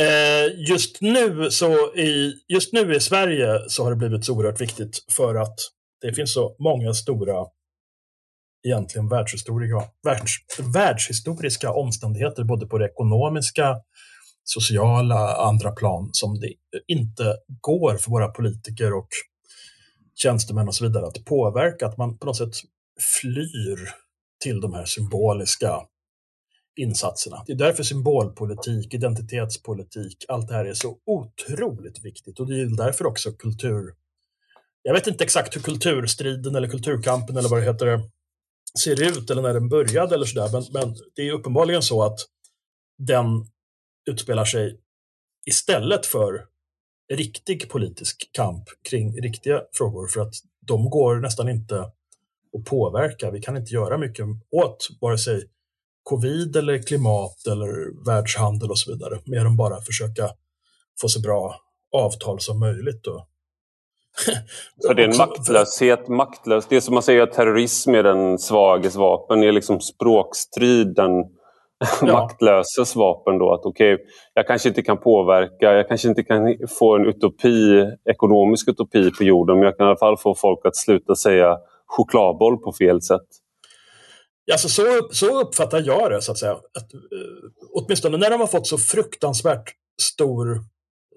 Eh, 0.00 0.68
just, 0.68 1.00
nu 1.00 1.50
så 1.50 1.72
i, 1.96 2.32
just 2.48 2.72
nu 2.72 2.94
i 2.94 3.00
Sverige 3.00 3.58
så 3.68 3.82
har 3.82 3.90
det 3.90 3.96
blivit 3.96 4.24
så 4.24 4.34
oerhört 4.34 4.60
viktigt 4.60 5.04
för 5.16 5.34
att 5.34 5.58
det 6.00 6.12
finns 6.12 6.34
så 6.34 6.56
många 6.58 6.94
stora 6.94 7.44
egentligen 8.64 9.08
världshistoriska, 9.08 9.82
världs, 10.02 10.32
världshistoriska 10.74 11.72
omständigheter 11.72 12.44
både 12.44 12.66
på 12.66 12.78
det 12.78 12.86
ekonomiska, 12.86 13.76
sociala, 14.44 15.36
andra 15.36 15.72
plan 15.72 16.10
som 16.12 16.40
det 16.40 16.52
inte 16.86 17.36
går 17.60 17.96
för 17.96 18.10
våra 18.10 18.28
politiker 18.28 18.92
och 18.94 19.08
tjänstemän 20.14 20.68
och 20.68 20.74
så 20.74 20.84
vidare 20.84 21.06
att 21.06 21.24
påverka, 21.24 21.86
att 21.86 21.96
man 21.96 22.18
på 22.18 22.26
något 22.26 22.36
sätt 22.36 22.54
flyr 23.20 23.88
till 24.42 24.60
de 24.60 24.74
här 24.74 24.84
symboliska 24.84 25.80
insatserna. 26.76 27.44
Det 27.46 27.52
är 27.52 27.56
därför 27.56 27.82
symbolpolitik, 27.82 28.94
identitetspolitik, 28.94 30.24
allt 30.28 30.48
det 30.48 30.54
här 30.54 30.64
är 30.64 30.74
så 30.74 30.96
otroligt 31.06 32.04
viktigt 32.04 32.40
och 32.40 32.46
det 32.46 32.60
är 32.60 32.76
därför 32.76 33.06
också 33.06 33.32
kultur... 33.32 33.94
Jag 34.82 34.94
vet 34.94 35.06
inte 35.06 35.24
exakt 35.24 35.56
hur 35.56 35.60
kulturstriden 35.60 36.54
eller 36.54 36.68
kulturkampen 36.68 37.36
eller 37.36 37.48
vad 37.48 37.60
det 37.60 37.64
heter 37.64 37.86
ser 38.78 39.02
ut 39.02 39.30
eller 39.30 39.42
när 39.42 39.54
den 39.54 39.68
började 39.68 40.14
eller 40.14 40.26
sådär, 40.26 40.48
men, 40.52 40.64
men 40.72 40.96
det 41.16 41.28
är 41.28 41.32
uppenbarligen 41.32 41.82
så 41.82 42.02
att 42.02 42.18
den 42.98 43.26
utspelar 44.10 44.44
sig 44.44 44.80
istället 45.46 46.06
för 46.06 46.46
riktig 47.12 47.70
politisk 47.70 48.30
kamp 48.32 48.64
kring 48.88 49.22
riktiga 49.22 49.62
frågor 49.72 50.06
för 50.06 50.20
att 50.20 50.34
de 50.60 50.90
går 50.90 51.16
nästan 51.16 51.48
inte 51.48 51.80
att 52.58 52.64
påverka. 52.64 53.30
Vi 53.30 53.40
kan 53.40 53.56
inte 53.56 53.74
göra 53.74 53.98
mycket 53.98 54.26
åt 54.50 54.88
vare 55.00 55.18
sig 55.18 55.48
covid 56.02 56.56
eller 56.56 56.82
klimat 56.82 57.46
eller 57.46 58.04
världshandel 58.04 58.70
och 58.70 58.78
så 58.78 58.92
vidare, 58.92 59.20
mer 59.24 59.44
än 59.44 59.56
bara 59.56 59.80
försöka 59.80 60.30
få 61.00 61.08
så 61.08 61.20
bra 61.20 61.60
avtal 61.92 62.40
som 62.40 62.60
möjligt. 62.60 63.06
Och 63.06 63.28
för 64.86 64.94
det 64.94 65.02
är 65.02 65.08
en 65.08 65.16
maktlöshet, 65.16 66.08
maktlös. 66.08 66.66
Det 66.68 66.76
är 66.76 66.80
som 66.80 66.94
man 66.94 67.02
säger 67.02 67.22
att 67.22 67.32
terrorism 67.32 67.94
är 67.94 68.02
den 68.02 68.38
svages 68.38 68.96
vapen, 68.96 69.40
det 69.40 69.46
är 69.46 69.52
liksom 69.52 69.80
språkstrid 69.80 70.94
den 70.94 71.10
ja. 72.00 72.12
maktlöses 72.12 72.96
vapen. 72.96 73.38
Då. 73.38 73.52
Att 73.52 73.66
okay, 73.66 73.98
jag 74.34 74.46
kanske 74.46 74.68
inte 74.68 74.82
kan 74.82 74.98
påverka, 74.98 75.72
jag 75.72 75.88
kanske 75.88 76.08
inte 76.08 76.22
kan 76.22 76.56
få 76.78 76.96
en 76.96 77.06
utopi, 77.06 77.86
ekonomisk 78.10 78.68
utopi 78.68 79.10
på 79.10 79.24
jorden, 79.24 79.58
men 79.58 79.64
jag 79.64 79.76
kan 79.76 79.86
i 79.86 79.88
alla 79.88 79.98
fall 79.98 80.18
få 80.18 80.34
folk 80.34 80.66
att 80.66 80.76
sluta 80.76 81.14
säga 81.14 81.58
chokladboll 81.86 82.56
på 82.56 82.72
fel 82.72 83.02
sätt. 83.02 83.26
Alltså 84.52 84.68
så, 84.68 84.82
så 85.10 85.40
uppfattar 85.40 85.82
jag 85.86 86.10
det, 86.10 86.22
så 86.22 86.32
att 86.32 86.38
säga. 86.38 86.52
Att, 86.52 86.94
uh, 86.94 87.50
åtminstone 87.74 88.16
när 88.16 88.30
de 88.30 88.40
har 88.40 88.46
fått 88.46 88.66
så 88.66 88.78
fruktansvärt 88.78 89.72
stor, 90.02 90.60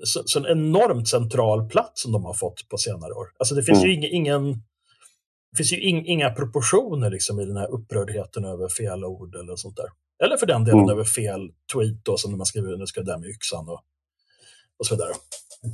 så, 0.03 0.23
så, 0.25 0.39
en 0.39 0.45
enormt 0.45 1.07
central 1.07 1.69
plats 1.69 2.01
som 2.01 2.11
de 2.11 2.25
har 2.25 2.33
fått 2.33 2.69
på 2.69 2.77
senare 2.77 3.13
år. 3.13 3.27
Alltså 3.39 3.55
det 3.55 3.63
finns 3.63 3.83
mm. 3.83 3.89
ju 3.89 3.95
ing, 3.95 4.03
ingen, 4.03 4.51
det 5.51 5.57
finns 5.57 5.73
ju 5.73 5.81
ing, 5.81 6.05
inga 6.05 6.29
proportioner 6.29 7.09
liksom 7.09 7.39
i 7.39 7.45
den 7.45 7.57
här 7.57 7.71
upprördheten 7.71 8.45
över 8.45 8.69
fel 8.69 9.05
ord 9.05 9.35
eller 9.35 9.55
sånt 9.55 9.75
där. 9.75 9.89
Eller 10.23 10.37
för 10.37 10.45
den 10.45 10.63
delen 10.63 10.79
mm. 10.79 10.91
över 10.91 11.03
fel 11.03 11.41
tweet 11.73 12.05
då, 12.05 12.17
som 12.17 12.31
när 12.31 12.37
man 12.37 12.45
skriver 12.45 12.77
nu 12.77 12.85
ska 12.85 12.99
jag 12.99 13.05
där 13.05 13.17
med 13.17 13.29
yxan 13.29 13.69
och, 13.69 13.81
och 14.79 14.85
så 14.85 14.95
vidare. 14.95 15.13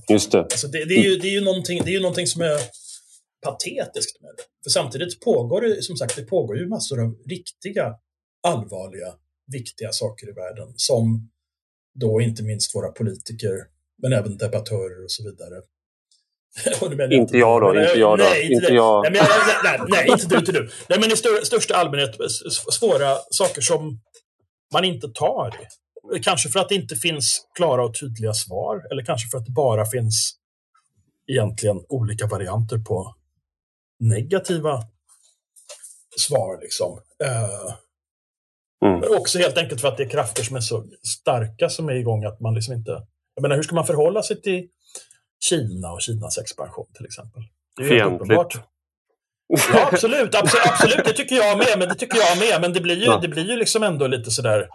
Just 0.10 0.32
det. 0.32 0.40
Alltså 0.40 0.68
det, 0.68 0.86
det, 0.86 0.94
är 0.94 1.04
ju, 1.04 1.18
det, 1.18 1.28
är 1.28 1.32
ju 1.32 1.42
någonting, 1.42 1.82
det 1.84 1.90
är 1.90 1.94
ju 1.94 2.02
någonting 2.02 2.28
som 2.28 2.42
är 2.42 2.60
patetiskt 3.42 4.22
med 4.22 4.32
det. 4.38 4.44
För 4.64 4.70
samtidigt 4.70 5.20
pågår 5.20 5.62
det, 5.62 5.84
som 5.84 5.98
sagt, 5.98 6.16
det 6.16 6.24
pågår 6.24 6.58
ju 6.58 6.68
massor 6.68 7.02
av 7.02 7.16
riktiga, 7.26 7.96
allvarliga, 8.48 9.14
viktiga 9.52 9.92
saker 9.92 10.30
i 10.30 10.32
världen 10.32 10.74
som 10.76 11.30
då 11.94 12.22
inte 12.22 12.44
minst 12.44 12.76
våra 12.76 12.92
politiker, 12.92 13.56
men 14.02 14.14
även 14.14 14.38
debattörer 14.38 15.04
och 15.04 15.12
så 15.12 15.24
vidare. 15.24 15.62
inte 17.12 17.38
jag 17.38 17.62
då, 17.62 17.82
inte 17.82 18.00
jag 18.00 18.20
då. 18.20 18.24
Nej, 18.24 18.54
inte, 18.54 18.74
jag. 18.74 19.04
Nej, 19.12 19.22
nej, 19.64 19.80
nej, 19.88 20.08
inte 20.10 20.28
du, 20.28 20.38
inte 20.38 20.52
du. 20.52 20.70
Nej, 20.90 21.00
men 21.00 21.12
i 21.12 21.16
största 21.46 21.76
allmänhet 21.76 22.16
svåra 22.72 23.18
saker 23.30 23.62
som 23.62 24.00
man 24.74 24.84
inte 24.86 25.08
tar 25.08 25.48
i. 25.48 26.20
Kanske 26.20 26.50
för 26.50 26.60
att 26.60 26.70
det 26.70 26.76
inte 26.76 26.96
finns 26.96 27.48
klara 27.56 27.86
och 27.86 28.00
tydliga 28.00 28.34
svar, 28.34 28.82
eller 28.92 29.06
kanske 29.06 29.30
för 29.30 29.38
att 29.38 29.46
det 29.46 29.52
bara 29.52 29.86
finns 29.86 30.34
egentligen 31.28 31.78
olika 31.90 32.28
varianter 32.28 32.78
på 32.78 33.16
negativa 34.00 34.84
svar. 36.20 36.62
Liksom. 36.62 37.00
Uh, 37.24 37.76
mm. 38.86 39.00
Men 39.00 39.18
också 39.18 39.40
helt 39.40 39.58
enkelt 39.58 39.82
för 39.82 39.88
att 39.88 39.98
det 39.98 40.04
är 40.04 40.10
krafter 40.10 40.44
som 40.44 40.56
är 40.56 40.62
så 40.62 40.86
starka 41.20 41.70
som 41.70 41.90
är 41.90 41.94
igång 41.94 42.26
att 42.26 42.40
man 42.40 42.54
liksom 42.54 42.74
inte... 42.74 42.92
Jag 43.36 43.42
menar, 43.42 43.56
hur 43.56 43.64
ska 43.64 43.76
man 43.76 43.86
förhålla 43.86 44.24
sig 44.24 44.42
till 44.42 44.68
Kina 45.50 45.92
och 45.92 46.02
Kinas 46.02 46.38
expansion 46.38 46.86
till 46.94 47.06
exempel? 47.06 47.44
Det 47.78 47.84
är 47.84 47.88
Fientligt. 47.90 48.64
Ja, 49.48 49.88
absolut, 49.92 50.36
absolut, 50.36 50.66
absolut, 50.66 51.06
det 51.06 51.14
tycker 51.14 51.36
jag 51.36 51.58
med. 51.58 51.80
Men 51.80 51.90
det 51.90 51.96
tycker 51.96 52.18
jag 52.18 52.40
med, 52.40 52.62
men 52.62 52.74
det 52.74 52.82
blir 52.82 52.96
ju, 52.96 53.06
ja. 53.06 53.20
det 53.22 53.28
blir 53.28 53.44
ju 53.44 53.56
liksom 53.56 53.84
ändå 53.84 54.08
lite 54.08 54.32
sådär... 54.32 54.70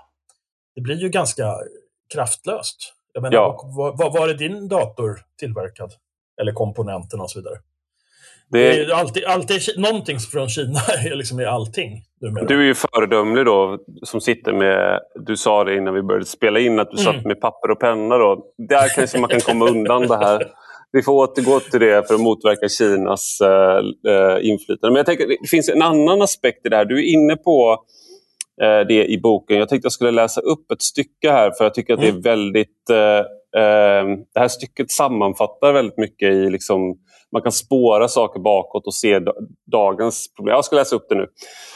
Det 0.75 0.81
blir 0.81 0.97
ju 0.97 1.09
ganska 1.09 1.55
kraftlöst. 2.15 2.95
Jag 3.13 3.23
menar, 3.23 3.37
ja. 3.37 3.71
var, 3.77 3.97
var, 3.97 4.11
var 4.11 4.29
är 4.29 4.35
din 4.35 4.69
dator 4.69 5.25
tillverkad? 5.39 5.93
Eller 6.41 6.53
komponenterna 6.53 7.23
och 7.23 7.31
så 7.31 7.39
vidare? 7.39 7.59
Det... 8.51 8.59
det 8.59 8.83
är 8.83 8.95
alltid, 8.95 9.25
alltid 9.25 9.61
någonting 9.77 10.19
från 10.19 10.49
Kina 10.49 10.81
är 11.11 11.17
liksom 11.17 11.41
i 11.41 11.45
allting. 11.45 12.03
Du 12.49 12.61
är 12.61 12.65
ju 12.65 12.75
föredömlig 12.75 13.45
då, 13.45 13.79
som 14.03 14.21
sitter 14.21 14.53
med, 14.53 15.01
du 15.27 15.37
sa 15.37 15.65
det 15.65 15.77
innan 15.77 15.95
vi 15.95 16.03
började 16.03 16.27
spela 16.27 16.59
in, 16.59 16.79
att 16.79 16.91
du 16.91 17.03
mm. 17.03 17.15
satt 17.15 17.25
med 17.25 17.41
papper 17.41 17.71
och 17.71 17.81
penna. 17.81 18.19
Då. 18.19 18.45
Där 18.69 18.89
kanske 18.95 19.19
man 19.19 19.31
kan 19.31 19.41
komma 19.41 19.69
undan 19.69 20.03
det 20.03 20.17
här. 20.17 20.47
Vi 20.93 21.03
får 21.03 21.13
återgå 21.13 21.61
till 21.61 21.81
det 21.81 22.09
för 22.09 22.15
att 22.15 22.21
motverka 22.21 22.69
Kinas 22.69 23.41
äh, 23.41 24.49
inflytande. 24.51 24.93
Men 24.93 24.97
jag 24.97 25.07
tänker, 25.07 25.27
det 25.27 25.49
finns 25.49 25.69
en 25.69 25.83
annan 25.83 26.23
aspekt 26.23 26.67
i 26.67 26.69
det 26.69 26.77
här. 26.77 26.85
Du 26.85 26.99
är 26.99 27.13
inne 27.13 27.37
på 27.37 27.85
äh, 28.63 28.87
det 28.87 29.07
i 29.07 29.21
boken. 29.21 29.59
Jag 29.59 29.69
tänkte 29.69 29.87
jag 29.87 29.93
skulle 29.93 30.11
läsa 30.11 30.41
upp 30.41 30.71
ett 30.71 30.83
stycke 30.83 31.31
här 31.31 31.51
för 31.51 31.65
jag 31.65 31.75
tycker 31.75 31.95
att 31.95 32.01
det 32.01 32.07
är 32.07 32.11
mm. 32.11 32.23
väldigt... 32.23 32.91
Äh, 32.91 33.23
det 34.35 34.41
här 34.41 34.49
stycket 34.49 34.91
sammanfattar 34.91 35.73
väldigt 35.73 35.99
mycket 35.99 36.33
i 36.33 36.51
liksom, 36.51 36.97
man 37.33 37.43
kan 37.43 37.53
spåra 37.53 38.09
saker 38.09 38.41
bakåt 38.41 38.87
och 38.87 38.95
se 38.95 39.21
dagens 39.73 40.35
problem. 40.35 40.55
Jag 40.55 40.65
ska 40.65 40.77
läsa 40.77 40.97
upp 40.97 41.07
det 41.09 41.15
nu. 41.15 41.27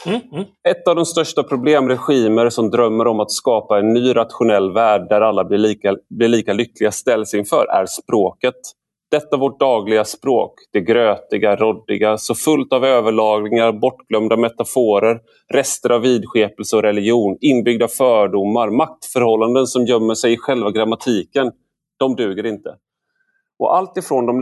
Mm, 0.05 0.21
mm. 0.31 0.45
Ett 0.69 0.87
av 0.87 0.95
de 0.95 1.05
största 1.05 1.43
problem 1.43 1.89
regimer 1.89 2.49
som 2.49 2.69
drömmer 2.69 3.07
om 3.07 3.19
att 3.19 3.31
skapa 3.31 3.79
en 3.79 3.93
ny 3.93 4.15
rationell 4.15 4.71
värld 4.71 5.09
där 5.09 5.21
alla 5.21 5.43
blir 5.43 5.57
lika, 5.57 5.95
blir 6.09 6.27
lika 6.27 6.53
lyckliga 6.53 6.91
ställs 6.91 7.33
inför 7.33 7.65
är 7.65 7.85
språket. 7.85 8.55
Detta 9.11 9.37
vårt 9.37 9.59
dagliga 9.59 10.05
språk, 10.05 10.53
det 10.71 10.81
grötiga, 10.81 11.55
roddiga, 11.55 12.17
så 12.17 12.35
fullt 12.35 12.73
av 12.73 12.85
överlagringar, 12.85 13.71
bortglömda 13.71 14.37
metaforer, 14.37 15.19
rester 15.53 15.89
av 15.89 16.01
vidskepelse 16.01 16.75
och 16.75 16.81
religion, 16.81 17.37
inbyggda 17.41 17.87
fördomar, 17.87 18.69
maktförhållanden 18.69 19.67
som 19.67 19.85
gömmer 19.85 20.13
sig 20.13 20.33
i 20.33 20.37
själva 20.37 20.71
grammatiken. 20.71 21.51
De 21.99 22.15
duger 22.15 22.45
inte. 22.45 22.69
Och 23.59 23.77
allt 23.77 23.97
ifrån 23.97 24.25
de 24.25 24.41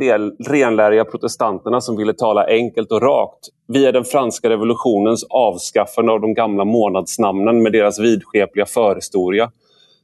renläriga 0.49 1.05
protestanterna 1.05 1.81
som 1.81 1.97
ville 1.97 2.13
tala 2.13 2.45
enkelt 2.47 2.91
och 2.91 3.01
rakt 3.01 3.47
via 3.67 3.91
den 3.91 4.03
franska 4.03 4.49
revolutionens 4.49 5.25
avskaffande 5.29 6.11
av 6.11 6.21
de 6.21 6.33
gamla 6.33 6.65
månadsnamnen 6.65 7.63
med 7.63 7.71
deras 7.71 7.99
vidskepliga 7.99 8.65
förhistoria 8.65 9.51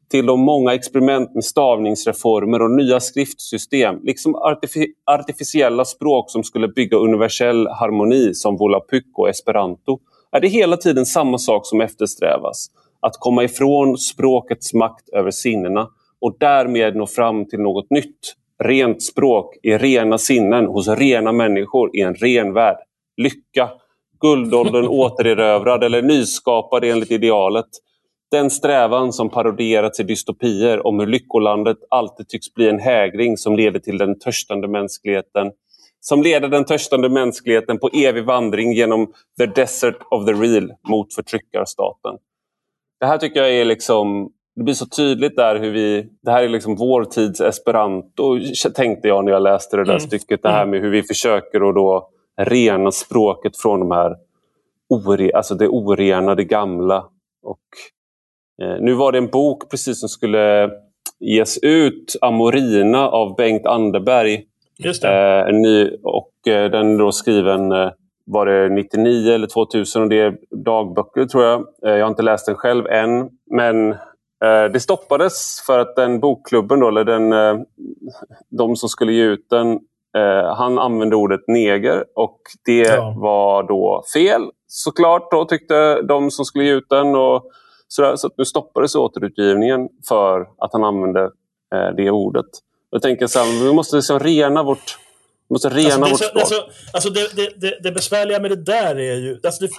till 0.10 0.26
de 0.26 0.40
många 0.40 0.74
experiment 0.74 1.36
med 1.36 1.44
stavningsreformer 1.44 2.62
och 2.62 2.72
nya 2.72 3.00
skriftsystem 3.00 4.00
liksom 4.04 4.36
artific 4.36 4.88
artificiella 5.12 5.86
språk 5.86 6.32
som 6.32 6.44
skulle 6.44 6.68
bygga 6.68 6.98
universell 6.98 7.68
harmoni 7.68 8.34
som 8.34 8.58
volapyk 8.58 9.06
och 9.18 9.30
esperanto 9.30 10.00
är 10.32 10.40
det 10.40 10.48
hela 10.48 10.78
tiden 10.78 11.06
samma 11.06 11.38
sak 11.38 11.66
som 11.66 11.82
eftersträvas. 11.82 12.68
Att 13.00 13.14
komma 13.20 13.44
ifrån 13.44 13.98
språkets 13.98 14.74
makt 14.74 15.10
över 15.10 15.32
sinnena 15.32 15.90
och 16.22 16.38
därmed 16.40 16.96
nå 16.96 17.08
fram 17.08 17.46
till 17.46 17.60
något 17.60 17.90
nytt, 17.90 18.34
rent 18.64 19.04
språk 19.04 19.56
i 19.64 19.78
rena 19.78 20.18
sinnen 20.18 20.66
hos 20.66 20.88
rena 20.88 21.32
människor 21.32 21.96
i 21.96 22.02
en 22.02 22.16
ren 22.16 22.54
värld. 22.54 22.78
Lycka, 23.18 23.70
guldåldern 24.20 24.88
återerövrad 24.88 25.84
eller 25.84 26.02
nyskapad 26.02 26.84
enligt 26.84 27.12
idealet. 27.12 27.70
Den 28.32 28.50
strävan 28.50 29.14
som 29.14 29.30
paroderats 29.30 30.00
i 30.00 30.04
dystopier 30.04 30.88
om 30.88 31.00
hur 31.00 31.08
lyckolandet 31.08 31.78
alltid 31.90 32.28
tycks 32.28 32.54
bli 32.54 32.70
en 32.70 32.80
hägring 32.80 33.38
som 33.38 33.56
leder 33.56 33.80
till 33.80 33.98
den 33.98 34.20
törstande 34.20 34.68
mänskligheten 34.68 35.52
som 36.00 36.24
leder 36.24 36.48
den 36.48 36.66
törstande 36.66 37.10
mänskligheten 37.10 37.80
på 37.80 37.90
evig 37.94 38.26
vandring 38.26 38.74
genom 38.74 39.14
the 39.40 39.46
desert 39.46 39.98
of 40.12 40.26
the 40.26 40.34
real 40.34 40.74
mot 40.90 41.14
förtryckarstaten. 41.14 42.18
Det 43.00 43.06
här 43.06 43.18
tycker 43.18 43.40
jag 43.40 43.52
är 43.52 43.66
liksom 43.66 44.32
det 44.58 44.64
blir 44.64 44.74
så 44.74 44.86
tydligt 44.86 45.36
där 45.36 45.60
hur 45.60 45.72
vi... 45.72 46.10
Det 46.22 46.32
här 46.32 46.44
är 46.44 46.50
liksom 46.50 46.76
vår 46.76 47.06
tids 47.06 47.42
esperanto, 47.42 48.40
tänkte 48.76 49.08
jag 49.08 49.26
när 49.26 49.32
jag 49.32 49.42
läste 49.42 49.78
det 49.78 49.84
där 49.84 49.92
mm. 49.92 50.00
stycket. 50.00 50.44
Det 50.44 50.50
här 50.50 50.62
mm. 50.62 50.70
med 50.70 50.82
hur 50.82 50.90
vi 50.90 51.04
försöker 51.04 51.70
att 51.70 51.76
då 51.76 52.10
rena 52.38 52.92
språket 52.92 53.58
från 53.58 53.80
de 53.80 53.92
här 53.92 54.16
ore, 54.90 55.32
alltså 55.36 55.56
det 55.56 55.68
orena, 55.68 56.36
det 56.36 56.44
gamla. 56.44 57.06
Och, 57.44 57.60
eh, 58.62 58.82
nu 58.82 58.94
var 58.94 59.12
det 59.12 59.18
en 59.18 59.28
bok 59.28 59.70
precis 59.70 60.00
som 60.00 60.10
skulle 60.10 60.70
ges 61.20 61.58
ut, 61.58 62.16
Amorina 62.22 63.10
av 63.10 63.36
Bengt 63.36 63.66
Anderberg. 63.66 64.44
Just 64.78 65.02
det. 65.02 65.46
Eh, 65.48 65.54
ny, 65.54 65.90
och 66.04 66.48
eh, 66.48 66.72
den 66.72 66.94
är 66.94 67.00
då 67.00 67.12
skriven 67.12 67.72
eh, 67.72 67.90
var 68.26 68.46
det 68.46 68.70
99 68.70 69.34
eller 69.34 69.48
2000 69.48 70.02
och 70.02 70.10
det 70.10 70.20
är 70.20 70.38
dagböcker 70.52 71.26
tror 71.26 71.44
jag. 71.44 71.60
Eh, 71.60 71.92
jag 71.92 72.06
har 72.06 72.10
inte 72.10 72.22
läst 72.22 72.46
den 72.46 72.56
själv 72.56 72.88
än. 72.88 73.30
Men 73.52 73.96
det 74.74 74.80
stoppades 74.80 75.64
för 75.66 75.80
att 75.80 75.96
den 75.96 76.20
bokklubben, 76.20 76.80
då, 76.80 76.88
eller 76.88 77.04
den, 77.04 77.34
eh, 77.34 77.56
de 78.50 78.76
som 78.76 78.90
skulle 78.90 79.14
ge 79.14 79.24
ut 79.24 79.48
den, 79.50 79.72
eh, 80.18 80.56
han 80.56 80.80
använde 80.80 81.16
ordet 81.16 81.48
neger 81.48 82.06
och 82.16 82.40
det 82.66 82.88
ja. 82.88 83.16
var 83.18 83.64
då 83.64 84.04
fel 84.14 84.42
såklart, 84.68 85.32
då, 85.32 85.46
tyckte 85.46 86.02
de 86.02 86.32
som 86.32 86.46
skulle 86.46 86.66
ge 86.66 86.72
ut 86.72 86.90
den. 86.90 87.16
Och 87.16 87.52
sådär, 87.88 88.16
så 88.16 88.30
nu 88.38 88.46
stoppades 88.46 88.96
återutgivningen 88.96 89.90
för 90.08 90.42
att 90.42 90.74
han 90.74 90.84
använde 90.84 91.32
det 91.98 92.12
ordet. 92.12 92.46
Jag 92.90 93.02
tänker 93.02 93.28
så 93.28 93.40
här, 93.40 93.66
vi 93.66 93.74
måste 93.74 93.96
liksom 93.96 94.20
rena 94.20 94.64
vårt 94.64 94.98
måste 95.50 95.70
rena 95.70 96.06
alltså, 96.06 96.10
vårt 96.10 96.20
språk. 96.20 96.42
Alltså, 96.42 96.68
alltså 96.94 97.10
det, 97.10 97.36
det, 97.36 97.54
det, 97.56 97.80
det, 97.84 97.92
besvärliga 97.92 98.40
med 98.40 98.52
det 98.52 98.64
där 98.64 98.96
är 98.96 99.16
ju... 99.16 99.40
Alltså 99.44 99.66
det, 99.66 99.70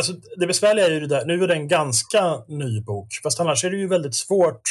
Alltså, 0.00 0.12
det 0.36 0.46
besvärliga 0.46 0.86
är 0.86 0.90
ju 0.90 1.00
det 1.00 1.06
där, 1.06 1.24
nu 1.24 1.44
är 1.44 1.48
det 1.48 1.54
en 1.54 1.68
ganska 1.68 2.44
ny 2.48 2.80
bok, 2.80 3.08
fast 3.22 3.40
annars 3.40 3.64
är 3.64 3.70
det 3.70 3.76
ju 3.76 3.88
väldigt 3.88 4.14
svårt 4.14 4.62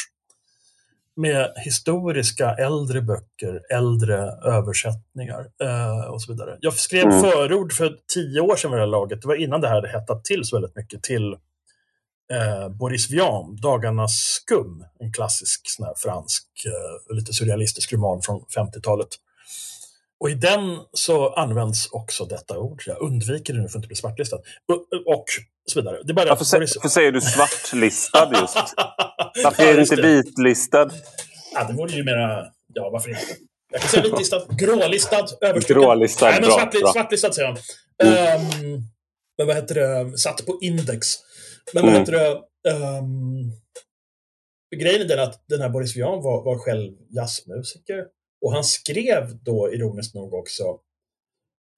med 1.16 1.52
historiska 1.56 2.54
äldre 2.54 3.02
böcker, 3.02 3.60
äldre 3.72 4.16
översättningar 4.44 5.46
eh, 5.62 6.10
och 6.10 6.22
så 6.22 6.32
vidare. 6.32 6.58
Jag 6.60 6.74
skrev 6.74 7.04
mm. 7.04 7.20
förord 7.20 7.72
för 7.72 7.96
tio 8.14 8.40
år 8.40 8.56
sedan 8.56 8.70
vid 8.70 8.78
det 8.78 8.82
här 8.82 8.90
laget, 8.90 9.22
det 9.22 9.28
var 9.28 9.34
innan 9.34 9.60
det 9.60 9.68
här 9.68 9.74
hade 9.74 9.88
hettat 9.88 10.24
till 10.24 10.44
så 10.44 10.56
väldigt 10.56 10.76
mycket, 10.76 11.02
till 11.02 11.32
eh, 12.32 12.68
Boris 12.68 13.10
Vian, 13.10 13.56
Dagarnas 13.56 14.12
skum, 14.12 14.84
en 14.98 15.12
klassisk 15.12 15.60
sån 15.64 15.86
fransk, 15.96 16.46
eh, 16.66 17.16
lite 17.16 17.32
surrealistisk 17.32 17.92
roman 17.92 18.22
från 18.22 18.40
50-talet. 18.56 19.08
Och 20.20 20.30
i 20.30 20.34
den 20.34 20.78
så 20.92 21.34
används 21.34 21.88
också 21.92 22.24
detta 22.24 22.58
ord. 22.58 22.82
Jag 22.86 23.02
undviker 23.02 23.52
det 23.52 23.60
nu 23.60 23.68
för 23.68 23.70
att 23.70 23.76
inte 23.76 23.88
bli 23.88 23.96
svartlistad. 23.96 24.36
Och, 24.36 25.16
och 25.16 25.24
så 25.66 25.80
vidare. 25.80 26.02
Det 26.04 26.12
är 26.12 26.14
bara 26.14 26.28
varför, 26.28 26.44
sä 26.44 26.58
varför 26.58 26.88
säger 26.88 27.12
du 27.12 27.20
svartlistad 27.20 28.30
just? 28.40 28.56
varför 29.44 29.62
är 29.62 29.74
du 29.74 29.80
inte 29.80 30.02
vitlistad? 30.02 30.90
Ja, 31.54 31.64
det 31.64 31.74
vore 31.74 31.92
ju 31.92 32.04
mera... 32.04 32.46
Ja, 32.74 32.90
varför 32.90 33.10
inte? 33.10 33.22
Jag 33.72 33.80
kan 33.80 33.90
säga 33.90 34.02
vitlistad, 34.02 34.42
grålistad, 34.58 35.26
överstruken. 35.40 35.82
Grålistad, 35.82 36.30
Nej, 36.30 36.40
men 36.40 36.50
svart, 36.50 36.72
bra. 36.72 36.92
svartlistad 36.92 37.32
säger 37.32 37.48
han. 37.48 37.58
Mm. 38.02 38.40
Um, 38.40 38.82
men 39.38 39.46
vad 39.46 39.56
heter 39.56 39.74
det? 39.74 40.18
Satt 40.18 40.46
på 40.46 40.58
index. 40.60 41.06
Men 41.72 41.82
vad 41.82 41.92
mm. 41.92 42.00
heter 42.00 42.12
det? 42.12 42.40
Um, 42.70 43.52
grejen 44.76 45.00
är 45.00 45.04
den 45.04 45.20
att 45.20 45.44
den 45.48 45.60
här 45.60 45.68
Boris 45.68 45.96
Vian 45.96 46.22
var, 46.22 46.44
var 46.44 46.58
själv 46.58 46.92
jazzmusiker. 47.10 48.04
Och 48.40 48.52
han 48.52 48.64
skrev 48.64 49.38
då 49.42 49.72
ironiskt 49.74 50.14
nog 50.14 50.34
också 50.34 50.64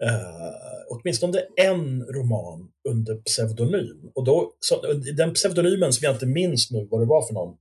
eh, 0.03 0.53
åtminstone 0.89 1.43
en 1.57 2.03
roman 2.03 2.69
under 2.89 3.15
pseudonym. 3.15 4.11
Och 4.15 4.25
då, 4.25 4.53
så, 4.61 4.93
den 5.17 5.35
pseudonymen 5.35 5.93
som 5.93 6.05
jag 6.05 6.15
inte 6.15 6.27
minns 6.27 6.71
nu 6.71 6.89
vad 6.91 7.01
det 7.01 7.07
var 7.07 7.27
för 7.27 7.35
någon, 7.35 7.57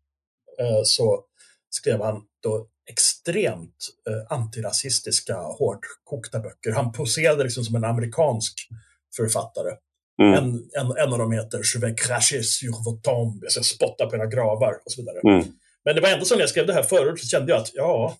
eh, 0.59 0.81
så 0.83 1.23
skrev 1.69 2.01
han 2.01 2.21
då 2.43 2.67
extremt 2.89 3.89
eh, 4.09 4.37
antirasistiska, 4.37 5.35
hårdkokta 5.37 6.39
böcker. 6.39 6.71
Han 6.71 6.91
poserade 6.91 7.43
liksom 7.43 7.63
som 7.63 7.75
en 7.75 7.83
amerikansk 7.83 8.67
författare. 9.15 9.75
Mm. 10.21 10.33
En, 10.33 10.69
en, 10.73 10.97
en 10.97 11.13
av 11.13 11.19
dem 11.19 11.31
heter 11.31 11.61
Je 11.73 11.79
vais 11.79 12.01
cracher 12.01 12.41
sur 12.41 12.71
vos 12.85 13.01
tombes, 13.01 13.55
jag 13.55 13.65
spotta 13.65 14.05
på 14.05 14.15
era 14.15 14.25
gravar 14.25 14.73
och 14.85 14.91
så 14.91 15.01
vidare. 15.01 15.19
Mm. 15.23 15.51
Men 15.85 15.95
det 15.95 16.01
var 16.01 16.09
ändå 16.09 16.25
så 16.25 16.35
när 16.35 16.41
jag 16.41 16.49
skrev 16.49 16.67
det 16.67 16.73
här 16.73 16.83
förut 16.83 17.19
så 17.19 17.27
kände 17.27 17.51
jag 17.51 17.61
att 17.61 17.71
ja, 17.73 18.17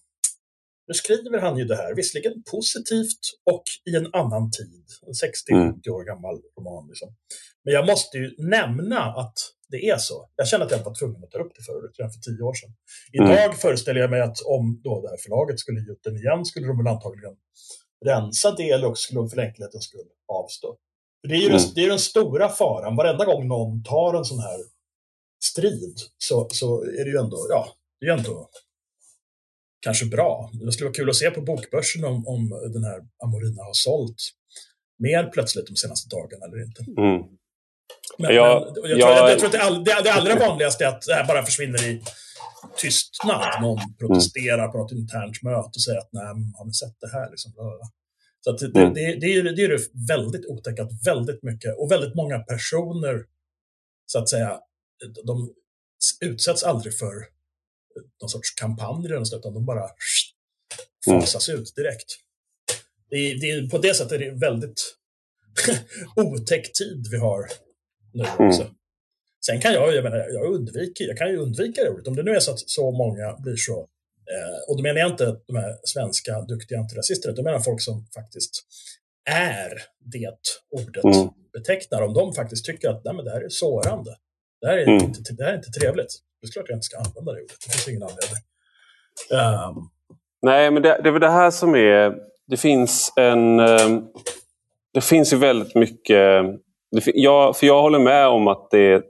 nu 0.91 0.95
skriver 0.95 1.39
han 1.39 1.57
ju 1.57 1.65
det 1.65 1.75
här, 1.75 1.95
visserligen 1.95 2.43
positivt 2.51 3.23
och 3.51 3.63
i 3.89 3.95
en 3.95 4.09
annan 4.21 4.51
tid. 4.51 4.85
En 5.07 5.13
60-70 5.13 5.61
mm. 5.61 5.95
år 5.95 6.03
gammal 6.11 6.35
roman. 6.57 6.87
Liksom. 6.87 7.09
Men 7.63 7.73
jag 7.73 7.85
måste 7.85 8.17
ju 8.17 8.35
nämna 8.37 9.01
att 9.21 9.37
det 9.69 9.89
är 9.89 9.97
så. 9.97 10.29
Jag 10.35 10.47
känner 10.47 10.65
att 10.65 10.71
jag 10.71 10.83
var 10.83 10.95
tvungen 10.95 11.23
att 11.23 11.31
ta 11.31 11.39
upp 11.39 11.53
det 11.57 11.63
förut, 11.63 11.95
redan 11.97 12.11
för 12.11 12.19
tio 12.19 12.41
år 12.49 12.53
sedan. 12.53 12.73
Idag 13.13 13.43
mm. 13.45 13.57
föreställer 13.57 13.99
jag 13.99 14.09
mig 14.09 14.21
att 14.21 14.41
om 14.41 14.81
då 14.83 15.01
det 15.01 15.09
här 15.09 15.17
förlaget 15.17 15.59
skulle 15.59 15.79
ge 15.79 15.91
ut 15.91 16.03
den 16.03 16.17
igen 16.17 16.45
skulle 16.45 16.67
de 16.67 16.77
väl 16.77 16.93
antagligen 16.95 17.35
rensa 18.05 18.55
eller 18.59 18.87
också 18.87 19.01
skulle 19.03 19.19
de 19.19 19.29
för 19.29 19.39
enkelhetens 19.39 19.83
skull 19.83 20.09
avstå. 20.27 20.77
För 21.21 21.27
det 21.29 21.35
är 21.35 21.43
ju 21.45 21.49
mm. 21.49 21.57
den, 21.57 21.71
det 21.75 21.81
är 21.85 21.89
den 21.89 21.99
stora 21.99 22.49
faran. 22.49 22.95
Varenda 22.95 23.25
gång 23.25 23.47
någon 23.47 23.83
tar 23.83 24.13
en 24.13 24.25
sån 24.25 24.39
här 24.39 24.59
strid 25.43 25.97
så, 26.17 26.47
så 26.49 26.83
är 26.83 27.03
det 27.05 27.11
ju 27.15 27.17
ändå, 27.17 27.37
ja, 27.49 27.67
det 27.99 28.05
är 28.05 28.17
ändå 28.17 28.49
kanske 29.81 30.05
bra. 30.05 30.51
Det 30.53 30.71
skulle 30.71 30.87
vara 30.87 30.93
kul 30.93 31.09
att 31.09 31.15
se 31.15 31.31
på 31.31 31.41
bokbörsen 31.41 32.05
om, 32.05 32.27
om 32.27 32.49
den 32.73 32.83
här 32.83 32.99
Amorina 33.23 33.63
har 33.63 33.73
sålt 33.73 34.21
mer 34.99 35.23
plötsligt 35.33 35.67
de 35.67 35.75
senaste 35.75 36.15
dagarna 36.15 36.45
eller 36.45 36.63
inte. 36.63 36.81
Mm. 36.97 37.21
Men, 38.17 38.35
jag, 38.35 38.77
men, 38.81 38.89
jag, 38.91 38.99
tror, 38.99 39.13
jag, 39.13 39.31
jag, 39.31 39.39
tror 39.39 39.47
att 39.47 39.53
det, 39.53 39.61
all, 39.61 39.83
det, 39.83 40.01
det, 40.03 40.13
allra 40.13 40.35
vanligaste 40.35 40.85
är 40.85 40.87
att 40.87 41.01
det 41.01 41.13
här 41.13 41.27
bara 41.27 41.45
försvinner 41.45 41.83
i 41.83 42.01
tystnad. 42.77 43.61
Någon 43.61 43.79
protesterar 43.99 44.63
mm. 44.63 44.71
på 44.71 44.77
något 44.77 44.91
internt 44.91 45.43
möte 45.43 45.71
och 45.75 45.81
säger 45.81 45.99
att 45.99 46.09
nej, 46.11 46.23
har 46.57 46.65
ni 46.65 46.73
sett 46.73 46.97
det 46.99 47.11
här? 47.11 47.29
Liksom, 47.29 47.51
så 48.43 48.51
det, 48.51 48.79
mm. 48.79 48.93
det, 48.93 49.15
det, 49.15 49.33
är, 49.33 49.43
det 49.43 49.61
är 49.61 50.07
väldigt 50.07 50.45
otäckt 50.45 50.79
att 50.79 51.07
väldigt 51.07 51.43
mycket 51.43 51.77
och 51.79 51.91
väldigt 51.91 52.15
många 52.15 52.39
personer 52.39 53.25
så 54.05 54.19
att 54.19 54.29
säga, 54.29 54.59
de 55.25 55.53
utsätts 56.21 56.63
aldrig 56.63 56.97
för 56.97 57.15
någon 58.21 58.29
sorts 58.29 58.51
kampanj 58.55 59.05
eller 59.05 59.19
något, 59.19 59.33
utan 59.33 59.53
de 59.53 59.65
bara 59.65 59.89
mm. 61.07 61.21
fasas 61.21 61.49
mm. 61.49 61.61
ut 61.61 61.75
direkt. 61.75 62.17
Det 63.09 63.15
är, 63.15 63.35
det 63.41 63.51
är, 63.51 63.69
på 63.69 63.77
det 63.77 63.93
sättet 63.93 64.11
är 64.11 64.19
det 64.19 64.27
en 64.27 64.39
väldigt 64.39 64.95
otäck 66.15 66.73
tid 66.73 67.07
vi 67.11 67.17
har 67.17 67.45
nu 68.13 68.23
mm. 68.23 68.47
också. 68.47 68.61
Mm. 68.61 68.73
Sen 69.45 69.61
kan 69.61 69.73
jag, 69.73 69.95
jag, 69.95 70.03
menar, 70.03 70.17
jag, 70.17 70.53
undviker, 70.53 71.05
jag 71.05 71.17
kan 71.17 71.29
ju 71.29 71.37
undvika 71.37 71.83
det 71.83 71.89
ordet. 71.89 72.07
Om 72.07 72.15
det 72.15 72.23
nu 72.23 72.31
är 72.31 72.39
så 72.39 72.51
att 72.51 72.59
så 72.59 72.91
många 72.91 73.37
blir 73.39 73.55
så, 73.55 73.79
eh, 74.33 74.69
och 74.69 74.77
då 74.77 74.83
menar 74.83 74.99
jag 74.99 75.11
inte 75.11 75.35
de 75.47 75.55
här 75.55 75.77
svenska 75.83 76.41
duktiga 76.41 76.79
antirasister, 76.79 77.29
utan 77.29 77.45
jag 77.45 77.51
menar 77.51 77.59
folk 77.59 77.81
som 77.81 78.05
faktiskt 78.15 78.65
är 79.29 79.71
det 79.99 80.37
ordet 80.71 81.03
mm. 81.03 81.29
betecknar. 81.53 82.01
Om 82.01 82.13
de 82.13 82.33
faktiskt 82.33 82.65
tycker 82.65 82.89
att 82.89 83.03
Nej, 83.05 83.13
men 83.13 83.25
det 83.25 83.31
här 83.31 83.41
är 83.41 83.49
sårande, 83.49 84.17
det 84.61 84.67
här 84.67 84.77
är, 84.77 84.87
mm. 84.87 85.03
inte, 85.03 85.33
det 85.33 85.43
här 85.43 85.51
är 85.51 85.57
inte 85.57 85.79
trevligt, 85.79 86.19
det 86.41 86.47
är 86.47 86.51
klart 86.51 86.65
jag 86.69 86.75
inte 86.75 86.85
ska 86.85 86.97
använda 86.97 87.31
det 87.31 87.41
ordet. 87.41 87.57
Det 87.65 87.71
finns 87.71 87.87
ingen 87.87 88.03
anledning. 88.03 88.43
Um. 89.77 89.89
Nej, 90.41 90.71
men 90.71 90.83
det, 90.83 90.99
det 91.03 91.09
är 91.09 91.11
väl 91.11 91.21
det 91.21 91.29
här 91.29 91.51
som 91.51 91.75
är... 91.75 92.15
Det 92.47 92.57
finns 92.57 93.13
en... 93.15 93.59
Um, 93.59 94.07
det 94.93 95.01
finns 95.01 95.33
ju 95.33 95.37
väldigt 95.37 95.75
mycket... 95.75 96.43
Det, 96.91 97.11
jag, 97.13 97.57
för 97.57 97.67
jag 97.67 97.81
håller 97.81 97.99
med 97.99 98.27
om 98.27 98.47
att 98.47 98.67
det, 98.71 99.03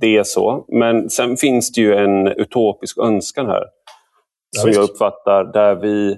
det 0.00 0.16
är 0.16 0.22
så. 0.22 0.64
Men 0.68 1.10
sen 1.10 1.36
finns 1.36 1.72
det 1.72 1.80
ju 1.80 1.94
en 1.94 2.26
utopisk 2.26 2.98
önskan 2.98 3.46
här. 3.46 3.64
Ja, 4.50 4.60
som 4.60 4.68
visst. 4.68 4.76
jag 4.76 4.90
uppfattar, 4.90 5.52
där 5.52 5.74
vi, 5.74 6.16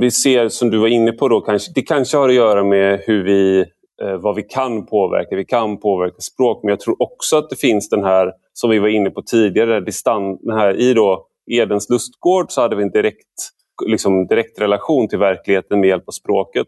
vi 0.00 0.10
ser, 0.10 0.48
som 0.48 0.70
du 0.70 0.78
var 0.78 0.88
inne 0.88 1.12
på, 1.12 1.28
då, 1.28 1.40
kanske, 1.40 1.72
det 1.74 1.82
kanske 1.82 2.16
har 2.16 2.28
att 2.28 2.34
göra 2.34 2.64
med 2.64 3.00
hur 3.06 3.24
vi 3.24 3.64
Eh, 4.02 4.16
vad 4.16 4.34
vi 4.34 4.42
kan 4.42 4.86
påverka. 4.86 5.36
Vi 5.36 5.44
kan 5.44 5.80
påverka 5.80 6.18
språk, 6.18 6.60
men 6.62 6.70
jag 6.70 6.80
tror 6.80 7.02
också 7.02 7.36
att 7.36 7.50
det 7.50 7.56
finns 7.56 7.88
den 7.88 8.04
här, 8.04 8.32
som 8.52 8.70
vi 8.70 8.78
var 8.78 8.88
inne 8.88 9.10
på 9.10 9.22
tidigare, 9.22 9.80
distan, 9.80 10.38
den 10.40 10.58
här, 10.58 10.80
i 10.80 10.94
då 10.94 11.26
Edens 11.50 11.90
lustgård 11.90 12.46
så 12.48 12.60
hade 12.60 12.76
vi 12.76 12.82
en 12.82 12.90
direkt, 12.90 13.50
liksom, 13.86 14.26
direkt 14.26 14.60
relation 14.60 15.08
till 15.08 15.18
verkligheten 15.18 15.80
med 15.80 15.88
hjälp 15.88 16.08
av 16.08 16.12
språket. 16.12 16.66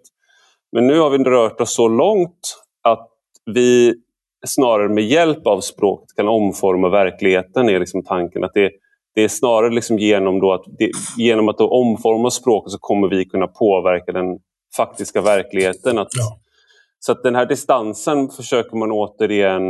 Men 0.72 0.86
nu 0.86 0.98
har 0.98 1.10
vi 1.10 1.18
rört 1.18 1.60
oss 1.60 1.74
så 1.74 1.88
långt 1.88 2.58
att 2.82 3.08
vi 3.46 3.94
snarare 4.46 4.88
med 4.88 5.04
hjälp 5.04 5.46
av 5.46 5.60
språket 5.60 6.16
kan 6.16 6.28
omforma 6.28 6.88
verkligheten, 6.88 7.68
är 7.68 7.80
liksom 7.80 8.04
tanken. 8.04 8.44
att 8.44 8.54
det, 8.54 8.70
det 9.14 9.24
är 9.24 9.28
snarare 9.28 9.74
liksom 9.74 9.98
genom, 9.98 10.40
då 10.40 10.52
att, 10.52 10.64
det, 10.78 10.90
genom 11.16 11.48
att 11.48 11.58
då 11.58 11.68
omforma 11.68 12.30
språket 12.30 12.72
så 12.72 12.78
kommer 12.78 13.08
vi 13.08 13.24
kunna 13.24 13.46
påverka 13.46 14.12
den 14.12 14.38
faktiska 14.76 15.20
verkligheten. 15.20 15.98
Att, 15.98 16.08
ja. 16.10 16.38
Så 16.98 17.12
att 17.12 17.22
den 17.22 17.34
här 17.34 17.46
distansen 17.46 18.28
försöker 18.28 18.76
man 18.76 18.92
återigen 18.92 19.62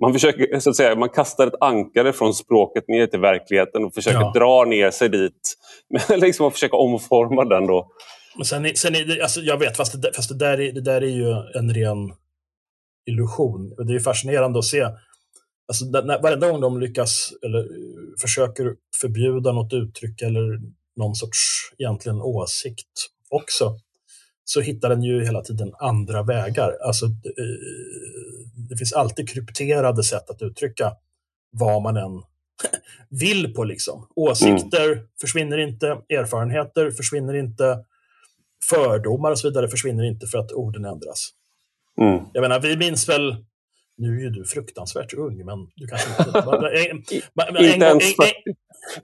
man, 0.00 0.12
försöker, 0.12 0.60
så 0.60 0.70
att 0.70 0.76
säga, 0.76 0.96
man 0.96 1.08
kastar 1.08 1.46
ett 1.46 1.60
ankare 1.60 2.12
från 2.12 2.34
språket 2.34 2.84
ner 2.88 3.06
till 3.06 3.20
verkligheten 3.20 3.84
och 3.84 3.94
försöker 3.94 4.20
ja. 4.20 4.32
dra 4.34 4.64
ner 4.64 4.90
sig 4.90 5.08
dit. 5.08 5.56
Men 6.08 6.20
liksom 6.20 6.46
att 6.46 6.52
försöka 6.52 6.76
omforma 6.76 7.44
den 7.44 7.66
då. 7.66 7.92
Men 8.36 8.44
sen, 8.44 8.76
sen 8.76 8.94
är 8.94 9.22
alltså 9.22 9.40
jag 9.40 9.58
vet, 9.58 9.76
fast, 9.76 10.02
det, 10.02 10.12
fast 10.12 10.28
det, 10.28 10.38
där 10.38 10.60
är, 10.60 10.72
det 10.72 10.80
där 10.80 11.02
är 11.02 11.06
ju 11.06 11.30
en 11.54 11.74
ren 11.74 12.12
illusion. 13.06 13.74
Det 13.86 13.94
är 13.94 14.00
fascinerande 14.00 14.58
att 14.58 14.64
se. 14.64 14.82
Alltså, 15.68 15.84
när, 15.84 16.22
varenda 16.22 16.50
gång 16.50 16.60
de 16.60 16.80
lyckas 16.80 17.32
eller 17.42 17.68
försöker 18.20 18.74
förbjuda 19.00 19.52
något 19.52 19.72
uttryck 19.72 20.22
eller 20.22 20.60
någon 20.96 21.14
sorts 21.14 21.38
egentligen 21.78 22.22
åsikt 22.22 22.92
också, 23.30 23.78
så 24.48 24.60
hittar 24.60 24.88
den 24.88 25.02
ju 25.02 25.24
hela 25.24 25.42
tiden 25.42 25.72
andra 25.78 26.22
vägar. 26.22 26.76
Alltså, 26.86 27.06
det 28.68 28.76
finns 28.76 28.92
alltid 28.92 29.28
krypterade 29.28 30.02
sätt 30.02 30.30
att 30.30 30.42
uttrycka 30.42 30.92
vad 31.50 31.82
man 31.82 31.96
än 31.96 32.22
vill 33.20 33.54
på. 33.54 33.64
Liksom. 33.64 34.08
Åsikter 34.16 34.92
mm. 34.92 35.04
försvinner 35.20 35.58
inte, 35.58 35.86
erfarenheter 35.86 36.90
försvinner 36.90 37.34
inte, 37.34 37.84
fördomar 38.70 39.30
och 39.30 39.38
så 39.38 39.48
vidare 39.48 39.68
försvinner 39.68 40.04
inte 40.04 40.26
för 40.26 40.38
att 40.38 40.52
orden 40.52 40.84
ändras. 40.84 41.28
Mm. 42.00 42.24
Jag 42.32 42.42
menar, 42.42 42.60
vi 42.60 42.76
minns 42.76 43.08
väl 43.08 43.36
nu 43.98 44.16
är 44.16 44.20
ju 44.20 44.30
du 44.30 44.44
fruktansvärt 44.44 45.14
ung, 45.14 45.44
men 45.44 45.58
du 45.76 45.86
kanske 45.86 46.08
inte... 46.08 46.38
en, 46.38 47.04
en, 47.56 47.82
en, 47.82 47.98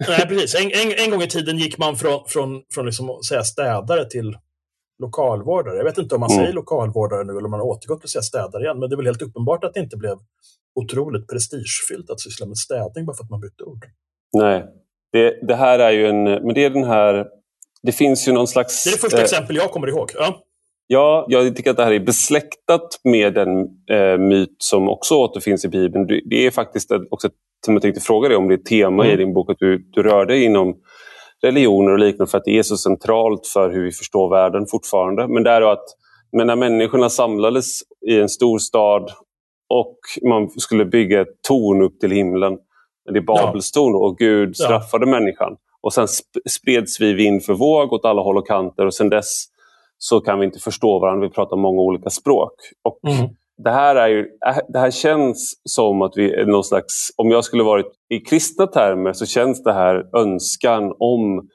nej, 0.09 0.27
precis. 0.29 0.55
En, 0.55 0.63
en, 0.63 1.05
en, 1.05 1.11
gång 1.11 1.23
i 1.23 1.29
tiden 1.29 1.59
gick 1.59 1.79
man 1.79 1.97
från, 1.97 2.25
från, 2.29 2.63
från 2.75 2.87
liksom 2.87 3.21
säga 3.29 3.45
städare 3.45 4.05
till 4.11 4.37
lokalvårdare. 5.07 5.77
Jag 5.77 5.85
vet 5.85 5.99
inte 5.99 6.15
om 6.15 6.21
man 6.21 6.31
mm. 6.31 6.41
säger 6.41 6.53
lokalvårdare 6.53 7.25
nu 7.25 7.33
eller 7.33 7.45
om 7.45 7.51
man 7.51 7.61
har 7.61 7.67
återgått 7.67 8.01
till 8.01 8.07
att 8.07 8.11
säga 8.11 8.23
städare 8.23 8.63
igen, 8.63 8.79
men 8.79 8.89
det 8.89 8.95
är 8.95 8.97
väl 8.97 9.07
helt 9.07 9.23
uppenbart 9.23 9.65
att 9.65 9.75
det 9.75 9.81
inte 9.81 9.97
blev 9.97 10.17
otroligt 10.81 11.29
prestigefyllt 11.29 12.11
att 12.11 12.21
syssla 12.21 12.47
med 12.47 12.59
städning 12.59 13.07
bara 13.07 13.17
för 13.17 13.25
att 13.25 13.31
man 13.31 13.41
bytte 13.41 13.65
ord. 13.65 13.85
Nej, 14.33 14.65
det, 15.13 15.47
det 15.49 15.55
här 15.55 15.79
är 15.79 15.91
ju 15.91 16.07
en... 16.07 16.25
Men 16.25 16.55
det 16.55 16.65
är 16.65 16.71
den 16.71 16.85
här... 16.85 17.27
Det 17.83 17.93
finns 17.93 18.29
ju 18.29 18.33
någon 18.33 18.47
slags... 18.47 18.85
Det 18.85 18.91
är 18.91 18.93
det 18.93 18.99
första 18.99 19.19
eh, 19.19 19.25
exempel 19.25 19.57
jag 19.57 19.71
kommer 19.71 19.89
ihåg. 19.89 20.11
Ja. 20.15 20.43
Ja, 20.87 21.27
jag 21.29 21.57
tycker 21.57 21.71
att 21.71 21.77
det 21.77 21.85
här 21.85 21.93
är 21.93 22.01
besläktat 22.01 23.01
med 23.05 23.39
en 23.39 23.61
eh, 23.91 24.19
myt 24.19 24.57
som 24.59 24.89
också 24.89 25.15
återfinns 25.15 25.65
i 25.65 25.69
Bibeln. 25.69 26.07
Det 26.07 26.47
är 26.47 26.51
faktiskt 26.51 26.91
också 27.11 27.29
som 27.65 27.75
jag 27.75 27.83
tänkte 27.83 28.01
fråga 28.01 28.29
dig 28.29 28.37
om, 28.37 28.49
det 28.49 28.55
är 28.55 28.59
ett 28.59 28.65
tema 28.65 29.05
mm. 29.05 29.15
i 29.15 29.25
din 29.25 29.35
bok 29.35 29.51
att 29.51 29.59
du, 29.59 29.79
du 29.93 30.03
rör 30.03 30.27
dig 30.27 30.45
inom 30.45 30.75
religioner 31.43 31.93
och 31.93 31.99
liknande 31.99 32.31
för 32.31 32.39
att 32.39 32.45
det 32.45 32.59
är 32.59 32.63
så 32.63 32.77
centralt 32.77 33.47
för 33.47 33.71
hur 33.71 33.85
vi 33.85 33.93
förstår 33.93 34.31
världen 34.31 34.67
fortfarande. 34.67 35.29
Men 35.29 35.43
det 35.43 35.51
är 35.51 35.63
att 35.63 35.85
men 36.37 36.47
när 36.47 36.57
människorna 36.57 37.11
samlades 37.11 37.81
i 38.07 38.21
en 38.21 38.29
stor 38.29 38.59
stad 38.59 39.11
och 39.69 39.99
man 40.29 40.51
skulle 40.51 40.85
bygga 40.85 41.21
ett 41.21 41.43
torn 41.49 41.83
upp 41.83 42.01
till 42.01 42.11
himlen, 42.11 42.59
det 43.13 43.19
är 43.19 43.23
Babels 43.23 43.73
torn, 43.73 43.95
och 43.95 44.19
Gud 44.19 44.57
straffade 44.57 45.07
ja. 45.07 45.11
människan. 45.11 45.57
Och 45.81 45.93
sen 45.93 46.09
spreds 46.51 47.01
vi 47.01 47.13
vind 47.13 47.45
för 47.45 47.55
våg 47.55 47.93
åt 47.93 48.05
alla 48.05 48.23
håll 48.23 48.39
och 48.39 48.47
kanter 48.47 48.87
och 48.87 48.95
sen 48.95 49.09
dess 49.09 49.45
så 49.99 50.21
kan 50.21 50.39
vi 50.39 50.45
inte 50.45 50.59
förstå 50.59 50.99
varandra. 50.99 51.29
Vi 51.29 51.35
pratar 51.35 51.57
många 51.57 51.81
olika 51.81 52.11
språk. 52.11 52.53
Och 52.83 53.01
mm. 53.09 53.31
Det, 53.65 53.71
här 53.71 53.97
är 53.97 54.09
ju, 54.09 54.21
äh, 54.47 54.59
det 54.69 54.79
här 54.79 54.91
känns 54.91 55.61
som 55.65 56.03
att 56.03 56.13
vi 56.17 56.35
är 56.35 56.47
någon 56.47 56.65
slags... 56.65 57.11
Om 57.17 57.31
jag 57.31 57.45
skulle 57.45 57.63
varit 57.63 57.87
i 58.09 58.19
kristna 58.19 58.67
termer 58.67 59.13
så 59.13 59.27
känns 59.27 59.63
det 59.63 59.73
här 59.73 60.17
önskan 60.17 60.95
om 60.99 61.49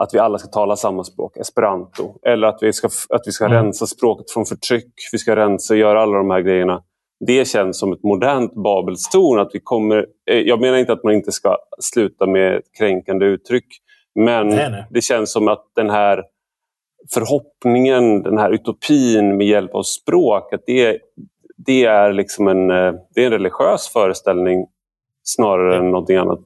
att 0.00 0.14
vi 0.14 0.18
alla 0.18 0.38
ska 0.38 0.48
tala 0.48 0.76
samma 0.76 1.04
språk, 1.04 1.36
esperanto. 1.36 2.14
Eller 2.26 2.48
att 2.48 2.58
vi 2.60 2.72
ska, 2.72 2.86
att 2.86 3.22
vi 3.26 3.32
ska 3.32 3.44
mm. 3.44 3.56
rensa 3.56 3.86
språket 3.86 4.30
från 4.30 4.46
förtryck, 4.46 4.92
vi 5.12 5.18
ska 5.18 5.36
rensa 5.36 5.74
och 5.74 5.78
göra 5.78 6.02
alla 6.02 6.18
de 6.18 6.30
här 6.30 6.40
grejerna. 6.40 6.82
Det 7.26 7.48
känns 7.48 7.78
som 7.78 7.92
ett 7.92 8.02
modernt 8.02 8.54
Babelstorn. 8.54 9.40
Att 9.40 9.50
vi 9.52 9.60
kommer, 9.60 10.06
eh, 10.30 10.38
jag 10.38 10.60
menar 10.60 10.78
inte 10.78 10.92
att 10.92 11.04
man 11.04 11.14
inte 11.14 11.32
ska 11.32 11.56
sluta 11.78 12.26
med 12.26 12.62
kränkande 12.78 13.26
uttryck. 13.26 13.66
Men 14.14 14.48
nej, 14.48 14.70
nej. 14.70 14.84
det 14.90 15.00
känns 15.00 15.32
som 15.32 15.48
att 15.48 15.64
den 15.76 15.90
här 15.90 16.22
förhoppningen, 17.14 18.22
den 18.22 18.38
här 18.38 18.50
utopin 18.50 19.36
med 19.36 19.46
hjälp 19.46 19.74
av 19.74 19.82
språk, 19.82 20.52
att 20.52 20.62
det, 20.66 20.98
det, 21.66 21.84
är, 21.84 22.12
liksom 22.12 22.48
en, 22.48 22.70
eh, 22.70 22.92
det 23.14 23.22
är 23.22 23.26
en 23.26 23.32
religiös 23.32 23.88
föreställning 23.88 24.66
snarare 25.22 25.76
än 25.76 25.90
någonting 25.90 26.16
annat. 26.16 26.42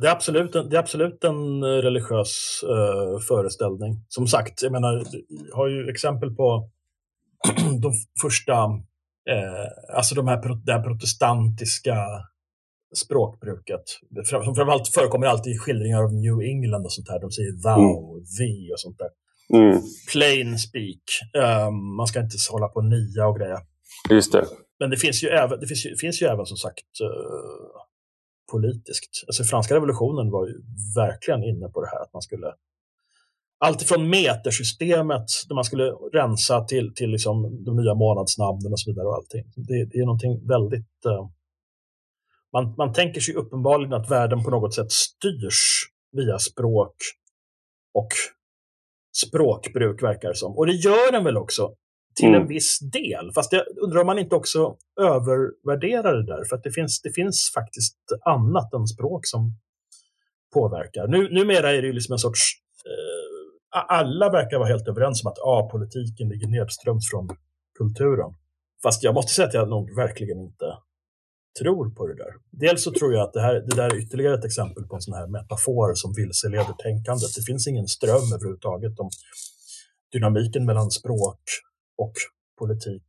Det 0.00 0.06
är 0.06 0.12
absolut 0.12 0.54
en, 0.54 0.68
det 0.68 0.76
är 0.76 0.80
absolut 0.80 1.24
en 1.24 1.64
religiös 1.64 2.64
uh, 2.64 3.20
föreställning. 3.28 4.04
Som 4.08 4.26
sagt, 4.26 4.62
jag 4.62 4.72
menar, 4.72 5.04
jag 5.48 5.56
har 5.56 5.68
ju 5.68 5.90
exempel 5.90 6.34
på 6.34 6.70
de 7.82 7.92
första, 8.22 8.52
uh, 8.64 9.96
alltså 9.96 10.14
de 10.14 10.28
här, 10.28 10.64
det 10.66 10.72
här 10.72 10.82
protestantiska 10.82 11.96
språkbruket. 12.94 13.82
Framförallt 14.30 14.88
förekommer 14.88 15.26
alltid 15.26 15.52
i 15.52 15.58
skildringar 15.58 16.02
av 16.02 16.12
New 16.14 16.40
England 16.40 16.84
och 16.84 16.92
sånt 16.92 17.08
här. 17.08 17.20
De 17.20 17.30
säger 17.30 17.52
thou, 17.52 17.80
mm. 17.80 18.24
thee 18.38 18.72
och 18.72 18.80
sånt 18.80 18.98
där. 18.98 19.08
Mm. 19.54 19.82
Plain 20.12 20.58
speak. 20.58 21.02
Um, 21.68 21.96
man 21.96 22.06
ska 22.06 22.20
inte 22.20 22.36
hålla 22.50 22.68
på 22.68 22.80
nia 22.80 23.26
och 23.26 23.38
grejer. 23.38 23.58
Just 24.10 24.32
det. 24.32 24.46
Men 24.80 24.90
det 24.90 24.96
finns 24.96 25.24
ju 25.24 25.28
även, 25.28 25.60
det 25.60 25.66
finns 25.66 25.86
ju, 25.86 25.96
finns 25.96 26.22
ju 26.22 26.26
även 26.26 26.46
som 26.46 26.56
sagt 26.56 27.00
uh, 27.02 27.08
politiskt. 28.52 29.24
Alltså 29.26 29.44
franska 29.44 29.74
revolutionen 29.74 30.30
var 30.30 30.46
ju 30.46 30.54
verkligen 30.96 31.44
inne 31.44 31.68
på 31.68 31.80
det 31.80 31.88
här 31.88 32.02
att 32.02 32.12
man 32.12 32.22
skulle 32.22 32.52
Alltifrån 33.58 34.10
metersystemet 34.10 35.26
där 35.48 35.54
man 35.54 35.64
skulle 35.64 35.90
rensa 35.90 36.64
till, 36.64 36.94
till 36.94 37.10
liksom 37.10 37.64
de 37.64 37.76
nya 37.76 37.94
månadsnamnen 37.94 38.72
och 38.72 38.80
så 38.80 38.90
vidare. 38.90 39.06
och 39.06 39.14
allting. 39.14 39.44
Det, 39.56 39.84
det 39.84 39.98
är 39.98 40.04
någonting 40.04 40.46
väldigt... 40.48 41.06
Uh, 41.06 41.28
man, 42.52 42.74
man 42.78 42.92
tänker 42.92 43.20
sig 43.20 43.34
uppenbarligen 43.34 43.92
att 43.92 44.10
världen 44.10 44.44
på 44.44 44.50
något 44.50 44.74
sätt 44.74 44.92
styrs 44.92 45.90
via 46.12 46.38
språk 46.38 46.96
och 47.94 48.08
språkbruk 49.24 50.02
verkar 50.02 50.32
som. 50.32 50.58
Och 50.58 50.66
det 50.66 50.72
gör 50.72 51.12
den 51.12 51.24
väl 51.24 51.36
också 51.36 51.74
till 52.16 52.28
mm. 52.28 52.40
en 52.40 52.48
viss 52.48 52.78
del. 52.78 53.32
Fast 53.34 53.52
jag 53.52 53.62
undrar 53.82 54.00
om 54.00 54.06
man 54.06 54.18
inte 54.18 54.34
också 54.34 54.76
övervärderar 55.00 56.16
det 56.16 56.26
där. 56.26 56.44
För 56.44 56.56
att 56.56 56.62
det 56.62 56.70
finns, 56.70 57.02
det 57.02 57.12
finns 57.12 57.52
faktiskt 57.54 57.96
annat 58.24 58.74
än 58.74 58.86
språk 58.86 59.26
som 59.26 59.52
påverkar. 60.54 61.06
Nu, 61.06 61.28
numera 61.30 61.72
är 61.72 61.82
det 61.82 61.86
ju 61.86 61.92
liksom 61.92 62.12
en 62.12 62.18
sorts... 62.18 62.42
Eh, 62.86 63.86
alla 63.88 64.30
verkar 64.30 64.58
vara 64.58 64.68
helt 64.68 64.88
överens 64.88 65.24
om 65.24 65.30
att 65.30 65.38
ah, 65.38 65.68
politiken 65.72 66.28
ligger 66.28 66.48
nedströms 66.48 67.10
från 67.10 67.28
kulturen. 67.78 68.34
Fast 68.82 69.02
jag 69.02 69.14
måste 69.14 69.32
säga 69.32 69.48
att 69.48 69.54
jag 69.54 69.68
nog 69.68 69.96
verkligen 69.96 70.40
inte 70.40 70.66
tror 71.58 71.90
på 71.90 72.06
det 72.06 72.14
där. 72.14 72.32
Dels 72.50 72.82
så 72.82 72.92
tror 72.92 73.12
jag 73.14 73.22
att 73.22 73.32
det, 73.32 73.40
här, 73.40 73.54
det 73.54 73.76
där 73.76 73.94
är 73.94 73.98
ytterligare 74.02 74.34
ett 74.38 74.44
exempel 74.44 74.84
på 74.84 74.94
en 74.96 75.02
sån 75.02 75.14
här 75.14 75.26
metafor 75.26 75.94
som 75.94 76.12
vilseleder 76.12 76.74
tänkandet. 76.78 77.34
Det 77.36 77.42
finns 77.42 77.66
ingen 77.66 77.88
ström 77.88 78.32
överhuvudtaget 78.34 78.98
om 78.98 79.10
dynamiken 80.12 80.64
mellan 80.64 80.90
språk 80.90 81.40
och 81.98 82.12
politik, 82.58 83.06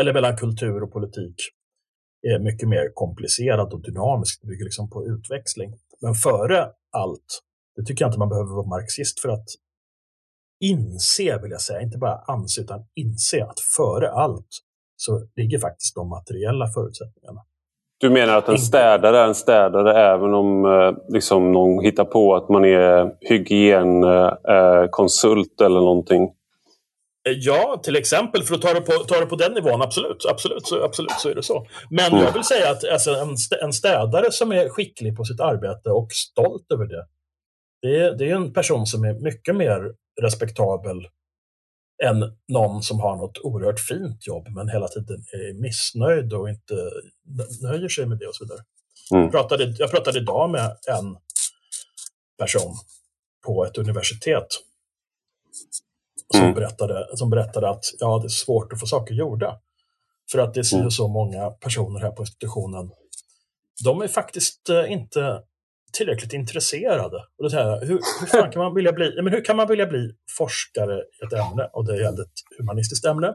eller 0.00 0.12
mellan 0.12 0.36
kultur 0.36 0.82
och 0.82 0.92
politik, 0.92 1.36
är 2.22 2.38
mycket 2.38 2.68
mer 2.68 2.90
komplicerad 2.94 3.72
och 3.72 3.82
dynamisk. 3.82 4.40
Det 4.42 4.46
bygger 4.46 4.64
liksom 4.64 4.90
på 4.90 5.06
utväxling. 5.06 5.78
Men 6.00 6.14
före 6.14 6.72
allt, 6.90 7.40
det 7.76 7.84
tycker 7.84 8.04
jag 8.04 8.08
inte 8.08 8.18
man 8.18 8.28
behöver 8.28 8.54
vara 8.54 8.66
marxist 8.66 9.20
för 9.20 9.28
att 9.28 9.48
inse, 10.60 11.38
vill 11.42 11.50
jag 11.50 11.60
säga, 11.60 11.80
inte 11.80 11.98
bara 11.98 12.18
anse, 12.18 12.60
utan 12.60 12.86
inse 12.94 13.44
att 13.44 13.60
före 13.76 14.10
allt 14.10 14.48
så 14.96 15.28
ligger 15.36 15.58
faktiskt 15.58 15.94
de 15.94 16.08
materiella 16.08 16.68
förutsättningarna. 16.68 17.40
Du 18.00 18.10
menar 18.10 18.36
att 18.36 18.48
en 18.48 18.58
städare 18.58 19.18
är 19.18 19.26
en 19.26 19.34
städare 19.34 20.12
även 20.12 20.34
om 20.34 20.64
eh, 20.64 20.92
liksom, 21.08 21.52
någon 21.52 21.84
hittar 21.84 22.04
på 22.04 22.34
att 22.34 22.48
man 22.48 22.64
är 22.64 23.10
hygienkonsult 23.20 25.60
eh, 25.60 25.66
eller 25.66 25.80
någonting? 25.80 26.22
Eh, 27.28 27.32
ja, 27.32 27.80
till 27.82 27.96
exempel, 27.96 28.42
för 28.42 28.54
att 28.54 28.62
ta 28.62 28.74
det 28.74 28.80
på, 28.80 28.92
ta 28.92 29.20
det 29.20 29.26
på 29.26 29.36
den 29.36 29.52
nivån, 29.52 29.82
absolut, 29.82 30.26
absolut, 30.30 30.66
så, 30.66 30.84
absolut 30.84 31.10
så 31.10 31.28
är 31.28 31.34
det 31.34 31.42
så. 31.42 31.66
Men 31.90 32.12
mm. 32.12 32.24
jag 32.24 32.32
vill 32.32 32.44
säga 32.44 32.70
att 32.70 32.88
alltså, 32.88 33.10
en, 33.62 33.72
städare 33.72 34.32
som 34.32 34.52
är 34.52 34.68
skicklig 34.68 35.16
på 35.16 35.24
sitt 35.24 35.40
arbete 35.40 35.90
och 35.90 36.08
stolt 36.12 36.72
över 36.72 36.86
det, 36.86 37.06
det 37.82 37.96
är, 37.96 38.14
det 38.18 38.30
är 38.30 38.34
en 38.34 38.52
person 38.52 38.86
som 38.86 39.04
är 39.04 39.14
mycket 39.14 39.56
mer 39.56 39.92
respektabel 40.22 40.96
än 42.04 42.36
någon 42.48 42.82
som 42.82 43.00
har 43.00 43.16
något 43.16 43.38
oerhört 43.38 43.80
fint 43.80 44.26
jobb 44.26 44.48
men 44.48 44.68
hela 44.68 44.88
tiden 44.88 45.24
är 45.32 45.60
missnöjd 45.60 46.32
och 46.32 46.48
inte 46.48 46.74
nöjer 47.62 47.88
sig 47.88 48.06
med 48.06 48.18
det 48.18 48.26
och 48.26 48.34
så 48.34 48.44
vidare. 48.44 48.60
Mm. 49.12 49.22
Jag, 49.22 49.32
pratade, 49.32 49.74
jag 49.78 49.90
pratade 49.90 50.18
idag 50.18 50.50
med 50.50 50.76
en 50.88 51.16
person 52.38 52.74
på 53.46 53.64
ett 53.64 53.78
universitet 53.78 54.46
som, 56.32 56.40
mm. 56.40 56.54
berättade, 56.54 57.16
som 57.16 57.30
berättade 57.30 57.70
att 57.70 57.84
ja, 57.98 58.18
det 58.18 58.26
är 58.26 58.28
svårt 58.28 58.72
att 58.72 58.80
få 58.80 58.86
saker 58.86 59.14
gjorda. 59.14 59.60
För 60.32 60.38
att 60.38 60.54
det 60.54 60.60
är 60.60 60.74
mm. 60.74 60.90
så 60.90 61.08
många 61.08 61.50
personer 61.50 62.00
här 62.00 62.10
på 62.10 62.22
institutionen. 62.22 62.90
De 63.84 64.02
är 64.02 64.08
faktiskt 64.08 64.68
eh, 64.68 64.92
inte 64.92 65.42
tillräckligt 65.92 66.32
intresserade. 66.32 67.16
Och 67.16 67.50
då 67.50 67.56
jag, 67.56 67.80
hur, 67.80 68.00
hur, 68.20 68.26
fan 68.26 68.50
kan 68.50 68.62
man 68.62 68.74
vilja 68.74 68.92
bli, 68.92 69.22
men 69.22 69.32
hur 69.32 69.44
kan 69.44 69.56
man 69.56 69.68
vilja 69.68 69.86
bli 69.86 70.10
forskare 70.38 70.94
i 70.94 71.26
ett 71.26 71.32
ämne? 71.32 71.70
Och 71.72 71.86
det 71.86 72.02
gällde 72.02 72.22
ett 72.22 72.58
humanistiskt 72.58 73.06
ämne. 73.06 73.34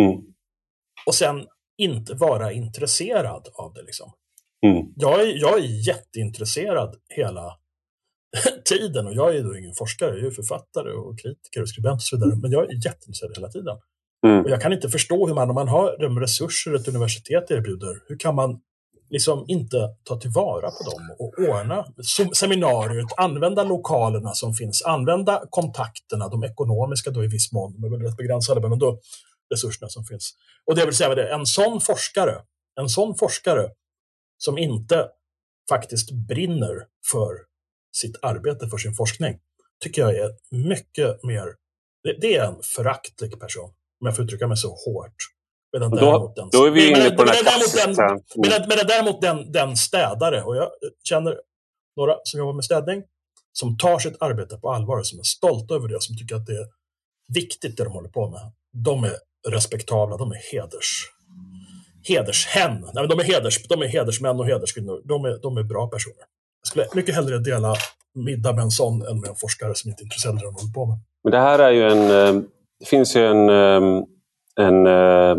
Mm. 0.00 0.20
Och 1.06 1.14
sen 1.14 1.46
inte 1.78 2.14
vara 2.14 2.52
intresserad 2.52 3.48
av 3.54 3.72
det. 3.74 3.82
Liksom. 3.82 4.12
Mm. 4.66 4.86
Jag, 4.96 5.20
är, 5.20 5.40
jag 5.40 5.58
är 5.58 5.88
jätteintresserad 5.88 6.96
hela 7.08 7.52
tiden 8.64 9.06
och 9.06 9.14
jag 9.14 9.36
är 9.36 9.42
då 9.42 9.56
ingen 9.56 9.74
forskare, 9.74 10.16
jag 10.18 10.26
är 10.26 10.30
författare 10.30 10.92
och 10.92 11.18
kritiker 11.18 11.62
och 11.62 11.68
skribent 11.68 11.96
och 11.96 12.02
så 12.02 12.16
vidare, 12.16 12.38
men 12.42 12.50
jag 12.50 12.64
är 12.64 12.74
jätteintresserad 12.74 13.36
hela 13.36 13.48
tiden. 13.48 13.76
Mm. 14.26 14.44
Och 14.44 14.50
jag 14.50 14.60
kan 14.60 14.72
inte 14.72 14.88
förstå 14.88 15.26
hur 15.26 15.34
man, 15.34 15.48
om 15.48 15.54
man 15.54 15.68
har 15.68 15.98
de 15.98 16.20
resurser 16.20 16.74
ett 16.74 16.88
universitet 16.88 17.50
erbjuder, 17.50 18.02
hur 18.08 18.18
kan 18.18 18.34
man 18.34 18.60
liksom 19.10 19.44
inte 19.48 19.76
ta 20.04 20.20
tillvara 20.20 20.70
på 20.70 20.90
dem 20.90 21.16
och 21.18 21.32
ordna 21.38 21.86
seminariet, 22.34 23.06
använda 23.16 23.64
lokalerna 23.64 24.32
som 24.32 24.54
finns, 24.54 24.82
använda 24.82 25.42
kontakterna, 25.50 26.28
de 26.28 26.44
ekonomiska 26.44 27.10
då 27.10 27.24
i 27.24 27.26
viss 27.26 27.52
mån, 27.52 27.72
de 27.72 27.84
är 27.84 27.90
väl 27.90 28.02
rätt 28.02 28.16
begränsade, 28.16 28.60
men 28.60 28.72
ändå 28.72 29.00
resurserna 29.54 29.88
som 29.88 30.04
finns. 30.04 30.32
Och 30.66 30.76
det 30.76 30.84
vill 30.84 30.94
säga 30.94 31.14
det, 31.14 31.32
en 31.32 31.46
sån 31.46 31.80
forskare, 31.80 32.42
en 32.80 32.88
sån 32.88 33.14
forskare 33.14 33.70
som 34.38 34.58
inte 34.58 35.08
faktiskt 35.68 36.10
brinner 36.10 36.86
för 37.12 37.34
sitt 37.96 38.16
arbete, 38.22 38.68
för 38.68 38.78
sin 38.78 38.94
forskning, 38.94 39.38
tycker 39.80 40.02
jag 40.02 40.16
är 40.16 40.30
mycket 40.50 41.24
mer, 41.24 41.46
det, 42.02 42.16
det 42.20 42.36
är 42.36 42.46
en 42.46 42.62
föraktlig 42.62 43.40
person, 43.40 43.70
om 44.00 44.06
jag 44.06 44.16
får 44.16 44.24
uttrycka 44.24 44.46
mig 44.46 44.56
så 44.56 44.68
hårt. 44.68 45.35
Medan 45.76 45.90
då, 45.90 45.96
däremot 45.96 46.36
den, 46.36 46.48
då 46.52 46.64
är 46.64 46.70
vi 46.70 46.90
inne 46.90 47.10
på 47.10 47.24
den 47.24 47.34
här 47.34 47.42
klassiska... 47.42 47.88
Medan, 48.36 48.68
medan 48.68 48.86
däremot 48.86 49.20
den, 49.20 49.52
den 49.52 49.76
städare, 49.76 50.42
och 50.42 50.56
jag 50.56 50.68
känner 51.04 51.34
några 51.96 52.14
som 52.24 52.38
jobbar 52.38 52.52
med 52.52 52.64
städning, 52.64 53.02
som 53.52 53.78
tar 53.78 53.98
sitt 53.98 54.22
arbete 54.22 54.56
på 54.56 54.72
allvar, 54.72 55.02
som 55.02 55.18
är 55.18 55.22
stolta 55.22 55.74
över 55.74 55.88
det, 55.88 55.96
som 56.00 56.16
tycker 56.16 56.36
att 56.36 56.46
det 56.46 56.52
är 56.52 56.66
viktigt 57.34 57.76
det 57.76 57.84
de 57.84 57.92
håller 57.92 58.08
på 58.08 58.30
med. 58.30 58.40
De 58.84 59.04
är 59.04 59.16
respektabla, 59.48 60.16
de 60.16 60.32
är 60.32 60.52
heders, 60.52 60.90
hedershen. 62.08 62.86
Nej, 62.94 63.08
de, 63.08 63.18
är 63.20 63.24
heders, 63.24 63.68
de 63.68 63.82
är 63.82 63.86
hedersmän 63.86 64.40
och 64.40 64.46
hederskvinnor. 64.46 65.02
De 65.04 65.24
är, 65.24 65.38
de 65.42 65.56
är 65.56 65.62
bra 65.62 65.86
personer. 65.86 66.24
Jag 66.62 66.68
skulle 66.68 66.86
mycket 66.94 67.14
hellre 67.14 67.38
dela 67.38 67.74
middag 68.14 68.52
med 68.52 68.62
en 68.62 68.70
sån 68.70 69.06
än 69.06 69.20
med 69.20 69.30
en 69.30 69.36
forskare 69.36 69.74
som 69.74 69.90
inte 69.90 70.02
är 70.02 70.04
intresserad 70.04 70.34
av 70.34 70.38
det 70.38 70.44
de 70.44 70.54
håller 70.54 70.72
på 70.72 70.86
med. 70.86 70.98
Men 71.24 71.30
det 71.30 71.38
här 71.38 71.58
är 71.58 71.70
ju 71.70 71.82
en... 71.82 72.36
Eh, 72.36 72.42
det 72.80 72.86
finns 72.86 73.16
ju 73.16 73.26
en, 73.26 73.48
eh, 73.48 74.02
en 74.60 74.86
eh, 74.86 75.36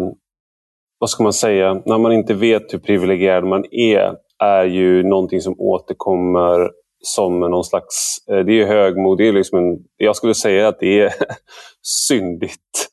vad 1.00 1.10
ska 1.10 1.24
man 1.24 1.34
säga, 1.34 1.82
när 1.86 1.98
man 1.98 2.12
inte 2.12 2.34
vet 2.34 2.74
hur 2.74 2.80
privilegierad 2.80 3.44
man 3.44 3.66
är, 3.72 4.16
är 4.40 4.64
ju 4.64 5.04
någonting 5.04 5.42
som 5.42 5.56
återkommer 5.60 6.70
som 7.00 7.40
någon 7.40 7.64
slags, 7.64 8.18
det 8.26 8.62
är 8.62 8.66
högmod, 8.66 9.18
det 9.18 9.28
är 9.28 9.34
liksom 9.34 9.58
en, 9.58 9.78
jag 9.98 10.16
skulle 10.16 10.34
säga 10.34 10.68
att 10.68 10.80
det 10.80 11.00
är 11.00 11.14
syndigt. 11.82 12.90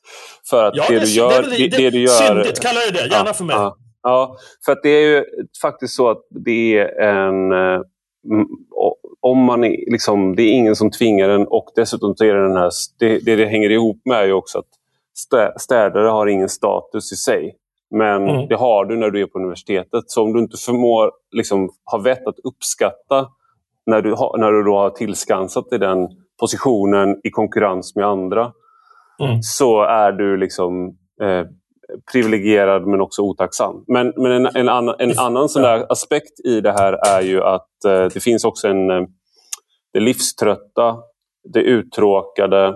För 0.49 0.65
att 0.65 0.75
ja, 0.75 0.85
det, 0.89 0.99
det, 0.99 1.05
du 1.05 1.11
gör... 1.11 1.41
Det, 1.41 1.57
det, 1.57 1.77
det, 1.77 1.89
du 1.89 1.99
gör 1.99 2.07
syndigt, 2.07 2.59
kallar 2.59 2.81
du 2.81 2.91
det, 2.91 3.15
gärna 3.15 3.29
ja, 3.29 3.33
för 3.33 3.43
mig. 3.43 3.55
Ja, 3.55 3.77
ja, 4.03 4.37
för 4.65 4.71
att 4.71 4.83
det 4.83 4.89
är 4.89 5.07
ju 5.07 5.23
faktiskt 5.61 5.95
så 5.95 6.09
att 6.09 6.21
det 6.29 6.77
är 6.77 7.01
en... 7.01 7.53
Om 9.21 9.37
man 9.37 9.63
är, 9.63 9.91
liksom, 9.91 10.35
det 10.35 10.43
är 10.43 10.51
ingen 10.51 10.75
som 10.75 10.91
tvingar 10.91 11.29
en 11.29 11.47
och 11.47 11.71
dessutom 11.75 12.15
så 12.15 12.23
är 12.23 12.33
det 12.33 12.47
den 12.47 12.57
här... 12.57 12.71
Det, 12.99 13.19
det, 13.19 13.35
det 13.35 13.45
hänger 13.45 13.69
ihop 13.69 14.01
med 14.05 14.17
är 14.17 14.25
ju 14.25 14.33
också 14.33 14.59
att 14.59 15.61
städare 15.61 16.07
har 16.07 16.27
ingen 16.27 16.49
status 16.49 17.11
i 17.11 17.15
sig. 17.15 17.55
Men 17.97 18.29
mm. 18.29 18.47
det 18.47 18.55
har 18.55 18.85
du 18.85 18.97
när 18.97 19.11
du 19.11 19.21
är 19.21 19.25
på 19.25 19.39
universitetet. 19.39 20.03
Så 20.07 20.23
om 20.23 20.33
du 20.33 20.39
inte 20.39 20.57
förmår 20.57 21.11
liksom, 21.31 21.69
ha 21.91 21.97
vett 21.97 22.27
att 22.27 22.39
uppskatta 22.43 23.27
när 23.85 24.01
du, 24.01 24.13
ha, 24.13 24.35
när 24.37 24.51
du 24.51 24.63
då 24.63 24.77
har 24.77 24.89
tillskansat 24.89 25.69
dig 25.69 25.79
den 25.79 26.07
positionen 26.39 27.21
i 27.23 27.29
konkurrens 27.29 27.95
med 27.95 28.05
andra 28.05 28.51
mm. 29.19 29.41
så 29.41 29.81
är 29.81 30.11
du 30.11 30.37
liksom 30.37 30.87
eh, 31.21 31.45
privilegierad 32.11 32.87
men 32.87 33.01
också 33.01 33.21
otacksam. 33.21 33.83
Men, 33.87 34.13
men 34.17 34.31
en, 34.31 34.45
en, 34.55 34.69
annan, 34.69 34.95
en 34.99 35.19
annan 35.19 35.49
sån 35.49 35.65
aspekt 35.89 36.39
i 36.45 36.61
det 36.61 36.71
här 36.71 36.93
är 37.17 37.21
ju 37.21 37.43
att 37.43 37.85
eh, 37.87 38.05
det 38.13 38.23
finns 38.23 38.45
också 38.45 38.67
en 38.67 38.89
eh, 38.89 39.01
det 39.93 39.99
livströtta, 39.99 40.97
det 41.53 41.61
uttråkade 41.61 42.75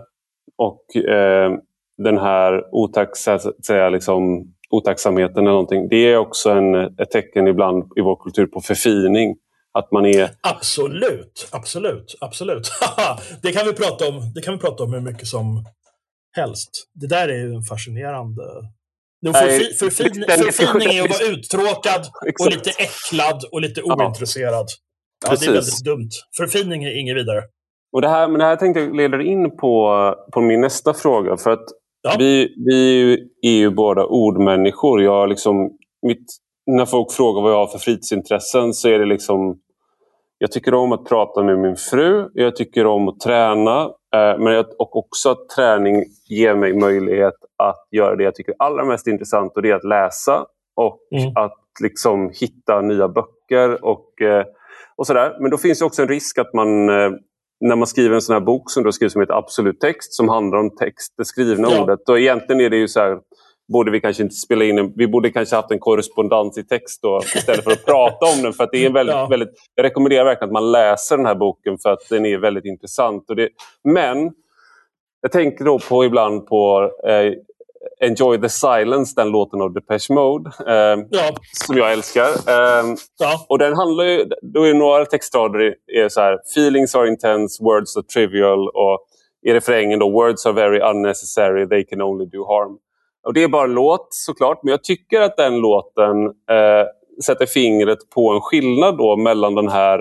och 0.58 0.96
eh, 0.96 1.52
den 1.98 2.18
här 2.18 2.64
otacksa, 2.72 3.40
säga, 3.40 3.90
liksom, 3.90 4.54
otacksamheten 4.70 5.38
eller 5.38 5.52
någonting. 5.52 5.90
Det 5.90 6.14
är 6.14 6.18
också 6.18 6.50
en, 6.50 6.76
ett 6.76 7.12
tecken 7.12 7.48
ibland 7.48 7.84
i 7.96 8.02
vår 8.02 8.24
kultur 8.24 8.46
på 8.46 8.62
förfining. 8.62 9.36
Att 9.74 9.92
man 9.92 10.06
är... 10.06 10.30
Absolut, 10.42 11.48
absolut, 11.52 12.16
absolut. 12.22 12.72
det, 13.42 13.52
kan 13.52 13.66
vi 13.66 13.74
prata 13.74 14.08
om, 14.10 14.32
det 14.36 14.42
kan 14.42 14.54
vi 14.54 14.60
prata 14.60 14.84
om 14.84 14.94
hur 14.94 15.02
mycket 15.02 15.28
som 15.28 15.66
helst. 16.36 16.70
Det 16.94 17.08
där 17.08 17.28
är 17.28 17.38
ju 17.38 17.54
en 17.54 17.62
fascinerande... 17.62 18.44
Förfi, 19.26 19.74
förfin, 19.74 20.26
förfining 20.28 20.98
är 20.98 21.04
att 21.04 21.10
vara 21.10 21.32
uttråkad 21.32 22.08
och 22.40 22.52
lite 22.52 22.70
äcklad 22.70 23.44
och 23.52 23.62
lite 23.62 23.82
ointresserad. 23.82 24.66
Ja, 25.28 25.36
det 25.40 25.46
är 25.46 25.54
väldigt 25.54 25.84
dumt. 25.84 26.10
Förfining 26.38 26.84
är 26.84 27.00
inget 27.00 27.18
vidare. 27.18 27.44
Och 27.92 28.02
det 28.02 28.10
här, 28.10 28.28
men 28.28 28.40
det 28.40 28.46
här 28.46 28.56
tänkte 28.56 28.80
jag 28.80 28.96
leda 28.96 29.22
in 29.22 29.58
på, 29.58 30.16
på 30.34 30.42
min 30.42 30.62
nästa 30.62 30.94
fråga. 30.94 31.38
För 31.38 31.52
att 31.52 31.66
Ja. 32.02 32.16
Vi, 32.20 32.54
vi 32.66 33.14
är 33.42 33.58
ju 33.58 33.70
båda 33.70 34.06
ordmänniskor. 34.06 35.02
Jag 35.02 35.30
liksom, 35.30 35.72
mitt, 36.02 36.26
när 36.66 36.86
folk 36.86 37.12
frågar 37.12 37.42
vad 37.42 37.52
jag 37.52 37.58
har 37.58 37.68
för 37.68 37.80
fritidsintressen 37.80 38.74
så 38.74 38.90
är 38.90 39.00
det 39.00 39.06
liksom... 39.06 39.60
Jag 40.38 40.52
tycker 40.52 40.74
om 40.74 40.92
att 40.92 41.06
prata 41.06 41.44
med 41.44 41.60
min 41.60 41.76
fru, 41.76 42.30
jag 42.34 42.56
tycker 42.56 42.86
om 42.86 43.08
att 43.08 43.20
träna 43.20 43.82
eh, 44.16 44.40
men 44.40 44.54
jag, 44.54 44.66
och 44.80 44.98
också 44.98 45.30
att 45.30 45.50
träning 45.56 46.04
ger 46.30 46.56
mig 46.56 46.74
möjlighet 46.74 47.34
att 47.58 47.88
göra 47.92 48.16
det 48.16 48.24
jag 48.24 48.36
tycker 48.36 48.52
är 48.52 48.56
allra 48.60 48.86
mest 48.86 49.08
intressant 49.08 49.56
och 49.56 49.62
det 49.62 49.70
är 49.70 49.76
att 49.76 49.84
läsa 49.84 50.46
och 50.76 51.00
mm. 51.16 51.32
att 51.36 51.62
liksom 51.82 52.32
hitta 52.40 52.82
nya 52.82 53.08
böcker 53.08 53.86
och, 53.86 54.22
eh, 54.22 54.46
och 54.96 55.08
sådär. 55.08 55.38
Men 55.40 55.52
då 55.52 55.58
finns 55.58 55.80
det 55.80 55.86
också 55.86 56.02
en 56.02 56.08
risk 56.08 56.38
att 56.38 56.54
man 56.54 56.90
eh, 56.90 57.12
när 57.60 57.76
man 57.76 57.88
skriver 57.88 58.16
en 58.16 58.22
sån 58.22 58.34
här 58.34 58.42
bok 58.42 58.72
som 58.72 58.84
då 58.84 58.92
skrivs 58.92 59.14
som 59.14 59.22
ett 59.22 59.30
absolut 59.30 59.80
text 59.80 60.14
som 60.14 60.30
handlar 60.30 60.58
om 60.58 60.76
text, 60.76 61.14
det 61.18 61.26
skrivna 61.26 61.72
ja. 61.72 61.84
ordet. 61.84 62.10
Och 62.10 62.20
egentligen 62.20 62.62
är 62.62 62.70
det 62.70 62.78
ju 62.78 62.88
så 62.88 63.00
här, 63.00 63.18
borde 63.74 63.92
vi 63.92 64.02
kanske 64.02 64.24
inte 64.24 64.36
spela 64.36 64.66
in 64.66 64.78
en, 64.78 64.94
vi 64.96 65.08
borde 65.08 65.32
kanske 65.32 65.56
haft 65.56 65.72
en 65.72 65.80
korrespondens 65.80 66.58
i 66.58 66.64
text 66.64 67.02
då, 67.02 67.22
istället 67.36 67.64
för 67.64 67.72
att 67.72 67.86
prata 67.86 68.26
om 68.26 68.42
den. 68.44 68.54
För 68.54 68.64
att 68.64 68.72
det 68.72 68.86
är 68.86 68.90
väldigt, 68.90 69.16
ja. 69.16 69.28
väldigt, 69.28 69.50
jag 69.76 69.84
rekommenderar 69.84 70.26
verkligen 70.26 70.50
att 70.50 70.54
man 70.64 70.72
läser 70.72 71.18
den 71.18 71.26
här 71.26 71.36
boken 71.36 71.78
för 71.78 71.90
att 71.90 72.10
den 72.10 72.26
är 72.26 72.38
väldigt 72.38 72.66
intressant. 72.66 73.30
Och 73.30 73.36
det, 73.36 73.50
men 73.84 74.32
jag 75.22 75.32
tänker 75.32 75.66
då 75.66 75.80
på 75.80 76.06
ibland 76.06 76.46
på 76.46 76.92
eh, 77.08 77.34
Enjoy 78.02 78.42
the 78.42 78.50
Silence, 78.50 79.14
den 79.16 79.30
låten 79.30 79.62
av 79.62 79.74
Depeche 79.74 80.14
Mode. 80.14 80.52
Eh, 80.68 81.06
ja. 81.10 81.30
Som 81.66 81.78
jag 81.78 81.94
älskar. 81.94 82.28
Eh, 82.28 82.86
ja. 83.20 83.46
Och 83.50 83.60
den 83.60 83.74
handlar 83.76 84.04
ju, 84.04 84.26
då 84.42 84.64
är 84.64 84.74
några 84.74 85.06
textrader 85.06 85.76
är 85.88 86.10
så 86.10 86.22
här, 86.22 86.40
Feelings 86.56 86.96
are 86.96 87.08
intense, 87.08 87.64
words 87.64 87.98
are 87.98 88.04
trivial. 88.04 88.68
Och 88.68 89.06
i 89.48 89.54
refrängen 89.54 90.00
då, 90.00 90.10
Words 90.10 90.46
are 90.46 90.54
very 90.54 90.80
unnecessary, 90.80 91.68
they 91.70 91.84
can 91.86 92.02
only 92.02 92.26
do 92.26 92.46
harm. 92.48 92.78
Och 93.24 93.34
Det 93.34 93.44
är 93.44 93.48
bara 93.48 93.64
en 93.64 93.74
låt 93.74 94.08
såklart, 94.10 94.64
men 94.64 94.72
jag 94.72 94.84
tycker 94.84 95.22
att 95.22 95.38
den 95.38 95.58
låten 95.58 96.26
eh, 96.26 96.86
sätter 97.26 97.46
fingret 97.46 98.10
på 98.16 98.32
en 98.32 98.42
skillnad 98.42 98.98
då 98.98 99.18
mellan 99.18 99.56
den 99.56 99.70
här 99.70 100.00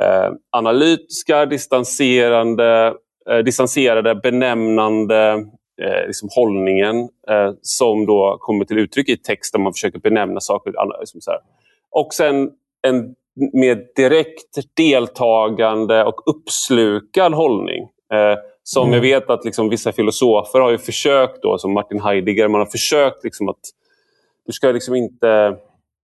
eh, 0.00 0.30
analytiska, 0.50 1.46
distanserande, 1.46 2.94
eh, 3.30 3.38
distanserade, 3.38 4.14
benämnande 4.14 5.46
eh, 5.82 6.06
liksom 6.06 6.28
hållningen 6.32 6.96
eh, 7.30 7.52
som 7.62 8.06
då 8.06 8.36
kommer 8.40 8.64
till 8.64 8.78
uttryck 8.78 9.08
i 9.08 9.16
text 9.16 9.52
där 9.52 9.60
man 9.60 9.72
försöker 9.72 9.98
benämna 9.98 10.40
saker. 10.40 10.72
Liksom 11.00 11.20
så 11.20 11.30
här. 11.30 11.40
Och 11.90 12.14
sen 12.14 12.50
en 12.82 13.14
mer 13.52 13.86
direkt 13.96 14.76
deltagande 14.76 16.04
och 16.04 16.20
uppslukad 16.26 17.34
hållning. 17.34 17.82
Eh, 18.12 18.38
som 18.62 18.82
mm. 18.82 18.94
jag 18.94 19.00
vet 19.00 19.30
att 19.30 19.44
liksom, 19.44 19.68
vissa 19.68 19.92
filosofer 19.92 20.60
har 20.60 20.70
ju 20.70 20.78
försökt, 20.78 21.42
då, 21.42 21.58
som 21.58 21.72
Martin 21.72 22.00
Heidegger, 22.00 22.48
man 22.48 22.60
har 22.60 22.66
försökt 22.66 23.24
liksom, 23.24 23.48
att 23.48 23.60
du 24.46 24.52
ska 24.52 24.70
liksom 24.70 24.94
inte 24.94 25.56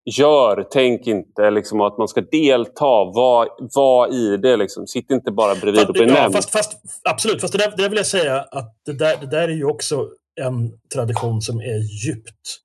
gör, 0.04 0.66
tänk 0.70 1.06
inte 1.06 1.50
liksom, 1.50 1.80
att 1.80 1.98
man 1.98 2.08
ska 2.08 2.20
delta, 2.20 3.04
var, 3.04 3.48
var 3.74 4.14
i 4.14 4.36
det. 4.36 4.56
Liksom. 4.56 4.86
Sitt 4.86 5.10
inte 5.10 5.32
bara 5.32 5.54
bredvid 5.54 5.88
och 5.88 5.94
benämn. 5.94 6.16
Ja, 6.16 6.30
fast, 6.30 6.50
fast, 6.50 6.72
absolut, 7.10 7.40
fast 7.40 7.52
det 7.52 7.58
där, 7.58 7.70
det 7.76 7.82
där 7.82 7.88
vill 7.88 7.96
jag 7.96 8.06
säga 8.06 8.40
att 8.40 8.76
det 8.86 8.92
där, 8.92 9.16
det 9.20 9.26
där 9.26 9.48
är 9.48 9.52
ju 9.52 9.64
också 9.64 10.08
en 10.40 10.72
tradition 10.94 11.42
som 11.42 11.60
är 11.60 12.06
djupt 12.06 12.58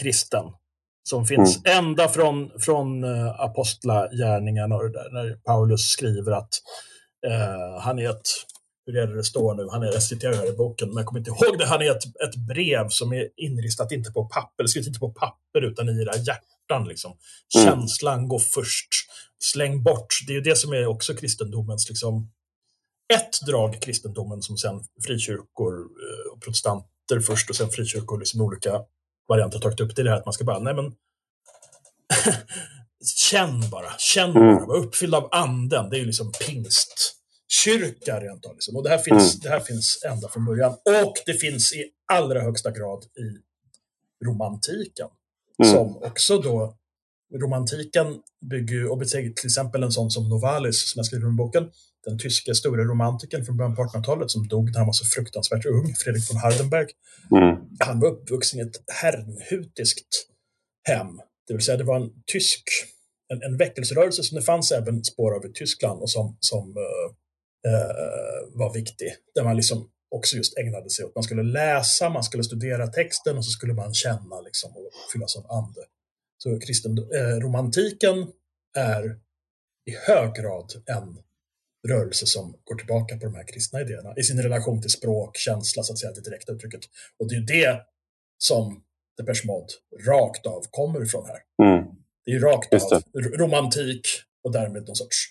kristen. 0.00 0.44
Som 1.04 1.26
finns 1.26 1.64
mm. 1.64 1.78
ända 1.78 2.08
från, 2.08 2.50
från 2.60 3.04
uh, 3.04 3.40
apostlagärningarna 3.40 4.76
när 4.76 5.44
Paulus 5.44 5.80
skriver 5.80 6.32
att 6.32 6.48
uh, 7.26 7.80
han 7.80 7.98
är 7.98 8.10
ett 8.10 8.28
hur 8.86 8.96
är 8.96 9.06
det 9.06 9.16
det 9.16 9.24
står 9.24 9.54
nu? 9.54 9.68
Han 9.70 9.82
är, 9.82 10.36
här 10.36 10.48
i 10.48 10.56
boken, 10.56 10.88
men 10.88 10.96
jag 10.96 11.06
kommer 11.06 11.18
inte 11.18 11.30
ihåg 11.30 11.58
det. 11.58 11.66
Han 11.66 11.82
är 11.82 11.90
ett, 11.90 12.04
ett 12.04 12.36
brev 12.36 12.88
som 12.88 13.12
är 13.12 13.28
inristat 13.36 13.92
inte 13.92 14.10
på 14.10 14.24
papper, 14.24 14.66
skrivet 14.66 14.86
inte 14.86 15.00
på 15.00 15.12
papper 15.12 15.62
utan 15.62 15.88
i 15.88 16.02
era 16.02 16.16
hjärtan. 16.16 16.88
Liksom. 16.88 17.16
Mm. 17.56 17.66
Känslan 17.66 18.28
går 18.28 18.38
först. 18.38 18.88
Släng 19.44 19.82
bort. 19.82 20.06
Det 20.26 20.32
är 20.32 20.34
ju 20.34 20.40
det 20.40 20.56
som 20.56 20.72
är 20.72 20.86
också 20.86 21.14
kristendomens, 21.14 21.88
liksom, 21.88 22.30
ett 23.14 23.46
drag 23.46 23.74
i 23.74 23.78
kristendomen 23.78 24.42
som 24.42 24.56
sen 24.56 24.84
frikyrkor 25.06 25.74
eh, 25.74 26.32
och 26.32 26.42
protestanter 26.42 27.20
först 27.26 27.50
och 27.50 27.56
sen 27.56 27.70
frikyrkor 27.70 28.18
liksom 28.18 28.40
olika 28.40 28.80
varianter 29.28 29.58
tagit 29.58 29.80
upp 29.80 29.96
det, 29.96 30.02
är 30.02 30.06
att 30.06 30.26
man 30.26 30.32
ska 30.32 30.44
bara, 30.44 30.58
nej 30.58 30.74
men 30.74 30.84
känn 33.16 33.70
bara, 33.70 33.92
känn 33.98 34.30
mm. 34.30 34.56
bara, 34.56 34.66
var 34.66 34.76
uppfylld 34.76 35.14
av 35.14 35.28
anden. 35.32 35.90
Det 35.90 35.96
är 35.96 35.98
ju 35.98 36.06
liksom 36.06 36.32
pingstkyrka 37.52 38.20
rent 38.20 38.46
av. 38.46 38.52
Liksom. 38.52 38.76
Och 38.76 38.82
det 38.82 38.90
här, 38.90 38.98
finns, 38.98 39.34
mm. 39.34 39.40
det 39.42 39.48
här 39.48 39.60
finns 39.60 40.04
ända 40.10 40.28
från 40.28 40.44
början. 40.44 40.72
Och 40.72 41.14
det 41.26 41.34
finns 41.34 41.72
i 41.72 41.84
allra 42.12 42.40
högsta 42.40 42.70
grad 42.70 43.04
i 43.04 43.38
romantiken. 44.26 45.08
Mm. 45.62 45.72
Som 45.72 45.96
också 45.96 46.38
då, 46.38 46.76
romantiken 47.40 48.06
bygger 48.50 48.74
ju, 48.74 48.88
och 48.88 49.08
till 49.08 49.32
exempel 49.44 49.82
en 49.82 49.92
sån 49.92 50.10
som 50.10 50.28
Novalis, 50.28 50.90
som 50.90 50.98
jag 50.98 51.06
skriver 51.06 51.28
i 51.28 51.30
boken, 51.30 51.70
den 52.04 52.18
tyske 52.18 52.54
stora 52.54 52.84
romantikern 52.84 53.44
från 53.44 53.56
början 53.56 53.76
på 53.76 53.82
1800-talet 53.82 54.30
som 54.30 54.48
dog 54.48 54.70
när 54.70 54.78
han 54.78 54.86
var 54.86 54.92
så 54.92 55.04
fruktansvärt 55.04 55.66
ung, 55.66 55.94
Fredrik 55.94 56.30
von 56.30 56.40
Hardenberg. 56.40 56.86
Mm. 57.36 57.56
Han 57.78 58.00
var 58.00 58.08
uppvuxen 58.08 58.60
i 58.60 58.62
ett 58.62 58.76
herrnhutiskt 59.02 60.28
hem, 60.88 61.20
det 61.48 61.54
vill 61.54 61.62
säga 61.62 61.76
det 61.76 61.84
var 61.84 61.96
en 61.96 62.10
tysk, 62.26 62.62
en, 63.32 63.42
en 63.42 63.56
väckelserörelse 63.56 64.22
som 64.22 64.36
det 64.36 64.42
fanns 64.42 64.72
även 64.72 65.04
spår 65.04 65.34
av 65.34 65.46
i 65.46 65.52
Tyskland 65.52 66.02
och 66.02 66.10
som, 66.10 66.36
som 66.40 66.68
uh, 66.68 67.14
var 68.52 68.74
viktig. 68.74 69.14
Där 69.34 69.44
man 69.44 69.56
liksom 69.56 69.90
också 70.10 70.36
just 70.36 70.58
ägnade 70.58 70.90
sig 70.90 71.04
åt, 71.04 71.14
man 71.14 71.24
skulle 71.24 71.42
läsa, 71.42 72.08
man 72.08 72.24
skulle 72.24 72.44
studera 72.44 72.86
texten 72.86 73.36
och 73.36 73.44
så 73.44 73.50
skulle 73.50 73.72
man 73.72 73.94
känna 73.94 74.40
liksom 74.40 74.76
och 74.76 74.90
fyllas 75.12 75.36
av 75.36 75.50
ande. 75.50 75.80
Så 76.38 76.60
kristen, 76.60 76.98
eh, 76.98 77.40
romantiken 77.40 78.32
är 78.76 79.18
i 79.84 79.94
hög 80.06 80.34
grad 80.34 80.72
en 80.86 81.18
rörelse 81.88 82.26
som 82.26 82.56
går 82.64 82.74
tillbaka 82.74 83.16
på 83.16 83.24
de 83.24 83.34
här 83.34 83.46
kristna 83.46 83.80
idéerna 83.80 84.14
i 84.16 84.22
sin 84.22 84.42
relation 84.42 84.80
till 84.80 84.90
språk, 84.90 85.36
känsla, 85.36 85.82
så 85.82 85.92
att 85.92 85.98
säga, 85.98 86.12
det 86.12 86.20
direkta 86.20 86.52
uttrycket. 86.52 86.80
Och 87.18 87.28
det 87.28 87.34
är 87.34 87.38
ju 87.38 87.44
det 87.44 87.80
som 88.38 88.84
Depeche 89.16 89.46
Mode 89.46 89.72
rakt 90.06 90.46
av 90.46 90.66
kommer 90.70 91.02
ifrån 91.02 91.26
här. 91.26 91.66
Mm. 91.66 91.84
Det 92.24 92.30
är 92.30 92.34
ju 92.34 92.40
rakt 92.40 92.74
av 92.74 93.02
romantik 93.14 94.06
och 94.44 94.52
därmed 94.52 94.86
någon 94.86 94.96
sorts 94.96 95.28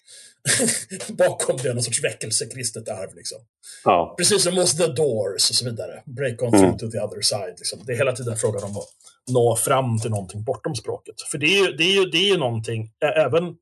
bakom 1.08 1.58
det 1.58 1.74
någon 1.74 1.84
sorts 1.84 2.04
väckelsekristet 2.04 2.90
arv. 2.90 3.16
Liksom. 3.16 3.38
Ja. 3.84 4.16
Precis 4.18 4.44
som 4.44 4.58
hos 4.58 4.78
The 4.78 4.88
Doors 4.88 5.50
och 5.50 5.56
så 5.56 5.66
vidare. 5.66 6.04
Break 6.06 6.42
on 6.42 6.52
through 6.52 6.66
mm. 6.66 6.78
to 6.78 6.92
the 6.92 7.00
other 7.00 7.22
side. 7.22 7.56
Liksom. 7.58 7.80
Det 7.86 7.94
är 7.94 7.98
hela 7.98 8.16
tiden 8.16 8.38
frågan 8.38 8.64
om 8.64 8.78
att 8.78 8.88
nå 9.32 9.56
fram 9.56 10.00
till 10.00 10.12
någonting 10.12 10.44
bortom 10.44 10.76
språket. 10.76 11.16
För 11.32 11.38
det 11.38 11.46
är 11.46 11.66
ju, 11.66 11.78
det 11.78 11.84
är 11.84 11.94
ju, 11.94 12.06
det 12.06 12.18
är 12.18 12.32
ju 12.32 12.38
någonting, 12.38 12.92
även 13.16 13.56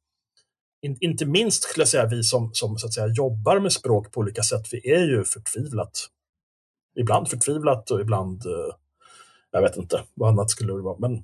in, 0.82 0.98
inte 1.00 1.26
minst 1.26 1.64
skulle 1.64 1.82
jag 1.82 1.88
säga 1.88 2.06
vi 2.06 2.24
som, 2.24 2.50
som 2.54 2.78
så 2.78 2.88
att 2.88 2.94
säga, 2.94 3.08
jobbar 3.08 3.60
med 3.60 3.74
språk 3.74 4.12
på 4.12 4.20
olika 4.20 4.44
sätt, 4.44 4.68
vi 4.72 4.92
är 4.92 5.06
ju 5.06 5.24
förtvivlat. 5.24 6.08
Ibland 7.00 7.30
förtvivlat 7.30 7.92
och 7.92 8.02
ibland, 8.02 8.46
eh, 8.46 8.76
jag 9.52 9.62
vet 9.62 9.78
inte 9.78 10.04
vad 10.14 10.30
annat 10.30 10.50
skulle 10.50 10.74
det 10.74 10.82
vara, 10.82 11.00
men 11.00 11.24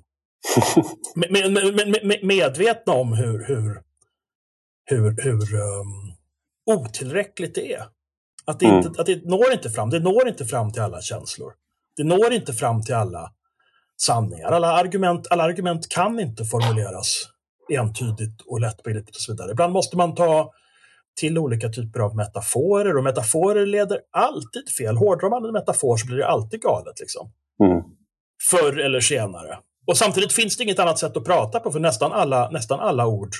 med, 1.14 1.52
med, 1.52 2.04
med, 2.04 2.24
medvetna 2.24 2.92
om 2.92 3.12
hur, 3.12 3.44
hur, 3.44 3.82
hur, 4.86 5.22
hur 5.22 5.54
um, 5.54 6.14
otillräckligt 6.66 7.54
det 7.54 7.72
är. 7.72 7.86
Att 8.44 8.60
det, 8.60 8.66
inte, 8.66 8.88
mm. 8.88 8.94
att 8.98 9.06
det 9.06 9.24
når 9.24 9.52
inte 9.52 9.70
fram. 9.70 9.90
Det 9.90 10.00
når 10.00 10.28
inte 10.28 10.44
fram 10.44 10.72
till 10.72 10.82
alla 10.82 11.00
känslor. 11.00 11.52
Det 11.96 12.04
når 12.04 12.32
inte 12.32 12.52
fram 12.52 12.82
till 12.82 12.94
alla 12.94 13.32
sanningar. 13.96 14.48
Alla 14.48 14.72
argument, 14.72 15.26
alla 15.30 15.42
argument 15.42 15.88
kan 15.88 16.20
inte 16.20 16.44
formuleras 16.44 17.28
entydigt 17.72 18.40
och 18.46 18.60
lättbegripligt 18.60 19.16
och 19.16 19.22
så 19.22 19.32
vidare. 19.32 19.50
Ibland 19.50 19.72
måste 19.72 19.96
man 19.96 20.14
ta 20.14 20.52
till 21.20 21.38
olika 21.38 21.68
typer 21.68 22.00
av 22.00 22.16
metaforer 22.16 22.96
och 22.96 23.04
metaforer 23.04 23.66
leder 23.66 24.00
alltid 24.10 24.68
fel. 24.78 24.96
Hårdrar 24.96 25.30
man 25.30 25.44
en 25.44 25.52
metafor 25.52 25.96
så 25.96 26.06
blir 26.06 26.16
det 26.16 26.28
alltid 26.28 26.62
galet. 26.62 27.00
Liksom. 27.00 27.30
Mm. 27.64 27.82
Förr 28.50 28.78
eller 28.78 29.00
senare. 29.00 29.58
Och 29.86 29.96
samtidigt 29.96 30.32
finns 30.32 30.56
det 30.56 30.64
inget 30.64 30.78
annat 30.78 30.98
sätt 30.98 31.16
att 31.16 31.24
prata 31.24 31.60
på 31.60 31.72
för 31.72 31.80
nästan 31.80 32.12
alla, 32.12 32.50
nästan 32.50 32.80
alla 32.80 33.06
ord, 33.06 33.30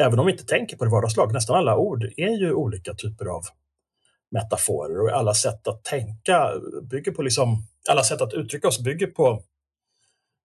även 0.00 0.18
om 0.18 0.26
vi 0.26 0.32
inte 0.32 0.44
tänker 0.44 0.76
på 0.76 0.84
det 0.84 0.90
vardagslag, 0.90 1.32
nästan 1.32 1.56
alla 1.56 1.76
ord 1.76 2.04
är 2.16 2.38
ju 2.40 2.52
olika 2.52 2.94
typer 2.94 3.26
av 3.26 3.44
metaforer 4.30 5.00
och 5.00 5.10
alla 5.10 5.34
sätt 5.34 5.68
att 5.68 5.84
tänka 5.84 6.52
bygger 6.90 7.12
på 7.12 7.22
liksom, 7.22 7.62
alla 7.88 8.04
sätt 8.04 8.20
att 8.20 8.34
uttrycka 8.34 8.68
oss 8.68 8.80
bygger 8.80 9.06
på 9.06 9.42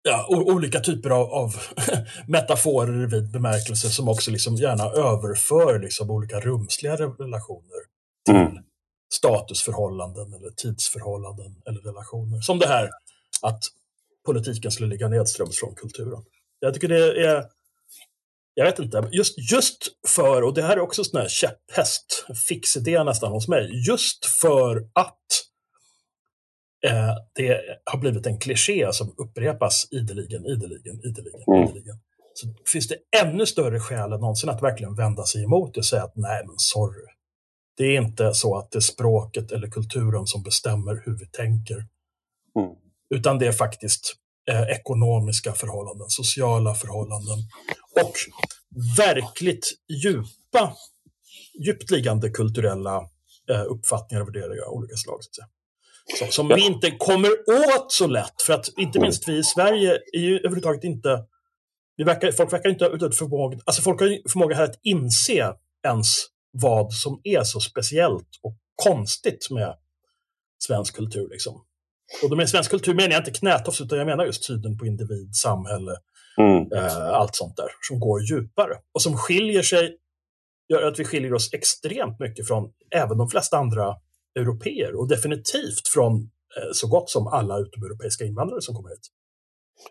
ja, 0.03 0.27
olika 0.29 0.79
typer 0.79 1.09
av, 1.09 1.33
av 1.33 1.55
metaforer 2.27 3.03
i 3.03 3.05
vid 3.05 3.31
bemärkelse 3.31 3.89
som 3.89 4.09
också 4.09 4.31
liksom 4.31 4.55
gärna 4.55 4.83
överför 4.83 5.79
liksom 5.79 6.11
olika 6.11 6.39
rumsliga 6.39 6.95
relationer 6.95 7.81
till 8.25 8.35
mm. 8.35 8.57
statusförhållanden 9.13 10.33
eller 10.33 10.49
tidsförhållanden 10.49 11.61
eller 11.65 11.79
relationer. 11.79 12.41
Som 12.41 12.59
det 12.59 12.67
här 12.67 12.89
att 13.41 13.63
politiken 14.25 14.71
skulle 14.71 14.89
ligga 14.89 15.07
nedströms 15.07 15.59
från 15.59 15.75
kulturen. 15.75 16.23
Jag 16.59 16.73
tycker 16.73 16.87
det 16.87 17.27
är, 17.27 17.45
jag 18.53 18.65
vet 18.65 18.79
inte, 18.79 19.09
just, 19.11 19.51
just 19.51 19.77
för, 20.07 20.41
och 20.41 20.53
det 20.53 20.61
här 20.61 20.77
är 20.77 20.79
också 20.79 21.03
sån 21.03 21.21
här 21.21 21.27
käpphäst, 21.27 22.25
fixidé 22.47 23.03
nästan 23.03 23.31
hos 23.31 23.47
mig, 23.47 23.87
just 23.87 24.25
för 24.25 24.77
att 24.93 25.19
eh, 26.87 27.15
det 27.35 27.61
har 27.85 27.99
blivit 27.99 28.25
en 28.25 28.39
kliché 28.39 28.93
som 28.93 29.13
upprepas 29.17 29.87
ideligen, 29.91 30.45
ideligen, 30.45 30.99
ideligen, 31.03 31.41
mm. 31.47 31.63
ideligen. 31.63 31.99
Så 32.33 32.47
finns 32.71 32.87
det 32.87 32.97
ännu 33.21 33.45
större 33.45 33.79
skäl 33.79 34.13
än 34.13 34.19
någonsin 34.19 34.49
att 34.49 34.63
verkligen 34.63 34.95
vända 34.95 35.23
sig 35.23 35.43
emot 35.43 35.73
det 35.73 35.79
och 35.79 35.85
säga 35.85 36.03
att 36.03 36.15
nej, 36.15 36.43
men 36.45 36.55
sorry. 36.57 37.05
Det 37.77 37.83
är 37.83 38.01
inte 38.01 38.33
så 38.33 38.57
att 38.57 38.71
det 38.71 38.77
är 38.77 38.81
språket 38.81 39.51
eller 39.51 39.67
kulturen 39.67 40.27
som 40.27 40.43
bestämmer 40.43 41.01
hur 41.05 41.17
vi 41.17 41.25
tänker. 41.25 41.75
Mm. 41.75 42.75
Utan 43.09 43.39
det 43.39 43.47
är 43.47 43.51
faktiskt 43.51 44.15
eh, 44.49 44.61
ekonomiska 44.61 45.53
förhållanden, 45.53 46.09
sociala 46.09 46.75
förhållanden 46.75 47.37
och 48.01 48.13
verkligt 48.97 49.73
djupa, 50.03 50.75
djupt 51.65 51.91
liggande 51.91 52.29
kulturella 52.29 53.09
eh, 53.49 53.63
uppfattningar 53.69 54.21
och 54.21 54.27
värderingar 54.27 54.63
av 54.63 54.73
olika 54.73 54.95
slag. 54.95 55.19
Så 56.19 56.25
som 56.25 56.47
vi 56.47 56.65
inte 56.65 56.91
kommer 56.91 57.29
åt 57.49 57.91
så 57.91 58.07
lätt. 58.07 58.41
För 58.41 58.53
att 58.53 58.69
inte 58.77 58.99
minst 58.99 59.27
vi 59.27 59.37
i 59.37 59.43
Sverige 59.43 59.99
är 60.13 60.19
ju 60.19 60.37
överhuvudtaget 60.37 60.83
inte... 60.83 61.25
Vi 61.95 62.03
verkar, 62.03 62.31
folk 62.31 62.53
verkar 62.53 62.69
inte 62.69 62.85
ha 62.85 63.11
förmåga, 63.11 63.59
alltså 63.65 63.81
folk 63.81 63.99
har 63.99 64.29
förmåga 64.29 64.55
här 64.55 64.63
att 64.63 64.79
inse 64.83 65.53
ens 65.87 66.25
vad 66.51 66.93
som 66.93 67.21
är 67.23 67.43
så 67.43 67.59
speciellt 67.59 68.29
och 68.41 68.57
konstigt 68.75 69.47
med 69.51 69.75
svensk 70.63 70.95
kultur. 70.95 71.29
Liksom. 71.29 71.65
Och 72.23 72.37
med 72.37 72.49
svensk 72.49 72.71
kultur 72.71 72.93
menar 72.93 73.11
jag 73.11 73.19
inte 73.19 73.31
knätofs, 73.31 73.81
utan 73.81 73.97
jag 73.97 74.07
menar 74.07 74.25
just 74.25 74.43
synen 74.43 74.77
på 74.77 74.85
individ, 74.85 75.35
samhälle, 75.35 75.95
mm. 76.37 76.71
eh, 76.71 77.07
allt 77.07 77.35
sånt 77.35 77.57
där 77.57 77.67
som 77.81 77.99
går 77.99 78.21
djupare 78.21 78.73
och 78.93 79.01
som 79.01 79.17
skiljer 79.17 79.61
sig, 79.61 79.97
gör 80.69 80.83
att 80.83 80.99
vi 80.99 81.05
skiljer 81.05 81.33
oss 81.33 81.53
extremt 81.53 82.19
mycket 82.19 82.47
från 82.47 82.71
även 82.95 83.17
de 83.17 83.29
flesta 83.29 83.57
andra 83.57 83.95
europeer 84.39 84.95
och 84.95 85.07
definitivt 85.07 85.87
från 85.93 86.15
eh, 86.57 86.71
så 86.73 86.87
gott 86.87 87.09
som 87.09 87.27
alla 87.27 87.59
utomeuropeiska 87.59 88.25
invandrare 88.25 88.61
som 88.61 88.75
kommer 88.75 88.89
hit. 88.89 89.07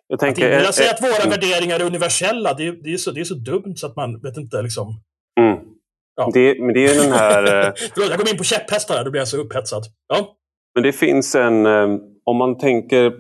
Jag, 0.07 0.21
tänker, 0.21 0.57
att 0.59 0.65
jag 0.65 0.75
säger 0.75 0.95
att 0.95 1.03
våra 1.03 1.17
mm. 1.17 1.31
värderingar 1.31 1.81
är 1.81 1.85
universella, 1.85 2.55
det 2.55 2.67
är, 2.67 2.73
det, 2.73 2.93
är 2.93 2.97
så, 2.97 3.11
det 3.11 3.21
är 3.21 3.25
så 3.25 3.35
dumt 3.35 3.75
så 3.77 3.87
att 3.87 3.97
man 3.97 4.21
vet 4.21 4.37
inte 4.37 4.63
liksom... 4.63 5.01
Mm. 5.41 5.59
Ja. 6.17 6.31
Det, 6.35 6.63
men 6.63 6.75
det 6.75 6.87
är 6.87 7.03
den 7.03 7.13
här... 7.13 7.43
Eh, 7.67 7.73
Förlåt, 7.95 8.11
jag 8.11 8.19
kom 8.19 8.29
in 8.29 8.39
på 8.39 8.45
käpphästar 8.45 9.05
då 9.05 9.11
blir 9.11 9.21
jag 9.21 9.29
så 9.29 9.37
upphetsad. 9.37 9.83
Ja. 10.09 10.37
Men 10.75 10.83
det 10.83 10.93
finns 10.93 11.35
en... 11.35 11.67
Om 12.25 12.37
man 12.37 12.59
tänker 12.59 13.13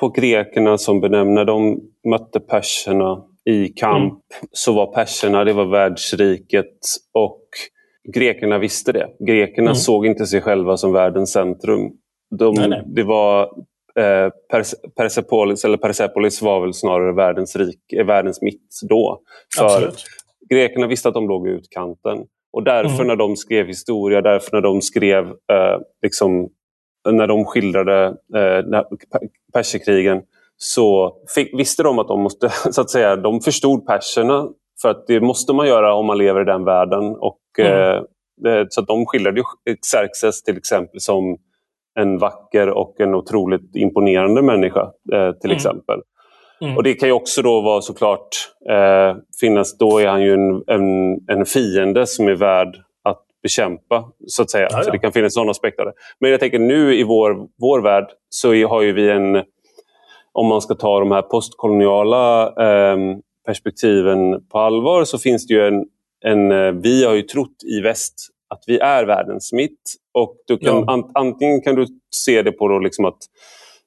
på 0.00 0.08
grekerna 0.08 0.78
som 0.78 1.00
benämner, 1.00 1.44
de 1.44 1.80
mötte 2.08 2.40
perserna 2.40 3.24
i 3.44 3.68
kamp, 3.68 4.12
mm. 4.12 4.48
så 4.52 4.72
var 4.72 4.86
perserna, 4.86 5.44
det 5.44 5.52
var 5.52 5.64
världsriket 5.64 6.78
och 7.14 7.42
grekerna 8.14 8.58
visste 8.58 8.92
det. 8.92 9.08
Grekerna 9.26 9.70
mm. 9.70 9.74
såg 9.74 10.06
inte 10.06 10.26
sig 10.26 10.40
själva 10.40 10.76
som 10.76 10.92
världens 10.92 11.32
centrum. 11.32 11.90
De, 12.38 12.54
nej, 12.54 12.68
nej. 12.68 12.82
Det 12.86 13.02
var 13.02 13.42
eh, 13.98 14.30
Persepolis, 14.96 15.64
eller 15.64 15.76
Persepolis 15.76 16.42
var 16.42 16.60
väl 16.60 16.74
snarare 16.74 17.12
världens, 17.12 17.56
rik, 17.56 17.92
eh, 17.92 18.06
världens 18.06 18.42
mitt 18.42 18.80
då. 18.88 19.20
För 19.58 19.64
Absolut. 19.64 20.04
Grekerna 20.50 20.86
visste 20.86 21.08
att 21.08 21.14
de 21.14 21.28
låg 21.28 21.48
i 21.48 21.50
utkanten. 21.50 22.18
Och 22.52 22.64
därför 22.64 22.94
mm. 22.94 23.06
när 23.06 23.16
de 23.16 23.36
skrev 23.36 23.66
historia, 23.66 24.20
därför 24.20 24.56
när 24.56 24.60
de 24.60 24.82
skrev 24.82 25.24
eh, 25.26 25.78
liksom, 26.02 26.48
när 27.08 27.26
de 27.26 27.44
skildrade 27.44 28.06
eh, 28.36 28.82
perserkrigen 29.52 30.22
så 30.56 31.16
fick, 31.34 31.58
visste 31.58 31.82
de 31.82 31.98
att 31.98 32.08
de 32.08 32.20
måste, 32.20 32.48
så 32.70 32.80
att 32.80 32.90
säga, 32.90 33.16
de 33.16 33.40
förstod 33.40 33.86
perserna 33.86 34.48
för 34.82 34.88
att 34.88 35.06
det 35.06 35.20
måste 35.20 35.52
man 35.52 35.66
göra 35.66 35.94
om 35.94 36.06
man 36.06 36.18
lever 36.18 36.40
i 36.40 36.44
den 36.44 36.64
världen. 36.64 37.16
Och, 37.18 37.40
mm. 37.58 38.04
eh, 38.46 38.66
så 38.68 38.80
att 38.80 38.86
de 38.86 39.06
skildrade 39.06 39.42
Xerxes 39.82 40.42
till 40.42 40.56
exempel 40.56 41.00
som 41.00 41.36
en 41.98 42.18
vacker 42.18 42.68
och 42.68 43.00
en 43.00 43.14
otroligt 43.14 43.76
imponerande 43.76 44.42
människa. 44.42 44.82
Eh, 45.12 45.32
till 45.32 45.50
mm. 45.50 45.56
exempel. 45.56 46.00
Mm. 46.60 46.76
Och 46.76 46.82
Det 46.82 46.94
kan 46.94 47.08
ju 47.08 47.12
också 47.12 47.42
då 47.42 47.60
vara 47.60 47.80
såklart 47.80 48.28
eh, 48.70 49.16
finnas, 49.40 49.78
då 49.78 49.98
är 49.98 50.06
han 50.06 50.22
ju 50.22 50.34
en, 50.34 50.62
en, 50.66 51.18
en 51.28 51.46
fiende 51.46 52.06
som 52.06 52.28
är 52.28 52.34
värd 52.34 52.76
bekämpa. 53.42 54.04
så 54.26 54.42
att 54.42 54.50
säga. 54.50 54.68
Ja, 54.70 54.78
ja. 54.78 54.84
Så 54.84 54.90
det 54.90 54.98
kan 54.98 55.12
finnas 55.12 55.34
sådana 55.34 55.50
aspekter. 55.50 55.92
Men 56.20 56.30
jag 56.30 56.40
tänker 56.40 56.58
nu 56.58 56.94
i 56.94 57.02
vår, 57.02 57.48
vår 57.58 57.80
värld 57.80 58.06
så 58.28 58.48
har 58.48 58.82
ju 58.82 58.92
vi 58.92 59.10
en 59.10 59.44
om 60.32 60.46
man 60.46 60.60
ska 60.60 60.74
ta 60.74 61.00
de 61.00 61.10
här 61.10 61.22
postkoloniala 61.22 62.46
eh, 62.46 62.96
perspektiven 63.46 64.46
på 64.48 64.58
allvar 64.58 65.04
så 65.04 65.18
finns 65.18 65.46
det 65.46 65.54
ju 65.54 65.66
en, 65.66 65.84
en, 66.24 66.52
eh, 66.52 66.72
vi 66.72 67.04
har 67.04 67.14
ju 67.14 67.22
trott 67.22 67.64
i 67.78 67.80
väst 67.80 68.14
att 68.48 68.64
vi 68.66 68.78
är 68.78 69.04
världens 69.04 69.52
mitt. 69.52 69.80
Och 70.12 70.36
du 70.46 70.58
kan, 70.58 70.76
ja. 70.76 70.84
an, 70.92 71.10
antingen 71.14 71.60
kan 71.60 71.74
du 71.74 71.86
se 72.14 72.42
det 72.42 72.52
på 72.52 72.68
då 72.68 72.78
liksom 72.78 73.04
att 73.04 73.18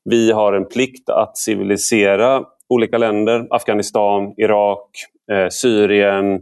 vi 0.05 0.31
har 0.31 0.53
en 0.53 0.65
plikt 0.65 1.09
att 1.09 1.37
civilisera 1.37 2.43
olika 2.69 2.97
länder, 2.97 3.47
Afghanistan, 3.49 4.33
Irak, 4.37 4.89
eh, 5.31 5.49
Syrien 5.49 6.41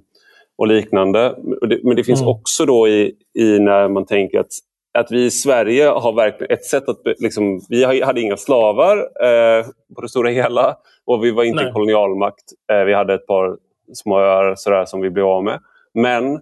och 0.57 0.67
liknande. 0.67 1.35
Men 1.83 1.95
det 1.95 2.03
finns 2.03 2.21
mm. 2.21 2.31
också 2.31 2.65
då 2.65 2.87
i, 2.87 3.13
i, 3.39 3.59
när 3.59 3.87
man 3.87 4.05
tänker 4.05 4.39
att, 4.39 4.51
att 4.99 5.11
vi 5.11 5.25
i 5.25 5.31
Sverige 5.31 5.87
har 5.87 6.13
verkligen 6.13 6.53
ett 6.53 6.65
sätt 6.65 6.89
att... 6.89 6.97
Liksom, 7.19 7.61
vi 7.69 8.03
hade 8.03 8.21
inga 8.21 8.37
slavar 8.37 8.97
eh, 8.97 9.65
på 9.95 10.01
det 10.01 10.09
stora 10.09 10.29
hela 10.29 10.75
och 11.05 11.23
vi 11.23 11.31
var 11.31 11.43
inte 11.43 11.55
Nej. 11.55 11.67
en 11.67 11.73
kolonialmakt. 11.73 12.43
Eh, 12.71 12.83
vi 12.83 12.93
hade 12.93 13.13
ett 13.13 13.27
par 13.27 13.57
små 13.93 14.19
öar 14.19 14.55
sådär, 14.55 14.85
som 14.85 15.01
vi 15.01 15.09
blev 15.09 15.25
av 15.25 15.43
med. 15.43 15.59
Men 15.93 16.39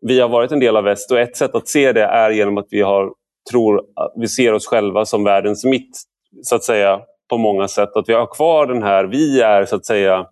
vi 0.00 0.20
har 0.20 0.28
varit 0.28 0.52
en 0.52 0.60
del 0.60 0.76
av 0.76 0.84
väst 0.84 1.10
och 1.10 1.18
ett 1.18 1.36
sätt 1.36 1.54
att 1.54 1.68
se 1.68 1.92
det 1.92 2.04
är 2.04 2.30
genom 2.30 2.58
att 2.58 2.66
vi 2.70 2.80
har, 2.80 3.12
tror, 3.50 3.82
vi 4.16 4.28
ser 4.28 4.52
oss 4.52 4.66
själva 4.66 5.04
som 5.04 5.24
världens 5.24 5.64
mitt, 5.64 6.02
så 6.42 6.56
att 6.56 6.64
säga, 6.64 7.00
på 7.30 7.38
många 7.38 7.68
sätt. 7.68 7.96
Att 7.96 8.08
vi 8.08 8.12
har 8.12 8.26
kvar 8.26 8.66
den 8.66 8.82
här, 8.82 9.04
vi 9.04 9.40
är 9.40 9.64
så 9.64 9.76
att 9.76 9.86
säga, 9.86 10.26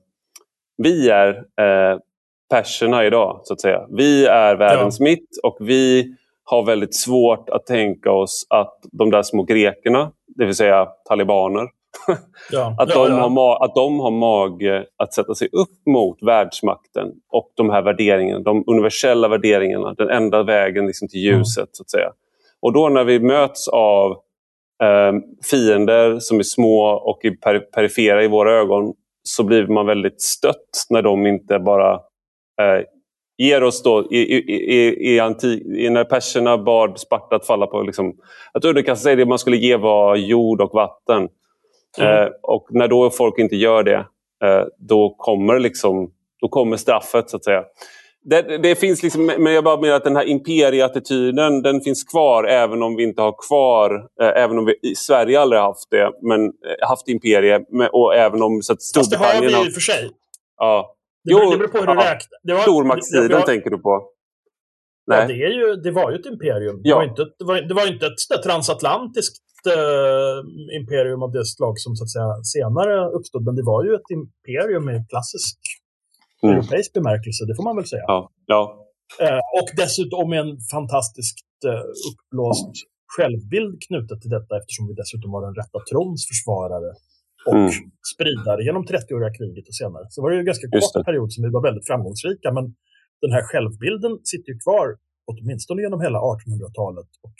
vi 0.76 1.08
är 1.08 1.28
eh, 1.36 1.98
perserna 2.50 3.04
idag, 3.04 3.40
så 3.44 3.52
att 3.52 3.60
säga. 3.60 3.86
Vi 3.90 4.26
är 4.26 4.56
världens 4.56 5.00
ja. 5.00 5.04
mitt 5.04 5.28
och 5.42 5.56
vi 5.60 6.14
har 6.44 6.66
väldigt 6.66 6.94
svårt 6.94 7.50
att 7.50 7.66
tänka 7.66 8.12
oss 8.12 8.46
att 8.50 8.78
de 8.92 9.10
där 9.10 9.22
små 9.22 9.42
grekerna, 9.42 10.12
det 10.36 10.44
vill 10.44 10.54
säga 10.54 10.88
talibaner, 11.08 11.68
Ja. 12.50 12.76
att, 12.78 12.88
de 12.88 13.08
ja, 13.08 13.28
Har, 13.28 13.64
att 13.64 13.74
de 13.74 14.00
har 14.00 14.10
mage 14.10 14.86
att 14.96 15.14
sätta 15.14 15.34
sig 15.34 15.48
upp 15.52 15.86
mot 15.86 16.22
världsmakten 16.22 17.08
och 17.28 17.52
de 17.54 17.70
här 17.70 17.82
värderingarna, 17.82 18.40
de 18.40 18.64
universella 18.66 19.28
värderingarna, 19.28 19.94
den 19.94 20.10
enda 20.10 20.42
vägen 20.42 20.86
liksom 20.86 21.08
till 21.08 21.28
mm. 21.28 21.38
ljuset. 21.38 21.58
Mm. 21.58 21.68
så 21.72 21.82
att 21.82 21.90
säga. 21.90 22.12
Och 22.62 22.72
då 22.72 22.88
när 22.88 23.04
vi 23.04 23.20
möts 23.20 23.68
av 23.68 24.10
eh, 24.82 25.12
fiender 25.50 26.18
som 26.18 26.38
är 26.38 26.42
små 26.42 26.82
och 26.84 27.24
är 27.24 27.30
per 27.30 27.58
perifera 27.58 28.24
i 28.24 28.28
våra 28.28 28.52
ögon 28.52 28.94
så 29.22 29.44
blir 29.44 29.66
man 29.66 29.86
väldigt 29.86 30.22
stött 30.22 30.86
när 30.90 31.02
de 31.02 31.26
inte 31.26 31.58
bara 31.58 32.00
eh, 32.60 32.84
ger 33.38 33.62
oss 33.62 33.82
då, 33.82 34.08
i, 34.10 34.18
i, 34.18 35.14
i, 35.14 35.20
anti, 35.20 35.88
när 35.90 36.04
perserna 36.04 36.58
bad 36.58 37.00
Sparta 37.00 37.36
att 37.36 37.46
falla 37.46 37.66
på... 37.66 37.82
Liksom, 37.82 38.14
att 38.52 38.64
underkasta 38.64 39.02
sig 39.02 39.16
det 39.16 39.26
man 39.26 39.38
skulle 39.38 39.56
ge 39.56 39.76
var 39.76 40.16
jord 40.16 40.60
och 40.60 40.74
vatten. 40.74 41.28
Mm. 41.98 42.22
Eh, 42.22 42.28
och 42.42 42.66
när 42.70 42.88
då 42.88 43.10
folk 43.10 43.38
inte 43.38 43.56
gör 43.56 43.82
det, 43.82 44.06
eh, 44.44 44.64
då, 44.78 45.14
kommer 45.18 45.58
liksom, 45.58 46.10
då 46.40 46.48
kommer 46.48 46.76
straffet 46.76 47.30
så 47.30 47.36
att 47.36 47.44
säga. 47.44 47.64
Det, 48.24 48.58
det, 48.58 48.76
finns 48.76 49.02
liksom, 49.02 49.26
men 49.26 49.52
jag 49.52 49.64
bara 49.64 49.80
menar 49.80 49.94
att 49.94 50.04
den 50.04 50.16
här 50.16 50.24
imperieattityden 50.24 51.62
den 51.62 51.80
finns 51.80 52.04
kvar 52.04 52.44
även 52.44 52.82
om 52.82 52.96
vi 52.96 53.02
inte 53.02 53.22
har 53.22 53.34
kvar, 53.48 54.06
eh, 54.22 54.42
även 54.42 54.58
om 54.58 54.64
vi 54.64 54.90
i 54.90 54.94
Sverige 54.94 55.40
aldrig 55.40 55.62
haft 55.62 55.90
det, 55.90 56.10
men 56.22 56.44
eh, 56.44 56.88
haft 56.88 57.08
imperie 57.08 57.60
och 57.92 58.14
även 58.14 58.42
om 58.42 58.62
så 58.62 58.72
att 58.72 58.82
Storbritannien... 58.82 59.32
Fast 59.32 59.42
det 59.42 59.56
har 59.56 59.62
vi 59.62 59.68
i 59.68 59.70
och 59.70 59.74
för 59.74 59.80
sig. 59.80 60.10
Ja. 60.56 60.96
Det, 61.24 61.32
jo, 61.32 61.50
det 61.50 61.58
beror 61.58 61.68
på 61.68 61.78
hur 61.78 61.86
du 61.86 61.94
räknar. 61.94 62.62
Stormaktstiden 62.62 63.42
tänker 63.42 63.70
du 63.70 63.78
på? 63.78 63.92
Nej. 65.06 65.20
Ja, 65.20 65.26
det, 65.28 65.38
är 65.48 65.54
ju, 65.60 65.76
det 65.84 65.90
var 65.90 66.10
ju 66.10 66.16
ett 66.20 66.26
imperium. 66.26 66.80
Ja. 66.82 66.94
Det, 66.94 66.94
var 67.00 67.10
inte, 67.10 67.22
det, 67.38 67.44
var, 67.44 67.56
det 67.68 67.74
var 67.74 67.86
inte 67.92 68.06
ett 68.06 68.42
transatlantiskt 68.42 69.66
eh, 69.76 70.38
imperium 70.80 71.22
av 71.22 71.30
det 71.32 71.44
slag 71.44 71.74
som 71.84 71.96
så 71.96 72.04
att 72.04 72.12
säga, 72.16 72.30
senare 72.56 72.94
uppstod, 73.16 73.42
men 73.44 73.54
det 73.58 73.66
var 73.72 73.84
ju 73.84 73.90
ett 73.94 74.10
imperium 74.18 74.84
i 74.94 74.96
klassisk 75.12 75.58
mm. 76.42 76.56
europeisk 76.56 76.92
bemärkelse, 76.92 77.40
det 77.48 77.54
får 77.58 77.66
man 77.68 77.76
väl 77.76 77.86
säga. 77.94 78.06
Ja. 78.06 78.30
ja. 78.46 78.62
Eh, 79.24 79.42
och 79.58 79.68
dessutom 79.82 80.30
med 80.30 80.40
en 80.44 80.52
fantastiskt 80.74 81.48
eh, 81.68 81.84
uppblåst 82.08 82.74
självbild 83.16 83.74
knutet 83.86 84.18
till 84.22 84.32
detta 84.36 84.52
eftersom 84.60 84.84
vi 84.88 84.94
dessutom 85.02 85.28
var 85.34 85.42
den 85.46 85.54
rätta 85.60 85.78
trons 85.90 86.20
försvarare 86.30 86.90
och 87.48 87.56
mm. 87.56 87.70
spridare 88.14 88.60
genom 88.68 88.82
30-åriga 88.92 89.32
kriget 89.38 89.66
och 89.70 89.76
senare. 89.82 90.04
Så 90.08 90.22
var 90.22 90.30
det 90.30 90.36
ju 90.36 90.42
en 90.44 90.50
ganska 90.52 90.68
kort 90.76 91.06
period 91.08 91.28
som 91.32 91.40
vi 91.44 91.50
var 91.56 91.62
väldigt 91.68 91.86
framgångsrika, 91.90 92.48
men 92.56 92.64
den 93.24 93.32
här 93.36 93.44
självbilden 93.50 94.12
sitter 94.30 94.48
ju 94.52 94.58
kvar 94.66 94.86
åtminstone 95.30 95.82
genom 95.82 96.00
hela 96.06 96.18
1800-talet 96.18 97.10
och 97.26 97.38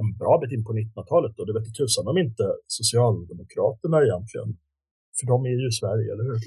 en 0.00 0.08
bra 0.22 0.32
bit 0.40 0.52
in 0.56 0.64
på 0.68 0.72
1900-talet. 0.78 1.34
Och 1.38 1.46
det 1.46 1.54
vet 1.56 1.74
tusan 1.80 2.04
om 2.12 2.18
inte 2.24 2.44
Socialdemokraterna 2.78 3.96
egentligen, 4.06 4.50
för 5.16 5.24
de 5.32 5.36
är 5.50 5.56
ju 5.60 5.66
i 5.72 5.76
Sverige, 5.80 6.08
eller 6.12 6.26
hur? 6.28 6.38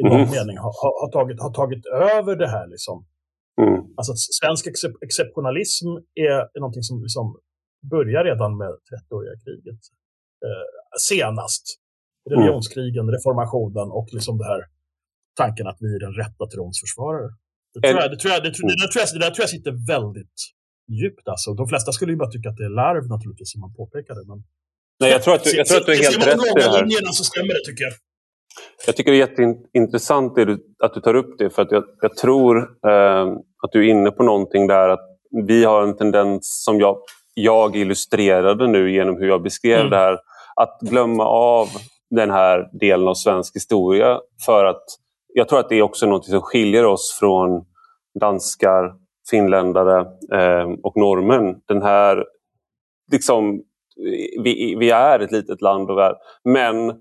I 0.00 0.02
någon 0.08 0.24
mm. 0.26 0.34
mening 0.36 0.56
har, 0.64 0.72
har, 1.02 1.10
tagit, 1.16 1.38
har 1.46 1.52
tagit 1.60 1.84
över 2.16 2.34
det 2.42 2.50
här. 2.54 2.66
Liksom. 2.74 2.96
Mm. 3.62 3.80
Alltså 3.98 4.12
svensk 4.38 4.66
excep 4.66 4.94
exceptionalism 5.06 5.88
är, 6.26 6.38
är 6.54 6.60
någonting 6.60 6.82
som 6.82 6.96
liksom 7.06 7.26
börjar 7.94 8.24
redan 8.24 8.52
med 8.62 8.72
30-åriga 8.90 9.34
kriget. 9.44 9.80
Eh, 10.46 10.66
senast. 11.10 11.64
Religionskrigen, 12.30 13.04
mm. 13.04 13.14
reformationen 13.16 13.88
och 13.98 14.08
liksom 14.16 14.38
det 14.38 14.48
här 14.52 14.60
tanken 15.42 15.66
att 15.70 15.78
vi 15.84 15.90
är 15.96 16.00
den 16.06 16.14
rätta 16.22 16.44
trons 16.52 16.76
försvarare. 16.84 17.28
Det, 17.74 17.80
tror 17.80 18.00
jag, 18.02 18.10
det, 18.12 18.18
tror 18.22 18.32
jag, 18.34 18.42
det, 18.46 18.52
tror, 18.56 18.64
det, 18.68 18.88
tror 18.92 19.00
jag, 19.02 19.08
det 19.16 19.22
där 19.26 19.32
tror 19.34 19.42
jag 19.46 19.52
sitter 19.56 19.72
väldigt 19.94 20.38
djupt. 21.00 21.26
Alltså. 21.32 21.48
De 21.60 21.64
flesta 21.72 21.90
skulle 21.96 22.12
ju 22.14 22.18
bara 22.22 22.32
tycka 22.36 22.48
att 22.52 22.60
det 22.60 22.66
är 22.70 22.74
larv 22.84 23.04
naturligtvis, 23.14 23.50
som 23.52 23.60
man 23.64 23.72
påpekade. 23.80 24.20
Men... 24.30 24.38
Nej, 25.00 25.10
jag 25.14 25.22
tror 25.22 25.34
att 25.34 25.44
du, 25.44 25.50
jag 25.60 25.66
tror 25.66 25.78
att 25.80 25.86
du 25.86 25.92
är 25.92 26.02
helt 26.06 26.26
rätt 26.26 26.46
i 26.50 26.52
det 26.54 26.62
här. 26.62 26.82
Linjerna 26.82 27.12
så 27.20 27.24
stämmer 27.30 27.52
det, 27.56 27.64
tycker 27.68 27.84
jag. 27.88 27.94
Jag 28.86 28.96
tycker 28.96 29.10
det 29.12 29.16
är 29.16 29.26
jätteintressant 29.28 30.32
att 30.84 30.94
du 30.94 31.00
tar 31.00 31.14
upp 31.14 31.38
det, 31.38 31.50
för 31.50 31.62
att 31.62 31.72
jag, 31.72 31.84
jag 32.00 32.16
tror 32.16 32.56
eh, 32.90 33.26
att 33.62 33.72
du 33.72 33.78
är 33.86 33.90
inne 33.90 34.10
på 34.10 34.22
någonting 34.22 34.66
där. 34.66 34.88
att 34.88 35.06
Vi 35.46 35.64
har 35.64 35.82
en 35.82 35.96
tendens, 35.96 36.62
som 36.64 36.80
jag, 36.80 36.96
jag 37.34 37.76
illustrerade 37.76 38.66
nu 38.66 38.92
genom 38.92 39.16
hur 39.16 39.28
jag 39.28 39.42
beskrev 39.42 39.78
mm. 39.78 39.90
det 39.90 39.96
här, 39.96 40.18
att 40.56 40.78
glömma 40.80 41.24
av 41.26 41.68
den 42.10 42.30
här 42.30 42.78
delen 42.80 43.08
av 43.08 43.14
svensk 43.14 43.56
historia. 43.56 44.20
För 44.46 44.64
att 44.64 44.84
jag 45.34 45.48
tror 45.48 45.58
att 45.58 45.68
det 45.68 45.76
är 45.76 45.82
också 45.82 46.06
något 46.06 46.24
som 46.24 46.40
skiljer 46.40 46.86
oss 46.86 47.16
från 47.20 47.64
danskar, 48.20 48.92
finländare 49.30 50.00
eh, 50.32 50.68
och 50.82 50.96
norrmän. 50.96 51.56
Den 51.68 51.82
här, 51.82 52.24
liksom, 53.12 53.62
vi, 54.44 54.76
vi, 54.78 54.90
är 54.90 55.20
ett 55.20 55.32
litet 55.32 55.62
land, 55.62 55.90
och 55.90 55.98
värld, 55.98 56.16
men 56.44 56.94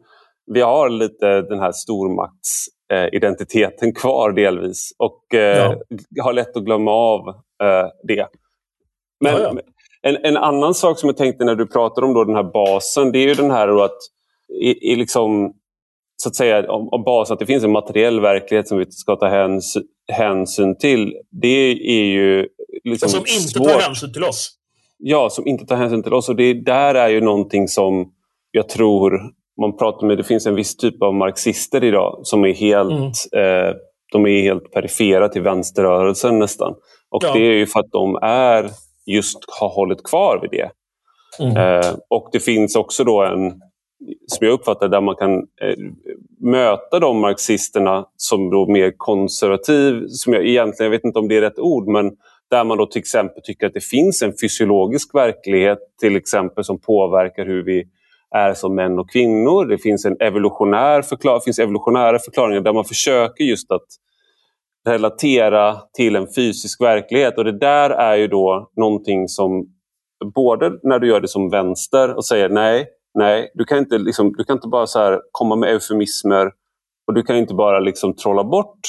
vi 0.54 0.62
har 0.62 0.90
lite 0.90 1.42
den 1.42 1.60
här 1.60 1.72
stormaktsidentiteten 1.72 3.90
eh, 3.90 3.94
kvar 3.94 4.32
delvis 4.32 4.92
och 4.98 5.34
eh, 5.34 5.58
ja. 5.58 5.76
har 6.24 6.34
lätt 6.34 6.58
att 6.58 6.64
glömma 6.64 6.92
av 6.92 7.30
eh, 7.64 7.88
det. 8.04 8.28
Men 9.20 9.34
ja, 9.34 9.40
ja. 9.40 9.54
En, 10.02 10.26
en, 10.26 10.38
annan 10.38 10.74
sak 10.74 11.00
som 11.00 11.10
jag 11.10 11.18
tänkte 11.18 11.46
när 11.46 11.56
du 11.56 11.68
pratar 11.68 12.02
om 12.02 12.14
då 12.14 12.24
den 12.24 12.36
här 12.36 12.52
basen, 12.54 13.12
det 13.12 13.20
är 13.20 13.28
ju 13.28 13.34
den 13.34 13.52
här 13.52 13.86
att 13.86 13.98
i, 14.62 14.92
i 14.92 14.96
liksom, 14.96 15.54
så 16.18 16.30
att 16.30 16.36
säga, 16.36 16.72
om, 16.72 16.90
om 16.92 17.04
bas 17.04 17.32
att 17.32 17.40
det 17.40 17.46
finns 17.46 17.64
en 17.64 17.72
materiell 17.72 18.20
verklighet 18.20 18.68
som 18.68 18.78
vi 18.78 18.92
ska 18.92 19.16
ta 19.16 19.28
hänsyn, 19.28 19.84
hänsyn 20.12 20.78
till. 20.78 21.14
Det 21.42 21.72
är 21.72 22.06
ju... 22.06 22.48
Liksom 22.84 23.10
som 23.10 23.20
inte 23.20 23.32
svårt. 23.32 23.68
tar 23.68 23.80
hänsyn 23.80 24.14
till 24.14 24.24
oss. 24.24 24.52
Ja, 24.98 25.30
som 25.30 25.48
inte 25.48 25.66
tar 25.66 25.76
hänsyn 25.76 26.04
till 26.04 26.14
oss. 26.14 26.30
Och 26.30 26.36
det 26.36 26.54
där 26.54 26.96
är 26.96 27.10
ju 27.10 27.22
någonting 27.22 27.68
som 27.68 28.12
jag 28.52 28.70
tror 28.70 29.22
man 29.62 29.78
pratar 29.78 30.08
med. 30.08 30.18
Det 30.18 30.24
finns 30.24 30.46
en 30.46 30.56
viss 30.56 30.78
typ 30.78 31.04
av 31.04 31.14
marxister 31.14 31.84
idag 31.84 32.20
som 32.24 32.46
är 32.46 32.54
helt, 32.54 33.14
mm. 33.34 33.68
eh, 33.68 33.74
de 34.12 34.26
är 34.26 34.42
helt 34.42 34.72
perifera 34.72 35.30
till 35.30 35.42
vänsterrörelsen 35.42 36.40
nästan. 36.40 36.74
Och 37.10 37.24
ja. 37.24 37.34
det 37.34 37.40
är 37.40 37.54
ju 37.54 37.66
för 37.66 37.80
att 37.80 37.92
de 37.92 38.16
är 38.22 38.70
just 39.06 39.38
har 39.60 39.70
hållit 39.70 40.04
kvar 40.04 40.40
vid 40.42 40.52
det. 40.52 40.72
Mm. 41.46 41.58
Eh, 41.58 41.94
och 42.10 42.30
det 42.32 42.40
finns 42.40 42.76
också 42.76 43.04
då 43.04 43.24
en 43.24 43.62
som 44.28 44.48
jag 44.48 44.54
uppfattar 44.54 44.88
där 44.88 45.02
man 45.02 45.16
kan 45.16 45.38
eh, 45.38 45.78
möta 46.40 47.00
de 47.00 47.20
marxisterna 47.20 48.06
som 48.16 48.50
då 48.50 48.68
mer 48.68 48.94
konservativ, 48.98 50.08
som 50.08 50.34
jag 50.34 50.46
egentligen, 50.46 50.92
jag 50.92 50.98
vet 50.98 51.06
inte 51.06 51.20
om 51.20 51.28
det 51.28 51.38
är 51.38 51.42
rätt 51.42 51.60
ord, 51.60 51.88
men 51.88 52.12
där 52.50 52.64
man 52.64 52.78
då 52.78 52.86
till 52.86 53.00
exempel 53.00 53.44
tycker 53.44 53.68
att 53.68 53.74
det 53.74 53.84
finns 53.84 54.22
en 54.22 54.34
fysiologisk 54.42 55.16
verklighet 55.16 55.80
till 56.02 56.16
exempel 56.16 56.64
som 56.64 56.80
påverkar 56.80 57.46
hur 57.46 57.64
vi 57.64 57.84
är 58.36 58.54
som 58.54 58.76
män 58.76 59.00
och 59.00 59.10
kvinnor. 59.12 59.66
Det 59.66 59.78
finns 59.78 60.06
en 60.06 60.18
evolutionär 60.20 61.02
förklar 61.02 61.40
finns 61.40 61.60
evolutionära 61.60 62.20
förklaringar 62.20 62.62
där 62.62 62.74
man 62.74 62.86
försöker 62.86 63.44
just 63.44 63.72
att 63.72 63.88
relatera 64.88 65.78
till 65.94 66.16
en 66.16 66.28
fysisk 66.36 66.82
verklighet 66.82 67.38
och 67.38 67.44
det 67.44 67.60
där 67.60 67.90
är 67.90 68.16
ju 68.16 68.28
då 68.28 68.72
någonting 68.76 69.28
som 69.28 69.66
både 70.36 70.72
när 70.84 71.00
du 71.00 71.08
gör 71.08 71.22
det 71.22 71.28
som 71.28 71.50
vänster 71.50 72.16
och 72.16 72.26
säger 72.26 72.50
nej, 72.50 72.88
Nej, 73.14 73.52
du 73.54 73.66
kan 73.66 73.78
inte, 73.78 73.98
liksom, 73.98 74.34
du 74.38 74.44
kan 74.44 74.56
inte 74.56 74.68
bara 74.68 74.88
så 74.88 75.22
komma 75.32 75.56
med 75.56 75.70
eufemismer 75.70 76.52
och 77.08 77.14
du 77.14 77.24
kan 77.24 77.38
inte 77.38 77.54
bara 77.54 77.80
liksom 77.80 78.16
trolla 78.16 78.44
bort 78.44 78.80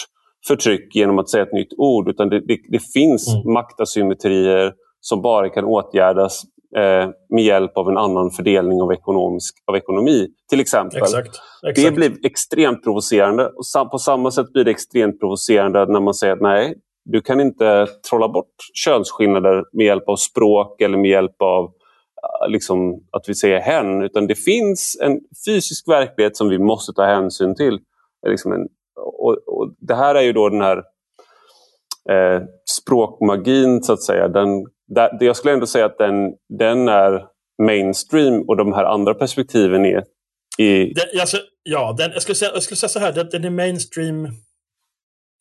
förtryck 0.48 0.94
genom 0.94 1.18
att 1.18 1.30
säga 1.30 1.42
ett 1.42 1.52
nytt 1.52 1.72
ord. 1.78 2.08
Utan 2.08 2.28
det, 2.28 2.40
det, 2.40 2.58
det 2.68 2.92
finns 2.92 3.34
mm. 3.34 3.52
maktasymmetrier 3.52 4.72
som 5.00 5.22
bara 5.22 5.48
kan 5.48 5.64
åtgärdas 5.64 6.42
eh, 6.76 7.08
med 7.28 7.44
hjälp 7.44 7.78
av 7.78 7.88
en 7.88 7.96
annan 7.96 8.30
fördelning 8.30 8.82
av, 8.82 8.92
ekonomisk, 8.92 9.54
av 9.66 9.76
ekonomi. 9.76 10.28
Till 10.50 10.60
exempel. 10.60 10.98
Exakt. 10.98 11.40
Exakt. 11.66 11.88
Det 11.88 11.90
blir 11.90 12.26
extremt 12.26 12.84
provocerande. 12.84 13.46
Och 13.46 13.90
på 13.90 13.98
samma 13.98 14.30
sätt 14.30 14.52
blir 14.52 14.64
det 14.64 14.70
extremt 14.70 15.20
provocerande 15.20 15.86
när 15.86 16.00
man 16.00 16.14
säger 16.14 16.32
att 16.32 16.40
nej, 16.40 16.74
du 17.04 17.20
kan 17.20 17.40
inte 17.40 17.86
trolla 18.10 18.28
bort 18.28 18.54
könsskillnader 18.74 19.64
med 19.72 19.86
hjälp 19.86 20.08
av 20.08 20.16
språk 20.16 20.80
eller 20.80 20.98
med 20.98 21.10
hjälp 21.10 21.42
av 21.42 21.70
Eh, 22.22 22.50
liksom, 22.50 22.94
att 23.10 23.28
vi 23.28 23.34
säger 23.34 23.60
hen. 23.60 24.02
Utan 24.02 24.26
det 24.26 24.34
finns 24.34 24.98
en 25.02 25.20
fysisk 25.46 25.88
verklighet 25.88 26.36
som 26.36 26.48
vi 26.48 26.58
måste 26.58 26.92
ta 26.92 27.04
hänsyn 27.04 27.54
till. 27.54 27.78
Liksom 28.26 28.52
en, 28.52 28.68
och, 28.96 29.38
och 29.46 29.74
det 29.78 29.94
här 29.94 30.14
är 30.14 30.22
ju 30.22 30.32
då 30.32 30.48
den 30.48 30.60
här 30.60 30.76
eh, 32.10 32.42
språkmagin, 32.80 33.82
så 33.82 33.92
att 33.92 34.02
säga. 34.02 34.28
Den, 34.28 34.66
där, 34.88 35.18
jag 35.20 35.36
skulle 35.36 35.54
ändå 35.54 35.66
säga 35.66 35.86
att 35.86 35.98
den, 35.98 36.32
den 36.58 36.88
är 36.88 37.26
mainstream 37.62 38.42
och 38.48 38.56
de 38.56 38.72
här 38.72 38.84
andra 38.84 39.14
perspektiven 39.14 39.84
är 39.84 40.04
i... 40.58 40.92
Den, 40.94 41.20
alltså, 41.20 41.36
ja, 41.62 41.94
den, 41.98 42.10
jag, 42.12 42.22
skulle 42.22 42.36
säga, 42.36 42.50
jag 42.54 42.62
skulle 42.62 42.76
säga 42.76 42.88
så 42.88 42.98
här, 42.98 43.12
den, 43.12 43.28
den 43.30 43.44
är 43.44 43.50
mainstream 43.50 44.28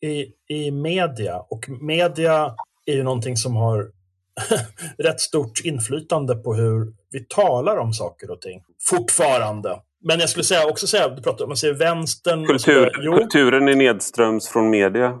i, 0.06 0.26
i 0.54 0.70
media. 0.70 1.38
Och 1.50 1.68
media 1.80 2.54
är 2.86 2.94
ju 2.94 3.02
någonting 3.02 3.36
som 3.36 3.56
har 3.56 3.90
rätt 4.98 5.20
stort 5.20 5.60
inflytande 5.64 6.34
på 6.34 6.54
hur 6.54 6.92
vi 7.10 7.24
talar 7.28 7.76
om 7.76 7.92
saker 7.92 8.30
och 8.30 8.40
ting. 8.40 8.62
Fortfarande. 8.90 9.80
Men 10.02 10.20
jag 10.20 10.28
skulle 10.28 10.44
säga, 10.44 10.66
också 10.66 10.86
säga, 10.86 11.08
du 11.08 11.22
pratar 11.22 11.44
om 11.44 11.48
man 11.48 11.56
säger 11.56 11.74
vänstern. 11.74 12.46
Kultur, 12.46 12.90
kulturen 13.18 13.68
är 13.68 13.74
nedströms 13.74 14.48
från 14.48 14.70
media. 14.70 15.12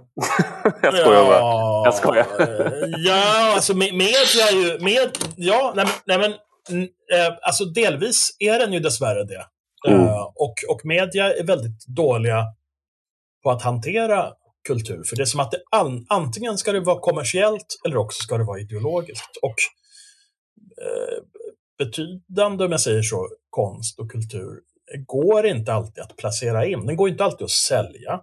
jag 0.82 0.94
skojar 0.94 1.24
ja, 1.24 1.24
bara. 1.24 1.84
Jag 1.84 1.94
skojar. 1.94 2.26
ja, 2.98 3.52
alltså 3.54 3.74
media 3.74 4.48
är 4.50 4.52
ju... 4.52 4.84
Med, 4.84 5.10
ja, 5.36 5.72
nej, 5.76 5.86
nej 6.04 6.18
men 6.18 6.30
eh, 6.30 7.34
alltså 7.42 7.64
delvis 7.64 8.36
är 8.38 8.58
den 8.58 8.72
ju 8.72 8.80
dessvärre 8.80 9.24
det. 9.24 9.46
Mm. 9.88 10.00
Uh, 10.00 10.22
och, 10.22 10.54
och 10.68 10.80
media 10.84 11.34
är 11.34 11.44
väldigt 11.44 11.86
dåliga 11.86 12.44
på 13.42 13.50
att 13.50 13.62
hantera 13.62 14.32
kultur. 14.68 15.04
För 15.04 15.16
det 15.16 15.22
är 15.22 15.26
som 15.26 15.40
att 15.40 15.50
det 15.50 15.62
an, 15.70 16.06
antingen 16.08 16.58
ska 16.58 16.72
det 16.72 16.80
vara 16.80 17.00
kommersiellt 17.00 17.80
eller 17.86 17.96
också 17.96 18.22
ska 18.22 18.38
det 18.38 18.44
vara 18.44 18.60
ideologiskt. 18.60 19.36
Och 19.42 19.54
eh, 20.82 21.22
betydande, 21.78 22.64
om 22.64 22.72
jag 22.72 22.80
säger 22.80 23.02
så, 23.02 23.28
konst 23.50 23.98
och 23.98 24.10
kultur 24.10 24.60
går 25.06 25.46
inte 25.46 25.72
alltid 25.72 26.04
att 26.04 26.16
placera 26.16 26.66
in. 26.66 26.86
Den 26.86 26.96
går 26.96 27.08
inte 27.08 27.24
alltid 27.24 27.44
att 27.44 27.50
sälja. 27.50 28.20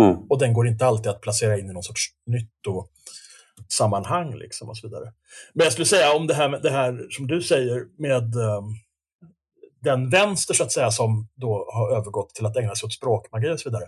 Mm. 0.00 0.16
Och 0.16 0.38
den 0.38 0.52
går 0.52 0.68
inte 0.68 0.86
alltid 0.86 1.10
att 1.10 1.20
placera 1.20 1.58
in 1.58 1.70
i 1.70 1.72
någon 1.72 1.82
sorts 1.82 2.06
nyttosammanhang. 2.26 4.34
Liksom 4.34 4.68
och 4.68 4.76
så 4.76 4.88
vidare. 4.88 5.12
Men 5.52 5.64
jag 5.64 5.72
skulle 5.72 5.86
säga 5.86 6.12
om 6.12 6.26
det 6.26 6.34
här, 6.34 6.48
det 6.48 6.70
här 6.70 7.06
som 7.10 7.26
du 7.26 7.42
säger 7.42 7.84
med 7.98 8.36
um, 8.36 8.74
den 9.82 10.10
vänster 10.10 10.54
så 10.54 10.64
att 10.64 10.72
säga 10.72 10.90
som 10.90 11.28
då 11.34 11.70
har 11.72 11.96
övergått 11.96 12.34
till 12.34 12.46
att 12.46 12.56
ägna 12.56 12.74
sig 12.74 12.86
åt 12.86 12.92
språkmagi 12.92 13.50
och 13.50 13.60
så 13.60 13.68
vidare. 13.68 13.84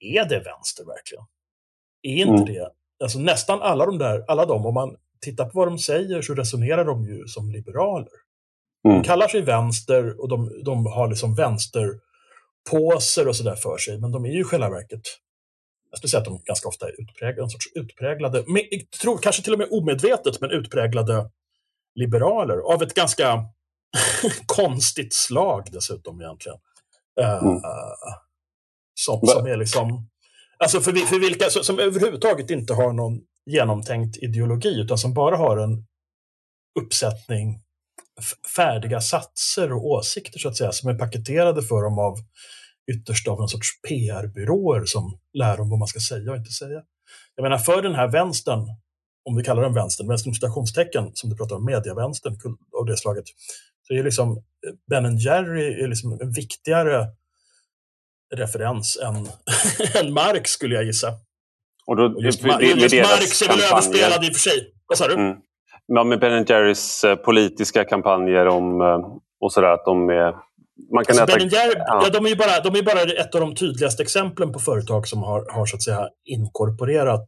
Är 0.00 0.24
det 0.24 0.40
vänster 0.40 0.84
verkligen? 0.84 1.24
Är 2.02 2.16
inte 2.16 2.52
mm. 2.52 2.54
det? 2.54 2.70
Alltså 3.02 3.18
nästan 3.18 3.62
alla 3.62 3.86
de 3.86 3.98
där, 3.98 4.24
alla 4.28 4.46
de, 4.46 4.66
om 4.66 4.74
man 4.74 4.96
tittar 5.20 5.44
på 5.44 5.58
vad 5.58 5.68
de 5.68 5.78
säger 5.78 6.22
så 6.22 6.34
resonerar 6.34 6.84
de 6.84 7.04
ju 7.04 7.26
som 7.26 7.50
liberaler. 7.50 8.08
Mm. 8.84 8.96
De 8.96 9.04
kallar 9.04 9.28
sig 9.28 9.42
vänster 9.42 10.20
och 10.20 10.28
de, 10.28 10.62
de 10.64 10.86
har 10.86 11.08
liksom 11.08 11.34
vänsterpåser 11.34 13.28
och 13.28 13.36
sådär 13.36 13.54
för 13.54 13.78
sig, 13.78 14.00
men 14.00 14.12
de 14.12 14.24
är 14.24 14.30
ju 14.30 14.40
i 14.40 14.44
själva 14.44 14.70
verket 14.70 15.02
jag 15.94 15.98
skulle 15.98 16.10
säga 16.10 16.18
att 16.18 16.24
de 16.24 16.40
ganska 16.44 16.68
ofta 16.68 16.88
är 16.88 17.00
utpräglade, 17.00 17.42
en 17.42 17.50
sorts 17.50 17.66
utpräglade, 17.74 18.44
med, 18.46 18.62
tror, 19.02 19.18
kanske 19.18 19.42
till 19.42 19.52
och 19.52 19.58
med 19.58 19.68
omedvetet, 19.70 20.40
men 20.40 20.50
utpräglade 20.50 21.30
liberaler 21.94 22.58
av 22.58 22.82
ett 22.82 22.94
ganska 22.94 23.44
konstigt 24.46 25.14
slag 25.14 25.68
dessutom 25.72 26.20
egentligen. 26.20 26.58
Mm. 27.20 27.54
Uh, 27.54 27.60
som, 28.94 29.20
som 29.26 29.46
är 29.46 29.56
liksom, 29.56 30.08
alltså 30.58 30.80
för, 30.80 30.92
för 30.92 31.20
vilka 31.20 31.50
som 31.50 31.78
överhuvudtaget 31.78 32.50
inte 32.50 32.74
har 32.74 32.92
någon 32.92 33.20
genomtänkt 33.46 34.16
ideologi, 34.16 34.80
utan 34.80 34.98
som 34.98 35.14
bara 35.14 35.36
har 35.36 35.56
en 35.56 35.86
uppsättning 36.80 37.60
färdiga 38.56 39.00
satser 39.00 39.72
och 39.72 39.86
åsikter 39.86 40.38
så 40.38 40.48
att 40.48 40.56
säga, 40.56 40.72
som 40.72 40.90
är 40.90 40.94
paketerade 40.94 41.62
för 41.62 41.82
dem 41.82 41.98
av 41.98 42.18
ytterst 42.92 43.28
av 43.28 43.40
en 43.40 43.48
sorts 43.48 43.68
PR-byråer 43.88 44.84
som 44.84 45.18
lär 45.32 45.56
dem 45.56 45.70
vad 45.70 45.78
man 45.78 45.88
ska 45.88 46.00
säga 46.00 46.30
och 46.30 46.36
inte 46.36 46.50
säga. 46.50 46.82
Jag 47.34 47.42
menar, 47.42 47.58
för 47.58 47.82
den 47.82 47.94
här 47.94 48.08
vänstern, 48.08 48.66
om 49.24 49.36
vi 49.36 49.44
kallar 49.44 49.62
den 49.62 49.74
vänstern, 49.74 50.08
vänstern 50.08 50.34
citationstecken, 50.34 51.10
som 51.14 51.30
du 51.30 51.36
pratar 51.36 51.56
om, 51.56 51.64
medievänstern 51.64 52.36
av 52.80 52.86
det 52.86 52.96
slaget, 52.96 53.24
så 53.88 53.94
är 53.94 54.02
liksom 54.02 54.42
Ben 54.90 55.18
Jerry 55.18 55.82
är 55.82 55.88
liksom 55.88 56.12
en 56.12 56.32
viktigare 56.32 57.06
referens 58.34 58.98
än, 59.02 59.16
än 60.04 60.12
Marx, 60.12 60.50
skulle 60.50 60.74
jag 60.74 60.84
gissa. 60.84 61.08
Och 61.86 61.96
då, 61.96 62.22
just, 62.22 62.42
det, 62.42 62.64
just 62.64 62.94
Marx 62.94 63.42
är 63.42 63.48
väl 63.48 63.60
överspelad 63.72 64.24
i 64.24 64.28
och 64.28 64.32
för 64.32 64.40
sig. 64.40 64.72
Vad 64.88 64.98
sa 64.98 65.08
du? 65.08 65.14
Mm. 65.14 65.36
Ja, 65.86 66.04
med 66.04 66.20
Ben 66.20 66.44
Jerrys 66.48 67.04
eh, 67.04 67.16
politiska 67.16 67.84
kampanjer 67.84 68.46
om, 68.46 68.80
eh, 68.80 68.98
och 69.40 69.52
sådär, 69.52 69.68
att 69.68 69.84
de 69.84 70.08
är 70.10 70.34
man 70.92 71.04
kan 71.04 71.18
alltså 71.18 71.36
äta... 71.36 71.46
Jerry, 71.46 71.74
ja. 71.76 72.00
ja. 72.04 72.10
de, 72.10 72.26
är 72.26 72.36
bara, 72.36 72.70
de 72.70 72.78
är 72.78 72.82
bara 72.82 73.00
ett 73.00 73.34
av 73.34 73.40
de 73.40 73.54
tydligaste 73.54 74.02
exemplen 74.02 74.52
på 74.52 74.58
företag 74.58 75.08
som 75.08 75.22
har, 75.22 75.52
har 75.52 75.66
så 75.66 75.76
att 75.76 75.82
säga 75.82 76.08
inkorporerat 76.24 77.26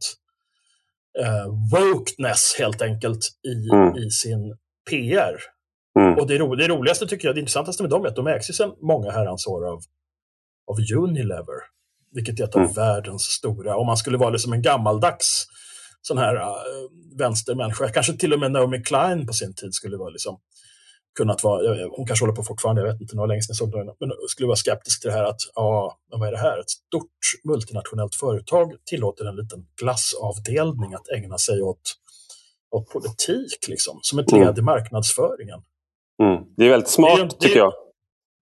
eh, 1.19 1.45
wokeness 1.73 2.55
helt 2.59 2.81
enkelt 2.81 3.19
i, 3.47 3.69
mm. 3.75 3.95
i 3.95 4.09
sin 4.09 4.57
PR. 4.89 5.35
Mm. 5.99 6.17
Och 6.17 6.27
det, 6.27 6.37
ro, 6.37 6.55
det 6.55 6.67
roligaste 6.67 7.07
tycker 7.07 7.27
jag, 7.27 7.35
det 7.35 7.39
intressantaste 7.39 7.83
med 7.83 7.89
dem 7.89 8.05
är 8.05 8.07
att 8.07 8.15
de 8.15 8.27
ägs 8.27 8.49
ju 8.49 8.53
sedan 8.53 8.73
många 8.81 9.11
herrans 9.11 9.47
år 9.47 9.67
av 9.67 9.79
av 10.67 11.03
Unilever, 11.03 11.59
vilket 12.11 12.39
är 12.39 12.43
ett 12.43 12.55
av 12.55 12.61
mm. 12.61 12.73
världens 12.73 13.21
stora, 13.21 13.77
om 13.77 13.85
man 13.85 13.97
skulle 13.97 14.17
vara 14.17 14.29
liksom 14.29 14.53
en 14.53 14.61
gammaldags 14.61 15.47
sån 16.01 16.17
här 16.17 16.35
uh, 16.35 16.47
vänstermänniska, 17.17 17.89
kanske 17.89 18.13
till 18.13 18.33
och 18.33 18.39
med 18.39 18.51
Naomi 18.51 18.83
Klein 18.83 19.27
på 19.27 19.33
sin 19.33 19.53
tid 19.53 19.73
skulle 19.73 19.97
vara 19.97 20.09
liksom 20.09 20.39
kunnat 21.17 21.43
vara, 21.43 21.87
hon 21.97 22.07
kanske 22.07 22.25
håller 22.25 22.35
på 22.35 22.43
fortfarande, 22.43 22.81
jag 22.81 22.91
vet 22.91 23.01
inte, 23.01 23.15
det 23.15 23.19
var 23.19 23.27
länge 23.27 23.41
sedan 23.41 23.55
jag 23.59 23.71
såg 23.73 23.95
men 23.99 24.11
skulle 24.27 24.47
vara 24.47 24.55
skeptisk 24.55 25.01
till 25.01 25.09
det 25.09 25.17
här 25.17 25.23
att, 25.23 25.41
ja, 25.55 25.97
vad 26.11 26.27
är 26.27 26.31
det 26.31 26.37
här? 26.37 26.59
Ett 26.59 26.69
stort 26.69 27.21
multinationellt 27.43 28.15
företag 28.15 28.73
tillåter 28.85 29.25
en 29.25 29.35
liten 29.35 29.65
glassavdelning 29.81 30.93
att 30.93 31.07
ägna 31.15 31.37
sig 31.37 31.61
åt, 31.61 31.95
åt 32.71 32.89
politik, 32.89 33.67
liksom, 33.67 33.99
som 34.01 34.19
ett 34.19 34.31
led 34.31 34.57
i 34.57 34.61
marknadsföringen. 34.61 35.59
Mm. 36.23 36.43
Det 36.57 36.65
är 36.65 36.69
väldigt 36.69 36.89
smart, 36.89 37.29
det, 37.29 37.47
tycker 37.47 37.59
jag. 37.59 37.73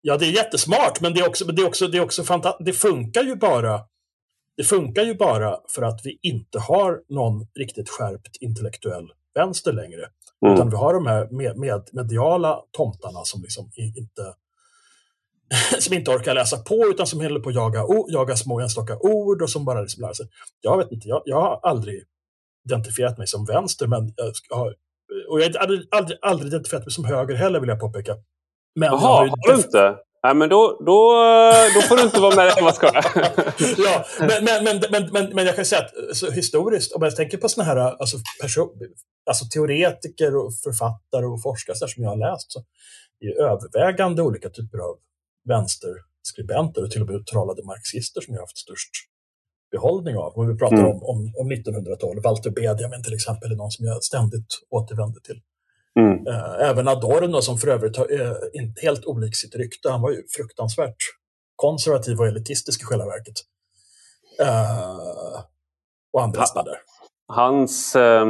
Ja, 0.01 0.17
det 0.17 0.27
är 0.27 0.31
jättesmart, 0.31 1.01
men 1.01 1.15
det, 1.15 1.21
är 1.21 1.29
också, 1.29 1.45
det, 1.45 1.63
är 1.63 1.67
också, 1.67 1.87
det, 1.87 1.99
är 1.99 2.03
också 2.03 2.57
det 2.59 2.73
funkar 2.73 3.23
ju 3.23 3.37
bara 3.37 3.81
det 4.57 4.65
funkar 4.65 5.03
ju 5.03 5.15
bara 5.15 5.59
för 5.75 5.83
att 5.83 6.01
vi 6.05 6.19
inte 6.23 6.59
har 6.59 7.01
någon 7.09 7.47
riktigt 7.59 7.89
skärpt 7.89 8.37
intellektuell 8.41 9.09
vänster 9.35 9.73
längre. 9.73 10.05
Mm. 10.45 10.55
Utan 10.55 10.71
vi 10.71 10.77
har 10.77 10.95
de 10.95 11.07
här 11.07 11.29
med, 11.31 11.57
med, 11.59 11.89
mediala 11.93 12.61
tomtarna 12.71 13.25
som 13.25 13.43
liksom 13.43 13.71
inte 13.77 14.35
som 15.79 15.95
inte 15.95 16.11
orkar 16.11 16.35
läsa 16.35 16.59
på 16.59 16.87
utan 16.91 17.07
som 17.07 17.21
håller 17.21 17.41
på 17.41 17.49
att 17.49 17.55
jaga, 17.55 17.85
jaga 18.09 18.37
små 18.37 18.61
enstaka 18.61 18.99
ord 18.99 19.43
och 19.43 19.51
som 19.51 19.65
bara 19.65 19.81
liksom 19.81 20.03
lär 20.03 20.13
sig. 20.13 20.27
Jag 20.61 20.79
vet 20.79 20.93
inte, 20.93 21.09
jag, 21.09 21.23
jag 21.25 21.41
har 21.41 21.61
aldrig 21.63 22.05
identifierat 22.65 23.19
mig 23.19 23.27
som 23.27 23.45
vänster, 23.45 23.87
men 23.87 24.15
jag 24.17 24.57
har, 24.57 24.75
och 25.29 25.41
jag 25.41 25.53
har 25.53 25.61
aldrig, 25.61 25.89
aldrig, 25.91 26.19
aldrig 26.23 26.49
identifierat 26.49 26.85
mig 26.85 26.93
som 26.93 27.05
höger 27.05 27.35
heller 27.35 27.61
vill 27.61 27.69
jag 27.69 27.81
påpeka. 27.81 28.17
Men 28.75 28.87
Jaha, 28.87 28.99
har, 28.99 29.25
ju... 29.25 29.31
har 29.31 29.55
du 29.55 29.63
inte? 29.63 29.97
Nej, 30.23 30.35
men 30.35 30.49
då, 30.49 30.83
då, 30.87 30.97
då 31.75 31.81
får 31.81 31.97
du 31.97 32.03
inte 32.03 32.21
vara 32.21 32.37
med. 32.37 32.53
Vad 32.63 32.75
ska 32.75 32.87
ja, 33.87 34.05
men, 34.21 34.45
men, 34.45 34.65
men, 34.65 34.81
men, 34.91 35.11
men, 35.13 35.35
men 35.35 35.47
jag 35.47 35.57
kan 35.57 35.65
säga 35.65 35.83
att 35.83 36.17
så 36.17 36.31
historiskt, 36.31 36.93
om 36.93 37.03
jag 37.03 37.17
tänker 37.17 37.39
på 37.39 37.49
såna 37.49 37.65
här 37.65 37.77
alltså, 37.77 38.17
person, 38.43 38.69
alltså 39.31 39.45
teoretiker 39.45 40.37
och 40.37 40.55
författare 40.65 41.27
och 41.27 41.43
forskare 41.43 41.77
så 41.77 41.89
som 41.89 42.03
jag 42.03 42.11
har 42.11 42.17
läst, 42.17 42.53
så 42.53 42.61
är 43.21 43.43
övervägande 43.43 44.23
olika 44.23 44.51
typer 44.51 44.79
av 44.79 44.97
vänsterskribenter 45.49 46.85
och 46.85 46.91
till 46.91 47.03
och 47.03 47.07
med 47.07 47.17
uttalade 47.17 47.65
marxister 47.65 48.21
som 48.21 48.35
jag 48.35 48.41
har 48.41 48.47
haft 48.47 48.59
störst 48.59 48.91
behållning 49.71 50.17
av. 50.17 50.33
Om 50.39 50.49
vi 50.49 50.57
pratar 50.59 50.77
mm. 50.77 50.91
om, 50.91 51.03
om, 51.03 51.19
om 51.41 51.53
1900-talet, 51.53 52.25
Walter 52.25 52.51
Benjamin 52.51 53.03
till 53.03 53.15
exempel 53.15 53.53
är 53.53 53.57
någon 53.57 53.71
som 53.71 53.87
jag 53.87 54.05
ständigt 54.05 54.51
återvänder 54.71 55.21
till. 55.21 55.41
Mm. 55.99 56.27
Eh, 56.27 56.71
även 56.71 56.89
Adorno 56.89 57.41
som 57.41 57.59
för 57.59 57.69
övrigt 57.69 57.99
är 57.99 58.21
eh, 58.21 58.83
helt 58.83 59.05
olik 59.05 59.37
sitt 59.37 59.55
rykte. 59.57 59.91
Han 59.91 60.03
var 60.03 60.11
ju 60.11 60.23
fruktansvärt 60.37 60.97
konservativ 61.57 62.21
och 62.21 62.27
elitistisk 62.27 62.83
i 62.83 62.85
själva 62.85 63.05
verket. 63.05 63.35
Uh, 64.43 65.41
och 66.13 66.23
andra 66.23 66.41
ha, 66.41 66.63
där. 66.63 66.77
Hans, 67.29 67.97
eh, 67.97 68.27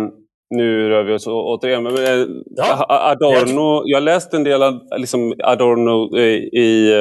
nu 0.50 0.88
rör 0.88 1.02
vi 1.02 1.14
oss 1.14 1.26
återigen, 1.26 1.82
men 1.82 1.96
eh, 1.96 2.26
ja, 2.56 2.86
Adorno, 2.88 3.82
jag 3.84 4.02
läste 4.02 4.36
en 4.36 4.44
del 4.44 4.80
liksom 4.96 5.34
Adorno 5.44 6.18
i, 6.18 6.92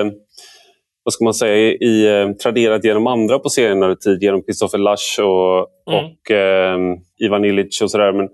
vad 1.03 1.13
ska 1.13 1.23
man 1.23 1.33
säga, 1.33 1.71
i, 1.71 2.33
traderat 2.43 2.83
genom 2.83 3.07
andra 3.07 3.39
på 3.39 3.49
senare 3.49 3.95
tid, 3.95 4.23
genom 4.23 4.43
Christopher 4.43 4.77
Lush 4.77 5.21
och, 5.21 5.67
mm. 5.93 6.05
och 6.05 6.31
eh, 6.31 6.77
Ivan 7.19 7.45
Illich 7.45 7.81
och 7.83 7.91
sådär. 7.91 8.11
Men 8.11 8.29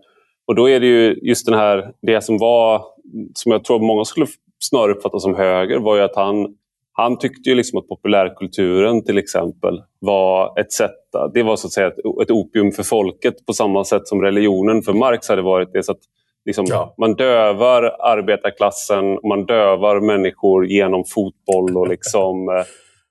och 0.47 0.55
då 0.55 0.69
är 0.69 0.79
det 0.79 0.87
ju 0.87 1.19
just 1.21 1.45
den 1.45 1.55
här, 1.55 1.91
det 2.01 2.21
som 2.21 2.37
var, 2.37 2.81
som 3.33 3.51
jag 3.51 3.63
tror 3.63 3.79
många 3.79 4.05
skulle 4.05 4.27
snarare 4.59 4.91
uppfatta 4.91 5.19
som 5.19 5.35
höger, 5.35 5.79
var 5.79 5.95
ju 5.95 6.01
att 6.01 6.15
han, 6.15 6.47
han 6.93 7.17
tyckte 7.17 7.49
ju 7.49 7.55
liksom 7.55 7.79
att 7.79 7.87
populärkulturen 7.87 9.03
till 9.03 9.17
exempel 9.17 9.81
var 9.99 10.59
ett 10.59 10.71
sätt, 10.71 10.91
det 11.33 11.43
var 11.43 11.55
så 11.55 11.67
att 11.67 11.73
säga 11.73 11.87
ett, 11.87 11.99
ett 12.23 12.31
opium 12.31 12.71
för 12.71 12.83
folket 12.83 13.45
på 13.45 13.53
samma 13.53 13.83
sätt 13.83 14.07
som 14.07 14.21
religionen 14.21 14.81
för 14.81 14.93
Marx 14.93 15.29
hade 15.29 15.41
varit 15.41 15.73
det. 15.73 15.83
Så 15.83 15.91
att 15.91 15.99
liksom, 16.45 16.65
ja. 16.69 16.95
Man 16.97 17.15
dövar 17.15 17.83
arbetarklassen, 17.99 19.19
man 19.29 19.45
dövar 19.45 19.99
människor 19.99 20.67
genom 20.67 21.03
fotboll 21.05 21.77
och 21.77 21.87
liksom 21.87 22.49
eh, 22.49 22.65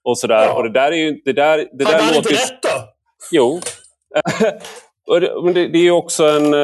och 0.04 0.18
sådär. 0.18 0.44
Ja. 0.44 0.54
Och 0.54 0.62
det 0.62 0.72
där 0.72 0.92
är 0.92 0.96
ju... 0.96 1.20
Det 1.24 1.32
där, 1.32 1.68
det 1.72 1.84
Hade 1.84 1.96
där 1.96 2.04
han 2.04 2.16
inte 2.16 2.32
rätt 2.32 2.62
då? 2.62 2.68
Jo. 3.32 3.60
Det, 5.54 5.68
det 5.68 5.78
är 5.78 5.90
också 5.90 6.24
en, 6.24 6.54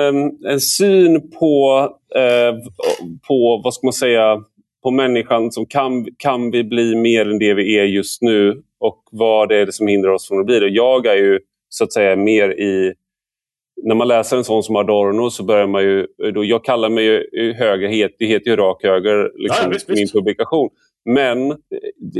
en 0.47 0.61
syn 0.61 1.31
på, 1.31 1.89
eh, 2.17 2.55
på, 3.29 3.61
vad 3.65 3.75
ska 3.75 3.87
man 3.87 3.93
säga, 3.93 4.45
på 4.83 4.91
människan 4.91 5.53
som 5.53 5.67
kan, 5.67 6.07
kan 6.17 6.51
vi 6.51 6.65
bli 6.65 6.97
mer 6.97 7.31
än 7.31 7.39
det 7.39 7.55
vi 7.55 7.79
är 7.79 7.85
just 7.85 8.23
nu 8.23 8.63
och 8.81 9.03
vad 9.11 9.53
är 9.53 9.67
det 9.67 9.73
som 9.73 9.87
hindrar 9.87 10.11
oss 10.11 10.29
från 10.29 10.41
att 10.41 10.47
bli 10.47 10.61
det. 10.61 10.69
Jag 10.69 11.07
är 11.07 11.17
ju 11.17 11.39
så 11.69 11.85
att 11.85 11.93
säga 11.93 12.17
mer 12.17 12.51
i... 12.51 12.95
När 13.83 13.95
man 13.95 14.09
läser 14.09 14.37
en 14.37 14.45
sån 14.45 14.63
som 14.63 14.77
Adorno 14.77 15.31
så 15.31 15.45
börjar 15.45 15.67
man 15.67 15.83
ju... 15.83 16.07
Då, 16.35 16.45
jag 16.45 16.65
kallar 16.65 16.89
mig 16.89 17.05
ju 17.05 17.53
höger, 17.53 18.11
det 18.19 18.27
heter 18.27 18.51
ju 18.51 18.57
rak 18.57 18.83
höger, 18.83 19.31
liksom, 19.35 19.65
ja, 19.65 19.71
visst, 19.73 19.89
min 19.89 19.97
visst. 19.97 20.13
publikation. 20.13 20.69
Men 21.05 21.57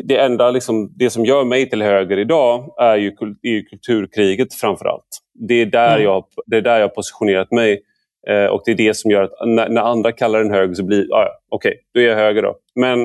det 0.05 0.17
enda 0.17 0.51
liksom, 0.51 0.93
det 0.97 1.11
som 1.11 1.25
gör 1.25 1.45
mig 1.45 1.71
till 1.71 1.83
höger 1.83 2.19
idag 2.19 2.75
är 2.79 2.97
ju, 2.97 3.09
är 3.43 3.69
kulturkriget 3.69 4.55
framför 4.55 4.85
allt. 4.85 5.20
Det 5.35 5.55
är 5.55 5.67
där, 5.67 5.93
mm. 5.93 6.03
jag, 6.03 6.25
det 6.47 6.57
är 6.57 6.61
där 6.61 6.77
jag 6.77 6.89
har 6.89 6.95
positionerat 6.95 7.53
mig. 7.53 7.83
Eh, 8.29 8.47
och 8.47 8.63
det 8.65 8.71
är 8.71 8.77
det 8.77 8.95
som 8.95 9.11
gör 9.11 9.23
att 9.23 9.33
när, 9.47 9.69
när 9.69 9.83
andra 9.83 10.13
kallar 10.13 10.39
den 10.39 10.51
höger 10.51 10.75
så 10.75 10.85
blir 10.85 11.15
ah, 11.15 11.29
okej, 11.49 11.69
okay, 11.69 11.81
då 11.95 12.01
är 12.01 12.05
jag 12.05 12.17
höger 12.17 12.43
då. 12.43 12.57
Men 12.75 12.99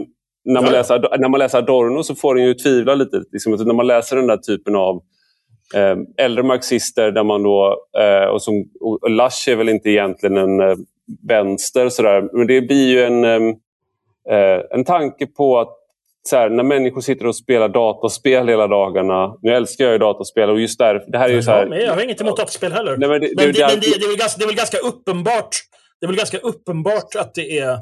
när 0.45 0.61
man, 0.61 0.65
ja. 0.65 0.71
läser, 0.71 1.17
när 1.19 1.29
man 1.29 1.39
läser 1.39 1.57
Adorno 1.57 2.03
så 2.03 2.15
får 2.15 2.39
en 2.39 2.45
ju 2.45 2.53
tvivla 2.53 2.95
lite. 2.95 3.23
Liksom, 3.31 3.53
när 3.53 3.73
man 3.73 3.87
läser 3.87 4.15
den 4.15 4.27
där 4.27 4.37
typen 4.37 4.75
av 4.75 5.01
eh, 5.75 5.97
äldre 6.17 6.43
marxister 6.43 7.11
där 7.11 7.23
man 7.23 7.43
då, 7.43 7.85
eh, 7.99 8.25
och, 8.25 8.41
som, 8.41 8.69
och 8.81 9.09
Lush 9.09 9.49
är 9.49 9.55
väl 9.55 9.69
inte 9.69 9.89
egentligen 9.89 10.37
en 10.37 10.59
eh, 10.59 10.75
vänster 11.27 11.89
sådär, 11.89 12.29
men 12.33 12.47
det 12.47 12.61
blir 12.61 12.87
ju 12.87 13.03
en 13.03 13.23
eh, 13.23 13.55
Eh, 14.29 14.61
en 14.71 14.85
tanke 14.85 15.27
på 15.27 15.59
att 15.59 15.77
så 16.29 16.35
här, 16.35 16.49
när 16.49 16.63
människor 16.63 17.01
sitter 17.01 17.27
och 17.27 17.35
spelar 17.35 17.69
dataspel 17.69 18.47
hela 18.47 18.67
dagarna. 18.67 19.37
Nu 19.41 19.55
älskar 19.55 19.83
jag 19.85 19.93
ju 19.93 19.99
dataspel 19.99 20.49
och 20.49 20.59
just 20.59 20.79
därför... 20.79 21.11
Det 21.11 21.17
här 21.17 21.29
är 21.29 21.33
ju 21.33 21.43
så 21.43 21.51
här, 21.51 21.67
jag, 21.67 21.81
jag 21.81 21.93
har 21.93 22.01
inget 22.01 22.21
emot 22.21 22.37
dataspel 22.37 22.71
heller. 22.71 22.97
Nej, 22.97 23.09
men 23.09 23.21
det, 23.21 23.29
men 23.35 23.45
det, 23.45 23.51
det, 23.51 23.67
men 23.67 23.79
det, 23.79 23.99
det, 23.99 24.05
är 24.05 24.07
väl 24.07 24.17
ganska, 24.17 24.37
det 24.39 24.45
är 24.45 24.47
väl 24.47 24.55
ganska 24.55 24.77
uppenbart 24.77 25.49
det 25.99 26.05
är 26.05 26.07
väl 26.07 26.17
ganska 26.17 26.37
uppenbart 26.37 27.15
att 27.15 27.33
det 27.33 27.57
är 27.59 27.79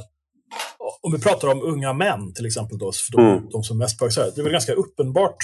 om 1.01 1.11
vi 1.11 1.19
pratar 1.19 1.47
om 1.47 1.61
unga 1.61 1.93
män 1.93 2.33
till 2.33 2.45
exempel, 2.45 2.77
då, 2.77 2.91
för 2.91 3.17
de, 3.17 3.27
mm. 3.27 3.49
de 3.49 3.63
som 3.63 3.77
mest 3.77 3.99
påverkas, 3.99 4.35
det 4.35 4.41
är 4.41 4.43
väl 4.43 4.51
ganska 4.51 4.73
uppenbart 4.73 5.37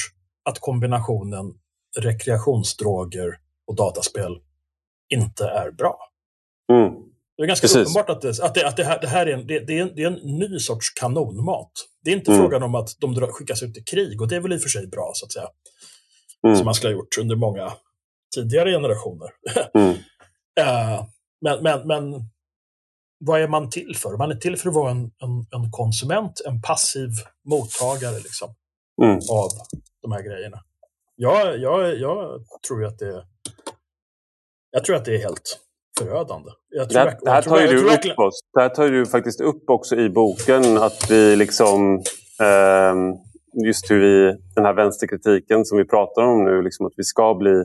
att 0.49 0.59
kombinationen 0.59 1.53
rekreationsdroger 1.97 3.37
och 3.67 3.75
dataspel 3.75 4.39
inte 5.09 5.45
är 5.45 5.71
bra. 5.71 5.97
Mm. 6.71 6.93
Det 7.39 7.43
är 7.43 7.47
ganska 7.47 7.67
Precis. 7.67 7.81
uppenbart 7.81 8.09
att, 8.09 8.21
det, 8.21 8.43
att, 8.43 8.53
det, 8.53 8.67
att 8.67 8.77
det, 8.77 8.83
här, 8.83 9.01
det 9.01 9.07
här 9.07 9.25
är, 9.25 9.33
en, 9.33 9.47
det, 9.47 9.59
det, 9.59 9.77
är 9.77 9.81
en, 9.81 9.95
det 9.95 10.03
är 10.03 10.07
en 10.07 10.13
ny 10.13 10.59
sorts 10.59 10.93
kanonmat. 10.93 11.71
Det 12.03 12.11
är 12.11 12.15
inte 12.15 12.31
mm. 12.31 12.43
frågan 12.43 12.63
om 12.63 12.75
att 12.75 12.89
de 12.99 13.27
skickas 13.31 13.63
ut 13.63 13.77
i 13.77 13.83
krig 13.83 14.21
och 14.21 14.27
det 14.27 14.35
är 14.35 14.39
väl 14.39 14.53
i 14.53 14.57
och 14.57 14.61
för 14.61 14.69
sig 14.69 14.87
bra, 14.87 15.11
så 15.13 15.25
att 15.25 15.31
säga. 15.31 15.47
Mm. 16.47 16.55
Som 16.55 16.65
man 16.65 16.73
skulle 16.73 16.93
ha 16.93 16.97
gjort 16.97 17.17
under 17.19 17.35
många 17.35 17.73
tidigare 18.35 18.71
generationer. 18.71 19.29
Mm. 19.73 19.89
uh, 20.59 21.05
men, 21.41 21.63
men, 21.63 21.87
men 21.87 22.23
vad 23.25 23.41
är 23.41 23.47
man 23.47 23.69
till 23.69 23.95
för? 23.95 24.17
Man 24.17 24.31
är 24.31 24.35
till 24.35 24.57
för 24.57 24.69
att 24.69 24.75
vara 24.75 24.91
en, 24.91 25.01
en, 25.01 25.61
en 25.61 25.71
konsument, 25.71 26.41
en 26.45 26.61
passiv 26.61 27.09
mottagare 27.49 28.19
liksom, 28.19 28.55
mm. 29.03 29.15
av 29.15 29.49
de 30.01 30.11
här 30.11 30.21
grejerna. 30.21 30.63
Jag, 31.15 31.59
jag, 31.59 31.99
jag 31.99 32.43
tror 32.67 32.85
att 32.85 32.99
det 32.99 33.25
jag 34.71 34.85
tror 34.85 34.95
att 34.95 35.05
det 35.05 35.15
är 35.15 35.19
helt 35.19 35.59
förödande. 35.99 36.49
det, 36.89 36.99
här, 36.99 37.17
det 37.21 37.31
här 37.31 37.41
tar 37.41 37.59
ju 37.59 37.67
du 37.67 37.77
upp 37.77 38.19
oss. 38.19 38.39
Det 38.53 38.61
här 38.61 38.69
tar 38.69 38.89
du 38.89 39.05
faktiskt 39.05 39.41
upp 39.41 39.69
också 39.69 39.95
i 39.95 40.09
boken. 40.09 40.77
Att 40.77 41.11
vi 41.11 41.35
liksom... 41.35 41.95
Eh, 42.41 42.95
just 43.65 43.91
hur 43.91 43.99
vi, 43.99 44.37
den 44.55 44.65
här 44.65 44.73
vänsterkritiken 44.73 45.65
som 45.65 45.77
vi 45.77 45.85
pratar 45.85 46.21
om 46.21 46.45
nu, 46.45 46.61
liksom 46.61 46.85
att 46.85 46.93
vi 46.95 47.03
ska 47.03 47.33
bli 47.33 47.63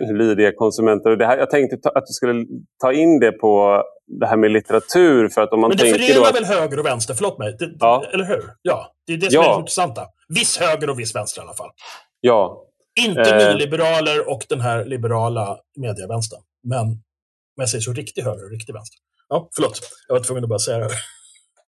lydiga 0.18 0.52
konsumenter. 0.52 1.16
Det 1.16 1.26
här, 1.26 1.38
jag 1.38 1.50
tänkte 1.50 1.90
att 1.94 2.06
du 2.06 2.12
skulle 2.12 2.46
ta 2.80 2.92
in 2.92 3.20
det 3.20 3.32
på 3.32 3.82
det 4.20 4.26
här 4.26 4.36
med 4.36 4.50
litteratur. 4.50 5.28
För 5.28 5.40
att 5.40 5.52
om 5.52 5.60
man 5.60 5.68
Men 5.68 5.78
det 5.78 5.84
förenar 5.84 6.28
att... 6.28 6.34
väl 6.34 6.44
höger 6.44 6.78
och 6.78 6.86
vänster? 6.86 7.14
Förlåt 7.14 7.38
mig. 7.38 7.56
Det, 7.58 7.72
ja. 7.80 8.04
Eller 8.12 8.24
hur? 8.24 8.42
Ja, 8.62 8.92
det 9.06 9.12
är 9.12 9.16
det 9.16 9.30
som 9.30 9.42
ja. 9.42 9.50
är 9.50 9.54
det 9.54 9.60
intressanta. 9.60 10.02
Viss 10.28 10.58
höger 10.58 10.90
och 10.90 10.98
viss 10.98 11.14
vänster 11.14 11.40
i 11.40 11.44
alla 11.44 11.54
fall. 11.54 11.70
Ja. 12.20 12.62
Inte 13.06 13.36
eh... 13.36 13.52
nyliberaler 13.52 14.30
och 14.30 14.42
den 14.48 14.60
här 14.60 14.84
liberala 14.84 15.58
medievänstern. 15.76 16.40
Men, 16.70 16.86
om 16.86 17.00
jag 17.56 17.68
säger 17.68 17.82
så 17.82 17.92
riktig 17.92 18.22
höger 18.22 18.44
och 18.44 18.50
riktig 18.50 18.72
vänster. 18.72 18.98
Ja, 19.28 19.48
förlåt. 19.54 19.80
Jag 20.08 20.14
var 20.14 20.22
tvungen 20.22 20.44
att 20.44 20.50
bara 20.50 20.58
säga 20.58 20.78
det. 20.78 20.88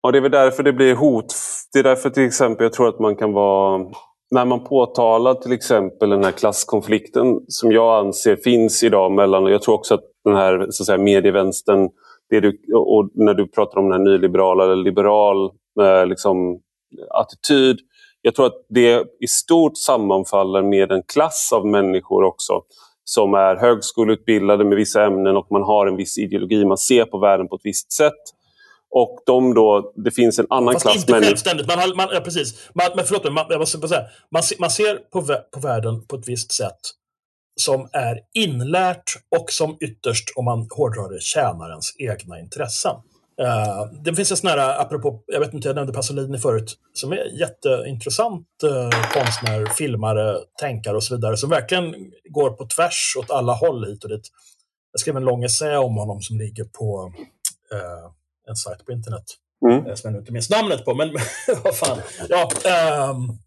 Ja, 0.02 0.12
det 0.12 0.18
är 0.18 0.22
väl 0.22 0.32
därför 0.32 0.64
det 0.64 0.74
blir 0.74 0.96
hot. 0.96 1.34
Det 1.74 1.80
är 1.80 1.84
därför 1.84 2.10
till 2.10 2.26
exempel 2.26 2.64
jag 2.64 2.74
tror 2.74 2.90
att 2.90 3.00
man 3.00 3.16
kan 3.16 3.34
vara... 3.34 3.86
När 4.32 4.46
man 4.46 4.64
påtalar 4.64 5.34
till 5.34 5.52
exempel 5.52 6.10
den 6.10 6.24
här 6.24 6.32
klasskonflikten 6.32 7.40
som 7.48 7.72
jag 7.72 8.06
anser 8.06 8.36
finns 8.36 8.84
idag 8.84 9.12
mellan... 9.12 9.44
Och 9.44 9.52
jag 9.52 9.62
tror 9.62 9.76
också 9.76 9.94
att 9.94 10.04
den 10.24 10.36
här 10.36 10.68
så 10.70 10.84
att 10.84 10.88
säga, 10.88 10.98
medievänstern 10.98 11.90
det 12.30 12.40
du, 12.40 12.60
och 12.76 13.10
när 13.14 13.34
du 13.34 13.48
pratar 13.48 13.80
om 13.80 13.90
den 13.90 14.00
här 14.00 14.12
nyliberala 14.12 14.64
eller 14.64 14.76
liberal 14.76 15.52
eh, 15.82 16.06
liksom, 16.06 16.60
attityd. 17.10 17.80
Jag 18.22 18.36
tror 18.36 18.46
att 18.46 18.66
det 18.70 19.04
i 19.20 19.28
stort 19.28 19.78
sammanfaller 19.78 20.62
med 20.62 20.92
en 20.92 21.04
klass 21.04 21.50
av 21.54 21.66
människor 21.68 22.24
också 22.24 22.62
som 23.06 23.34
är 23.34 23.56
högskoleutbildade 23.56 24.66
med 24.66 24.78
vissa 24.78 25.04
ämnen 25.04 25.38
och 25.38 25.48
man 25.52 25.64
har 25.64 25.88
en 25.88 25.96
viss 25.96 26.18
ideologi. 26.18 26.66
Man 26.66 26.78
ser 26.78 27.06
på 27.06 27.20
världen 27.20 27.48
på 27.48 27.56
ett 27.56 27.66
visst 27.66 27.92
sätt. 27.92 28.24
Och 28.92 29.20
de 29.26 29.54
då, 29.54 29.94
det 29.96 30.12
finns 30.12 30.40
en 30.40 30.48
annan 30.50 30.74
Fast 30.74 30.84
klass 30.84 30.96
inte 30.96 31.12
människor... 31.12 31.28
självständigt. 31.28 31.68
Man, 31.68 31.80
har, 31.80 31.96
man, 31.96 32.08
ja, 32.12 32.20
precis. 32.20 32.70
Man, 32.74 32.88
men 32.96 33.06
förlåt 33.06 33.34
man, 33.34 33.46
jag 33.50 33.60
måste 33.60 33.88
säga. 33.88 34.02
Man, 34.32 34.44
man 34.60 34.70
ser 34.70 34.96
på, 34.96 35.22
på 35.54 35.60
världen 35.60 36.08
på 36.08 36.16
ett 36.16 36.28
visst 36.28 36.52
sätt 36.52 36.80
som 37.56 37.90
är 37.94 38.20
inlärt 38.34 39.14
och 39.38 39.52
som 39.52 39.78
ytterst, 39.82 40.34
om 40.36 40.46
man 40.46 40.68
hårdrar 40.78 41.14
det, 41.14 41.22
tjänar 41.22 41.70
ens 41.70 42.00
egna 42.00 42.40
intressen. 42.40 42.96
Uh, 43.42 44.02
det 44.04 44.16
finns 44.16 44.32
en 44.32 44.38
sån 44.38 44.50
här, 44.50 44.82
apropå, 44.82 45.24
jag 45.28 45.40
vet 45.40 45.54
inte, 45.54 45.68
jag 45.68 45.76
nämnde 45.76 45.94
Pasolini 45.94 46.38
förut, 46.38 46.78
som 46.94 47.12
är 47.12 47.40
jätteintressant 47.40 48.48
uh, 48.64 48.90
konstnär, 49.14 49.66
filmare, 49.66 50.38
tänkare 50.60 50.96
och 50.96 51.04
så 51.04 51.16
vidare, 51.16 51.38
som 51.38 51.50
verkligen 51.50 51.96
går 52.30 52.50
på 52.50 52.68
tvärs 52.68 53.16
åt 53.20 53.32
alla 53.32 53.54
håll 53.54 53.86
hit 53.86 54.04
och 54.04 54.10
dit. 54.10 54.28
Jag 54.92 55.00
skrev 55.00 55.18
en 55.18 55.24
lång 55.24 55.44
essä 55.44 55.78
om 55.78 55.96
honom 55.96 56.22
som 56.22 56.38
ligger 56.38 56.64
på 56.64 57.14
uh, 57.74 58.12
en 58.50 58.56
sajt 58.56 58.86
på 58.86 58.92
internet, 58.92 59.24
mm. 59.70 59.96
som 59.96 60.14
jag 60.14 60.22
inte 60.22 60.32
minns 60.32 60.50
namnet 60.50 60.86
på, 60.86 60.96
men 60.96 61.10
vad 61.64 61.76
fan. 61.76 61.98
Ja, 62.30 62.50
um, 63.12 63.40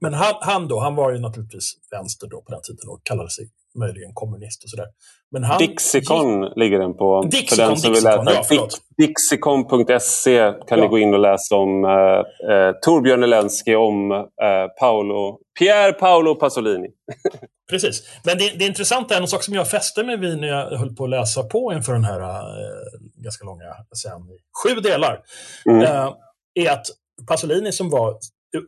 men 0.00 0.14
han, 0.14 0.34
han, 0.40 0.68
då, 0.68 0.80
han 0.80 0.94
var 0.94 1.12
ju 1.12 1.18
naturligtvis 1.18 1.74
vänster 1.90 2.28
då 2.28 2.42
på 2.42 2.52
den 2.52 2.62
tiden 2.62 2.88
och 2.88 3.00
kallade 3.02 3.30
sig 3.30 3.50
möjligen 3.78 4.10
kommunist 4.14 4.64
och 4.64 4.70
sådär. 4.70 4.86
Men 5.30 5.44
han 5.44 5.58
Dixicon 5.58 6.42
gick... 6.42 6.56
ligger 6.56 6.78
den 6.78 6.94
på. 6.94 7.22
Dixicon, 7.22 7.56
för 7.56 7.66
den 7.66 7.76
som 7.76 7.92
Dixicon, 7.92 8.24
vill 8.24 8.34
läsa. 8.34 8.54
Ja, 8.54 8.68
Dixicon.se 8.96 10.52
kan 10.68 10.78
ja. 10.78 10.84
ni 10.84 10.88
gå 10.88 10.98
in 10.98 11.14
och 11.14 11.20
läsa 11.20 11.56
om 11.56 11.84
eh, 11.84 12.50
eh, 12.54 12.72
Torbjörn 12.82 13.22
Elensky, 13.22 13.74
om 13.74 14.12
eh, 14.12 14.66
Paolo, 14.80 15.38
Pier 15.58 15.92
Paolo 15.92 16.34
Pasolini. 16.34 16.88
Precis. 17.70 18.02
Men 18.24 18.38
det, 18.38 18.58
det 18.58 18.64
intressanta 18.64 19.16
är 19.16 19.20
en 19.20 19.28
sak 19.28 19.42
som 19.42 19.54
jag 19.54 19.70
fäste 19.70 20.04
mig 20.04 20.16
vid 20.16 20.40
när 20.40 20.48
jag 20.48 20.78
höll 20.78 20.96
på 20.96 21.04
att 21.04 21.10
läsa 21.10 21.42
på 21.42 21.72
inför 21.72 21.92
den 21.92 22.04
här 22.04 22.20
eh, 22.20 23.24
ganska 23.24 23.44
långa 23.44 23.74
sen 24.02 24.28
sju 24.62 24.80
delar. 24.80 25.20
Mm. 25.66 25.82
Eh, 25.82 26.12
är 26.54 26.70
att 26.70 26.86
Pasolini 27.28 27.72
som 27.72 27.90
var 27.90 28.18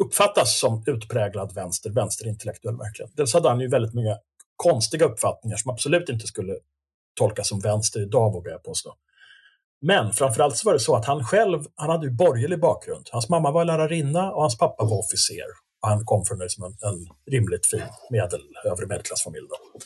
uppfattas 0.01 0.60
som 0.60 0.85
utpräglad 0.86 1.55
vänster, 1.55 1.90
vänsterintellektuell 1.90 2.77
verkligen. 2.77 3.10
Dels 3.16 3.35
hade 3.35 3.48
han 3.48 3.60
ju 3.60 3.68
väldigt 3.68 3.94
många 3.94 4.16
konstiga 4.61 5.07
uppfattningar 5.07 5.57
som 5.57 5.70
absolut 5.70 6.09
inte 6.09 6.27
skulle 6.27 6.55
tolkas 7.19 7.49
som 7.49 7.61
vänster 7.61 8.01
idag, 8.01 8.32
vågar 8.32 8.53
jag 8.53 8.62
påstå. 8.62 8.95
Men 9.81 10.12
framförallt 10.12 10.57
så 10.57 10.69
var 10.69 10.73
det 10.73 10.81
så 10.81 10.97
att 10.97 11.05
han 11.05 11.24
själv, 11.24 11.65
han 11.74 11.91
hade 11.91 12.07
ju 12.07 12.12
borgerlig 12.12 12.61
bakgrund. 12.61 13.09
Hans 13.12 13.28
mamma 13.28 13.51
var 13.51 13.65
lärarinna 13.65 14.32
och 14.32 14.41
hans 14.41 14.59
pappa 14.59 14.85
var 14.85 14.99
officer. 14.99 15.47
Och 15.82 15.89
han 15.89 16.05
kom 16.05 16.24
från 16.24 16.39
liksom 16.39 16.65
en, 16.65 16.77
en 16.89 17.09
rimligt 17.32 17.66
fin 17.66 17.82
medel, 18.11 18.41
övre 18.65 18.87
medelklassfamilj 18.87 19.47
då, 19.49 19.81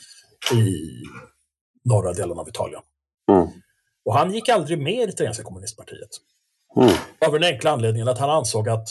i 0.57 0.91
norra 1.83 2.13
delen 2.13 2.39
av 2.39 2.49
Italien. 2.49 2.81
Mm. 3.31 3.47
Och 4.05 4.13
han 4.13 4.33
gick 4.33 4.49
aldrig 4.49 4.81
med 4.81 5.03
i 5.03 5.05
det 5.05 5.11
italienska 5.11 5.43
kommunistpartiet. 5.43 6.09
Mm. 6.75 6.95
Av 7.27 7.33
den 7.33 7.43
enkla 7.43 7.71
anledningen 7.71 8.07
att 8.07 8.19
han 8.19 8.29
ansåg 8.29 8.69
att 8.69 8.87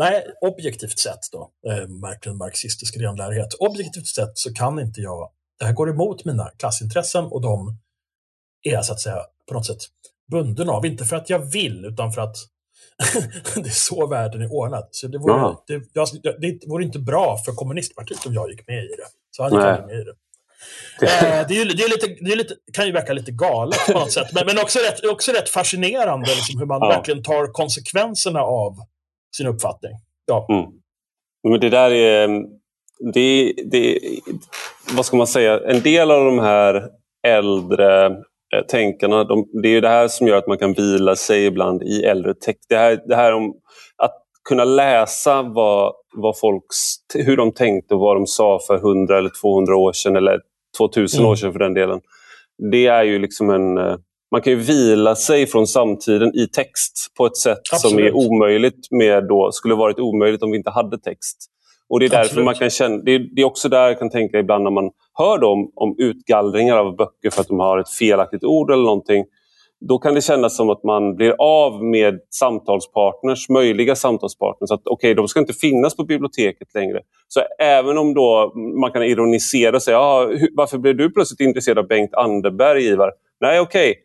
Nej, 0.00 0.26
objektivt 0.40 0.98
sett 0.98 1.32
då, 1.32 1.50
eh, 1.68 2.32
marxistisk 2.34 2.96
renlärighet. 2.96 3.54
Objektivt 3.54 4.06
sett 4.06 4.38
så 4.38 4.54
kan 4.54 4.80
inte 4.80 5.00
jag, 5.00 5.30
det 5.58 5.64
här 5.64 5.72
går 5.72 5.90
emot 5.90 6.24
mina 6.24 6.50
klassintressen 6.58 7.24
och 7.24 7.40
de 7.40 7.78
är 8.62 8.72
jag 8.72 8.84
så 8.84 8.92
att 8.92 9.00
säga 9.00 9.18
på 9.48 9.54
något 9.54 9.66
sätt 9.66 9.78
bunden 10.30 10.68
av. 10.68 10.86
Inte 10.86 11.04
för 11.04 11.16
att 11.16 11.30
jag 11.30 11.38
vill, 11.38 11.84
utan 11.84 12.12
för 12.12 12.22
att 12.22 12.36
det 13.54 13.68
är 13.68 13.70
så 13.70 14.06
världen 14.06 14.42
är 14.42 14.52
ordnad. 14.52 14.88
Så 14.90 15.06
det 15.06 15.18
vore, 15.18 15.56
det, 15.66 15.82
jag, 15.92 16.08
det 16.22 16.66
vore 16.66 16.84
inte 16.84 16.98
bra 16.98 17.38
för 17.44 17.52
kommunistpartiet 17.52 18.26
om 18.26 18.34
jag 18.34 18.50
gick 18.50 18.68
med 18.68 18.84
i 18.84 18.88
det. 18.88 19.08
Så 19.30 19.42
hade 19.42 19.56
jag 19.56 19.86
med 19.86 20.00
i 20.00 20.04
det. 20.04 20.14
Eh, 21.02 21.46
det, 21.48 21.60
är 21.60 21.76
det, 21.76 21.84
är 21.84 21.88
lite, 21.88 22.06
det 22.06 22.32
är 22.32 22.36
lite, 22.36 22.54
kan 22.72 22.86
ju 22.86 22.92
verka 22.92 23.12
lite 23.12 23.32
galet 23.32 23.86
på 23.86 23.98
något 23.98 24.12
sätt, 24.12 24.32
men, 24.32 24.46
men 24.46 24.58
också, 24.58 24.78
rätt, 24.78 25.04
också 25.04 25.32
rätt 25.32 25.48
fascinerande 25.48 26.26
liksom, 26.26 26.58
hur 26.58 26.66
man 26.66 26.78
ja. 26.82 26.88
verkligen 26.88 27.22
tar 27.22 27.52
konsekvenserna 27.52 28.40
av 28.40 28.76
sin 29.36 29.46
uppfattning. 29.46 29.92
Ja. 30.26 30.46
Mm. 30.50 30.70
Men 31.48 31.60
det 31.60 31.70
där 31.70 31.90
är... 31.90 32.28
Det, 33.14 33.52
det, 33.70 33.98
vad 34.96 35.06
ska 35.06 35.16
man 35.16 35.26
säga? 35.26 35.60
En 35.60 35.80
del 35.80 36.10
av 36.10 36.24
de 36.24 36.38
här 36.38 36.88
äldre 37.26 38.06
eh, 38.06 38.66
tänkarna, 38.68 39.24
de, 39.24 39.48
det 39.62 39.68
är 39.68 39.80
det 39.80 39.88
här 39.88 40.08
som 40.08 40.26
gör 40.26 40.36
att 40.36 40.46
man 40.46 40.58
kan 40.58 40.72
vila 40.72 41.16
sig 41.16 41.46
ibland 41.46 41.82
i 41.82 42.04
äldre 42.04 42.34
text. 42.34 42.66
Det 42.68 42.76
här, 42.76 43.00
det 43.06 43.16
här 43.16 43.34
om 43.34 43.54
att 43.96 44.14
kunna 44.48 44.64
läsa 44.64 45.42
vad, 45.42 45.92
vad 46.16 46.38
folk, 46.38 46.64
hur 47.14 47.36
de 47.36 47.52
tänkte 47.52 47.94
och 47.94 48.00
vad 48.00 48.16
de 48.16 48.26
sa 48.26 48.60
för 48.66 48.76
100 48.76 49.18
eller 49.18 49.30
200 49.42 49.76
år 49.76 49.92
sedan 49.92 50.16
eller 50.16 50.40
2000 50.78 51.20
mm. 51.20 51.30
år 51.30 51.36
sedan 51.36 51.52
för 51.52 51.58
den 51.58 51.74
delen. 51.74 52.00
Det 52.70 52.86
är 52.86 53.02
ju 53.02 53.18
liksom 53.18 53.50
en... 53.50 53.78
Man 54.30 54.42
kan 54.42 54.52
ju 54.52 54.58
vila 54.58 55.14
sig 55.14 55.46
från 55.46 55.66
samtiden 55.66 56.34
i 56.34 56.46
text 56.46 57.12
på 57.16 57.26
ett 57.26 57.36
sätt 57.36 57.60
Absolut. 57.72 57.90
som 57.90 58.04
är 58.04 58.26
omöjligt 58.26 58.90
med 58.90 59.28
då, 59.28 59.52
skulle 59.52 59.74
varit 59.74 59.98
omöjligt 59.98 60.42
om 60.42 60.50
vi 60.50 60.56
inte 60.56 60.70
hade 60.70 60.98
text. 60.98 61.36
Och 61.88 62.00
Det 62.00 62.06
är 62.06 62.10
därför 62.10 62.42
man 62.42 62.54
kan 62.54 62.70
känna, 62.70 62.96
det 62.96 63.14
är, 63.14 63.18
det 63.18 63.42
är, 63.42 63.46
också 63.46 63.68
där 63.68 63.86
jag 63.86 63.98
kan 63.98 64.10
tänka 64.10 64.38
ibland 64.38 64.64
när 64.64 64.70
man 64.70 64.90
hör 65.18 65.38
dem 65.38 65.72
om 65.74 65.94
utgallringar 65.98 66.76
av 66.76 66.96
böcker 66.96 67.30
för 67.30 67.40
att 67.40 67.48
de 67.48 67.58
har 67.58 67.78
ett 67.78 67.90
felaktigt 67.90 68.44
ord 68.44 68.70
eller 68.70 68.82
någonting 68.82 69.24
då 69.80 69.98
kan 69.98 70.14
det 70.14 70.20
kännas 70.20 70.56
som 70.56 70.70
att 70.70 70.84
man 70.84 71.16
blir 71.16 71.34
av 71.38 71.84
med 71.84 72.20
samtalspartners, 72.30 73.48
möjliga 73.48 73.96
samtalspartners. 73.96 74.70
Att 74.70 74.86
okay, 74.86 75.14
de 75.14 75.28
ska 75.28 75.40
inte 75.40 75.52
finnas 75.52 75.96
på 75.96 76.04
biblioteket 76.04 76.74
längre. 76.74 77.00
Så 77.28 77.40
även 77.58 77.98
om 77.98 78.14
då 78.14 78.52
man 78.80 78.92
kan 78.92 79.02
ironisera 79.02 79.76
och 79.76 79.82
säga 79.82 80.00
ah, 80.00 80.30
varför 80.54 80.78
blev 80.78 80.96
du 80.96 81.10
plötsligt 81.10 81.40
intresserad 81.40 81.78
av 81.78 81.86
Bengt 81.86 82.14
Anderberg, 82.14 82.86
Ivar? 82.86 83.12
Nej, 83.40 83.60
okej. 83.60 83.90
Okay. 83.90 84.02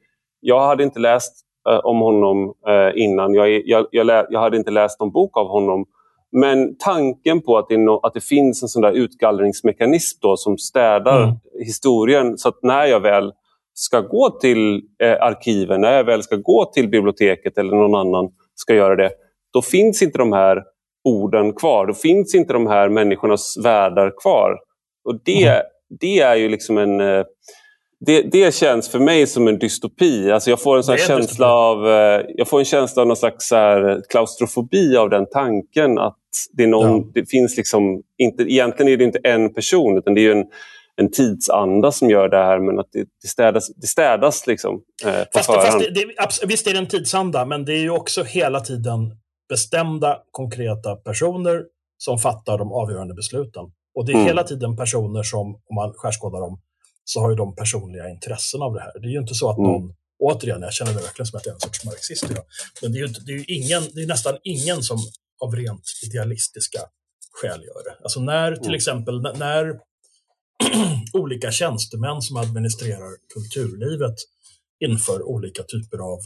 Jag 0.48 0.68
hade 0.68 0.84
inte 0.84 1.00
läst 1.00 1.34
eh, 1.70 1.78
om 1.78 2.00
honom 2.00 2.54
eh, 2.68 3.04
innan. 3.04 3.34
Jag, 3.34 3.50
jag, 3.66 3.88
jag, 3.92 4.26
jag, 4.30 4.40
hade 4.40 4.58
inte 4.58 4.72
läst 4.72 5.00
någon 5.00 5.12
bok 5.12 5.38
av 5.38 5.48
honom. 5.48 5.86
Men 6.32 6.78
tanken 6.78 7.42
på 7.42 7.58
att 7.58 7.70
det, 7.70 7.78
no 7.78 8.00
att 8.04 8.14
det 8.14 8.24
finns 8.24 8.64
en 8.64 8.70
sån 8.70 8.82
där 8.82 8.92
utgallringsmekanism 8.92 10.18
då, 10.22 10.38
som 10.38 10.58
städar 10.58 11.24
mm. 11.24 11.36
historien 11.66 12.38
så 12.38 12.50
att 12.50 12.64
när 12.64 12.86
jag 12.86 13.00
väl 13.00 13.32
ska 13.74 14.02
gå 14.02 14.30
till 14.30 14.82
eh, 15.04 15.22
arkiven, 15.22 15.82
när 15.82 15.94
jag 15.94 16.04
väl 16.04 16.24
ska 16.24 16.36
gå 16.36 16.66
till 16.66 16.90
biblioteket 16.90 17.58
eller 17.58 17.76
någon 17.76 17.96
annan 17.96 18.30
ska 18.56 18.76
göra 18.76 18.96
det, 18.96 19.12
då 19.54 19.62
finns 19.62 20.02
inte 20.02 20.18
de 20.18 20.34
här 20.34 20.64
orden 21.04 21.54
kvar. 21.54 21.88
Då 21.88 21.94
finns 21.94 22.36
inte 22.36 22.54
de 22.54 22.68
här 22.68 22.90
människornas 22.90 23.58
världar 23.64 24.14
kvar. 24.22 24.58
Och 25.06 25.20
det, 25.26 25.48
mm. 25.48 25.62
det 26.00 26.20
är 26.20 26.36
ju 26.36 26.50
liksom 26.50 26.78
en... 26.78 27.26
Det, 28.06 28.22
det 28.22 28.56
känns 28.56 28.90
för 28.90 29.00
mig 29.00 29.28
som 29.28 29.48
en 29.48 29.60
dystopi. 29.60 30.32
Alltså 30.32 30.50
jag, 30.50 30.62
får 30.62 30.78
en 30.78 30.84
sån 30.84 30.98
känsla 30.98 31.54
av, 31.54 31.88
eh, 31.88 32.22
jag 32.36 32.48
får 32.48 32.60
en 32.60 32.66
känsla 32.66 33.02
av 33.02 33.08
någon 33.08 33.18
slags 33.18 33.52
här 33.52 34.02
klaustrofobi 34.10 34.98
av 34.98 35.10
den 35.10 35.26
tanken. 35.32 35.98
att 35.98 36.18
det, 36.54 36.68
någon, 36.68 36.98
ja. 36.98 37.12
det 37.14 37.30
finns 37.30 37.58
liksom 37.58 38.02
inte, 38.18 38.44
Egentligen 38.44 38.94
är 38.94 38.98
det 38.98 39.04
inte 39.04 39.20
en 39.24 39.54
person 39.54 39.98
utan 39.98 40.14
det 40.14 40.28
är 40.28 40.32
en, 40.32 40.46
en 40.96 41.12
tidsanda 41.12 41.92
som 41.92 42.10
gör 42.10 42.30
det 42.30 42.38
här, 42.38 42.60
men 42.60 42.80
att 42.80 42.90
det, 42.92 43.08
det 43.22 43.28
städas, 43.28 43.76
det 43.76 43.88
städas 43.88 44.48
liksom, 44.48 44.82
eh, 45.06 45.12
på 45.12 45.26
fast, 45.34 45.54
fast 45.54 45.80
det, 45.80 45.90
det, 45.90 46.48
Visst 46.48 46.68
är 46.68 46.74
det 46.74 46.80
en 46.80 46.88
tidsanda, 46.88 47.46
men 47.46 47.66
det 47.66 47.74
är 47.74 47.82
ju 47.82 47.90
också 47.90 48.24
hela 48.24 48.60
tiden 48.60 49.18
bestämda, 49.50 50.18
konkreta 50.32 50.96
personer 50.96 51.64
som 51.98 52.18
fattar 52.18 52.58
de 52.58 52.72
avgörande 52.72 53.14
besluten. 53.14 53.64
Och 53.96 54.06
det 54.06 54.12
är 54.12 54.16
mm. 54.16 54.28
hela 54.28 54.44
tiden 54.44 54.78
personer 54.78 55.24
som, 55.24 55.48
om 55.48 55.76
man 55.76 55.94
skärskådar 55.94 56.40
dem, 56.40 56.60
så 57.06 57.20
har 57.20 57.30
ju 57.30 57.36
de 57.36 57.56
personliga 57.56 58.10
intressen 58.10 58.62
av 58.62 58.74
det 58.74 58.82
här. 58.82 59.00
Det 59.00 59.08
är 59.08 59.12
ju 59.12 59.20
inte 59.20 59.36
så 59.36 59.50
att 59.50 59.58
mm. 59.58 59.72
någon, 59.72 59.96
återigen, 60.20 60.62
jag 60.62 60.74
känner 60.74 60.94
mig 60.94 61.04
verkligen 61.04 61.28
som 61.28 61.38
att 61.38 61.46
jag 61.46 61.52
är 61.54 61.56
en 61.56 61.60
sorts 61.60 61.86
marxist 61.86 62.32
idag, 62.32 62.46
men 62.82 62.92
det 62.92 62.98
är 62.98 63.02
ju, 63.02 63.08
det 63.08 63.32
är 63.32 63.46
ingen, 63.48 63.84
det 63.94 64.02
är 64.02 64.08
nästan 64.08 64.38
ingen 64.44 64.84
som 64.84 64.98
av 65.42 65.56
rent 65.56 65.84
idealistiska 66.04 66.80
skäl 67.42 67.64
gör 67.64 67.84
det. 67.84 68.04
Alltså 68.04 68.20
när 68.20 68.56
till 68.56 68.66
mm. 68.66 68.76
exempel, 68.76 69.22
när 69.22 69.80
olika 71.14 71.52
tjänstemän 71.52 72.22
som 72.22 72.38
administrerar 72.38 73.12
kulturlivet 73.34 74.16
inför 74.80 75.24
olika 75.24 75.64
typer 75.64 75.98
av 75.98 76.20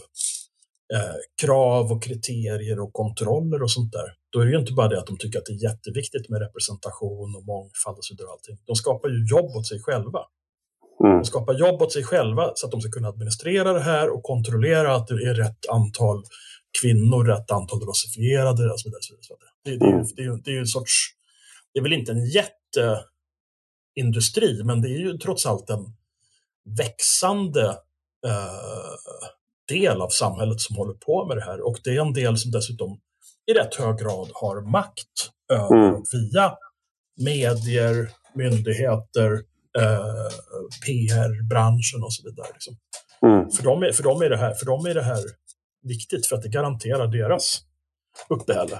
eh, 0.93 1.15
krav 1.41 1.91
och 1.91 2.03
kriterier 2.03 2.79
och 2.79 2.93
kontroller 2.93 3.63
och 3.63 3.71
sånt 3.71 3.91
där. 3.91 4.13
Då 4.29 4.39
är 4.39 4.45
det 4.45 4.51
ju 4.51 4.59
inte 4.59 4.73
bara 4.73 4.87
det 4.87 4.99
att 4.99 5.07
de 5.07 5.17
tycker 5.17 5.39
att 5.39 5.45
det 5.45 5.53
är 5.53 5.63
jätteviktigt 5.63 6.29
med 6.29 6.41
representation 6.41 7.35
och 7.35 7.45
mångfald 7.45 7.97
och 7.97 8.05
så 8.05 8.13
vidare. 8.13 8.31
Allting. 8.31 8.57
De 8.65 8.75
skapar 8.75 9.09
ju 9.09 9.27
jobb 9.29 9.55
åt 9.55 9.67
sig 9.67 9.79
själva. 9.81 10.19
Mm. 11.03 11.17
De 11.17 11.25
skapar 11.25 11.53
jobb 11.53 11.81
åt 11.81 11.93
sig 11.93 12.03
själva 12.03 12.51
så 12.55 12.65
att 12.65 12.71
de 12.71 12.81
ska 12.81 12.91
kunna 12.91 13.07
administrera 13.07 13.73
det 13.73 13.79
här 13.79 14.09
och 14.09 14.23
kontrollera 14.23 14.95
att 14.95 15.07
det 15.07 15.13
är 15.13 15.33
rätt 15.33 15.69
antal 15.69 16.23
kvinnor, 16.81 17.25
rätt 17.25 17.51
antal 17.51 17.79
rasifierade 17.79 18.71
och 18.71 18.79
så 18.79 18.89
vidare. 18.89 19.01
Så. 19.01 19.35
Det, 19.63 19.77
det, 19.77 19.85
mm. 19.85 20.05
det, 20.15 20.23
det, 20.23 20.41
det 20.43 20.51
är 20.51 20.53
ju 20.53 20.59
en 20.59 20.67
sorts, 20.67 20.93
det 21.73 21.79
är 21.79 21.83
väl 21.83 21.93
inte 21.93 22.11
en 22.11 22.25
jätte 22.25 23.03
industri, 23.95 24.63
men 24.63 24.81
det 24.81 24.89
är 24.89 24.99
ju 24.99 25.17
trots 25.17 25.45
allt 25.45 25.69
en 25.69 25.85
växande 26.77 27.65
eh, 28.25 28.95
del 29.67 30.01
av 30.01 30.09
samhället 30.09 30.61
som 30.61 30.75
håller 30.75 30.93
på 30.93 31.25
med 31.25 31.37
det 31.37 31.43
här. 31.43 31.67
Och 31.67 31.77
det 31.83 31.89
är 31.89 32.01
en 32.01 32.13
del 32.13 32.37
som 32.37 32.51
dessutom 32.51 32.99
i 33.51 33.53
rätt 33.53 33.75
hög 33.75 33.97
grad 33.97 34.29
har 34.33 34.71
makt 34.71 35.31
över 35.51 35.89
mm. 35.89 36.03
via 36.11 36.53
medier, 37.17 38.09
myndigheter, 38.35 39.43
eh, 39.79 40.29
PR-branschen 40.85 42.03
och 42.03 42.13
så 42.13 42.23
vidare. 42.29 42.47
Liksom. 42.53 42.73
Mm. 43.21 43.49
För, 43.49 43.63
dem 43.63 43.83
är, 43.83 43.91
för, 43.91 44.03
dem 44.03 44.21
är 44.21 44.29
det 44.29 44.37
här, 44.37 44.53
för 44.53 44.65
dem 44.65 44.85
är 44.85 44.93
det 44.93 45.03
här 45.03 45.23
viktigt 45.83 46.27
för 46.27 46.35
att 46.35 46.41
det 46.41 46.49
garanterar 46.49 47.07
deras 47.07 47.59
uppehälle. 48.29 48.79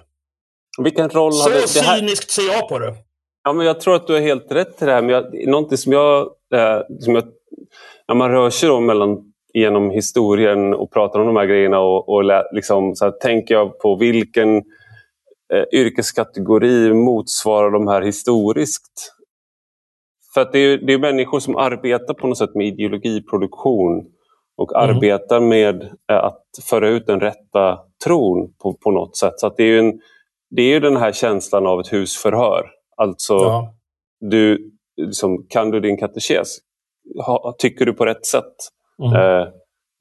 Vilken 0.84 1.10
roll 1.10 1.34
så 1.34 1.44
hade 1.44 1.56
det 1.56 1.82
här... 1.82 1.98
cyniskt 1.98 2.32
ser 2.32 2.48
jag 2.48 2.70
på 2.70 2.80
det. 2.80 2.96
Ja, 3.44 3.54
men 3.54 3.66
jag 3.66 3.80
tror 3.80 3.96
att 3.96 4.08
du 4.08 4.14
har 4.14 4.20
helt 4.22 4.52
rätt 4.52 4.82
i 4.82 4.86
det 4.86 4.92
här. 4.92 5.02
Men 5.02 5.10
jag, 5.10 5.48
någonting 5.48 5.78
som 5.78 5.92
jag, 5.92 6.22
eh, 6.54 6.82
som 7.00 7.16
jag... 7.16 7.24
När 8.08 8.16
man 8.16 8.32
rör 8.32 8.50
sig 8.50 8.70
då 8.70 8.80
mellan, 8.80 9.18
genom 9.54 9.90
historien 9.90 10.74
och 10.74 10.92
pratar 10.92 11.20
om 11.20 11.28
de 11.28 11.36
här 11.36 11.46
grejerna 11.46 11.80
och, 11.80 12.10
och 12.10 12.24
liksom, 12.54 12.96
så 12.96 13.06
här, 13.06 13.12
tänker 13.12 13.54
jag 13.54 13.80
på 13.80 13.96
vilken 13.96 14.56
eh, 15.54 15.64
yrkeskategori 15.74 16.94
motsvarar 16.94 17.72
de 17.72 17.88
här 17.88 18.02
historiskt. 18.02 19.14
För 20.40 20.44
att 20.44 20.52
det 20.52 20.60
är, 20.60 20.78
det 20.78 20.94
är 20.94 20.98
människor 20.98 21.40
som 21.40 21.56
arbetar 21.56 22.14
på 22.14 22.28
något 22.28 22.38
sätt 22.38 22.56
med 22.56 22.68
ideologiproduktion 22.68 24.06
och 24.57 24.76
mm. 24.76 24.90
arbetar 24.90 25.40
med 25.40 25.84
eh, 26.11 26.24
att 26.24 26.44
föra 26.70 26.90
ut 26.90 27.07
den 27.07 27.20
rätta 27.20 27.80
tron 28.06 28.53
på, 28.61 28.74
på 28.74 28.91
något 28.91 29.18
sätt. 29.18 29.34
Så 29.38 29.48
att 29.48 29.57
det 29.57 29.64
är 29.64 29.80
en, 29.80 30.02
det 30.49 30.61
är 30.61 30.80
den 30.80 30.98
här 30.98 31.11
känslan 31.11 31.68
av 31.68 31.80
ett 31.80 31.94
husförhör. 31.94 32.70
Alltså, 32.98 33.34
ja. 33.34 33.74
du, 34.20 34.72
liksom, 35.02 35.45
kan 35.49 35.72
du 35.72 35.80
din 35.80 35.98
katekes? 35.98 36.57
Ha, 37.26 37.56
tycker 37.57 37.86
du 37.86 37.94
på 37.94 38.06
rätt 38.06 38.26
sätt? 38.26 38.56
Mm. 39.03 39.16
Eh, 39.16 39.48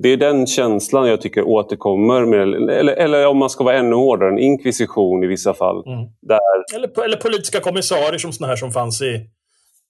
det 0.03 0.09
är 0.09 0.17
den 0.17 0.47
känslan 0.47 1.09
jag 1.09 1.21
tycker 1.21 1.43
återkommer. 1.43 2.25
Med, 2.25 2.71
eller, 2.71 2.93
eller 2.93 3.27
om 3.27 3.39
man 3.39 3.51
ska 3.51 3.65
vara 3.65 3.77
ännu 3.77 3.95
hårdare, 3.95 4.31
en 4.31 4.39
inkvisition 4.39 5.25
i 5.25 5.27
vissa 5.27 5.55
fall. 5.55 5.87
Mm. 5.87 6.09
Där... 6.23 6.39
Eller, 6.75 7.05
eller 7.05 7.17
politiska 7.17 7.61
kommissarier 7.61 8.19
som 8.19 8.33
såna 8.33 8.49
här 8.49 8.57
som 8.57 8.71
fanns 8.71 9.03
i, 9.03 9.31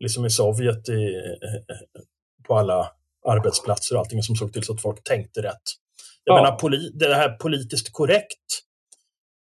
liksom 0.01 0.27
i 0.27 0.31
Sovjet 0.31 0.89
i, 0.89 1.23
på 2.47 2.59
alla 2.59 2.93
arbetsplatser 3.27 3.95
och 3.95 4.01
allting 4.01 4.23
som 4.23 4.37
såg 4.37 4.53
till 4.53 4.65
så 4.65 4.75
att 4.75 4.83
folk 4.83 5.05
tänkte 5.05 5.43
rätt. 5.43 5.62
Jag 6.25 6.39
ja. 6.39 6.43
menar, 6.43 6.57
poli, 6.57 6.91
det 6.95 7.15
här 7.15 7.29
politiskt 7.29 7.93
korrekt 7.93 8.62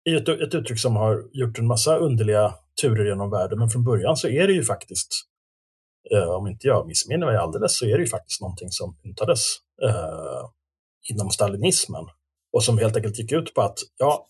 är 0.03 0.15
ett, 0.15 0.30
ett 0.30 0.55
uttryck 0.55 0.80
som 0.80 0.95
har 0.95 1.23
gjort 1.34 1.59
en 1.59 1.67
massa 1.67 1.97
underliga 1.97 2.53
turer 2.81 3.05
genom 3.05 3.30
världen, 3.30 3.59
men 3.59 3.69
från 3.69 3.84
början 3.84 4.17
så 4.17 4.27
är 4.27 4.47
det 4.47 4.53
ju 4.53 4.63
faktiskt, 4.63 5.13
eh, 6.11 6.30
om 6.30 6.47
inte 6.47 6.67
jag 6.67 6.88
missminner 6.88 7.25
mig 7.25 7.38
alldeles, 7.38 7.77
så 7.77 7.85
är 7.85 7.97
det 7.97 8.03
ju 8.03 8.09
faktiskt 8.09 8.41
någonting 8.41 8.71
som 8.71 8.97
myntades 9.03 9.39
eh, 9.84 10.49
inom 11.09 11.30
stalinismen 11.30 12.05
och 12.53 12.63
som 12.63 12.77
helt 12.77 12.95
enkelt 12.95 13.19
gick 13.19 13.31
ut 13.31 13.53
på 13.53 13.61
att 13.61 13.80
ja, 13.97 14.27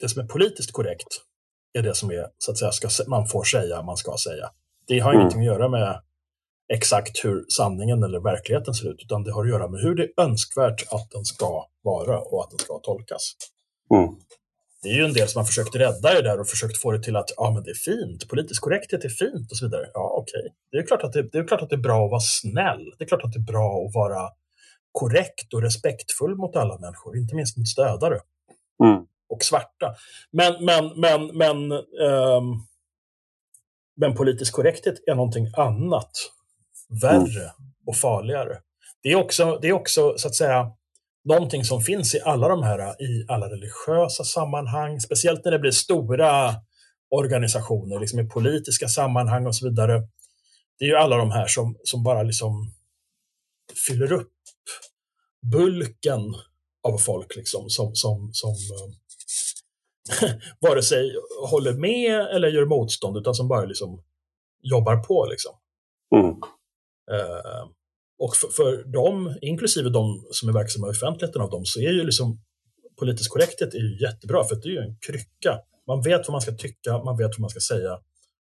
det 0.00 0.08
som 0.08 0.22
är 0.22 0.26
politiskt 0.26 0.72
korrekt 0.72 1.08
är 1.72 1.82
det 1.82 1.94
som 1.94 2.10
är, 2.10 2.26
så 2.38 2.50
att 2.50 2.58
säga, 2.58 2.72
ska, 2.72 3.04
man 3.06 3.28
får 3.28 3.44
säga, 3.44 3.82
man 3.82 3.96
ska 3.96 4.16
säga. 4.24 4.50
Det 4.88 4.98
har 4.98 5.10
mm. 5.10 5.20
ingenting 5.20 5.40
att 5.40 5.46
göra 5.46 5.68
med 5.68 6.00
exakt 6.72 7.24
hur 7.24 7.44
sanningen 7.48 8.02
eller 8.02 8.20
verkligheten 8.20 8.74
ser 8.74 8.90
ut, 8.90 9.02
utan 9.02 9.24
det 9.24 9.32
har 9.32 9.44
att 9.44 9.50
göra 9.50 9.68
med 9.68 9.80
hur 9.80 9.94
det 9.94 10.02
är 10.02 10.22
önskvärt 10.22 10.82
att 10.92 11.10
den 11.10 11.24
ska 11.24 11.66
vara 11.82 12.20
och 12.20 12.44
att 12.44 12.50
den 12.50 12.58
ska 12.58 12.78
tolkas. 12.78 13.32
Mm 13.94 14.14
det 14.82 14.88
är 14.88 14.94
ju 14.94 15.04
en 15.04 15.12
del 15.12 15.28
som 15.28 15.38
har 15.38 15.46
försökt 15.46 15.76
rädda 15.76 16.14
det 16.14 16.22
där 16.22 16.40
och 16.40 16.48
försökt 16.48 16.78
få 16.78 16.92
det 16.92 17.02
till 17.02 17.16
att 17.16 17.30
ja, 17.36 17.50
men 17.50 17.62
det 17.62 17.70
är 17.70 17.74
fint, 17.74 18.28
politisk 18.28 18.62
korrekthet 18.62 19.04
är 19.04 19.08
fint 19.08 19.50
och 19.50 19.56
så 19.56 19.64
vidare. 19.64 19.86
Ja, 19.94 20.14
okej. 20.16 20.40
Okay. 20.40 20.50
Det, 20.70 20.78
är 20.78 20.86
klart 20.86 21.04
att 21.04 21.12
det, 21.12 21.22
det 21.22 21.38
är 21.38 21.46
klart 21.46 21.62
att 21.62 21.70
det 21.70 21.76
är 21.76 21.80
bra 21.80 22.04
att 22.04 22.10
vara 22.10 22.20
snäll. 22.20 22.94
Det 22.98 23.04
är 23.04 23.08
klart 23.08 23.24
att 23.24 23.32
det 23.32 23.38
är 23.38 23.52
bra 23.52 23.86
att 23.86 23.94
vara 23.94 24.30
korrekt 24.92 25.54
och 25.54 25.62
respektfull 25.62 26.36
mot 26.36 26.56
alla 26.56 26.78
människor, 26.78 27.16
inte 27.16 27.34
minst 27.34 27.56
mot 27.56 27.68
stödare 27.68 28.20
Mm. 28.84 29.06
och 29.28 29.42
svarta. 29.42 29.94
Men, 30.30 30.64
men, 30.64 31.00
men, 31.00 31.36
men, 31.36 31.72
ehm, 31.72 32.46
men 34.00 34.14
politisk 34.14 34.54
korrekthet 34.54 34.94
är 35.06 35.14
någonting 35.14 35.48
annat, 35.56 36.10
värre 37.02 37.52
och 37.86 37.96
farligare. 37.96 38.58
Det 39.02 39.08
är 39.08 39.16
också, 39.16 39.58
det 39.62 39.68
är 39.68 39.72
också 39.72 40.14
så 40.16 40.28
att 40.28 40.34
säga 40.34 40.72
någonting 41.24 41.64
som 41.64 41.80
finns 41.80 42.14
i 42.14 42.20
alla 42.20 42.48
de 42.48 42.62
här, 42.62 43.02
i 43.02 43.26
alla 43.28 43.46
religiösa 43.46 44.24
sammanhang, 44.24 45.00
speciellt 45.00 45.44
när 45.44 45.52
det 45.52 45.58
blir 45.58 45.70
stora 45.70 46.54
organisationer, 47.10 48.00
liksom 48.00 48.20
i 48.20 48.28
politiska 48.28 48.88
sammanhang 48.88 49.46
och 49.46 49.56
så 49.56 49.68
vidare. 49.68 50.02
Det 50.78 50.84
är 50.84 50.88
ju 50.88 50.96
alla 50.96 51.16
de 51.16 51.30
här 51.30 51.46
som, 51.46 51.76
som 51.84 52.02
bara 52.02 52.22
liksom 52.22 52.72
fyller 53.86 54.12
upp 54.12 54.32
bulken 55.52 56.20
av 56.88 56.98
folk 56.98 57.36
liksom, 57.36 57.68
som, 57.68 57.94
som, 57.94 58.30
som 58.32 58.50
eh, 58.50 58.94
vare 60.60 60.82
sig 60.82 61.14
håller 61.50 61.72
med 61.72 62.20
eller 62.20 62.48
gör 62.48 62.64
motstånd, 62.64 63.16
utan 63.16 63.34
som 63.34 63.48
bara 63.48 63.64
liksom 63.64 64.02
jobbar 64.62 64.96
på. 64.96 65.26
Liksom. 65.30 65.52
Mm. 66.16 66.30
Eh, 67.10 67.68
och 68.18 68.36
för, 68.36 68.48
för 68.48 68.84
dem, 68.84 69.38
inklusive 69.42 69.90
de 69.90 70.26
som 70.30 70.48
är 70.48 70.52
verksamma 70.52 70.86
i 70.86 70.90
offentligheten 70.90 71.42
av 71.42 71.50
dem, 71.50 71.64
så 71.64 71.80
är 71.80 71.92
ju 71.92 72.04
liksom 72.04 72.40
politisk 72.98 73.32
korrekthet 73.32 73.74
är 73.74 73.78
ju 73.78 74.02
jättebra, 74.02 74.44
för 74.44 74.56
det 74.56 74.68
är 74.68 74.72
ju 74.72 74.78
en 74.78 74.96
krycka. 75.00 75.60
Man 75.86 76.02
vet 76.02 76.28
vad 76.28 76.32
man 76.32 76.40
ska 76.40 76.52
tycka, 76.52 76.98
man 76.98 77.16
vet 77.16 77.30
vad 77.30 77.40
man 77.40 77.50
ska 77.50 77.60
säga, 77.60 77.92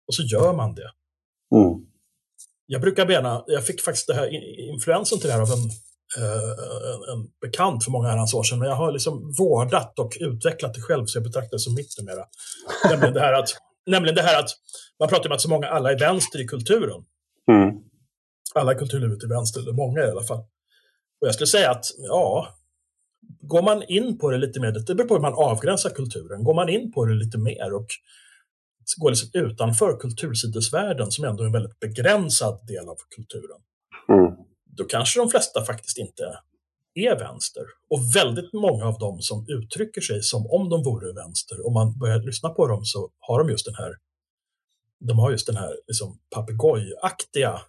och 0.06 0.14
så 0.14 0.22
gör 0.22 0.52
man 0.52 0.74
det. 0.74 0.90
Mm. 1.54 1.86
Jag 2.66 2.80
brukar 2.80 3.06
bena, 3.06 3.44
jag 3.46 3.66
fick 3.66 3.80
faktiskt 3.80 4.06
det 4.06 4.14
här 4.14 4.26
in- 4.26 4.74
influensen 4.74 5.18
till 5.18 5.26
det 5.28 5.32
här 5.32 5.42
av 5.42 5.48
en, 5.48 5.70
en, 6.16 7.18
en 7.18 7.26
bekant 7.40 7.84
för 7.84 7.90
många 7.90 8.08
herrans 8.08 8.34
år 8.34 8.42
sedan, 8.42 8.58
men 8.58 8.68
jag 8.68 8.76
har 8.76 8.92
liksom 8.92 9.32
vårdat 9.38 9.98
och 9.98 10.12
utvecklat 10.20 10.74
det 10.74 10.80
själv, 10.80 11.06
så 11.06 11.18
jag 11.18 11.24
betraktar 11.24 11.56
det 11.56 11.60
som 11.60 11.74
mitt 11.74 11.98
numera. 11.98 12.24
nämligen, 12.90 13.14
det 13.14 13.20
här 13.20 13.32
att, 13.32 13.48
nämligen 13.86 14.14
det 14.14 14.22
här 14.22 14.40
att 14.40 14.50
man 14.98 15.08
pratar 15.08 15.30
om 15.30 15.34
att 15.34 15.40
så 15.40 15.48
många 15.48 15.68
alla 15.68 15.92
är 15.92 15.98
vänster 15.98 16.40
i 16.40 16.46
kulturen. 16.46 17.04
Mm. 17.50 17.74
Alla 18.54 18.72
i 18.72 18.74
kulturlivet 18.74 19.22
är 19.22 19.28
vänster, 19.28 19.60
eller 19.60 19.72
många 19.72 20.00
i 20.00 20.10
alla 20.10 20.22
fall. 20.22 20.38
Och 21.20 21.26
jag 21.26 21.34
skulle 21.34 21.46
säga 21.46 21.70
att, 21.70 21.84
ja, 21.98 22.48
går 23.40 23.62
man 23.62 23.82
in 23.82 24.18
på 24.18 24.30
det 24.30 24.38
lite 24.38 24.60
mer, 24.60 24.72
det 24.72 24.94
beror 24.94 25.08
på 25.08 25.14
hur 25.14 25.22
man 25.22 25.34
avgränsar 25.34 25.90
kulturen, 25.90 26.44
går 26.44 26.54
man 26.54 26.68
in 26.68 26.92
på 26.92 27.04
det 27.04 27.14
lite 27.14 27.38
mer 27.38 27.74
och 27.74 27.86
går 28.96 29.10
liksom 29.10 29.30
utanför 29.32 29.96
kultursidesvärlden, 30.00 31.10
som 31.10 31.24
ändå 31.24 31.42
är 31.42 31.46
en 31.46 31.52
väldigt 31.52 31.80
begränsad 31.80 32.66
del 32.66 32.88
av 32.88 32.96
kulturen, 33.16 33.60
Mm. 34.08 34.45
Då 34.76 34.84
kanske 34.84 35.20
de 35.20 35.30
flesta 35.30 35.64
faktiskt 35.64 35.98
inte 35.98 36.38
är 36.94 37.18
vänster. 37.18 37.62
Och 37.90 38.16
väldigt 38.16 38.52
många 38.52 38.84
av 38.86 38.98
dem 38.98 39.20
som 39.20 39.46
uttrycker 39.48 40.00
sig 40.00 40.22
som 40.22 40.46
om 40.50 40.68
de 40.68 40.82
vore 40.84 41.12
vänster, 41.12 41.66
om 41.66 41.74
man 41.74 41.98
börjar 41.98 42.18
lyssna 42.22 42.48
på 42.48 42.66
dem 42.66 42.84
så 42.84 43.10
har 43.18 43.38
de 43.38 43.50
just 43.50 43.66
den 43.66 43.74
här 43.74 43.94
de 45.00 45.18
har 45.18 45.30
just 45.30 45.46
den 45.46 45.56
här 45.56 45.76
liksom, 45.86 46.18
papegojaktiga 46.34 47.60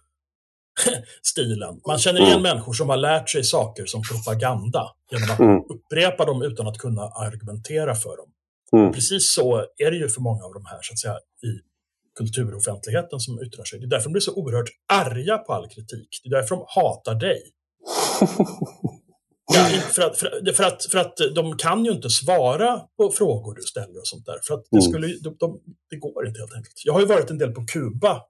stilen. 1.22 1.80
Man 1.86 1.98
känner 1.98 2.20
igen 2.20 2.30
Mm. 2.32 2.42
människor 2.42 2.72
som 2.72 2.88
har 2.88 2.96
lärt 2.96 3.30
sig 3.30 3.44
saker 3.44 3.86
som 3.86 4.02
propaganda 4.02 4.82
genom 5.10 5.30
att 5.30 5.38
Mm. 5.40 5.62
upprepa 5.68 6.24
dem 6.24 6.42
utan 6.42 6.66
att 6.66 6.78
kunna 6.78 7.02
argumentera 7.02 7.94
för 7.94 8.16
dem. 8.16 8.32
Mm. 8.72 8.92
Precis 8.92 9.32
så 9.34 9.56
är 9.78 9.90
det 9.90 9.96
ju 9.96 10.08
för 10.08 10.20
många 10.20 10.44
av 10.44 10.54
de 10.54 10.66
här 10.66 10.78
så 10.82 10.92
att 10.92 10.98
säga, 10.98 11.14
i 11.42 11.60
kulturoffentligheten 12.18 13.20
som 13.20 13.32
yttrar 13.46 13.64
sig. 13.64 13.78
Det 13.78 13.86
är 13.86 13.90
därför 13.90 14.04
de 14.08 14.12
blir 14.12 14.20
så 14.20 14.34
oerhört 14.34 14.68
arga 14.92 15.38
på 15.38 15.52
all 15.52 15.68
kritik. 15.68 16.08
Det 16.22 16.28
är 16.28 16.34
därför 16.40 16.54
de 16.56 16.64
hatar 16.68 17.14
dig. 17.14 17.40
Ja, 19.54 19.64
för, 19.80 20.02
att, 20.02 20.16
för, 20.18 20.52
för, 20.52 20.64
att, 20.64 20.84
för 20.84 20.98
att 20.98 21.16
de 21.34 21.56
kan 21.56 21.84
ju 21.84 21.90
inte 21.90 22.10
svara 22.10 22.80
på 22.96 23.10
frågor 23.10 23.54
du 23.54 23.62
ställer 23.62 23.98
och 24.00 24.06
sånt 24.06 24.26
där. 24.26 24.38
För 24.46 24.54
att 24.54 24.64
det, 24.70 24.76
Mm. 24.76 24.82
skulle, 24.90 25.06
de, 25.06 25.36
de, 25.38 25.60
det 25.90 25.96
går 25.96 26.26
inte 26.28 26.40
helt 26.40 26.54
enkelt. 26.54 26.74
Jag 26.84 26.92
har 26.92 27.00
ju 27.00 27.06
varit 27.06 27.30
en 27.30 27.38
del 27.38 27.52
på 27.52 27.66
Kuba 27.66 28.22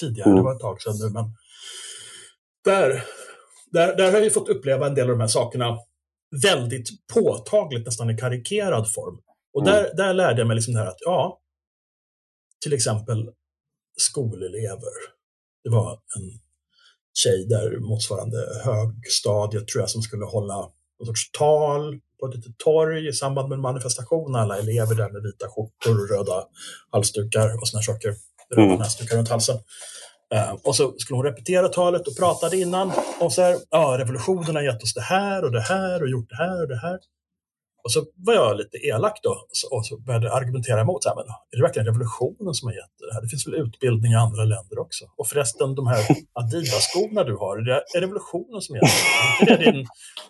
tidigare, 0.00 0.26
Mm. 0.30 0.36
det 0.36 0.42
var 0.42 0.54
ett 0.54 0.60
tag 0.60 0.82
sedan 0.82 0.94
nu, 1.00 1.10
men 1.10 1.24
där, 2.64 3.04
där, 3.72 3.96
där 3.96 4.04
har 4.04 4.12
jag 4.12 4.24
ju 4.24 4.30
fått 4.30 4.48
uppleva 4.48 4.86
en 4.86 4.94
del 4.94 5.04
av 5.04 5.10
de 5.10 5.20
här 5.20 5.28
sakerna 5.28 5.78
väldigt 6.42 6.88
påtagligt, 7.14 7.86
nästan 7.86 8.10
i 8.10 8.16
karikerad 8.16 8.92
form. 8.92 9.18
Och 9.54 9.62
Mm. 9.62 9.72
där, 9.74 9.94
där 9.96 10.14
lärde 10.14 10.40
jag 10.40 10.46
mig 10.48 10.54
liksom 10.56 10.74
det 10.74 10.80
här 10.80 10.86
att, 10.86 10.98
ja, 11.00 11.40
till 12.62 12.72
exempel 12.72 13.28
skolelever. 13.96 14.94
Det 15.64 15.70
var 15.70 15.92
en 15.92 16.40
tjej 17.14 17.46
där 17.48 17.78
motsvarande 17.80 18.38
högstadiet 18.64 19.68
tror 19.68 19.82
jag 19.82 19.90
som 19.90 20.02
skulle 20.02 20.24
hålla 20.24 20.56
någon 20.98 21.06
sorts 21.06 21.30
tal 21.30 22.00
på 22.20 22.26
ett 22.26 22.34
litet 22.34 22.58
torg 22.58 23.08
i 23.08 23.12
samband 23.12 23.48
med 23.48 23.56
en 23.56 23.62
manifestation. 23.62 24.36
Alla 24.36 24.58
elever 24.58 24.94
där 24.94 25.10
med 25.10 25.22
vita 25.22 25.46
skjortor 25.48 26.02
och 26.02 26.08
röda 26.10 26.44
halsdukar 26.92 27.60
och 27.60 27.68
såna 27.68 27.82
saker. 27.82 28.14
Röda 28.50 28.62
Mm. 28.66 28.78
halsdukar 28.78 29.16
runt 29.16 29.28
halsen. 29.28 29.56
Eh, 30.34 30.52
och 30.64 30.76
så 30.76 30.94
skulle 30.98 31.16
hon 31.16 31.24
repetera 31.26 31.68
talet 31.68 32.08
och 32.08 32.16
pratade 32.16 32.56
innan. 32.56 32.92
Och 33.20 33.32
så 33.32 33.42
här, 33.42 33.56
ja, 33.70 33.96
revolutionen 33.98 34.54
har 34.56 34.62
gett 34.62 34.82
oss 34.82 34.94
det 34.94 35.00
här 35.00 35.44
och 35.44 35.52
det 35.52 35.60
här 35.60 36.02
och 36.02 36.08
gjort 36.08 36.28
det 36.28 36.36
här 36.36 36.62
och 36.62 36.68
det 36.68 36.78
här. 36.78 36.98
Och 37.84 37.92
så 37.92 38.04
var 38.16 38.34
jag 38.34 38.56
lite 38.56 38.76
elak 38.86 39.20
då 39.22 39.30
och 39.70 39.86
så, 39.86 39.98
började 40.00 40.32
argumentera 40.32 40.80
emot. 40.80 41.02
Så 41.02 41.08
här, 41.08 41.16
men 41.16 41.24
är 41.52 41.56
det 41.56 41.62
verkligen 41.62 41.86
revolutionen 41.86 42.54
som 42.54 42.66
har 42.68 42.74
gett 42.74 42.94
det 43.08 43.14
här? 43.14 43.22
Det 43.22 43.28
finns 43.28 43.46
väl 43.46 43.54
utbildning 43.54 44.12
i 44.12 44.14
andra 44.14 44.44
länder 44.44 44.78
också? 44.78 45.04
Och 45.16 45.26
förresten, 45.28 45.74
de 45.74 45.86
här 45.86 46.02
Adidas-skorna 46.40 47.24
du 47.24 47.36
har, 47.36 47.56
är 47.58 47.64
det 47.64 48.00
revolutionen 48.00 48.60
som 48.62 48.76
gett 48.76 48.84
det? 48.84 49.52
Är 49.52 49.52
inte 49.52 49.64
det 49.64 49.72
din, 49.72 49.86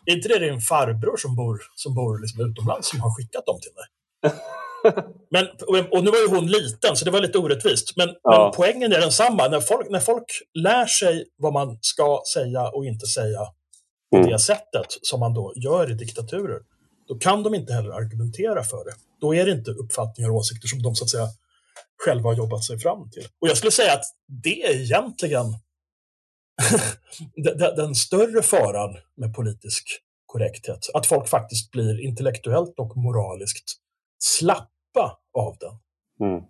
är 0.06 0.12
inte 0.16 0.28
det 0.28 0.38
din 0.38 0.60
farbror 0.60 1.16
som 1.16 1.36
bor, 1.36 1.60
som 1.76 1.94
bor 1.94 2.18
liksom 2.22 2.50
utomlands 2.50 2.88
som 2.90 3.00
har 3.00 3.10
skickat 3.16 3.46
dem 3.46 3.58
till 3.64 3.72
dig? 3.78 3.86
Men, 5.30 5.44
och- 5.66 5.92
och 5.98 6.04
nu 6.04 6.10
var 6.10 6.18
ju 6.18 6.28
hon 6.36 6.46
liten, 6.46 6.96
så 6.96 7.04
det 7.04 7.10
var 7.10 7.20
lite 7.20 7.38
orättvist. 7.38 7.96
Men, 7.96 8.08
Ja. 8.22 8.42
men 8.44 8.52
poängen 8.56 8.92
är 8.92 9.00
densamma. 9.00 9.48
När 9.48 9.60
folk, 9.60 9.90
när 9.90 10.00
folk 10.00 10.24
lär 10.54 10.86
sig 10.86 11.24
vad 11.36 11.52
man 11.52 11.78
ska 11.80 12.22
säga 12.34 12.68
och 12.68 12.84
inte 12.86 13.06
säga 13.06 13.38
på 14.10 14.16
Mm. 14.16 14.30
det 14.30 14.38
sättet 14.38 14.86
som 15.02 15.20
man 15.20 15.34
då 15.34 15.52
gör 15.56 15.90
i 15.90 15.94
diktaturer, 15.94 16.60
då 17.12 17.18
kan 17.18 17.42
de 17.42 17.54
inte 17.54 17.72
heller 17.72 17.90
argumentera 17.90 18.62
för 18.62 18.84
det. 18.84 18.94
Då 19.20 19.34
är 19.34 19.44
det 19.46 19.52
inte 19.52 19.70
uppfattningar 19.70 20.30
och 20.30 20.36
åsikter 20.36 20.68
som 20.68 20.82
de 20.82 20.94
så 20.94 21.04
att 21.04 21.10
säga 21.10 21.26
själva 22.04 22.30
har 22.30 22.34
jobbat 22.36 22.64
sig 22.64 22.78
fram 22.78 23.10
till. 23.10 23.24
Och 23.40 23.48
jag 23.48 23.56
skulle 23.56 23.70
säga 23.70 23.92
att 23.92 24.04
det 24.42 24.62
är 24.62 24.80
egentligen 24.80 25.44
den, 27.76 27.94
större 27.94 28.42
faran 28.42 28.96
med 29.16 29.34
politisk 29.34 29.88
korrekthet. 30.26 30.78
Att 30.94 31.06
folk 31.06 31.28
faktiskt 31.28 31.70
blir 31.70 32.00
intellektuellt 32.00 32.74
och 32.78 32.96
moraliskt 32.96 33.64
slappa 34.18 35.18
av 35.38 35.56
den. 35.60 35.78
Mm. 36.28 36.42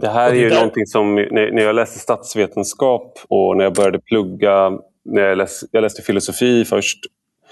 Det 0.00 0.08
här 0.08 0.26
Och 0.26 0.30
är 0.30 0.34
det 0.34 0.42
ju 0.42 0.48
där- 0.48 0.56
någonting 0.56 0.86
som 0.86 1.14
när 1.14 1.62
jag 1.62 1.74
läste 1.74 1.98
statsvetenskap 1.98 3.18
och 3.28 3.56
när 3.56 3.64
jag 3.64 3.74
började 3.74 4.00
plugga, 4.00 4.70
när 5.04 5.22
jag, 5.22 5.38
läs, 5.38 5.64
jag 5.70 5.82
läste 5.82 6.02
filosofi 6.02 6.64
först 6.64 6.98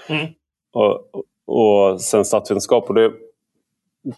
Mm. 0.09 0.27
och, 0.73 1.11
och 1.51 2.01
sen 2.01 2.25
statsvetenskap. 2.25 2.89
Och 2.89 2.95
det 2.95 3.11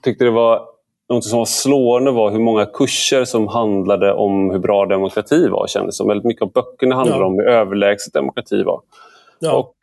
tyckte 0.02 0.24
det 0.26 0.32
var 0.32 0.62
något 1.10 1.24
som 1.24 1.38
var 1.40 1.46
slående 1.46 2.12
var 2.12 2.32
hur 2.32 2.40
många 2.40 2.66
kurser 2.66 3.26
som 3.26 3.48
handlade 3.48 4.14
om 4.14 4.50
hur 4.52 4.60
bra 4.60 4.86
demokrati 4.86 5.48
var. 5.48 5.68
Kändes 5.68 5.98
som. 5.98 6.08
Väldigt 6.08 6.26
mycket 6.26 6.42
av 6.42 6.52
böckerna 6.52 6.96
handlade 6.96 7.22
Ja. 7.22 7.26
om 7.28 7.34
hur 7.40 7.48
överlägset 7.48 8.14
demokrati 8.14 8.64
var. 8.64 8.82
Ja. 9.40 9.54
Och, 9.54 9.74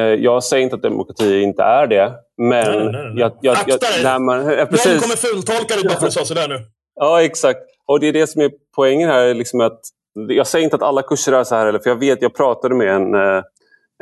eh, 0.00 0.02
jag 0.14 0.44
säger 0.44 0.62
inte 0.64 0.76
att 0.76 0.82
demokrati 0.82 1.42
inte 1.42 1.62
är 1.62 1.86
det, 1.86 2.12
men... 2.38 2.48
Nej, 2.66 2.84
nej, 2.84 2.92
nej. 2.92 3.12
Jag, 3.16 3.32
jag, 3.40 3.52
Akta 3.56 3.76
dig! 3.76 4.02
när 4.04 4.18
man, 4.18 4.36
ja, 4.36 4.56
Någon 4.56 4.66
precis. 4.66 5.02
kommer 5.02 5.16
fultolka 5.16 5.74
dig 5.74 5.84
bara 5.84 5.98
för 5.98 6.06
att 6.06 6.12
du 6.14 6.18
sa 6.20 6.24
sådär 6.24 6.48
nu. 6.48 6.58
Ja, 6.94 7.22
exakt. 7.22 7.60
Och 7.86 8.00
det 8.00 8.08
är 8.08 8.12
det 8.12 8.26
som 8.26 8.42
är 8.42 8.50
poängen 8.76 9.08
här. 9.10 9.34
Liksom 9.34 9.60
att, 9.60 9.80
jag 10.28 10.46
säger 10.46 10.64
inte 10.64 10.76
att 10.76 10.82
alla 10.82 11.02
kurser 11.02 11.32
är 11.32 11.44
så 11.44 11.54
här, 11.54 11.78
för 11.78 11.90
jag 11.90 11.96
vet, 12.00 12.22
jag 12.22 12.34
pratade 12.34 12.74
med 12.74 12.88
en, 12.94 13.14
eh, 13.14 13.42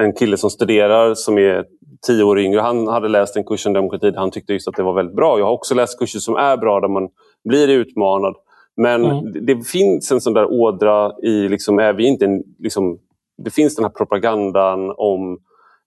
en 0.02 0.12
kille 0.12 0.36
som 0.36 0.51
studerar 0.51 1.15
som 1.15 1.39
är 1.39 1.65
tio 2.07 2.25
år 2.25 2.39
yngre. 2.39 2.61
Han 2.61 2.89
hade 2.89 3.09
läst 3.09 3.37
en 3.37 3.45
kurs 3.45 3.66
om 3.66 3.73
demokrati 3.73 4.11
där 4.11 4.19
han 4.19 4.31
tyckte 4.31 4.53
just 4.53 4.69
att 4.69 4.77
det 4.77 4.83
var 4.83 4.93
väldigt 4.93 5.16
bra. 5.16 5.39
Jag 5.39 5.47
har 5.47 5.53
också 5.53 5.75
läst 5.75 5.99
kurser 5.99 6.19
som 6.19 6.37
är 6.37 6.57
bra 6.57 6.81
där 6.81 6.89
man 6.89 7.09
blir 7.45 7.69
utmanad. 7.69 8.35
Men 8.77 9.05
Mm. 9.05 9.33
det, 9.33 9.41
det 9.55 9.62
finns 9.66 10.12
en 10.12 10.20
sån 10.20 10.33
där 10.35 10.53
ådra 10.53 11.12
i, 11.23 11.49
liksom, 11.49 11.79
är 11.79 11.93
vi 11.93 12.07
inte 12.07 12.25
en, 12.25 12.43
liksom, 12.59 12.99
det 13.45 13.51
finns 13.51 13.77
den 13.77 13.85
här 13.85 13.91
propagandan 13.93 14.95
om 14.97 15.39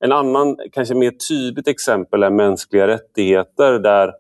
en 0.04 0.12
annan, 0.12 0.58
kanske 0.72 0.96
mer 0.96 1.12
tydligt 1.30 1.68
exempel 1.68 2.24
är 2.24 2.30
mänskliga 2.30 2.88
rättigheter 2.88 3.80
där 3.80 4.12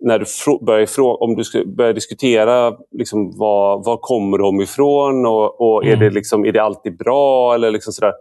när 0.00 0.18
du 0.18 0.24
börjar 0.64 1.22
om 1.22 1.34
du 1.36 1.44
ska 1.44 1.62
börja 1.66 1.92
diskutera 1.92 2.76
liksom, 2.90 3.38
var, 3.38 3.84
var 3.84 3.96
kommer 3.96 4.38
de 4.38 4.60
ifrån 4.60 5.26
och, 5.26 5.60
och 5.60 5.84
är, 5.84 5.88
Mm. 5.88 6.00
det 6.00 6.10
liksom, 6.10 6.44
är 6.44 6.52
det 6.52 6.62
alltid 6.62 6.98
bra? 6.98 7.54
Eller 7.54 7.70
liksom 7.70 7.92
sådär, 7.92 8.12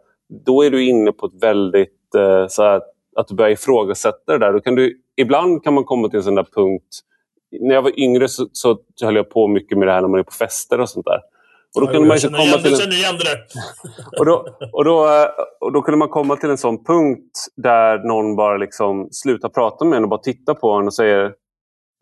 då 0.45 0.63
är 0.63 0.69
du 0.71 0.85
inne 0.85 1.11
på 1.11 1.25
ett 1.25 1.43
väldigt... 1.43 2.15
Eh, 2.17 2.47
så 2.49 2.63
här, 2.63 2.81
att 3.15 3.27
du 3.27 3.35
börjar 3.35 3.51
ifrågasätta 3.51 4.31
det 4.31 4.37
där. 4.37 4.53
Då 4.53 4.59
kan 4.59 4.75
du, 4.75 5.01
ibland 5.17 5.63
kan 5.63 5.73
man 5.73 5.83
komma 5.83 6.09
till 6.09 6.17
en 6.17 6.23
sån 6.23 6.35
där 6.35 6.47
punkt... 6.55 6.99
När 7.59 7.75
jag 7.75 7.81
var 7.81 7.99
yngre 7.99 8.27
så, 8.27 8.47
så 8.53 8.77
höll 9.03 9.15
jag 9.15 9.29
på 9.29 9.47
mycket 9.47 9.77
med 9.77 9.87
det 9.87 9.91
här 9.91 10.01
när 10.01 10.07
man 10.07 10.19
är 10.19 10.23
på 10.23 10.31
fester 10.31 10.79
och 10.79 10.89
sånt 10.89 11.05
där. 11.05 11.19
Och 11.75 11.81
då 11.81 11.87
kunde 11.87 12.07
man 12.07 12.17
komma 12.17 12.57
till 12.57 12.73
en... 12.73 12.79
och, 14.19 14.25
då, 14.25 14.45
och, 14.71 14.85
då, 14.85 15.07
och 15.59 15.71
då 15.71 15.81
kunde 15.81 15.97
man 15.97 16.09
komma 16.09 16.35
till 16.35 16.49
en 16.49 16.57
sån 16.57 16.83
punkt 16.83 17.31
där 17.55 17.97
någon 17.97 18.35
bara 18.35 18.57
liksom 18.57 19.07
slutar 19.11 19.49
prata 19.49 19.85
med 19.85 19.97
en 19.97 20.03
och 20.03 20.09
bara 20.09 20.21
tittar 20.21 20.53
på 20.53 20.71
en 20.71 20.85
och 20.85 20.93
säger 20.93 21.33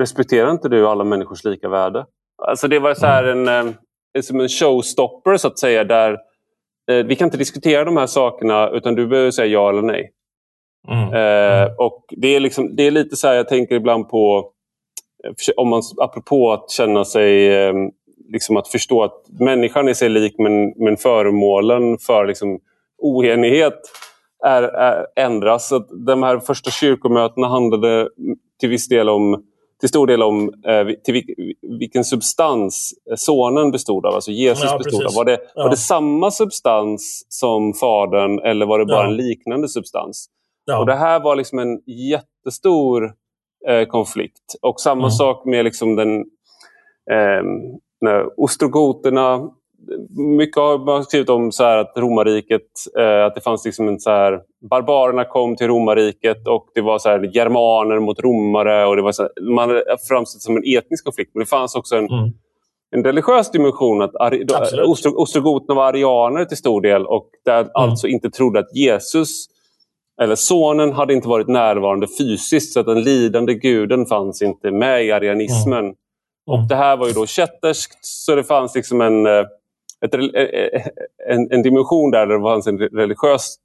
Respekterar 0.01 0.51
inte 0.51 0.69
du 0.69 0.87
alla 0.87 1.03
människors 1.03 1.43
lika 1.43 1.69
värde? 1.69 2.05
Alltså 2.47 2.67
det 2.67 2.79
var 2.79 2.93
så 2.93 3.05
här 3.05 3.23
en, 3.23 3.47
eh, 3.47 3.73
en, 4.13 4.23
som 4.23 4.39
en 4.39 4.49
showstopper 4.49 5.37
så 5.37 5.47
att 5.47 5.59
säga. 5.59 5.83
där 5.83 6.17
eh, 6.91 7.05
Vi 7.05 7.15
kan 7.15 7.27
inte 7.27 7.37
diskutera 7.37 7.83
de 7.83 7.97
här 7.97 8.07
sakerna 8.07 8.69
utan 8.69 8.95
du 8.95 9.07
behöver 9.07 9.31
säga 9.31 9.47
ja 9.47 9.69
eller 9.69 9.81
nej. 9.81 10.11
Mm. 10.87 11.13
Eh, 11.13 11.69
och 11.77 12.05
det 12.09 12.35
är, 12.35 12.39
liksom, 12.39 12.75
det 12.75 12.87
är 12.87 12.91
lite 12.91 13.15
så 13.15 13.27
här 13.27 13.35
jag 13.35 13.47
tänker 13.47 13.75
ibland 13.75 14.09
på 14.09 14.51
eh, 15.23 15.53
om 15.57 15.69
man, 15.69 15.81
apropå 15.97 16.51
att 16.51 16.71
känna 16.71 17.05
sig 17.05 17.53
eh, 17.53 17.73
liksom 18.33 18.57
att 18.57 18.67
förstå 18.67 19.03
att 19.03 19.25
människan 19.39 19.87
är 19.87 19.93
sig 19.93 20.09
lik 20.09 20.35
men, 20.37 20.73
men 20.85 20.97
föremålen 20.97 21.97
för 21.97 22.25
liksom, 22.25 22.59
oenighet 22.97 23.79
är, 24.45 24.63
är, 24.63 25.05
ändras. 25.15 25.67
Så 25.67 25.79
de 25.79 26.23
här 26.23 26.39
första 26.39 26.71
kyrkomötena 26.71 27.47
handlade 27.47 28.09
till 28.59 28.69
viss 28.69 28.87
del 28.87 29.09
om 29.09 29.43
till 29.79 29.89
stor 29.89 30.07
del 30.07 30.23
om 30.23 30.53
eh, 30.67 30.87
till 31.03 31.23
vilken 31.79 32.03
substans 32.03 32.93
sonen 33.15 33.71
bestod 33.71 34.05
av, 34.05 34.15
alltså 34.15 34.31
Jesus 34.31 34.63
ja, 34.71 34.77
bestod 34.77 35.05
av. 35.05 35.13
Var 35.15 35.25
det, 35.25 35.39
ja. 35.55 35.63
var 35.63 35.69
det 35.69 35.77
samma 35.77 36.31
substans 36.31 37.25
som 37.29 37.73
fadern 37.73 38.39
eller 38.39 38.65
var 38.65 38.79
det 38.79 38.85
bara 38.85 39.03
ja. 39.03 39.07
en 39.07 39.15
liknande 39.15 39.67
substans? 39.67 40.27
Och 40.79 40.85
Det 40.85 40.95
här 40.95 41.19
var 41.19 41.35
liksom 41.35 41.59
en 41.59 41.81
jättestor 41.85 43.13
eh, 43.67 43.85
konflikt. 43.87 44.55
Och 44.61 44.79
samma 44.79 45.01
mm. 45.01 45.11
sak 45.11 45.45
med 45.45 45.65
liksom 45.65 45.95
den 45.95 46.17
eh, 47.11 48.25
ostrogoterna. 48.37 49.49
Mycket 50.37 50.55
har 50.55 50.77
man 50.77 51.03
skrivit 51.03 51.29
om 51.29 51.51
så 51.51 51.63
att 51.63 51.93
romarriket, 51.97 52.67
eh, 52.99 53.25
att 53.25 53.35
det 53.35 53.41
fanns 53.41 53.65
liksom 53.65 53.87
en 53.87 53.99
så 53.99 54.09
här, 54.09 54.41
barbarerna 54.69 55.25
kom 55.25 55.55
till 55.55 55.67
romarriket 55.67 56.47
och 56.47 56.67
det 56.73 56.81
var 56.81 56.99
så 56.99 57.09
här, 57.09 57.35
germaner 57.35 57.99
mot 57.99 58.19
romare. 58.19 58.85
och 58.85 58.95
det 58.95 59.01
var 59.01 59.11
så 59.11 59.21
här, 59.23 59.55
Man 59.55 59.81
framställt 60.09 60.41
som 60.41 60.57
en 60.57 60.63
etnisk 60.77 61.03
konflikt, 61.03 61.31
men 61.33 61.39
det 61.39 61.49
fanns 61.49 61.75
också 61.75 61.95
en, 61.95 62.09
mm. 62.09 62.31
en 62.95 63.03
religiös 63.03 63.51
dimension. 63.51 64.01
att 64.01 64.15
ostro, 64.85 65.21
Ostrogoterna 65.21 65.75
var 65.75 65.89
arianer 65.89 66.45
till 66.45 66.57
stor 66.57 66.81
del 66.81 67.05
och 67.05 67.29
där 67.45 67.59
mm. 67.59 67.71
alltså 67.73 68.07
inte 68.07 68.29
trodde 68.29 68.59
att 68.59 68.75
Jesus 68.75 69.47
eller 70.21 70.35
sonen 70.35 70.93
hade 70.93 71.13
inte 71.13 71.27
varit 71.27 71.47
närvarande 71.47 72.07
fysiskt 72.17 72.73
så 72.73 72.79
att 72.79 72.85
den 72.85 73.03
lidande 73.03 73.53
guden 73.53 74.05
fanns 74.05 74.41
inte 74.41 74.71
med 74.71 75.05
i 75.05 75.11
arianismen. 75.11 75.85
Mm. 75.85 75.95
Och 76.47 76.67
Det 76.69 76.75
här 76.75 76.97
var 76.97 77.07
ju 77.07 77.13
då 77.13 77.25
kätterskt 77.25 78.05
så 78.05 78.35
det 78.35 78.43
fanns 78.43 78.75
liksom 78.75 79.01
en, 79.01 79.25
eh, 79.25 79.45
ett, 80.05 80.13
eh, 80.13 80.21
eh, 80.23 80.81
en, 81.27 81.51
en, 81.51 81.61
dimension 81.61 82.11
där, 82.11 82.27
det 82.27 82.41
fanns 82.41 82.67
en, 82.67 82.79
religiöst, 82.79 83.61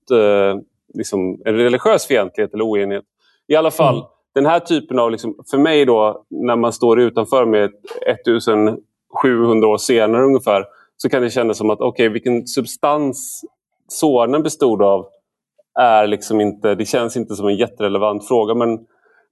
liksom, 0.95 1.43
en 1.45 1.55
religiös 1.55 2.07
fientlighet 2.07 2.55
eller 2.55 2.65
oenighet. 2.65 3.05
I 3.49 3.57
alla 3.57 3.71
fall, 3.71 3.95
mm. 3.95 4.07
den 4.35 4.47
här 4.47 4.61
typen 4.61 4.99
av, 4.99 5.11
liksom, 5.11 5.35
för 5.51 5.59
mig 5.59 5.85
då, 5.85 6.25
när 6.31 6.57
man 6.57 6.73
står 6.73 7.01
utanför 7.01 7.47
med 7.47 7.71
1700 8.07 9.69
år 9.69 9.79
senare 9.79 10.25
ungefär, 10.25 10.65
så 10.97 11.09
kan 11.09 11.23
det 11.23 11.31
kännas 11.31 11.59
som 11.59 11.71
att 11.71 11.81
okej, 11.81 11.89
okay, 11.89 12.09
vilken 12.09 12.47
substans 12.47 13.45
sonen 13.89 14.43
bestod 14.43 14.83
av 14.83 15.07
är 15.81 16.07
liksom 16.07 16.41
inte, 16.41 16.75
det 16.75 16.85
känns 16.85 17.17
inte 17.17 17.35
som 17.35 17.49
en 17.49 17.57
jätterelevant 17.57 18.29
fråga. 18.29 18.55
Men 18.55 18.79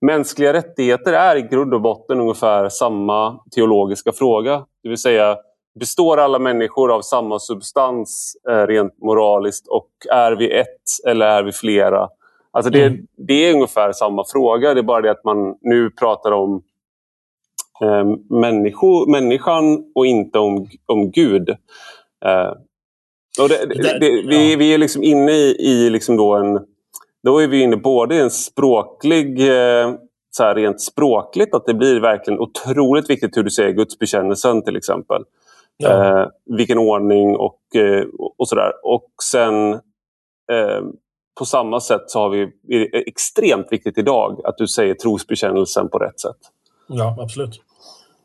mänskliga 0.01 0.53
rättigheter 0.53 1.13
är 1.13 1.37
i 1.37 1.43
grund 1.43 1.75
och 1.75 1.81
botten 1.81 2.21
ungefär 2.21 2.69
samma 2.69 3.41
teologiska 3.55 4.13
fråga. 4.13 4.67
Det 4.83 4.89
vill 4.89 4.99
säga, 4.99 5.37
består 5.81 6.17
alla 6.17 6.39
människor 6.39 6.95
av 6.95 7.01
samma 7.01 7.39
substans 7.39 8.37
eh, 8.49 8.67
rent 8.67 9.03
moraliskt 9.03 9.69
och 9.69 9.89
är 10.11 10.33
vi 10.33 10.59
ett 10.59 11.07
eller 11.07 11.27
är 11.27 11.43
vi 11.43 11.53
flera? 11.53 12.09
Alltså 12.51 12.71
det, 12.71 12.87
mm. 12.87 13.07
det 13.17 13.49
är 13.49 13.55
ungefär 13.55 13.93
samma 13.93 14.25
fråga. 14.33 14.75
Det 14.75 14.81
är 14.81 14.83
bara 14.83 15.01
det 15.01 15.11
att 15.11 15.25
man 15.25 15.55
nu 15.61 15.91
pratar 15.91 16.33
om 16.33 16.63
eh, 17.83 18.05
människo, 18.31 19.11
människan 19.11 19.93
och 19.95 20.07
inte 20.07 20.39
om, 20.39 20.69
om 20.87 21.11
Gud. 21.11 21.49
Eh, 22.25 22.53
det, 23.39 23.67
det, 23.67 23.99
det, 23.99 24.23
vi, 24.29 24.57
vi 24.57 24.75
är 24.75 24.79
liksom 24.79 25.03
inne 25.03 25.33
i, 25.33 25.57
i 25.59 25.91
liksom 25.91 26.17
då 26.17 26.35
en... 26.35 26.61
Då 27.25 27.39
är 27.39 27.49
vi 27.49 27.63
inne 27.63 27.77
både 27.77 28.15
i 28.15 28.21
en 28.21 28.31
språklig... 28.31 29.49
Eh, 29.49 29.95
så 30.37 30.43
här 30.43 30.55
rent 30.55 30.81
språkligt, 30.81 31.55
att 31.55 31.67
det 31.67 31.75
blir 31.75 32.01
verkligen 32.01 32.41
otroligt 32.41 33.11
viktigt 33.11 33.37
hur 33.37 33.43
du 33.43 33.51
säger 33.51 33.71
gudsbekännelsen 33.71 34.63
till 34.65 34.77
exempel. 34.77 35.23
Ja. 35.77 36.21
Eh, 36.21 36.29
vilken 36.57 36.79
ordning 36.79 37.37
och, 37.37 37.77
eh, 37.77 38.05
och 38.39 38.49
sådär. 38.49 38.73
Och 38.83 39.09
sen 39.31 39.73
eh, 40.53 40.81
på 41.39 41.45
samma 41.45 41.81
sätt 41.81 42.03
så 42.07 42.19
har 42.19 42.31
vi, 42.31 42.41
är 42.69 42.79
det 42.79 43.09
extremt 43.09 43.67
viktigt 43.71 43.99
idag 43.99 44.41
att 44.45 44.59
du 44.59 44.67
säger 44.67 44.95
trosbekännelsen 44.95 45.89
på 45.89 45.99
rätt 45.99 46.21
sätt. 46.21 46.37
Ja, 46.89 47.17
absolut. 47.21 47.61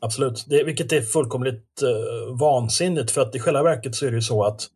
Absolut, 0.00 0.44
det, 0.48 0.64
vilket 0.64 0.92
är 0.92 1.00
fullkomligt 1.00 1.82
uh, 1.82 2.38
vansinnigt 2.40 3.10
för 3.10 3.20
att 3.20 3.34
i 3.34 3.40
själva 3.40 3.62
verket 3.62 3.94
så 3.94 4.06
är 4.06 4.10
det 4.10 4.16
ju 4.16 4.22
så 4.22 4.44
att 4.44 4.66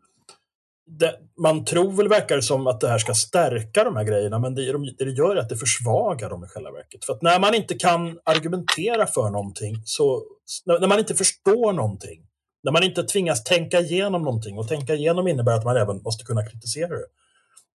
det, 0.87 1.19
man 1.37 1.65
tror 1.65 1.93
väl, 1.93 2.09
verkar 2.09 2.41
som, 2.41 2.67
att 2.67 2.81
det 2.81 2.89
här 2.89 2.99
ska 2.99 3.15
stärka 3.15 3.85
de 3.85 3.97
här 3.97 4.05
grejerna, 4.05 4.39
men 4.39 4.55
det, 4.55 4.73
det, 4.73 5.05
det 5.05 5.11
gör 5.11 5.37
är 5.37 5.41
att 5.41 5.49
det 5.49 5.57
försvagar 5.57 6.31
dem 6.31 6.45
i 6.45 6.47
själva 6.47 6.71
verket. 6.71 7.05
För 7.05 7.13
att 7.13 7.23
när 7.23 7.41
man 7.41 7.55
inte 7.55 7.75
kan 7.75 8.19
argumentera 8.25 9.07
för 9.07 9.31
någonting, 9.31 9.83
så, 9.85 10.23
när 10.67 10.87
man 10.87 10.99
inte 10.99 11.15
förstår 11.15 11.73
någonting, 11.73 12.27
när 12.63 12.73
man 12.73 12.83
inte 12.83 13.03
tvingas 13.03 13.45
tänka 13.45 13.81
igenom 13.81 14.23
någonting, 14.23 14.59
och 14.59 14.69
tänka 14.69 14.95
igenom 14.95 15.29
innebär 15.29 15.53
att 15.53 15.65
man 15.65 15.77
även 15.77 16.03
måste 16.03 16.25
kunna 16.25 16.47
kritisera 16.47 16.89
det, 16.89 17.07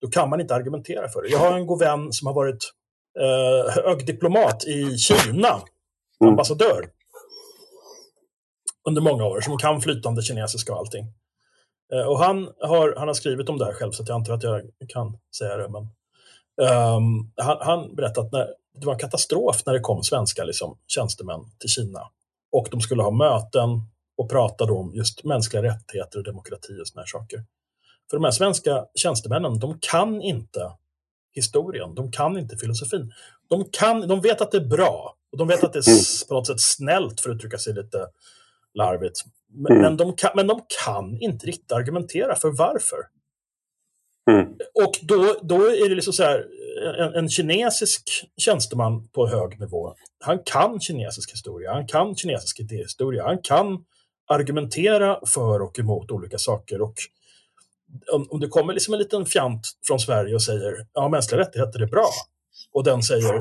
då 0.02 0.07
kan 0.07 0.30
man 0.30 0.41
inte 0.41 0.56
argumentera 0.56 1.10
för 1.10 1.22
det. 1.22 1.30
Jag 1.30 1.40
har 1.40 1.57
en 1.57 1.68
god 1.68 1.80
vän 1.80 2.14
som 2.14 2.27
har 2.27 2.34
varit 2.34 2.73
eh, 3.19 3.84
hög 3.84 4.06
diplomat 4.06 4.65
i 4.65 4.98
Kina, 4.98 5.61
mm. 6.22 6.30
ambassadör, 6.30 6.90
under 8.88 9.02
många 9.02 9.26
år, 9.26 9.41
som 9.41 9.57
kan 9.57 9.81
flytande 9.81 10.22
kinesiska 10.22 10.73
och 10.73 10.80
allting. 10.80 11.06
Eh, 11.93 12.07
och 12.07 12.19
han 12.19 12.49
har, 12.61 12.95
han 12.97 13.07
har 13.07 13.15
skrivit 13.15 13.49
om 13.49 13.57
det 13.57 13.65
här 13.65 13.73
själv, 13.73 13.91
så 13.91 14.03
jag 14.07 14.15
antar 14.15 14.33
att 14.33 14.43
jag 14.43 14.71
kan 14.87 15.17
säga 15.37 15.57
det. 15.57 15.69
Men, 15.69 15.81
um, 16.95 17.31
han, 17.35 17.57
han 17.61 17.95
berättade 17.95 18.27
att 18.27 18.31
när, 18.31 18.47
det 18.79 18.85
var 18.85 18.93
en 18.93 18.99
katastrof 18.99 19.65
när 19.65 19.73
det 19.73 19.79
kom 19.79 20.03
svenska 20.03 20.43
liksom, 20.43 20.77
tjänstemän 20.87 21.39
till 21.59 21.69
Kina. 21.69 22.01
Och 22.51 22.67
de 22.71 22.81
skulle 22.81 23.03
ha 23.03 23.11
möten 23.11 23.69
och 24.17 24.29
prata 24.29 24.63
om 24.63 24.95
just 24.95 25.23
mänskliga 25.23 25.63
rättigheter 25.63 26.19
och 26.19 26.25
demokrati 26.25 26.81
och 26.81 26.87
såna 26.87 27.01
här 27.01 27.07
saker. 27.07 27.43
För 28.09 28.17
de 28.17 28.23
här 28.23 28.31
svenska 28.31 28.85
tjänstemännen, 28.95 29.59
de 29.59 29.77
kan 29.79 30.21
inte 30.21 30.71
historien, 31.33 31.95
de 31.95 32.11
kan 32.11 32.37
inte 32.37 32.57
filosofin. 32.57 33.13
De, 33.49 33.65
kan, 33.71 34.07
de 34.07 34.21
vet 34.21 34.41
att 34.41 34.51
det 34.51 34.57
är 34.57 34.65
bra 34.65 35.15
och 35.31 35.37
de 35.37 35.47
vet 35.47 35.63
att 35.63 35.73
det 35.73 35.79
är 35.79 36.27
på 36.27 36.33
något 36.33 36.47
sätt 36.47 36.61
snällt, 36.61 37.21
för 37.21 37.29
att 37.29 37.35
uttrycka 37.35 37.57
sig 37.57 37.73
lite 37.73 38.07
larvigt. 38.73 39.21
Men, 39.53 39.71
mm. 39.71 39.81
men, 39.81 39.97
de 39.97 40.15
kan, 40.15 40.31
men 40.35 40.47
de 40.47 40.61
kan 40.84 41.17
inte 41.21 41.45
riktigt 41.45 41.71
argumentera 41.71 42.35
för 42.35 42.49
varför. 42.51 42.97
Mm. 44.31 44.47
Och 44.84 44.99
då, 45.01 45.35
då 45.41 45.55
är 45.55 45.89
det 45.89 45.95
liksom 45.95 46.13
så 46.13 46.23
här, 46.23 46.47
en, 46.99 47.13
en, 47.13 47.30
kinesisk 47.30 48.26
tjänsteman 48.38 49.07
på 49.07 49.27
hög 49.27 49.59
nivå, 49.59 49.95
han 50.19 50.39
kan 50.45 50.80
kinesisk 50.80 51.31
historia, 51.31 51.73
han 51.73 51.88
kan 51.88 52.15
kinesisk 52.15 52.59
idéhistoria, 52.59 53.23
han 53.23 53.41
kan 53.41 53.85
argumentera 54.27 55.19
för 55.26 55.61
och 55.61 55.80
emot 55.80 56.11
olika 56.11 56.38
saker. 56.38 56.81
Och 56.81 56.93
om, 58.11 58.27
om 58.30 58.39
det 58.39 58.47
kommer 58.47 58.73
liksom 58.73 58.93
en 58.93 58.99
liten 58.99 59.26
fjant 59.26 59.67
från 59.88 59.99
Sverige 59.99 60.35
och 60.35 60.43
säger 60.43 60.88
ja, 60.93 61.09
mänskliga 61.09 61.41
rättigheter 61.41 61.80
är 61.80 61.88
bra, 61.88 62.09
och 62.71 62.84
den 62.84 63.03
säger 63.03 63.34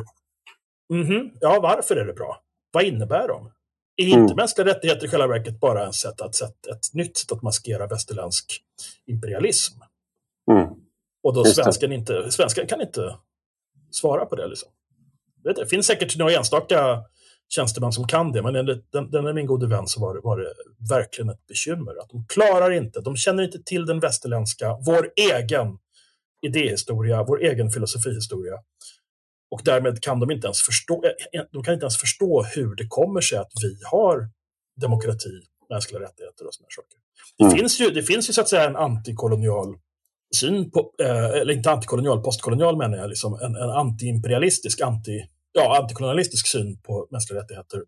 mm 0.92 1.06
-hmm, 1.06 1.30
ja, 1.40 1.60
varför 1.62 1.96
är 1.96 2.04
det 2.04 2.12
bra? 2.12 2.42
Vad 2.70 2.84
innebär 2.84 3.28
de? 3.28 3.52
Är 4.00 4.06
inte 4.06 4.16
mm. 4.16 4.36
mänskliga 4.36 4.66
rättigheter 4.66 5.06
i 5.06 5.08
själva 5.08 5.26
verket 5.26 5.60
bara 5.60 5.88
ett, 5.88 5.94
sätt 5.94 6.20
att, 6.20 6.40
ett, 6.40 6.66
ett 6.66 6.94
nytt 6.94 7.16
sätt 7.16 7.32
att 7.32 7.42
maskera 7.42 7.86
västerländsk 7.86 8.62
imperialism? 9.06 9.74
Mm. 10.50 10.68
Och 11.22 11.34
då 11.34 11.44
svensken, 11.44 11.92
inte, 11.92 12.30
svensken 12.30 12.66
kan 12.66 12.80
inte 12.80 13.16
svara 13.90 14.26
på 14.26 14.36
det. 14.36 14.46
Liksom. 14.46 14.68
Det 15.44 15.66
finns 15.66 15.86
säkert 15.86 16.16
några 16.16 16.32
enstaka 16.32 17.04
tjänstemän 17.48 17.92
som 17.92 18.06
kan 18.06 18.32
det, 18.32 18.42
men 18.42 18.56
enligt 18.56 18.92
den, 18.92 19.10
den 19.10 19.26
är 19.26 19.32
min 19.32 19.46
gode 19.46 19.66
vän 19.66 19.86
så 19.86 20.00
var 20.00 20.14
det, 20.14 20.20
var 20.20 20.38
det 20.38 20.54
verkligen 20.94 21.30
ett 21.30 21.46
bekymmer. 21.46 22.00
Att 22.00 22.10
de 22.10 22.26
klarar 22.28 22.70
inte, 22.70 23.00
de 23.00 23.16
känner 23.16 23.42
inte 23.42 23.62
till 23.62 23.86
den 23.86 24.00
västerländska, 24.00 24.76
vår 24.86 25.10
egen 25.16 25.78
idéhistoria, 26.46 27.24
vår 27.24 27.42
egen 27.42 27.70
filosofihistoria. 27.70 28.54
Och 29.50 29.60
därmed 29.64 30.02
kan 30.02 30.20
de 30.20 30.30
inte 30.30 30.46
ens 30.46 30.62
förstå, 30.62 31.04
eh, 31.04 31.42
de 31.52 31.62
kan 31.62 31.74
inte 31.74 31.84
ens 31.84 31.96
förstå 31.96 32.42
hur 32.42 32.74
det 32.74 32.86
kommer 32.88 33.20
sig 33.20 33.38
att 33.38 33.52
vi 33.62 33.78
har 33.90 34.30
demokrati, 34.80 35.42
mänskliga 35.70 36.00
rättigheter 36.00 36.46
och 36.46 36.54
sådana 36.54 36.68
saker. 36.70 36.98
Det, 37.38 37.44
mm. 37.44 37.56
finns 37.56 37.80
ju, 37.80 37.90
det 37.90 38.02
finns 38.02 38.28
ju 38.28 38.32
så 38.32 38.40
att 38.40 38.48
säga 38.48 38.66
en 38.66 38.76
antikolonial 38.76 39.74
syn 40.36 40.70
på, 40.70 40.94
eh, 41.02 41.30
eller 41.30 41.52
inte 41.52 41.70
antikolonial, 41.70 42.22
postkolonial 42.22 42.76
menar 42.76 42.98
jag, 42.98 43.08
liksom 43.08 43.34
en, 43.34 43.54
en 43.54 43.70
antiimperialistisk, 43.70 44.80
anti, 44.80 45.24
ja, 45.52 45.78
antikolonialistisk 45.82 46.46
syn 46.46 46.80
på 46.82 47.08
mänskliga 47.10 47.40
rättigheter 47.40 47.82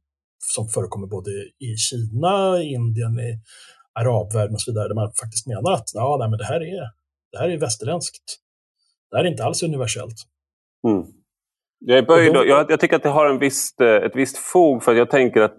som 0.54 0.68
förekommer 0.68 1.06
både 1.06 1.30
i 1.58 1.76
Kina, 1.76 2.62
Indien, 2.62 3.20
i 3.20 3.40
arabvärlden 3.92 4.54
och 4.54 4.60
så 4.60 4.70
vidare, 4.70 4.88
där 4.88 4.94
man 4.94 5.12
faktiskt 5.12 5.46
menar 5.46 5.72
att 5.72 5.90
ja, 5.94 6.16
nej, 6.20 6.30
men 6.30 6.38
det, 6.38 6.44
här 6.44 6.60
är, 6.60 6.90
det 7.32 7.38
här 7.38 7.48
är 7.48 7.58
västerländskt. 7.58 8.22
Det 9.10 9.16
här 9.16 9.24
är 9.24 9.28
inte 9.28 9.44
alls 9.44 9.62
universellt. 9.62 10.16
Mm. 10.88 11.19
Jag, 11.80 12.06
böjd, 12.06 12.34
jag, 12.34 12.70
jag, 12.70 12.80
tycker 12.80 12.96
att 12.96 13.02
det 13.02 13.08
har 13.08 13.26
en 13.26 13.38
visst, 13.38 13.80
eh, 13.80 13.88
ett 13.88 14.16
visst 14.16 14.38
fog 14.38 14.82
för 14.82 14.94
jag 14.94 15.10
tänker 15.10 15.40
att 15.40 15.56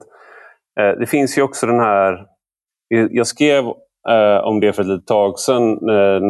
eh, 0.80 1.00
det 1.00 1.06
finns 1.06 1.38
ju 1.38 1.42
också 1.42 1.68
den 1.68 1.80
här... 1.80 2.26
Jag 3.12 3.28
skrev 3.28 3.66
eh, 4.10 4.44
om 4.44 4.60
det 4.60 4.74
för 4.74 4.82
ett 4.82 4.88
litet 4.88 5.08
tag 5.08 5.40
sedan 5.40 5.72
eh, 5.72 6.22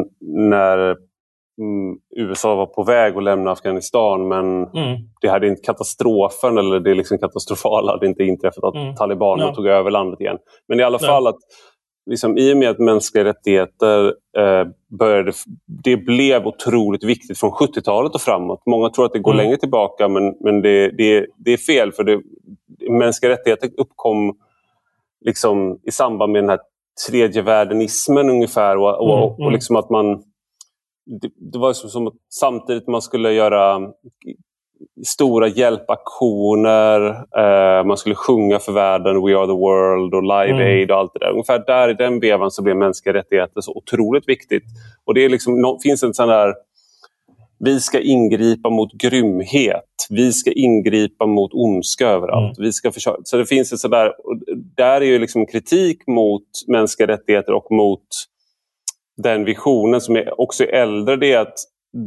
när 0.49 0.77
mm, 0.77 1.97
USA 2.17 2.55
var 2.55 2.65
på 2.65 2.83
väg 2.83 3.17
att 3.17 3.23
lämna 3.23 3.51
Afghanistan 3.51 4.27
men 4.27 4.45
mm. 4.63 4.97
det 5.21 5.27
hade 5.27 5.47
inte 5.47 5.61
katastrofen 5.61 6.57
eller 6.57 6.79
det 6.79 6.93
liksom 6.93 7.17
katastrofala 7.17 7.91
hade 7.91 8.07
inte 8.07 8.23
inträffat 8.23 8.63
att 8.63 8.75
mm. 8.75 8.95
talibanerna 8.95 9.49
ja. 9.49 9.55
tog 9.55 9.67
över 9.67 9.91
landet 9.91 10.21
igen. 10.21 10.37
Men 10.67 10.79
i 10.79 10.83
alla 10.83 10.99
fall 10.99 11.27
att 11.27 11.39
liksom, 12.05 12.37
i 12.37 12.53
och 12.53 12.57
med 12.57 12.69
att 12.69 12.79
mänskliga 12.79 13.23
rättigheter 13.23 14.05
eh, 14.37 14.67
började, 14.99 15.33
det 15.83 15.97
blev 15.97 16.47
otroligt 16.47 17.03
viktigt 17.03 17.39
från 17.39 17.51
70-talet 17.51 18.15
och 18.15 18.21
framåt. 18.21 18.61
Många 18.65 18.89
tror 18.89 19.05
att 19.05 19.13
det 19.13 19.19
går 19.19 19.33
mm. 19.33 19.45
längre 19.45 19.57
tillbaka 19.57 20.07
men, 20.07 20.35
men 20.39 20.61
det, 20.61 20.91
det, 20.91 21.27
det 21.37 21.53
är 21.53 21.57
fel 21.57 21.91
för 21.91 22.03
det, 22.03 22.21
mänskliga 22.89 23.31
rättigheter 23.31 23.69
uppkom 23.77 24.37
liksom 25.25 25.79
i 25.83 25.91
samband 25.91 26.31
med 26.31 26.43
den 26.43 26.49
här 26.49 26.59
tredje 27.09 27.41
världenismen 27.41 28.29
ungefär. 28.29 28.77
Och, 28.77 28.99
och, 28.99 29.17
mm, 29.17 29.23
och 29.23 29.39
mm. 29.39 29.53
liksom 29.53 29.75
att 29.75 29.89
man... 29.89 30.23
Det, 31.21 31.29
det 31.51 31.59
var 31.59 31.73
som, 31.73 31.89
som 31.89 32.07
att 32.07 32.13
samtidigt 32.29 32.87
man 32.87 33.01
skulle 33.01 33.31
göra 33.31 33.79
stora 35.05 35.47
hjälpaktioner, 35.47 37.09
eh, 37.37 37.85
man 37.85 37.97
skulle 37.97 38.15
sjunga 38.15 38.59
för 38.59 38.71
världen, 38.71 39.25
We 39.25 39.37
are 39.37 39.45
the 39.45 39.51
world 39.51 40.13
och 40.13 40.23
Live 40.23 40.61
mm. 40.61 40.67
Aid 40.67 40.91
och 40.91 40.97
allt 40.97 41.13
det 41.13 41.19
där. 41.19 41.31
Ungefär 41.31 41.63
där 41.65 41.89
i 41.89 41.93
den 41.93 42.19
vevan 42.19 42.51
så 42.51 42.63
blev 42.63 42.77
mänskliga 42.77 43.13
rättigheter 43.13 43.61
så 43.61 43.71
otroligt 43.71 44.29
viktigt. 44.29 44.63
Och 45.05 45.13
det 45.13 45.25
är 45.25 45.29
liksom, 45.29 45.79
finns 45.83 46.03
en 46.03 46.13
sån 46.13 46.27
där 46.27 46.53
vi 47.63 47.79
ska 47.79 47.99
ingripa 47.99 48.69
mot 48.69 48.93
grymhet. 48.93 49.85
Vi 50.09 50.31
ska 50.31 50.51
ingripa 50.51 51.25
mot 51.25 51.53
ondska 51.53 52.07
överallt. 52.07 52.57
Mm. 52.57 52.65
Vi 52.65 52.73
ska 52.73 52.91
försöka, 52.91 53.21
så 53.23 53.37
det 53.37 53.45
finns 53.45 53.73
ett 53.73 53.79
sådär, 53.79 54.13
där 54.77 55.01
är 55.01 55.05
ju 55.05 55.19
liksom 55.19 55.45
kritik 55.45 56.07
mot 56.07 56.43
mänskliga 56.67 57.07
rättigheter 57.07 57.53
och 57.53 57.71
mot 57.71 58.07
den 59.23 59.45
visionen 59.45 60.01
som 60.01 60.15
är 60.15 60.41
också 60.41 60.63
äldre. 60.63 61.15
Det 61.15 61.33
är 61.33 61.39
att 61.39 61.57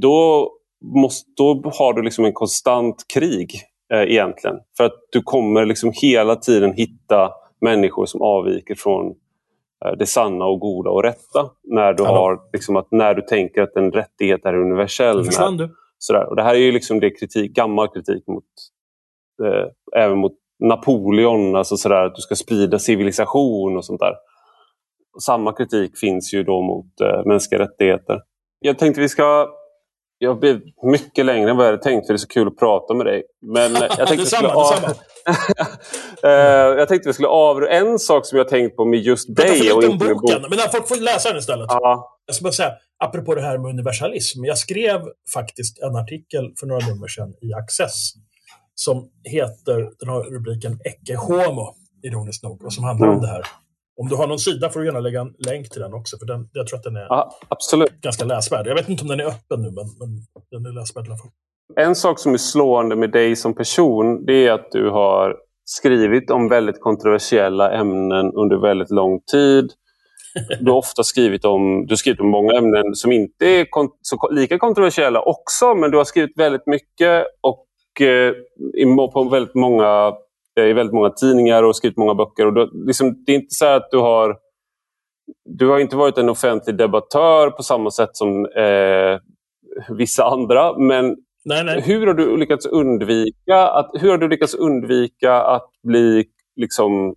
då, 0.01 0.51
måste, 0.95 1.31
då 1.37 1.63
har 1.79 1.93
du 1.93 2.03
liksom 2.03 2.25
en 2.25 2.33
konstant 2.33 3.05
krig 3.15 3.61
eh, 3.93 4.03
egentligen. 4.03 4.57
För 4.77 4.85
att 4.85 4.99
du 5.13 5.23
kommer 5.23 5.67
liksom 5.67 5.93
hela 5.95 6.37
tiden 6.37 6.73
hitta 6.73 7.33
människor 7.61 8.07
som 8.07 8.23
avviker 8.23 8.75
från 8.75 9.15
Eh, 9.85 9.93
det 9.93 10.07
sanna 10.07 10.45
och 10.45 10.61
goda 10.61 10.91
och 10.91 11.03
rätta. 11.03 11.51
När 11.63 11.93
du, 11.93 12.03
har, 12.03 12.41
liksom, 12.53 12.77
att, 12.77 12.89
när 12.91 13.15
du 13.15 13.23
tänker 13.23 13.63
att 13.63 13.77
en 13.77 13.93
rättighet 13.93 14.45
är 14.45 14.55
universell. 14.55 15.17
När, 15.17 15.59
du. 15.59 15.75
Sådär. 15.99 16.29
Och 16.29 16.37
det 16.37 16.43
här 16.43 16.55
är 16.55 16.59
ju 16.59 16.73
liksom 16.73 17.01
det 17.01 17.11
kritik, 17.11 17.53
gammal 17.53 17.89
kritik 17.89 18.27
mot, 18.27 18.45
eh, 19.45 20.01
även 20.03 20.19
mot 20.19 20.33
Napoleon, 20.59 21.57
alltså 21.57 21.77
sådär, 21.77 22.05
att 22.05 22.15
du 22.15 22.21
ska 22.21 22.35
sprida 22.35 22.79
civilisation 22.79 23.77
och 23.77 23.85
sånt 23.85 24.01
där. 24.01 24.15
Och 25.15 25.23
samma 25.23 25.53
kritik 25.53 25.99
finns 25.99 26.35
ju 26.35 26.43
då 26.43 26.63
mot 26.63 27.01
eh, 27.01 27.25
mänskliga 27.25 27.63
rättigheter. 27.63 28.21
Jag 28.61 28.79
tänkte 28.79 29.01
vi 29.01 29.09
ska 29.09 29.49
jag 30.19 30.41
blev 30.41 30.61
mycket 30.83 31.27
längre 31.27 31.51
än 31.51 31.57
vad 31.57 31.67
jag 31.67 31.73
hade 31.73 31.83
tänkt 31.83 32.07
för 32.07 32.15
det 32.15 32.17
är 32.17 32.19
så 32.19 32.29
kul 32.29 32.49
att 32.49 32.57
prata 32.57 32.95
med 32.95 33.07
dig. 33.07 33.23
Men 33.43 33.73
jag 33.73 33.97
tänkte 33.97 34.17
detsamma, 34.17 34.49
av... 34.49 34.75
detsamma. 34.75 34.95
uh, 36.25 36.79
jag 36.79 36.89
tänkte 36.89 37.09
vi 37.09 37.13
skulle 37.13 37.29
avrunda 37.29 37.71
en 37.71 37.99
sak 37.99 38.27
som 38.27 38.39
jag 38.39 38.49
tänkt 38.49 38.77
på 38.77 38.85
med 38.85 39.01
just 39.01 39.37
dig. 39.37 39.73
Och 39.73 39.83
inte 39.83 40.07
boken, 40.07 40.43
bok. 40.43 40.51
men 40.51 40.59
folk 40.73 40.89
får 40.89 40.97
läsa 40.97 41.29
den 41.29 41.39
istället. 41.39 41.71
Uh. 41.71 41.79
Jag 42.27 42.37
ska 42.37 42.43
bara 42.43 42.53
säga, 42.53 42.73
apropå 42.99 43.35
det 43.35 43.43
här 43.43 43.59
med 43.59 43.71
universalism. 43.71 44.45
Jag 44.45 44.59
skrev 44.59 45.01
faktiskt 45.35 45.83
en 45.83 45.97
artikel 45.97 46.53
för 46.61 46.67
några 46.67 46.87
nummer 46.87 47.09
sedan 47.09 47.35
i 47.43 47.55
Access 47.55 48.13
som 48.75 49.11
heter, 49.25 49.91
den 49.99 50.09
har 50.09 50.23
rubriken 50.23 50.81
Ecce 50.85 51.17
Homo, 51.17 51.75
ironiskt 52.03 52.43
nog, 52.43 52.65
och 52.65 52.73
som 52.73 52.85
handlar 52.85 53.07
mm. 53.07 53.19
om 53.19 53.23
det 53.23 53.29
här. 53.29 53.45
Om 53.97 54.09
du 54.09 54.17
har 54.17 54.27
någon 54.27 54.39
sida 54.39 54.71
får 54.71 54.81
du 54.81 54.87
gärna 54.87 55.01
lägga 55.01 55.21
en 55.21 55.35
länk 55.39 55.71
till 55.71 55.81
den 55.81 55.95
också, 55.95 56.19
för 56.19 56.27
den, 56.27 56.49
jag 56.53 56.67
tror 56.67 56.79
att 56.79 56.85
den 56.85 56.97
är 56.97 57.07
ja, 57.09 57.39
absolut. 57.49 58.01
ganska 58.01 58.25
läsvärd. 58.25 58.67
Jag 58.67 58.75
vet 58.75 58.89
inte 58.89 59.03
om 59.03 59.09
den 59.09 59.21
är 59.21 59.25
öppen 59.25 59.63
nu, 59.63 59.71
men, 59.71 59.87
men 59.99 60.09
den 60.51 60.73
är 60.73 60.81
läsvärd 60.81 61.07
i 61.07 61.09
alla 61.09 61.19
fall. 61.19 61.31
En 61.77 61.95
sak 61.95 62.19
som 62.19 62.35
är 62.35 62.39
slående 62.39 62.97
med 62.97 63.11
dig 63.11 63.37
som 63.37 63.55
person, 63.55 64.25
det 64.27 64.47
är 64.47 64.53
att 64.53 64.71
du 64.73 64.91
har 64.91 65.37
skrivit 65.65 66.31
om 66.31 66.49
väldigt 66.49 66.81
kontroversiella 66.81 67.73
ämnen 67.73 68.33
under 68.33 68.57
väldigt 68.57 68.91
lång 68.91 69.21
tid. 69.21 69.73
Du 70.61 70.71
har 70.71 70.79
ofta 70.79 71.03
skrivit 71.03 71.45
om, 71.45 71.87
du 71.87 71.93
har 71.93 71.97
skrivit 71.97 72.21
om 72.21 72.29
många 72.29 72.53
ämnen 72.53 72.95
som 72.95 73.13
inte 73.13 73.47
är 73.47 73.65
kon 73.71 73.89
så, 74.03 74.31
lika 74.31 74.59
kontroversiella 74.59 75.21
också, 75.21 75.75
men 75.75 75.91
du 75.91 75.97
har 75.97 76.05
skrivit 76.05 76.39
väldigt 76.39 76.67
mycket 76.67 77.27
och 77.41 77.67
eh, 78.07 78.33
på 79.13 79.25
väldigt 79.25 79.55
många 79.55 80.13
i 80.61 80.73
väldigt 80.73 80.95
många 80.95 81.11
tidningar 81.11 81.63
och 81.63 81.77
skrivit 81.77 81.99
många 81.99 82.15
böcker. 82.15 82.47
Och 82.47 82.55
du, 82.55 82.87
liksom, 82.87 83.25
det 83.27 83.33
är 83.33 83.37
inte 83.37 83.55
så 83.55 83.67
att 83.67 83.89
du 83.91 83.99
har... 83.99 84.37
Du 85.45 85.69
har 85.69 85.79
inte 85.79 85.97
varit 85.97 86.19
en 86.19 86.29
offentlig 86.29 86.77
debattör 86.77 87.51
på 87.51 87.63
samma 87.63 87.91
sätt 87.91 88.11
som 88.13 88.47
eh, 88.47 89.19
vissa 89.97 90.25
andra. 90.25 90.79
Men 90.79 91.17
nej, 91.45 91.65
nej. 91.65 91.81
Hur, 91.81 92.07
har 92.07 92.15
du 92.15 92.37
lyckats 92.37 92.67
undvika 92.67 93.69
att, 93.69 93.91
hur 93.95 94.11
har 94.11 94.19
du 94.19 94.29
lyckats 94.29 94.55
undvika 94.55 95.43
att 95.43 95.71
bli 95.83 96.25
liksom, 96.57 97.15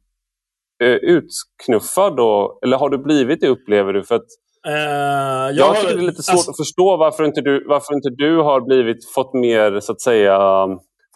eh, 0.84 0.90
utknuffad? 0.90 2.16
Då? 2.18 2.60
Eller 2.64 2.78
har 2.78 2.90
du 2.90 2.98
blivit 2.98 3.42
det, 3.42 3.48
upplever 3.48 3.94
du? 3.94 4.04
För 4.04 4.16
att, 4.16 4.28
Uh, 4.68 4.74
jag, 4.74 5.56
jag 5.56 5.76
tycker 5.76 5.96
det 5.96 6.02
är 6.02 6.06
lite 6.06 6.24
svårt 6.24 6.34
alltså, 6.34 6.52
att 6.52 6.58
förstå 6.58 6.98
varför 6.98 7.24
inte, 7.24 7.42
du, 7.42 7.66
varför 7.68 7.94
inte 7.94 8.10
du 8.10 8.38
har 8.38 8.62
blivit, 8.62 9.10
fått 9.16 9.34
mer 9.34 9.80
så 9.80 9.92
att 9.92 10.02
säga 10.02 10.38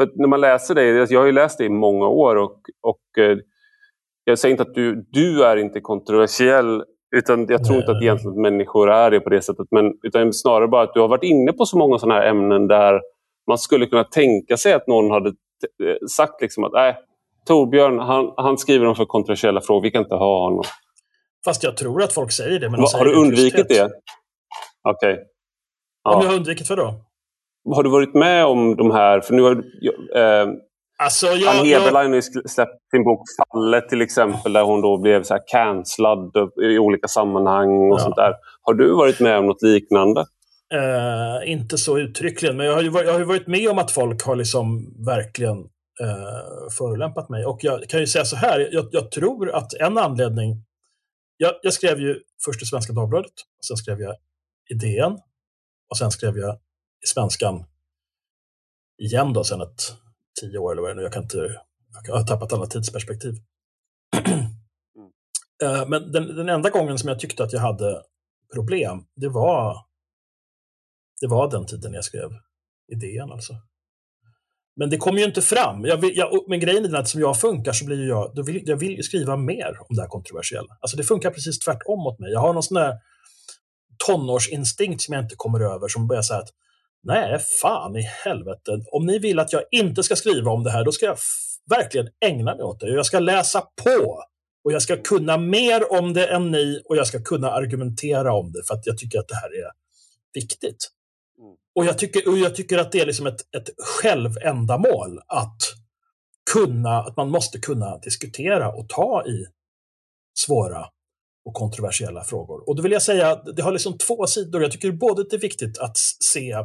för 0.02 0.12
när 0.16 0.28
man 0.28 0.42
läser 0.42 0.76
dig, 0.76 1.06
jag 1.10 1.20
har 1.20 1.26
ju 1.26 1.32
läst 1.32 1.58
dig 1.58 1.68
i 1.68 1.70
många 1.70 2.08
år 2.08 2.36
och, 2.36 2.60
och 2.82 3.24
eh, 3.24 3.38
jag 4.24 4.40
säger 4.40 4.52
inte 4.52 4.64
att 4.64 4.74
du, 4.74 5.06
du 5.12 5.44
är 5.44 5.58
inte 5.58 5.82
kontroversiell 5.82 6.84
utan 7.16 7.46
jag 7.50 7.66
tror 7.66 7.76
Nej. 7.76 7.80
inte 7.80 7.92
att 7.92 8.02
egentligen 8.02 8.42
människor 8.42 8.92
är 8.92 9.12
det 9.12 9.20
på 9.20 9.30
det 9.30 9.42
sättet. 9.42 9.68
Men, 9.72 9.94
utan 10.04 10.34
snarare 10.34 10.68
bara 10.68 10.84
att 10.84 10.94
du 10.94 11.00
har 11.00 11.08
varit 11.08 11.24
inne 11.24 11.54
på 11.54 11.66
så 11.66 11.78
många 11.78 12.00
sådana 12.00 12.20
här 12.20 12.28
ämnen 12.28 12.68
där 12.68 13.02
man 13.48 13.58
skulle 13.58 13.86
kunna 13.86 14.04
tänka 14.04 14.58
sig 14.58 14.74
att 14.74 14.88
någon 14.88 15.12
hade 15.12 15.30
eh, 15.30 16.08
sagt 16.10 16.42
liksom 16.42 16.64
att 16.64 16.72
Nej, 16.74 16.96
Torbjörn 17.46 18.00
han, 18.00 18.34
han 18.38 18.58
skriver 18.58 18.86
om 18.86 18.96
för 18.96 19.06
kontroversiella 19.06 19.62
frågor, 19.62 19.82
vi 19.82 19.92
kan 19.92 20.02
inte 20.02 20.16
ha 20.16 20.44
honom. 20.44 20.64
Fast 21.46 21.64
jag 21.64 21.78
tror 21.78 22.04
att 22.04 22.14
folk 22.14 22.32
säger 22.32 22.60
det. 22.60 22.70
Men 22.70 22.80
de 22.82 22.88
har 22.98 23.06
du 23.06 23.16
undvikit 23.16 23.70
det? 23.70 23.84
Okej. 24.84 25.14
Okay. 25.14 25.26
Ja. 26.04 26.16
Om 26.16 26.22
jag 26.22 26.30
har 26.30 26.36
undvikit 26.36 26.70
vad 26.70 26.78
då? 26.80 27.06
Har 27.66 27.84
du 27.84 27.90
varit 27.90 28.14
med 28.14 28.46
om 28.46 28.76
de 28.76 28.92
här? 28.92 29.22
För 29.22 29.34
nu 29.34 29.42
har, 29.42 29.52
eh, 30.16 30.48
alltså, 31.04 31.28
jag, 31.28 31.58
Ann 31.58 31.66
Heberlein 31.66 32.12
har 32.12 32.16
ju 32.16 32.22
släppt 32.46 32.90
sin 32.92 33.04
bok 33.04 33.22
Fallet 33.38 33.90
till 33.90 34.02
exempel 34.02 34.54
där 34.54 34.64
hon 34.64 34.82
då 34.82 34.98
blev 34.98 35.24
så 35.24 35.34
här 35.34 35.44
cancellad 35.48 36.32
i 36.64 36.80
olika 36.80 37.08
sammanhang 37.08 37.92
och 37.92 38.00
ja. 38.00 38.04
sånt 38.04 38.16
där. 38.16 38.34
Har 38.62 38.74
du 38.74 38.96
varit 38.96 39.20
med 39.20 39.38
om 39.38 39.46
något 39.46 39.62
liknande? 39.62 40.26
Eh, 40.74 41.52
inte 41.52 41.78
så 41.78 42.00
uttryckligen, 42.00 42.58
men 42.58 42.66
jag 42.66 42.74
har, 42.74 42.82
ju 42.82 42.92
jag 42.92 43.14
har 43.14 43.20
varit 43.20 43.48
med 43.48 43.70
om 43.70 43.78
att 43.78 43.92
folk 43.92 44.24
har 44.24 44.36
liksom 44.36 44.96
verkligen 45.06 45.58
eh, 46.02 46.70
förolämpat 46.78 47.30
mig. 47.30 47.46
Och 47.46 47.60
jag 47.62 47.90
kan 47.90 48.00
ju 48.00 48.08
säga 48.08 48.26
så 48.26 48.36
här, 48.36 48.70
jag, 48.72 48.88
jag 48.92 49.12
tror 49.12 49.56
att 49.56 49.74
en 49.74 49.98
anledning... 49.98 50.64
Jag, 51.38 51.54
jag, 51.62 51.74
skrev 51.74 52.00
ju 52.00 52.20
först 52.46 52.62
i 52.62 52.66
Svenska 52.66 52.94
Dagbladet, 52.94 53.32
sen 53.68 53.78
skrev 53.78 54.00
jag 54.00 54.16
i 54.72 54.74
DN 54.74 55.18
och 55.90 55.98
sen 55.98 56.12
skrev 56.12 56.38
jag 56.38 56.58
i 57.04 57.08
svenskan 57.08 57.66
igen 58.98 59.34
då 59.34 59.44
sen 59.44 59.62
ett 59.62 59.94
tio 60.42 60.58
år 60.58 60.72
eller 60.72 60.82
vad 60.82 60.90
det 60.90 60.94
är 60.94 60.96
nu. 60.96 61.02
Jag 61.02 61.14
kan 61.14 61.24
inte, 61.24 61.62
jag 62.08 62.16
har 62.16 62.24
tappat 62.24 62.54
alla 62.54 62.66
tidsperspektiv. 62.66 63.34
Mm. 64.28 65.90
Men 65.90 66.12
den, 66.12 66.36
den, 66.36 66.50
enda 66.50 66.70
gången 66.70 66.98
som 66.98 67.10
jag 67.10 67.20
tyckte 67.20 67.44
att 67.44 67.54
jag 67.54 67.60
hade 67.60 68.04
problem, 68.54 69.06
det 69.16 69.30
var, 69.30 69.78
det 71.22 71.28
var 71.28 71.52
den 71.52 71.66
tiden 71.66 71.94
jag 71.94 72.04
skrev 72.04 72.30
idén 72.92 73.32
alltså. 73.32 73.54
Men 74.76 74.90
det 74.90 74.98
kommer 74.98 75.20
ju 75.20 75.26
inte 75.26 75.42
fram. 75.42 75.86
Jag 75.86 75.98
vill, 75.98 76.18
jag, 76.18 76.46
men 76.48 76.60
grejen 76.60 76.86
är 76.86 76.96
att 76.96 77.10
som 77.10 77.22
jag 77.22 77.40
funkar 77.40 77.72
så 77.72 77.86
blir 77.86 78.08
jag, 78.08 78.36
då 78.36 78.44
vill, 78.44 78.64
jag 78.66 78.78
vill 78.78 79.04
skriva 79.04 79.38
mer 79.38 79.78
om 79.90 79.96
det 79.96 80.02
här 80.02 80.10
kontroversiella. 80.10 80.78
Alltså 80.80 80.98
det 80.98 81.04
funkar 81.04 81.32
precis 81.32 81.60
tvärtom 81.60 82.00
mot 82.00 82.20
mig. 82.20 82.32
Jag 82.32 82.40
har 82.40 82.54
någon 82.54 82.64
sån 82.64 82.76
där 82.76 82.98
tonårsinstinkt 84.08 85.02
som 85.02 85.14
jag 85.14 85.24
inte 85.24 85.36
kommer 85.36 85.60
över 85.60 85.88
som 85.88 86.08
börjar 86.08 86.22
säga 86.22 86.40
att 86.40 86.50
Nej, 87.04 87.40
fan 87.62 87.96
i 87.96 88.02
helvete. 88.02 88.72
Om 88.92 89.06
ni 89.06 89.20
vill 89.20 89.40
att 89.40 89.54
jag 89.54 89.64
inte 89.72 90.04
ska 90.04 90.16
skriva 90.16 90.52
om 90.52 90.64
det 90.64 90.72
här, 90.72 90.86
då 90.86 90.92
ska 90.92 91.06
jag 91.06 91.18
verkligen 91.70 92.08
ägna 92.26 92.56
mig 92.56 92.64
åt 92.64 92.80
det. 92.80 92.90
Jag 92.90 93.06
ska 93.06 93.20
läsa 93.20 93.62
på. 93.62 94.24
Och 94.64 94.72
jag 94.72 94.82
ska 94.82 94.98
kunna 94.98 95.38
mer 95.38 95.92
om 95.92 96.14
det 96.14 96.28
än 96.28 96.52
ni 96.52 96.82
och 96.86 96.98
jag 96.98 97.08
ska 97.08 97.24
kunna 97.24 97.52
argumentera 97.52 98.34
om 98.34 98.52
det 98.52 98.64
för 98.68 98.74
att 98.74 98.86
jag 98.86 98.98
tycker 98.98 99.20
att 99.20 99.28
det 99.28 99.36
här 99.36 99.50
är 99.50 99.72
viktigt. 100.34 100.90
Mm. 101.40 101.56
Och, 101.76 101.86
jag 101.86 101.98
tycker, 101.98 102.30
och 102.30 102.38
jag 102.38 102.56
tycker 102.56 102.78
att 102.78 102.92
det 102.92 103.00
är 103.00 103.06
liksom 103.06 103.28
ett, 103.28 103.42
ett 103.56 103.70
självändamål 103.78 105.20
att 105.28 105.58
kunna, 106.54 107.00
att 107.00 107.18
man 107.18 107.30
måste 107.30 107.60
kunna 107.60 107.98
diskutera 107.98 108.74
och 108.74 108.90
ta 108.90 109.26
i 109.26 109.46
svåra 110.40 110.86
och 111.46 111.54
kontroversiella 111.54 112.24
frågor. 112.24 112.70
Och 112.70 112.76
då 112.76 112.84
vill 112.84 112.92
jag 112.92 113.02
säga 113.02 113.36
det 113.36 113.62
har 113.62 113.72
liksom 113.72 113.98
två 113.98 114.28
sidor. 114.28 114.62
Jag 114.62 114.72
tycker 114.72 114.92
både 114.92 115.22
att 115.22 115.30
det 115.30 115.36
är 115.36 115.42
viktigt 115.42 115.78
att 115.78 115.98
se 116.34 116.56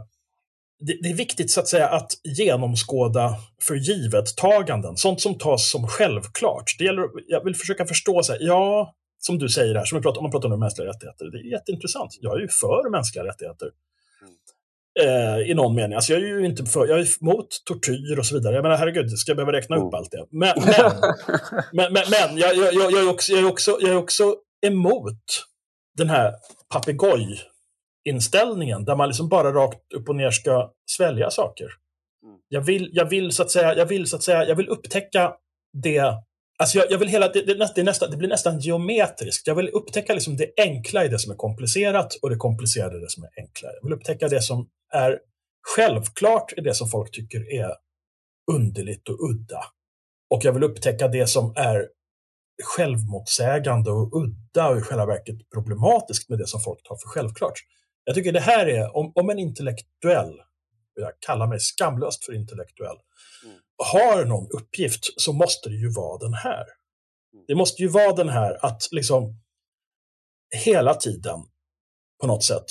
det, 0.78 0.98
det 1.02 1.08
är 1.08 1.14
viktigt 1.14 1.50
så 1.50 1.60
att 1.60 1.68
säga 1.68 1.88
att 1.88 2.12
genomskåda 2.24 3.36
förgivettaganden, 3.62 4.96
sånt 4.96 5.20
som 5.20 5.38
tas 5.38 5.70
som 5.70 5.88
självklart. 5.88 6.64
Det 6.78 6.84
gäller, 6.84 7.08
jag 7.26 7.44
vill 7.44 7.56
försöka 7.56 7.86
förstå, 7.86 8.22
så 8.22 8.32
här, 8.32 8.40
ja, 8.42 8.94
som 9.18 9.38
du 9.38 9.48
säger 9.48 9.74
här, 9.74 9.84
som 9.84 10.02
pratar, 10.02 10.18
om 10.18 10.24
man 10.24 10.30
pratar 10.30 10.52
om 10.52 10.60
mänskliga 10.60 10.88
rättigheter, 10.88 11.24
det 11.24 11.38
är 11.38 11.50
jätteintressant. 11.52 12.10
Jag 12.20 12.36
är 12.36 12.40
ju 12.40 12.48
för 12.48 12.90
mänskliga 12.90 13.24
rättigheter. 13.24 13.70
Eh, 15.00 15.50
I 15.50 15.54
någon 15.54 15.74
mening. 15.74 15.94
Alltså 15.94 16.12
jag 16.12 16.22
är 16.22 16.26
ju 16.26 16.46
inte 16.46 16.64
för, 16.64 16.86
jag 16.86 17.00
är 17.00 17.22
emot 17.22 17.48
tortyr 17.64 18.18
och 18.18 18.26
så 18.26 18.34
vidare. 18.34 18.54
Jag 18.54 18.62
menar, 18.62 18.76
herregud, 18.76 19.18
ska 19.18 19.30
jag 19.30 19.36
behöva 19.36 19.52
räkna 19.52 19.76
upp 19.76 19.82
mm. 19.82 19.94
allt 19.94 20.10
det? 20.10 20.26
Men, 20.30 20.54
men, 20.56 20.92
men, 21.72 21.92
men, 21.92 22.02
men 22.10 22.38
jag, 22.38 22.56
jag, 22.56 22.74
jag, 22.74 22.92
är 22.92 23.10
också, 23.10 23.32
jag, 23.32 23.40
är 23.40 23.48
också, 23.48 23.78
jag 23.80 23.90
är 23.90 23.96
också 23.96 24.36
emot 24.66 25.24
den 25.96 26.10
här 26.10 26.34
papegoj 26.68 27.40
inställningen 28.06 28.84
där 28.84 28.96
man 28.96 29.08
liksom 29.08 29.28
bara 29.28 29.52
rakt 29.52 29.92
upp 29.94 30.08
och 30.08 30.16
ner 30.16 30.30
ska 30.30 30.72
svälja 30.90 31.30
saker. 31.30 31.68
Mm. 32.24 32.38
Jag 32.48 32.60
vill, 32.60 32.90
jag 32.92 33.04
vill 33.04 33.32
så 33.32 33.42
att 33.42 33.50
säga, 33.50 33.76
jag 33.76 33.86
vill 33.86 34.06
så 34.06 34.16
att 34.16 34.22
säga, 34.22 34.48
jag 34.48 34.56
vill 34.56 34.68
upptäcka 34.68 35.32
det 35.82 36.14
Alltså 36.58 36.78
jag, 36.78 36.90
jag, 36.90 36.98
vill 36.98 37.08
hela, 37.08 37.28
det, 37.28 37.42
det, 37.74 37.82
nästan, 37.82 38.10
det 38.10 38.16
blir 38.16 38.28
nästan 38.28 38.58
geometriskt. 38.58 39.46
Jag 39.46 39.54
vill 39.54 39.68
upptäcka 39.68 40.14
liksom 40.14 40.36
det 40.36 40.52
enkla 40.56 41.04
i 41.04 41.08
det 41.08 41.18
som 41.18 41.32
är 41.32 41.36
komplicerat 41.36 42.14
och 42.22 42.30
det 42.30 42.36
komplicerade 42.36 42.96
i 42.96 43.00
det 43.00 43.10
som 43.10 43.24
är 43.24 43.30
enklare. 43.36 43.72
Jag 43.74 43.88
vill 43.88 43.92
upptäcka 43.92 44.28
det 44.28 44.42
som 44.42 44.68
är 44.92 45.18
självklart 45.76 46.52
i 46.56 46.60
det 46.60 46.74
som 46.74 46.88
folk 46.88 47.10
tycker 47.12 47.52
är 47.52 47.74
underligt 48.52 49.08
och 49.08 49.30
udda. 49.30 49.64
Och 50.34 50.44
jag 50.44 50.52
vill 50.52 50.62
upptäcka 50.62 51.08
det 51.08 51.26
som 51.26 51.52
är 51.56 51.88
självmotsägande 52.64 53.90
och 53.90 54.16
udda 54.16 54.68
och 54.68 54.78
i 54.78 54.80
själva 54.80 55.06
verket 55.06 55.50
problematiskt 55.54 56.28
med 56.28 56.38
det 56.38 56.46
som 56.46 56.60
folk 56.60 56.82
tar 56.82 56.96
för 56.96 57.08
självklart. 57.08 57.54
Jag 58.08 58.14
tycker 58.14 58.32
det 58.32 58.40
här 58.40 58.66
är, 58.66 58.96
om, 58.96 59.12
om 59.14 59.30
en 59.30 59.38
intellektuell, 59.38 60.40
jag 60.94 61.12
kallar 61.20 61.46
mig 61.46 61.60
skamlöst 61.60 62.24
för 62.24 62.34
intellektuell, 62.34 62.96
mm. 63.44 63.56
har 63.76 64.24
någon 64.24 64.48
uppgift 64.50 65.20
så 65.20 65.32
måste 65.32 65.68
det 65.68 65.76
ju 65.76 65.92
vara 65.92 66.18
den 66.18 66.34
här. 66.34 66.64
Mm. 67.32 67.44
Det 67.48 67.54
måste 67.54 67.82
ju 67.82 67.88
vara 67.88 68.12
den 68.12 68.28
här 68.28 68.66
att 68.66 68.88
liksom 68.90 69.40
hela 70.64 70.94
tiden 70.94 71.40
på 72.20 72.26
något 72.26 72.44
sätt 72.44 72.66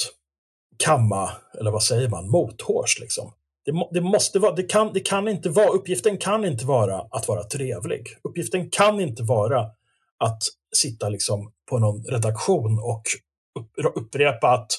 kamma, 0.77 1.31
eller 1.59 1.71
vad 1.71 1.83
säger 1.83 2.09
man, 2.09 2.29
mothårs 2.29 2.99
liksom. 2.99 3.33
Det, 3.65 3.87
det, 3.91 4.01
måste 4.01 4.39
vara, 4.39 4.55
det 4.55 4.63
kan, 4.63 4.93
det 4.93 4.99
kan 4.99 5.27
inte 5.27 5.49
vara, 5.49 5.69
uppgiften 5.69 6.17
kan 6.17 6.45
inte 6.45 6.65
vara 6.65 7.07
att 7.11 7.27
vara 7.27 7.43
trevlig. 7.43 8.07
Uppgiften 8.23 8.69
kan 8.69 8.99
inte 8.99 9.23
vara 9.23 9.61
att 10.17 10.43
sitta 10.75 11.09
liksom 11.09 11.51
på 11.69 11.79
någon 11.79 12.03
redaktion 12.03 12.79
och 12.79 13.03
upprepa 13.95 14.49
att 14.49 14.71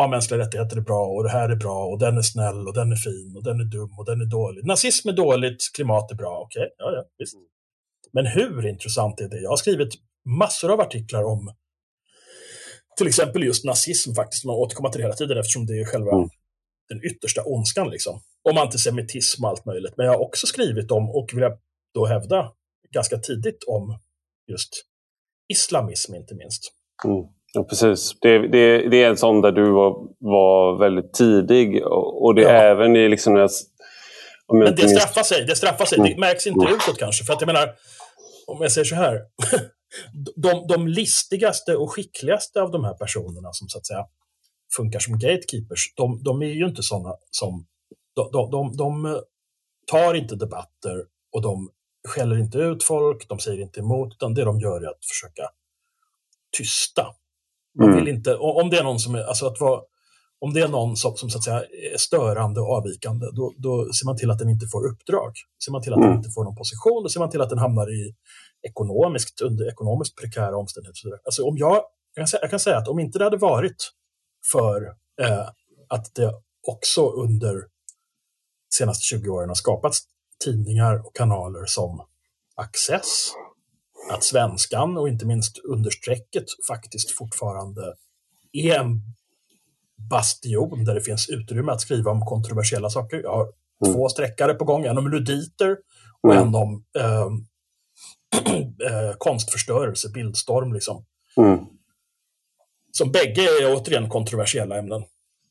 ja, 0.00 0.08
mänskliga 0.08 0.40
rättigheter 0.40 0.76
är 0.76 0.80
bra 0.80 1.06
och 1.06 1.22
det 1.22 1.30
här 1.30 1.48
är 1.48 1.56
bra 1.56 1.86
och 1.86 1.98
den 1.98 2.18
är 2.18 2.22
snäll 2.22 2.68
och 2.68 2.74
den 2.74 2.92
är 2.92 2.96
fin 2.96 3.36
och 3.36 3.44
den 3.44 3.60
är 3.60 3.64
dum 3.64 3.98
och 3.98 4.04
den 4.04 4.20
är 4.20 4.24
dålig. 4.24 4.64
Nazism 4.64 5.08
är 5.08 5.12
dåligt, 5.12 5.70
klimat 5.74 6.10
är 6.10 6.14
bra, 6.14 6.42
okej, 6.44 6.60
okay, 6.60 6.70
ja, 6.78 6.92
ja, 6.96 7.04
visst. 7.18 7.34
Men 8.12 8.26
hur 8.26 8.66
intressant 8.66 9.20
är 9.20 9.28
det? 9.28 9.40
Jag 9.40 9.50
har 9.50 9.56
skrivit 9.56 9.94
massor 10.24 10.72
av 10.72 10.80
artiklar 10.80 11.24
om 11.24 11.54
till 12.96 13.06
exempel 13.06 13.42
just 13.42 13.64
nazism 13.64 14.14
faktiskt, 14.14 14.44
man 14.44 14.54
återkommer 14.54 14.90
till 14.90 15.00
det 15.00 15.04
hela 15.04 15.14
tiden 15.14 15.38
eftersom 15.38 15.66
det 15.66 15.80
är 15.80 15.84
själva 15.84 16.12
mm. 16.12 16.28
den 16.88 17.04
yttersta 17.04 17.42
ondskan 17.44 17.90
liksom. 17.90 18.20
Om 18.50 18.58
antisemitism 18.58 19.44
och 19.44 19.50
allt 19.50 19.64
möjligt. 19.64 19.96
Men 19.96 20.06
jag 20.06 20.12
har 20.12 20.20
också 20.20 20.46
skrivit 20.46 20.90
om, 20.90 21.10
och 21.10 21.30
vill 21.32 21.42
jag 21.42 21.58
då 21.94 22.06
hävda, 22.06 22.52
ganska 22.90 23.18
tidigt 23.18 23.64
om 23.66 23.98
just 24.46 24.70
islamism 25.48 26.14
inte 26.14 26.34
minst. 26.34 26.72
Mm. 27.04 27.35
Ja, 27.56 27.64
precis. 27.64 28.16
Det, 28.20 28.48
det, 28.48 28.88
det, 28.88 29.02
är 29.02 29.08
en 29.10 29.16
sån 29.16 29.40
där 29.40 29.52
du 29.52 29.70
var, 29.70 29.94
var 30.18 30.78
väldigt 30.78 31.12
tidig. 31.12 31.86
Och 31.86 32.34
det 32.34 32.44
är 32.44 32.54
ja. 32.54 32.70
även 32.70 32.96
i... 32.96 33.08
Liksom, 33.08 33.36
jag, 33.36 33.50
Men 34.52 34.74
det 34.74 34.88
straffar 34.88 35.22
sig. 35.22 35.44
Det 35.44 35.56
straffar 35.56 35.84
sig. 35.84 35.98
Mm. 35.98 36.10
Det 36.10 36.20
märks 36.20 36.46
inte 36.46 36.66
mm. 36.66 36.74
utåt 36.74 36.98
kanske. 36.98 37.24
För 37.24 37.32
att 37.32 37.40
jag 37.40 37.46
menar, 37.46 37.74
om 38.46 38.62
jag 38.62 38.72
säger 38.72 38.84
så 38.84 38.94
här. 38.94 39.20
de, 40.36 40.66
de 40.68 40.88
listigaste 40.88 41.76
och 41.76 41.92
skickligaste 41.92 42.62
av 42.62 42.70
de 42.70 42.84
här 42.84 42.94
personerna 42.94 43.52
som 43.52 43.68
så 43.68 43.78
att 43.78 43.86
säga 43.86 44.04
funkar 44.76 44.98
som 44.98 45.18
gatekeepers, 45.18 45.94
de, 45.96 46.22
de 46.22 46.42
är 46.42 46.54
ju 46.54 46.66
inte 46.66 46.82
sådana 46.82 47.14
som... 47.30 47.66
De, 48.16 48.30
de, 48.32 48.50
de, 48.50 48.76
de 48.76 49.20
tar 49.86 50.14
inte 50.14 50.36
debatter 50.36 51.04
och 51.32 51.42
de 51.42 51.70
skäller 52.08 52.38
inte 52.38 52.58
ut 52.58 52.84
folk, 52.84 53.28
de 53.28 53.38
säger 53.38 53.62
inte 53.62 53.80
emot, 53.80 54.14
utan 54.14 54.34
det 54.34 54.44
de 54.44 54.60
gör 54.60 54.80
är 54.80 54.88
att 54.88 55.04
försöka 55.04 55.42
tysta 56.58 57.06
man 57.78 57.94
vill 57.94 58.02
mm. 58.02 58.16
inte, 58.16 58.34
om 58.36 58.70
det 58.70 58.78
är 58.78 58.84
någon 58.84 58.98
som 58.98 59.14
är, 59.14 59.22
alltså 59.22 59.46
att 59.46 59.60
vara, 59.60 59.80
om 60.40 60.52
det 60.52 60.60
är 60.60 60.68
någon 60.68 60.96
som, 60.96 61.16
som 61.16 61.30
så 61.30 61.38
att 61.38 61.44
säga 61.44 61.62
är 61.94 61.98
störande 61.98 62.60
och 62.60 62.70
avvikande, 62.70 63.26
då, 63.32 63.54
då 63.58 63.92
ser 63.92 64.06
man 64.06 64.16
till 64.16 64.30
att 64.30 64.38
den 64.38 64.48
inte 64.48 64.66
får 64.66 64.86
uppdrag. 64.86 65.32
Ser 65.64 65.72
man 65.72 65.82
till 65.82 65.92
att 65.92 65.98
mm. 65.98 66.08
den 66.08 66.18
inte 66.18 66.30
får 66.30 66.44
någon 66.44 66.56
position, 66.56 67.02
då 67.02 67.08
ser 67.08 67.20
man 67.20 67.30
till 67.30 67.40
att 67.40 67.50
den 67.50 67.58
hamnar 67.58 67.92
i 67.92 68.14
ekonomiskt, 68.68 69.40
under 69.40 69.68
ekonomiskt 69.68 70.16
prekära 70.16 70.56
omständigheter. 70.56 71.10
Alltså 71.24 71.42
om 71.42 71.56
jag, 71.58 71.74
jag 72.14 72.22
kan, 72.22 72.28
säga, 72.28 72.40
jag 72.42 72.50
kan 72.50 72.60
säga 72.60 72.78
att 72.78 72.88
om 72.88 72.98
inte 72.98 73.18
det 73.18 73.24
hade 73.24 73.36
varit 73.36 73.92
för 74.52 74.82
eh, 75.22 75.48
att 75.88 76.14
det 76.14 76.32
också 76.68 77.10
under 77.10 77.54
de 77.54 78.74
senaste 78.74 79.04
20 79.04 79.28
åren 79.28 79.48
har 79.48 79.54
skapats 79.54 79.98
tidningar 80.44 81.06
och 81.06 81.16
kanaler 81.16 81.64
som 81.66 82.06
Access, 82.58 83.32
att 84.10 84.24
svenskan 84.24 84.96
och 84.96 85.08
inte 85.08 85.26
minst 85.26 85.58
understrecket 85.58 86.44
faktiskt 86.68 87.10
fortfarande 87.10 87.94
är 88.52 88.78
en 88.78 89.00
bastion 90.10 90.84
där 90.84 90.94
det 90.94 91.00
finns 91.00 91.28
utrymme 91.28 91.72
att 91.72 91.80
skriva 91.80 92.10
om 92.10 92.26
kontroversiella 92.26 92.90
saker. 92.90 93.20
Jag 93.22 93.32
har 93.32 93.52
mm. 93.84 93.94
två 93.94 94.08
sträckare 94.08 94.54
på 94.54 94.64
gång, 94.64 94.84
en 94.84 94.98
om 94.98 95.08
luditer 95.08 95.76
och 96.20 96.32
mm. 96.32 96.48
en 96.48 96.54
om 96.54 96.84
eh, 96.98 97.26
eh, 98.90 99.16
konstförstörelse, 99.18 100.08
bildstorm. 100.10 100.72
Liksom. 100.72 101.04
Mm. 101.36 101.58
Som 102.92 103.12
bägge 103.12 103.42
är 103.42 103.74
återigen 103.74 104.08
kontroversiella 104.08 104.78
ämnen, 104.78 105.04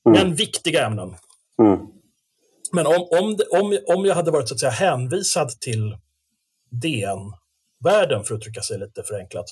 mm. 0.05 0.19
men 0.19 0.35
viktiga 0.35 0.85
ämnen. 0.85 1.15
Mm. 1.61 1.79
Men 2.71 2.87
om, 2.87 3.07
om, 3.11 3.39
om, 3.51 3.77
om 3.95 4.05
jag 4.05 4.15
hade 4.15 4.31
varit 4.31 4.47
så 4.47 4.53
att 4.53 4.59
säga 4.59 4.71
hänvisad 4.71 5.49
till 5.49 5.97
DN 6.69 7.33
världen, 7.85 8.23
för 8.23 8.35
att 8.35 8.39
uttrycka 8.39 8.61
sig 8.61 8.79
lite 8.79 9.03
förenklat, 9.03 9.45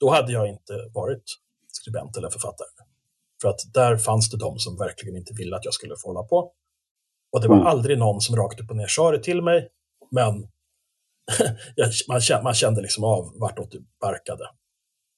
då 0.00 0.10
hade 0.10 0.32
jag 0.32 0.48
inte 0.48 0.72
varit 0.94 1.24
skribent 1.72 2.16
eller 2.16 2.30
författare. 2.30 2.68
För 3.42 3.48
att 3.48 3.60
där 3.74 3.96
fanns 3.96 4.30
det 4.30 4.38
de 4.38 4.58
som 4.58 4.76
verkligen 4.78 5.16
inte 5.16 5.34
ville 5.34 5.56
att 5.56 5.64
jag 5.64 5.74
skulle 5.74 5.94
få 5.96 6.08
hålla 6.08 6.22
på. 6.22 6.52
Och 7.32 7.40
det 7.40 7.48
var 7.48 7.56
mm. 7.56 7.66
aldrig 7.66 7.98
någon 7.98 8.20
som 8.20 8.36
rakt 8.36 8.60
upp 8.60 8.70
och 8.70 8.76
ner 8.76 8.86
sa 8.86 9.10
det 9.10 9.22
till 9.22 9.42
mig, 9.42 9.68
men 10.10 10.34
man, 12.08 12.20
kände, 12.20 12.44
man 12.44 12.54
kände 12.54 12.82
liksom 12.82 13.04
av 13.04 13.38
vartåt 13.40 13.72
det 13.72 13.78
barkade. 14.00 14.44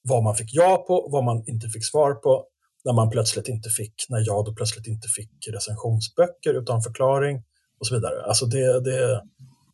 Vad 0.01 0.23
man 0.23 0.35
fick 0.35 0.49
ja 0.51 0.85
på, 0.87 1.09
vad 1.11 1.23
man 1.23 1.43
inte 1.47 1.67
fick 1.67 1.85
svar 1.85 2.13
på, 2.13 2.47
när 2.85 2.93
man 2.93 3.09
plötsligt 3.09 3.47
inte 3.47 3.69
fick, 3.69 3.93
när 4.09 4.19
jag 4.19 4.45
då 4.45 4.53
plötsligt 4.53 4.87
inte 4.87 5.07
fick 5.07 5.47
recensionsböcker 5.51 6.53
utan 6.53 6.81
förklaring 6.81 7.43
och 7.79 7.87
så 7.87 7.95
vidare. 7.95 8.23
Alltså 8.23 8.45
det, 8.45 8.79
det, 8.83 9.23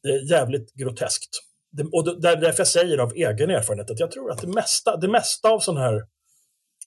det 0.03 0.09
är 0.09 0.31
jävligt 0.31 0.73
groteskt 0.73 1.50
det, 1.71 1.83
är 2.29 2.35
därför 2.35 2.59
jag 2.59 2.67
säger 2.67 2.97
av 2.97 3.13
egen 3.13 3.49
erfarenhet 3.49 3.91
att 3.91 3.99
jag 3.99 4.11
tror 4.11 4.31
att 4.31 4.41
det 4.41 4.47
mesta, 4.47 4.97
det 4.97 5.07
mesta 5.07 5.49
av 5.49 5.59
sån 5.59 5.77
här 5.77 6.01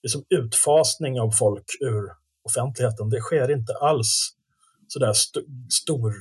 liksom 0.03 0.23
utfasning 0.29 1.19
av 1.19 1.31
folk 1.31 1.65
ur 1.81 2.11
offentligheten, 2.43 3.09
det 3.09 3.21
sker 3.21 3.51
inte 3.51 3.73
alls 3.73 4.35
sådär 4.87 5.11
st 5.11 5.39
stor, 5.69 6.13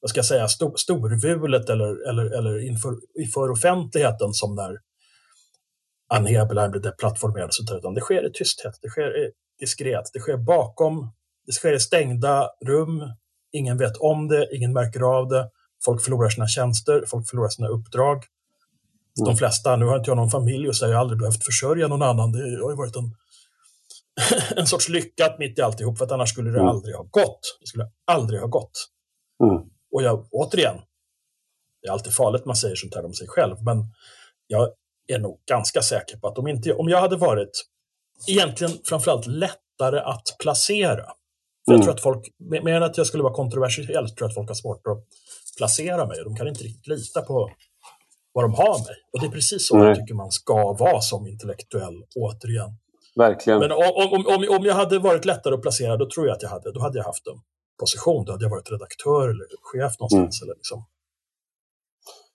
vad 0.00 0.10
ska 0.10 0.18
jag 0.18 0.26
säga, 0.26 0.48
stor, 0.48 0.76
storvulet 0.76 1.70
eller, 1.70 2.08
eller, 2.08 2.38
eller 2.38 2.66
inför, 2.66 2.94
inför 3.18 3.50
offentligheten 3.50 4.32
som 4.32 4.54
när 4.54 4.78
Ann 6.08 6.26
Heberlein 6.26 6.70
blev 6.70 6.82
deplattformerad, 6.82 7.50
utan 7.78 7.94
det 7.94 8.00
sker 8.00 8.26
i 8.26 8.32
tysthet, 8.32 8.78
det 8.82 8.88
sker 8.88 9.30
diskret, 9.58 10.10
det 10.12 10.20
sker 10.20 10.36
bakom, 10.36 11.12
det 11.46 11.52
sker 11.52 11.72
i 11.72 11.80
stängda 11.80 12.48
rum, 12.66 13.02
ingen 13.52 13.78
vet 13.78 13.96
om 13.96 14.28
det, 14.28 14.48
ingen 14.52 14.72
märker 14.72 15.00
av 15.00 15.28
det, 15.28 15.50
Folk 15.84 16.02
förlorar 16.02 16.28
sina 16.28 16.48
tjänster, 16.48 17.04
folk 17.06 17.28
förlorar 17.28 17.48
sina 17.48 17.68
uppdrag. 17.68 18.16
Mm. 19.18 19.28
De 19.28 19.36
flesta, 19.36 19.76
nu 19.76 19.84
har 19.84 19.96
inte 19.96 20.10
jag 20.10 20.16
någon 20.16 20.30
familj 20.30 20.68
och 20.68 20.76
så 20.76 20.84
jag 20.86 20.92
har 20.92 21.00
aldrig 21.00 21.18
behövt 21.18 21.44
försörja 21.44 21.88
någon 21.88 22.02
annan. 22.02 22.32
Det 22.32 22.38
har 22.38 22.70
ju 22.70 22.76
varit 22.76 22.96
en, 22.96 23.16
en 24.56 24.66
sorts 24.66 24.88
lyckat 24.88 25.38
mitt 25.38 25.58
i 25.58 25.62
alltihop, 25.62 25.98
för 25.98 26.04
att 26.04 26.12
annars 26.12 26.30
skulle 26.30 26.50
det 26.50 26.58
mm. 26.58 26.68
aldrig 26.68 26.96
ha 26.96 27.02
gått. 27.02 27.58
Det 27.60 27.66
skulle 27.66 27.90
aldrig 28.04 28.40
ha 28.40 28.46
gått. 28.46 28.88
Mm. 29.44 29.62
Och 29.92 30.02
jag, 30.02 30.28
återigen, 30.30 30.76
det 31.82 31.88
är 31.88 31.92
alltid 31.92 32.14
farligt 32.14 32.44
man 32.44 32.56
säger 32.56 32.76
sånt 32.76 32.94
här 32.94 33.04
om 33.04 33.14
sig 33.14 33.28
själv, 33.28 33.56
men 33.62 33.76
jag 34.46 34.68
är 35.06 35.18
nog 35.18 35.40
ganska 35.46 35.82
säker 35.82 36.16
på 36.16 36.28
att 36.28 36.38
om, 36.38 36.48
inte, 36.48 36.74
om 36.74 36.88
jag 36.88 37.00
hade 37.00 37.16
varit 37.16 37.64
egentligen 38.28 38.72
framförallt 38.84 39.26
lättare 39.26 40.00
att 40.00 40.36
placera, 40.38 41.04
för 41.64 41.72
jag 41.72 41.74
mm. 41.74 41.84
tror 41.84 41.94
att 41.94 42.02
folk, 42.02 42.26
mer 42.38 42.74
än 42.74 42.82
att 42.82 42.96
jag 42.96 43.06
skulle 43.06 43.22
vara 43.22 43.34
kontroversiell, 43.34 44.08
tror 44.08 44.16
jag 44.18 44.28
att 44.28 44.34
folk 44.34 44.48
har 44.48 44.54
svårt 44.54 44.86
att 44.86 45.06
placera 45.58 46.06
mig. 46.06 46.16
De 46.24 46.36
kan 46.36 46.48
inte 46.48 46.64
riktigt 46.64 46.86
lita 46.86 47.22
på 47.22 47.50
vad 48.32 48.44
de 48.44 48.54
har 48.54 48.78
mig. 48.78 48.96
Och 49.12 49.20
det 49.20 49.26
är 49.26 49.30
precis 49.30 49.68
så 49.68 49.76
Nej. 49.76 49.88
jag 49.88 49.96
tycker 49.96 50.14
man 50.14 50.30
ska 50.30 50.72
vara 50.72 51.00
som 51.00 51.26
intellektuell, 51.26 52.04
återigen. 52.16 52.70
Verkligen. 53.16 53.58
Men 53.58 53.72
om, 53.72 53.92
om, 54.12 54.26
om, 54.26 54.56
om 54.58 54.64
jag 54.64 54.74
hade 54.74 54.98
varit 54.98 55.24
lättare 55.24 55.54
att 55.54 55.62
placera, 55.62 55.96
då 55.96 56.08
tror 56.10 56.26
jag 56.26 56.34
att 56.36 56.42
jag 56.42 56.50
hade, 56.50 56.72
då 56.72 56.80
hade 56.80 56.98
jag 56.98 57.04
haft 57.04 57.26
en 57.26 57.40
position. 57.80 58.24
Då 58.24 58.32
hade 58.32 58.44
jag 58.44 58.50
varit 58.50 58.70
redaktör 58.72 59.28
eller 59.28 59.46
chef 59.62 59.92
någonstans. 60.00 60.42
Eller 60.42 60.54
liksom. 60.54 60.84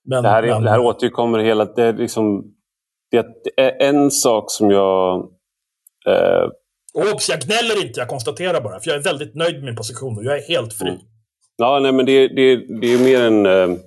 men, 0.06 0.24
Det 0.24 0.30
här, 0.30 0.44
är, 0.44 0.48
men, 0.48 0.64
det 0.64 0.70
här 0.70 0.80
återkommer 0.80 1.40
hela... 1.40 1.66
Det 1.66 1.84
är, 1.84 1.94
liksom, 1.94 2.54
det 3.12 3.18
är 3.58 3.88
en 3.90 4.12
sak 4.12 4.52
som 4.52 4.72
jag... 4.72 5.20
Eh, 6.08 6.50
Obs, 6.94 7.30
jag 7.30 7.40
gnäller 7.40 7.86
inte, 7.88 8.00
jag 8.00 8.10
konstaterar 8.10 8.62
bara. 8.62 8.80
För 8.80 8.90
jag 8.90 9.00
är 9.00 9.04
väldigt 9.04 9.36
nöjd 9.36 9.56
med 9.56 9.64
min 9.64 9.76
position 9.76 10.18
och 10.18 10.24
jag 10.24 10.38
är 10.38 10.48
helt 10.48 10.74
fri. 10.74 10.90
Mm. 10.90 11.02
Ja, 11.58 11.80
nej, 11.80 11.92
men 11.92 12.06
det, 12.06 12.28
det, 12.28 12.56
det 12.82 12.94
är 12.94 13.04
mer 13.04 13.22
än 13.22 13.46
eh, 13.46 13.78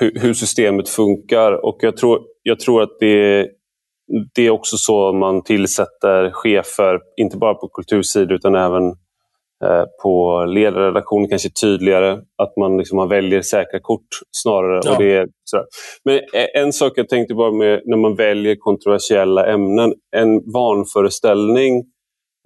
hur, 0.00 0.20
hur 0.20 0.34
systemet 0.34 0.88
funkar. 0.88 1.64
Och 1.64 1.76
jag 1.80 1.96
tror, 1.96 2.20
jag 2.42 2.60
tror 2.60 2.82
att 2.82 2.96
det, 3.00 3.48
det 4.34 4.46
är 4.46 4.50
också 4.50 4.76
så 4.76 5.12
man 5.12 5.44
tillsätter 5.44 6.30
chefer, 6.30 7.00
inte 7.16 7.36
bara 7.36 7.54
på 7.54 7.68
kultursidor 7.68 8.32
utan 8.32 8.54
även 8.54 8.84
eh, 9.64 9.84
på 10.02 10.44
ledarredaktion 10.44 11.28
kanske 11.28 11.50
tydligare. 11.50 12.12
Att 12.12 12.56
man, 12.56 12.78
liksom, 12.78 12.96
man 12.96 13.08
väljer 13.08 13.42
säkra 13.42 13.80
kort 13.80 14.08
snarare. 14.30 14.80
Ja. 14.84 14.92
Och 14.92 15.02
det 15.02 15.16
är 15.16 15.26
sådär. 15.44 15.66
Men 16.04 16.14
eh, 16.14 16.62
en 16.62 16.72
sak 16.72 16.92
jag 16.96 17.08
tänkte 17.08 17.34
bara 17.34 17.52
med 17.52 17.82
när 17.84 17.96
man 17.96 18.14
väljer 18.14 18.56
kontroversiella 18.58 19.46
ämnen. 19.46 19.94
En 20.16 20.52
vanföreställning 20.52 21.84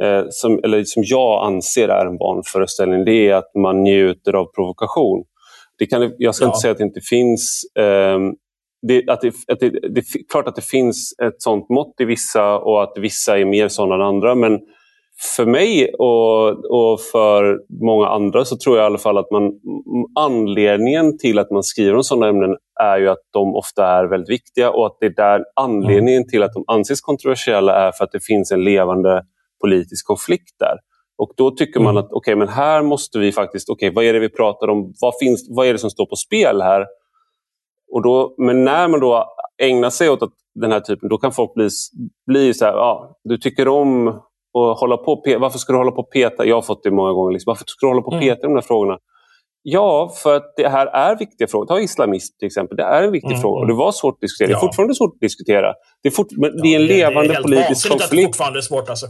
eh, 0.03 0.25
som, 0.31 0.61
eller 0.65 0.85
som 0.85 1.03
jag 1.07 1.47
anser 1.47 1.89
är 1.89 2.07
en 2.07 2.19
vanföreställning, 2.19 3.05
det 3.05 3.29
är 3.29 3.35
att 3.35 3.55
man 3.55 3.83
njuter 3.83 4.33
av 4.33 4.47
provokation. 4.55 5.25
Det 5.79 5.87
kan, 5.87 6.13
jag 6.19 6.35
ska 6.35 6.45
Ja. 6.45 6.49
inte 6.49 6.59
säga 6.59 6.73
att 6.73 6.79
det 6.79 6.85
inte 6.85 7.01
finns... 7.01 7.63
ehm, 7.79 8.33
det, 8.89 9.09
att 9.09 9.21
det, 9.21 9.29
att 9.53 9.61
det, 9.61 9.71
det 9.71 10.01
är 10.01 10.29
klart 10.33 10.49
att 10.49 10.57
det 10.57 10.65
finns 10.65 11.15
ett 11.23 11.43
sånt 11.43 11.69
mått 11.69 11.95
i 12.01 12.05
vissa 12.05 12.59
och 12.59 12.83
att 12.83 12.93
vissa 12.97 13.39
är 13.39 13.45
mer 13.45 13.69
sådana 13.69 13.95
än 13.95 14.01
andra. 14.01 14.35
Men 14.35 14.61
för 15.37 15.47
mig 15.47 15.95
och, 15.95 16.49
och 16.49 17.01
för 17.13 17.59
många 17.85 18.07
andra 18.09 18.45
så 18.45 18.57
tror 18.57 18.77
jag 18.77 18.85
i 18.85 18.87
alla 18.87 18.99
fall 18.99 19.19
att 19.19 19.31
man, 19.31 19.53
anledningen 20.19 21.19
till 21.19 21.39
att 21.39 21.51
man 21.51 21.63
skriver 21.63 21.95
om 21.97 22.05
sådana 22.05 22.29
ämnen 22.29 22.57
är 22.81 22.99
ju 22.99 23.09
att 23.09 23.23
de 23.33 23.55
ofta 23.57 23.87
är 23.87 24.05
väldigt 24.05 24.31
viktiga 24.31 24.71
och 24.71 24.87
att 24.87 24.97
det 25.01 25.07
är 25.07 25.15
där 25.15 25.45
anledningen 25.61 26.29
till 26.29 26.43
att 26.43 26.53
de 26.53 26.65
anses 26.67 27.01
kontroversiella 27.01 27.75
är 27.89 27.93
för 27.93 28.05
att 28.05 28.13
det 28.13 28.25
finns 28.25 28.53
en 28.53 28.65
levande 28.65 29.23
politisk 29.61 30.07
konflikt 30.07 30.55
där. 30.59 30.77
Och 31.19 31.33
då 31.37 31.51
tycker 31.51 31.81
man 31.81 31.91
Mm. 31.97 32.05
att 32.05 32.13
okej, 32.13 32.37
men 32.37 32.49
här 32.49 32.83
måste 32.83 33.19
vi 33.19 33.33
faktiskt, 33.33 33.69
okej, 33.71 33.93
vad 33.95 34.05
är 34.05 34.13
det 34.13 34.19
vi 34.19 34.29
pratar 34.29 34.69
om? 34.69 34.95
Vad, 35.01 35.15
finns, 35.21 35.47
vad 35.57 35.67
är 35.67 35.73
det 35.73 35.79
som 35.79 35.91
står 35.91 36.07
på 36.07 36.17
spel 36.17 36.63
här? 36.63 36.87
Och 37.93 38.03
då, 38.03 38.35
men 38.39 38.65
när 38.65 38.89
man 38.89 39.01
då 39.01 39.27
ägnar 39.63 39.91
sig 39.91 40.11
åt 40.11 40.23
att 40.23 40.33
den 40.55 40.73
här 40.73 40.81
typen, 40.81 41.09
då 41.09 41.19
kan 41.19 41.33
folk 41.33 41.55
bli, 41.55 41.69
bli 42.27 42.55
så 42.55 42.65
här, 42.65 42.73
ja, 42.73 43.17
du 43.25 43.39
tycker 43.39 43.69
om 43.69 44.09
att 44.09 44.81
hålla 44.81 44.97
på 44.97 45.13
och 45.13 45.27
pe- 45.27 45.39
Varför 45.41 45.59
ska 45.59 45.73
du 45.73 45.79
hålla 45.79 45.91
på 45.91 46.01
och 46.03 46.11
peta? 46.13 46.47
Jag 46.47 46.55
har 46.57 46.63
fått 46.63 46.83
det 46.83 46.91
många 46.91 47.13
gånger. 47.13 47.33
Liksom, 47.33 47.51
varför 47.51 47.65
ska 47.67 47.87
du 47.87 47.91
hålla 47.91 48.03
på 48.03 48.07
och 48.09 48.13
Mm. 48.15 48.25
peta 48.29 48.41
i 48.41 48.43
de 48.43 48.55
här 48.55 48.61
frågorna? 48.63 48.99
Ja, 49.63 50.13
för 50.23 50.37
att 50.37 50.53
det 50.57 50.69
här 50.69 50.87
är 50.87 51.17
viktiga 51.19 51.49
frågor. 51.49 51.67
Ta 51.67 51.81
islamism 51.81 52.35
till 52.39 52.47
exempel. 52.47 52.77
Det 52.77 52.83
är 52.83 53.03
en 53.03 53.13
viktig 53.13 53.31
Mm, 53.31 53.41
fråga. 53.41 53.59
Och 53.59 53.65
mm. 53.65 53.77
det 53.77 53.79
var 53.79 53.93
svårt 53.93 54.15
att 54.15 54.21
diskutera. 54.21 54.47
Det 54.49 54.53
Ja. 54.53 54.59
är 54.59 54.61
fortfarande 54.61 54.95
svårt 54.95 55.15
att 55.15 55.21
diskutera. 55.21 55.73
Det 56.03 56.09
är, 56.09 56.13
fort, 56.13 56.27
men 56.37 56.51
det 56.63 56.69
är 56.69 56.77
en 56.81 56.87
Ja, 56.87 56.95
levande 56.97 57.33
helt 57.33 57.43
politisk 57.43 57.69
vansinnigt 57.69 57.85
att 57.95 57.99
det 57.99 58.03
konflikt. 58.09 58.27
fortfarande 58.27 58.59
är 58.59 58.63
svårt 58.63 58.91
alltså. 58.91 59.07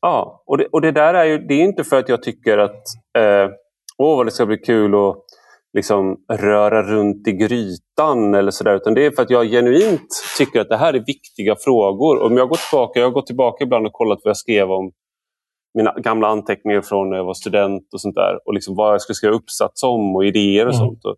Ja, 0.00 0.42
och 0.46 0.58
det, 0.58 0.66
och 0.72 0.80
det 0.80 0.92
där 0.92 1.14
är 1.14 1.24
ju 1.24 1.38
det 1.38 1.54
är 1.54 1.64
inte 1.64 1.84
för 1.84 1.96
att 1.98 2.08
jag 2.08 2.22
tycker 2.22 2.58
att 2.58 2.82
eh, 3.18 3.50
åh 3.98 4.16
vad 4.16 4.26
det 4.26 4.30
ska 4.30 4.46
bli 4.46 4.58
kul 4.58 4.94
att 4.94 5.16
liksom 5.76 6.16
röra 6.32 6.82
runt 6.82 7.28
i 7.28 7.32
grytan 7.32 8.34
eller 8.34 8.50
sådär. 8.50 8.74
Utan 8.76 8.94
det 8.94 9.06
är 9.06 9.10
för 9.10 9.22
att 9.22 9.30
jag 9.30 9.46
genuint 9.46 10.08
tycker 10.38 10.60
att 10.60 10.68
det 10.68 10.76
här 10.76 10.94
är 10.94 11.04
viktiga 11.06 11.56
frågor. 11.60 12.22
Om 12.22 12.36
jag 12.36 12.48
går 12.48 12.56
tillbaka, 12.70 13.00
jag 13.00 13.06
har 13.06 13.12
gått 13.12 13.26
tillbaka 13.26 13.64
ibland 13.64 13.86
och 13.86 13.92
kollat 13.92 14.18
vad 14.24 14.30
jag 14.30 14.36
skrev 14.36 14.70
om 14.70 14.92
mina 15.74 15.92
gamla 15.92 16.28
anteckningar 16.28 16.80
från 16.80 17.10
när 17.10 17.16
jag 17.16 17.24
var 17.24 17.34
student 17.34 17.94
och 17.94 18.00
sånt 18.00 18.14
där. 18.14 18.38
Och 18.46 18.54
liksom 18.54 18.74
vad 18.76 18.92
jag 18.92 19.00
skulle 19.00 19.14
skriva 19.14 19.34
uppsats 19.34 19.82
om 19.82 20.16
och 20.16 20.24
idéer 20.24 20.66
och 20.66 20.74
Mm. 20.74 20.86
sånt. 20.86 21.04
Och 21.04 21.16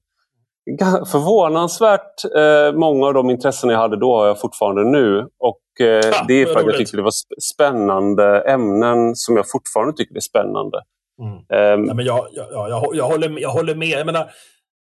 förvånansvärt 1.12 2.24
eh, 2.36 2.78
många 2.78 3.06
av 3.06 3.14
de 3.14 3.30
intressen 3.30 3.70
jag 3.70 3.78
hade 3.78 3.96
då 3.96 4.16
har 4.16 4.26
jag 4.26 4.40
fortfarande 4.40 4.84
nu. 4.84 5.18
Och 5.38 5.60
eh, 5.80 5.86
Ja, 5.86 6.24
det 6.28 6.34
är 6.42 6.46
för 6.46 6.60
att 6.60 6.66
jag 6.66 6.76
tyckte 6.76 6.96
det 6.96 7.02
var 7.02 7.10
sp- 7.10 7.40
spännande 7.54 8.40
ämnen 8.40 9.16
som 9.16 9.36
jag 9.36 9.50
fortfarande 9.50 9.92
tycker 9.96 10.16
är 10.16 10.20
spännande. 10.20 10.82
Mm. 11.20 11.34
Ehm, 11.34 11.82
Nej, 11.82 11.94
men 11.94 12.04
jag, 12.04 12.28
jag, 12.32 12.52
jag, 12.52 12.70
jag, 12.96 13.06
håller, 13.08 13.40
jag 13.40 13.50
håller 13.50 13.74
med. 13.74 13.88
Jag 13.88 14.06
menar, 14.06 14.30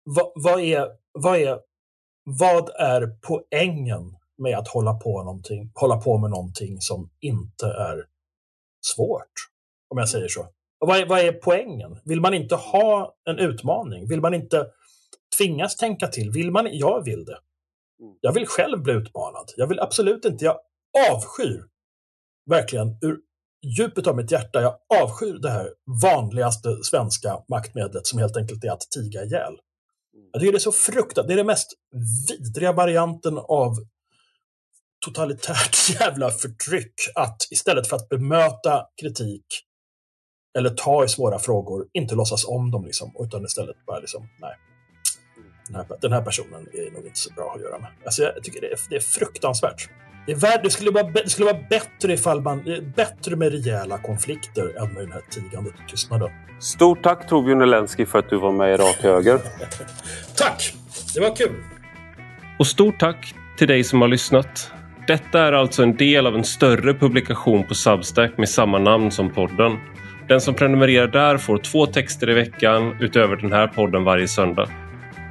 vad, 0.04 0.32
vad, 0.34 0.60
är, 0.60 0.88
vad, 1.12 1.36
är, 1.36 1.58
vad 2.24 2.70
är 2.78 3.16
poängen 3.22 4.16
med 4.38 4.58
att 4.58 4.68
hålla 4.68 4.94
på, 4.94 5.22
någonting, 5.22 5.70
hålla 5.74 5.96
på 5.96 6.18
med 6.18 6.30
någonting 6.30 6.80
som 6.80 7.10
inte 7.20 7.66
är 7.66 8.04
svårt? 8.86 9.32
Om 9.90 9.98
jag 9.98 10.08
säger 10.08 10.28
så. 10.28 10.46
Vad 10.78 10.98
är, 10.98 11.06
vad 11.06 11.20
är 11.20 11.32
poängen? 11.32 11.98
Vill 12.04 12.20
man 12.20 12.34
inte 12.34 12.54
ha 12.54 13.14
en 13.24 13.38
utmaning? 13.38 14.08
Vill 14.08 14.20
man 14.20 14.34
inte 14.34 14.66
tvingas 15.38 15.76
tänka 15.76 16.06
till? 16.08 16.30
Vill 16.30 16.50
man, 16.50 16.68
jag 16.72 17.04
vill 17.04 17.24
det. 17.24 17.38
Jag 18.20 18.32
vill 18.32 18.46
själv 18.46 18.82
bli 18.82 18.92
utmanad. 18.92 19.52
Jag 19.56 19.66
vill 19.66 19.80
absolut 19.80 20.24
inte. 20.24 20.44
Jag 20.44 20.56
avskyr 21.10 21.64
verkligen 22.50 22.88
ur 23.00 23.18
djupet 23.78 24.06
av 24.06 24.16
mitt 24.16 24.30
hjärta. 24.30 24.62
Jag 24.62 24.76
avskyr 25.02 25.38
det 25.38 25.50
här 25.50 25.68
vanligaste 26.02 26.68
svenska 26.82 27.38
maktmedlet 27.48 28.06
som 28.06 28.18
helt 28.18 28.36
enkelt 28.36 28.64
är 28.64 28.70
att 28.70 28.90
tiga 28.90 29.24
ihjäl. 29.24 29.54
Jag 30.32 30.40
tycker 30.40 30.52
det 30.52 30.58
är 30.58 30.60
så 30.60 30.72
fruktansvärt. 30.72 31.26
Det 31.26 31.34
är 31.34 31.36
den 31.36 31.46
mest 31.46 31.72
vidriga 32.28 32.72
varianten 32.72 33.38
av 33.38 33.76
totalitärt 35.04 35.76
jävla 36.00 36.30
förtryck 36.30 36.94
att 37.14 37.36
istället 37.50 37.86
för 37.86 37.96
att 37.96 38.08
bemöta 38.08 38.86
kritik 39.00 39.46
eller 40.58 40.70
ta 40.70 41.04
i 41.04 41.08
svåra 41.08 41.38
frågor, 41.38 41.86
inte 41.92 42.14
låtsas 42.14 42.44
om 42.44 42.70
dem 42.70 42.84
liksom, 42.84 43.12
utan 43.18 43.44
istället 43.44 43.76
bara 43.86 43.98
liksom, 43.98 44.28
nej. 44.40 44.56
Den 45.66 45.76
här, 45.76 45.86
den 46.00 46.12
här 46.12 46.22
personen 46.22 46.68
är 46.72 46.90
nog 46.90 47.06
inte 47.06 47.20
så 47.20 47.32
bra 47.34 47.52
att 47.54 47.60
göra 47.60 47.78
med. 47.78 47.90
Alltså 48.04 48.22
jag 48.22 48.44
tycker 48.44 48.60
det 48.60 48.72
är, 48.72 48.78
det 48.90 48.96
är 48.96 49.00
fruktansvärt. 49.00 49.88
Det, 50.26 50.32
är 50.32 50.36
värd, 50.36 50.60
det, 50.62 50.70
skulle 50.70 50.90
vara, 50.90 51.10
det 51.10 51.30
skulle 51.30 51.46
vara 51.52 51.62
bättre 51.70 52.12
ifall 52.12 52.40
man, 52.40 52.59
är 52.59 52.80
bättre 52.80 53.36
med 53.36 53.52
rejäla 53.52 53.98
konflikter 53.98 54.82
än 54.82 54.92
med 54.92 55.02
den 55.02 55.12
här 55.12 55.22
tigandet 55.30 55.74
och 55.82 55.90
tystnaden. 55.90 56.30
stort 56.59 57.02
tack 57.02 57.28
Torbjörn 57.28 57.62
Elensky 57.62 58.06
för 58.06 58.18
att 58.18 58.30
du 58.30 58.36
var 58.36 58.52
med 58.52 58.74
i 58.74 58.76
Rak 58.76 58.96
Höger. 59.01 59.38
Tack! 60.36 60.74
Det 61.14 61.20
var 61.20 61.36
kul. 61.36 61.55
Och 62.59 62.66
stort 62.66 63.01
tack 63.01 63.34
till 63.59 63.68
dig 63.68 63.84
som 63.84 64.01
har 64.01 64.09
lyssnat. 64.09 64.70
Detta 65.06 65.40
är 65.40 65.52
alltså 65.52 65.82
en 65.82 65.96
del 65.96 66.26
av 66.26 66.34
en 66.34 66.44
större 66.44 66.94
publikation 66.94 67.64
på 67.64 67.74
Substack 67.74 68.38
med 68.38 68.48
samma 68.48 68.78
namn 68.78 69.10
som 69.10 69.30
podden. 69.30 69.78
Den 70.28 70.40
som 70.40 70.55
prenumererar 70.55 71.06
där 71.06 71.38
får 71.38 71.59
två 71.59 71.86
texter 71.86 72.30
i 72.30 72.34
veckan 72.34 72.96
utöver 73.01 73.36
den 73.36 73.52
här 73.52 73.66
podden 73.66 74.05
varje 74.05 74.28
söndag. 74.28 74.68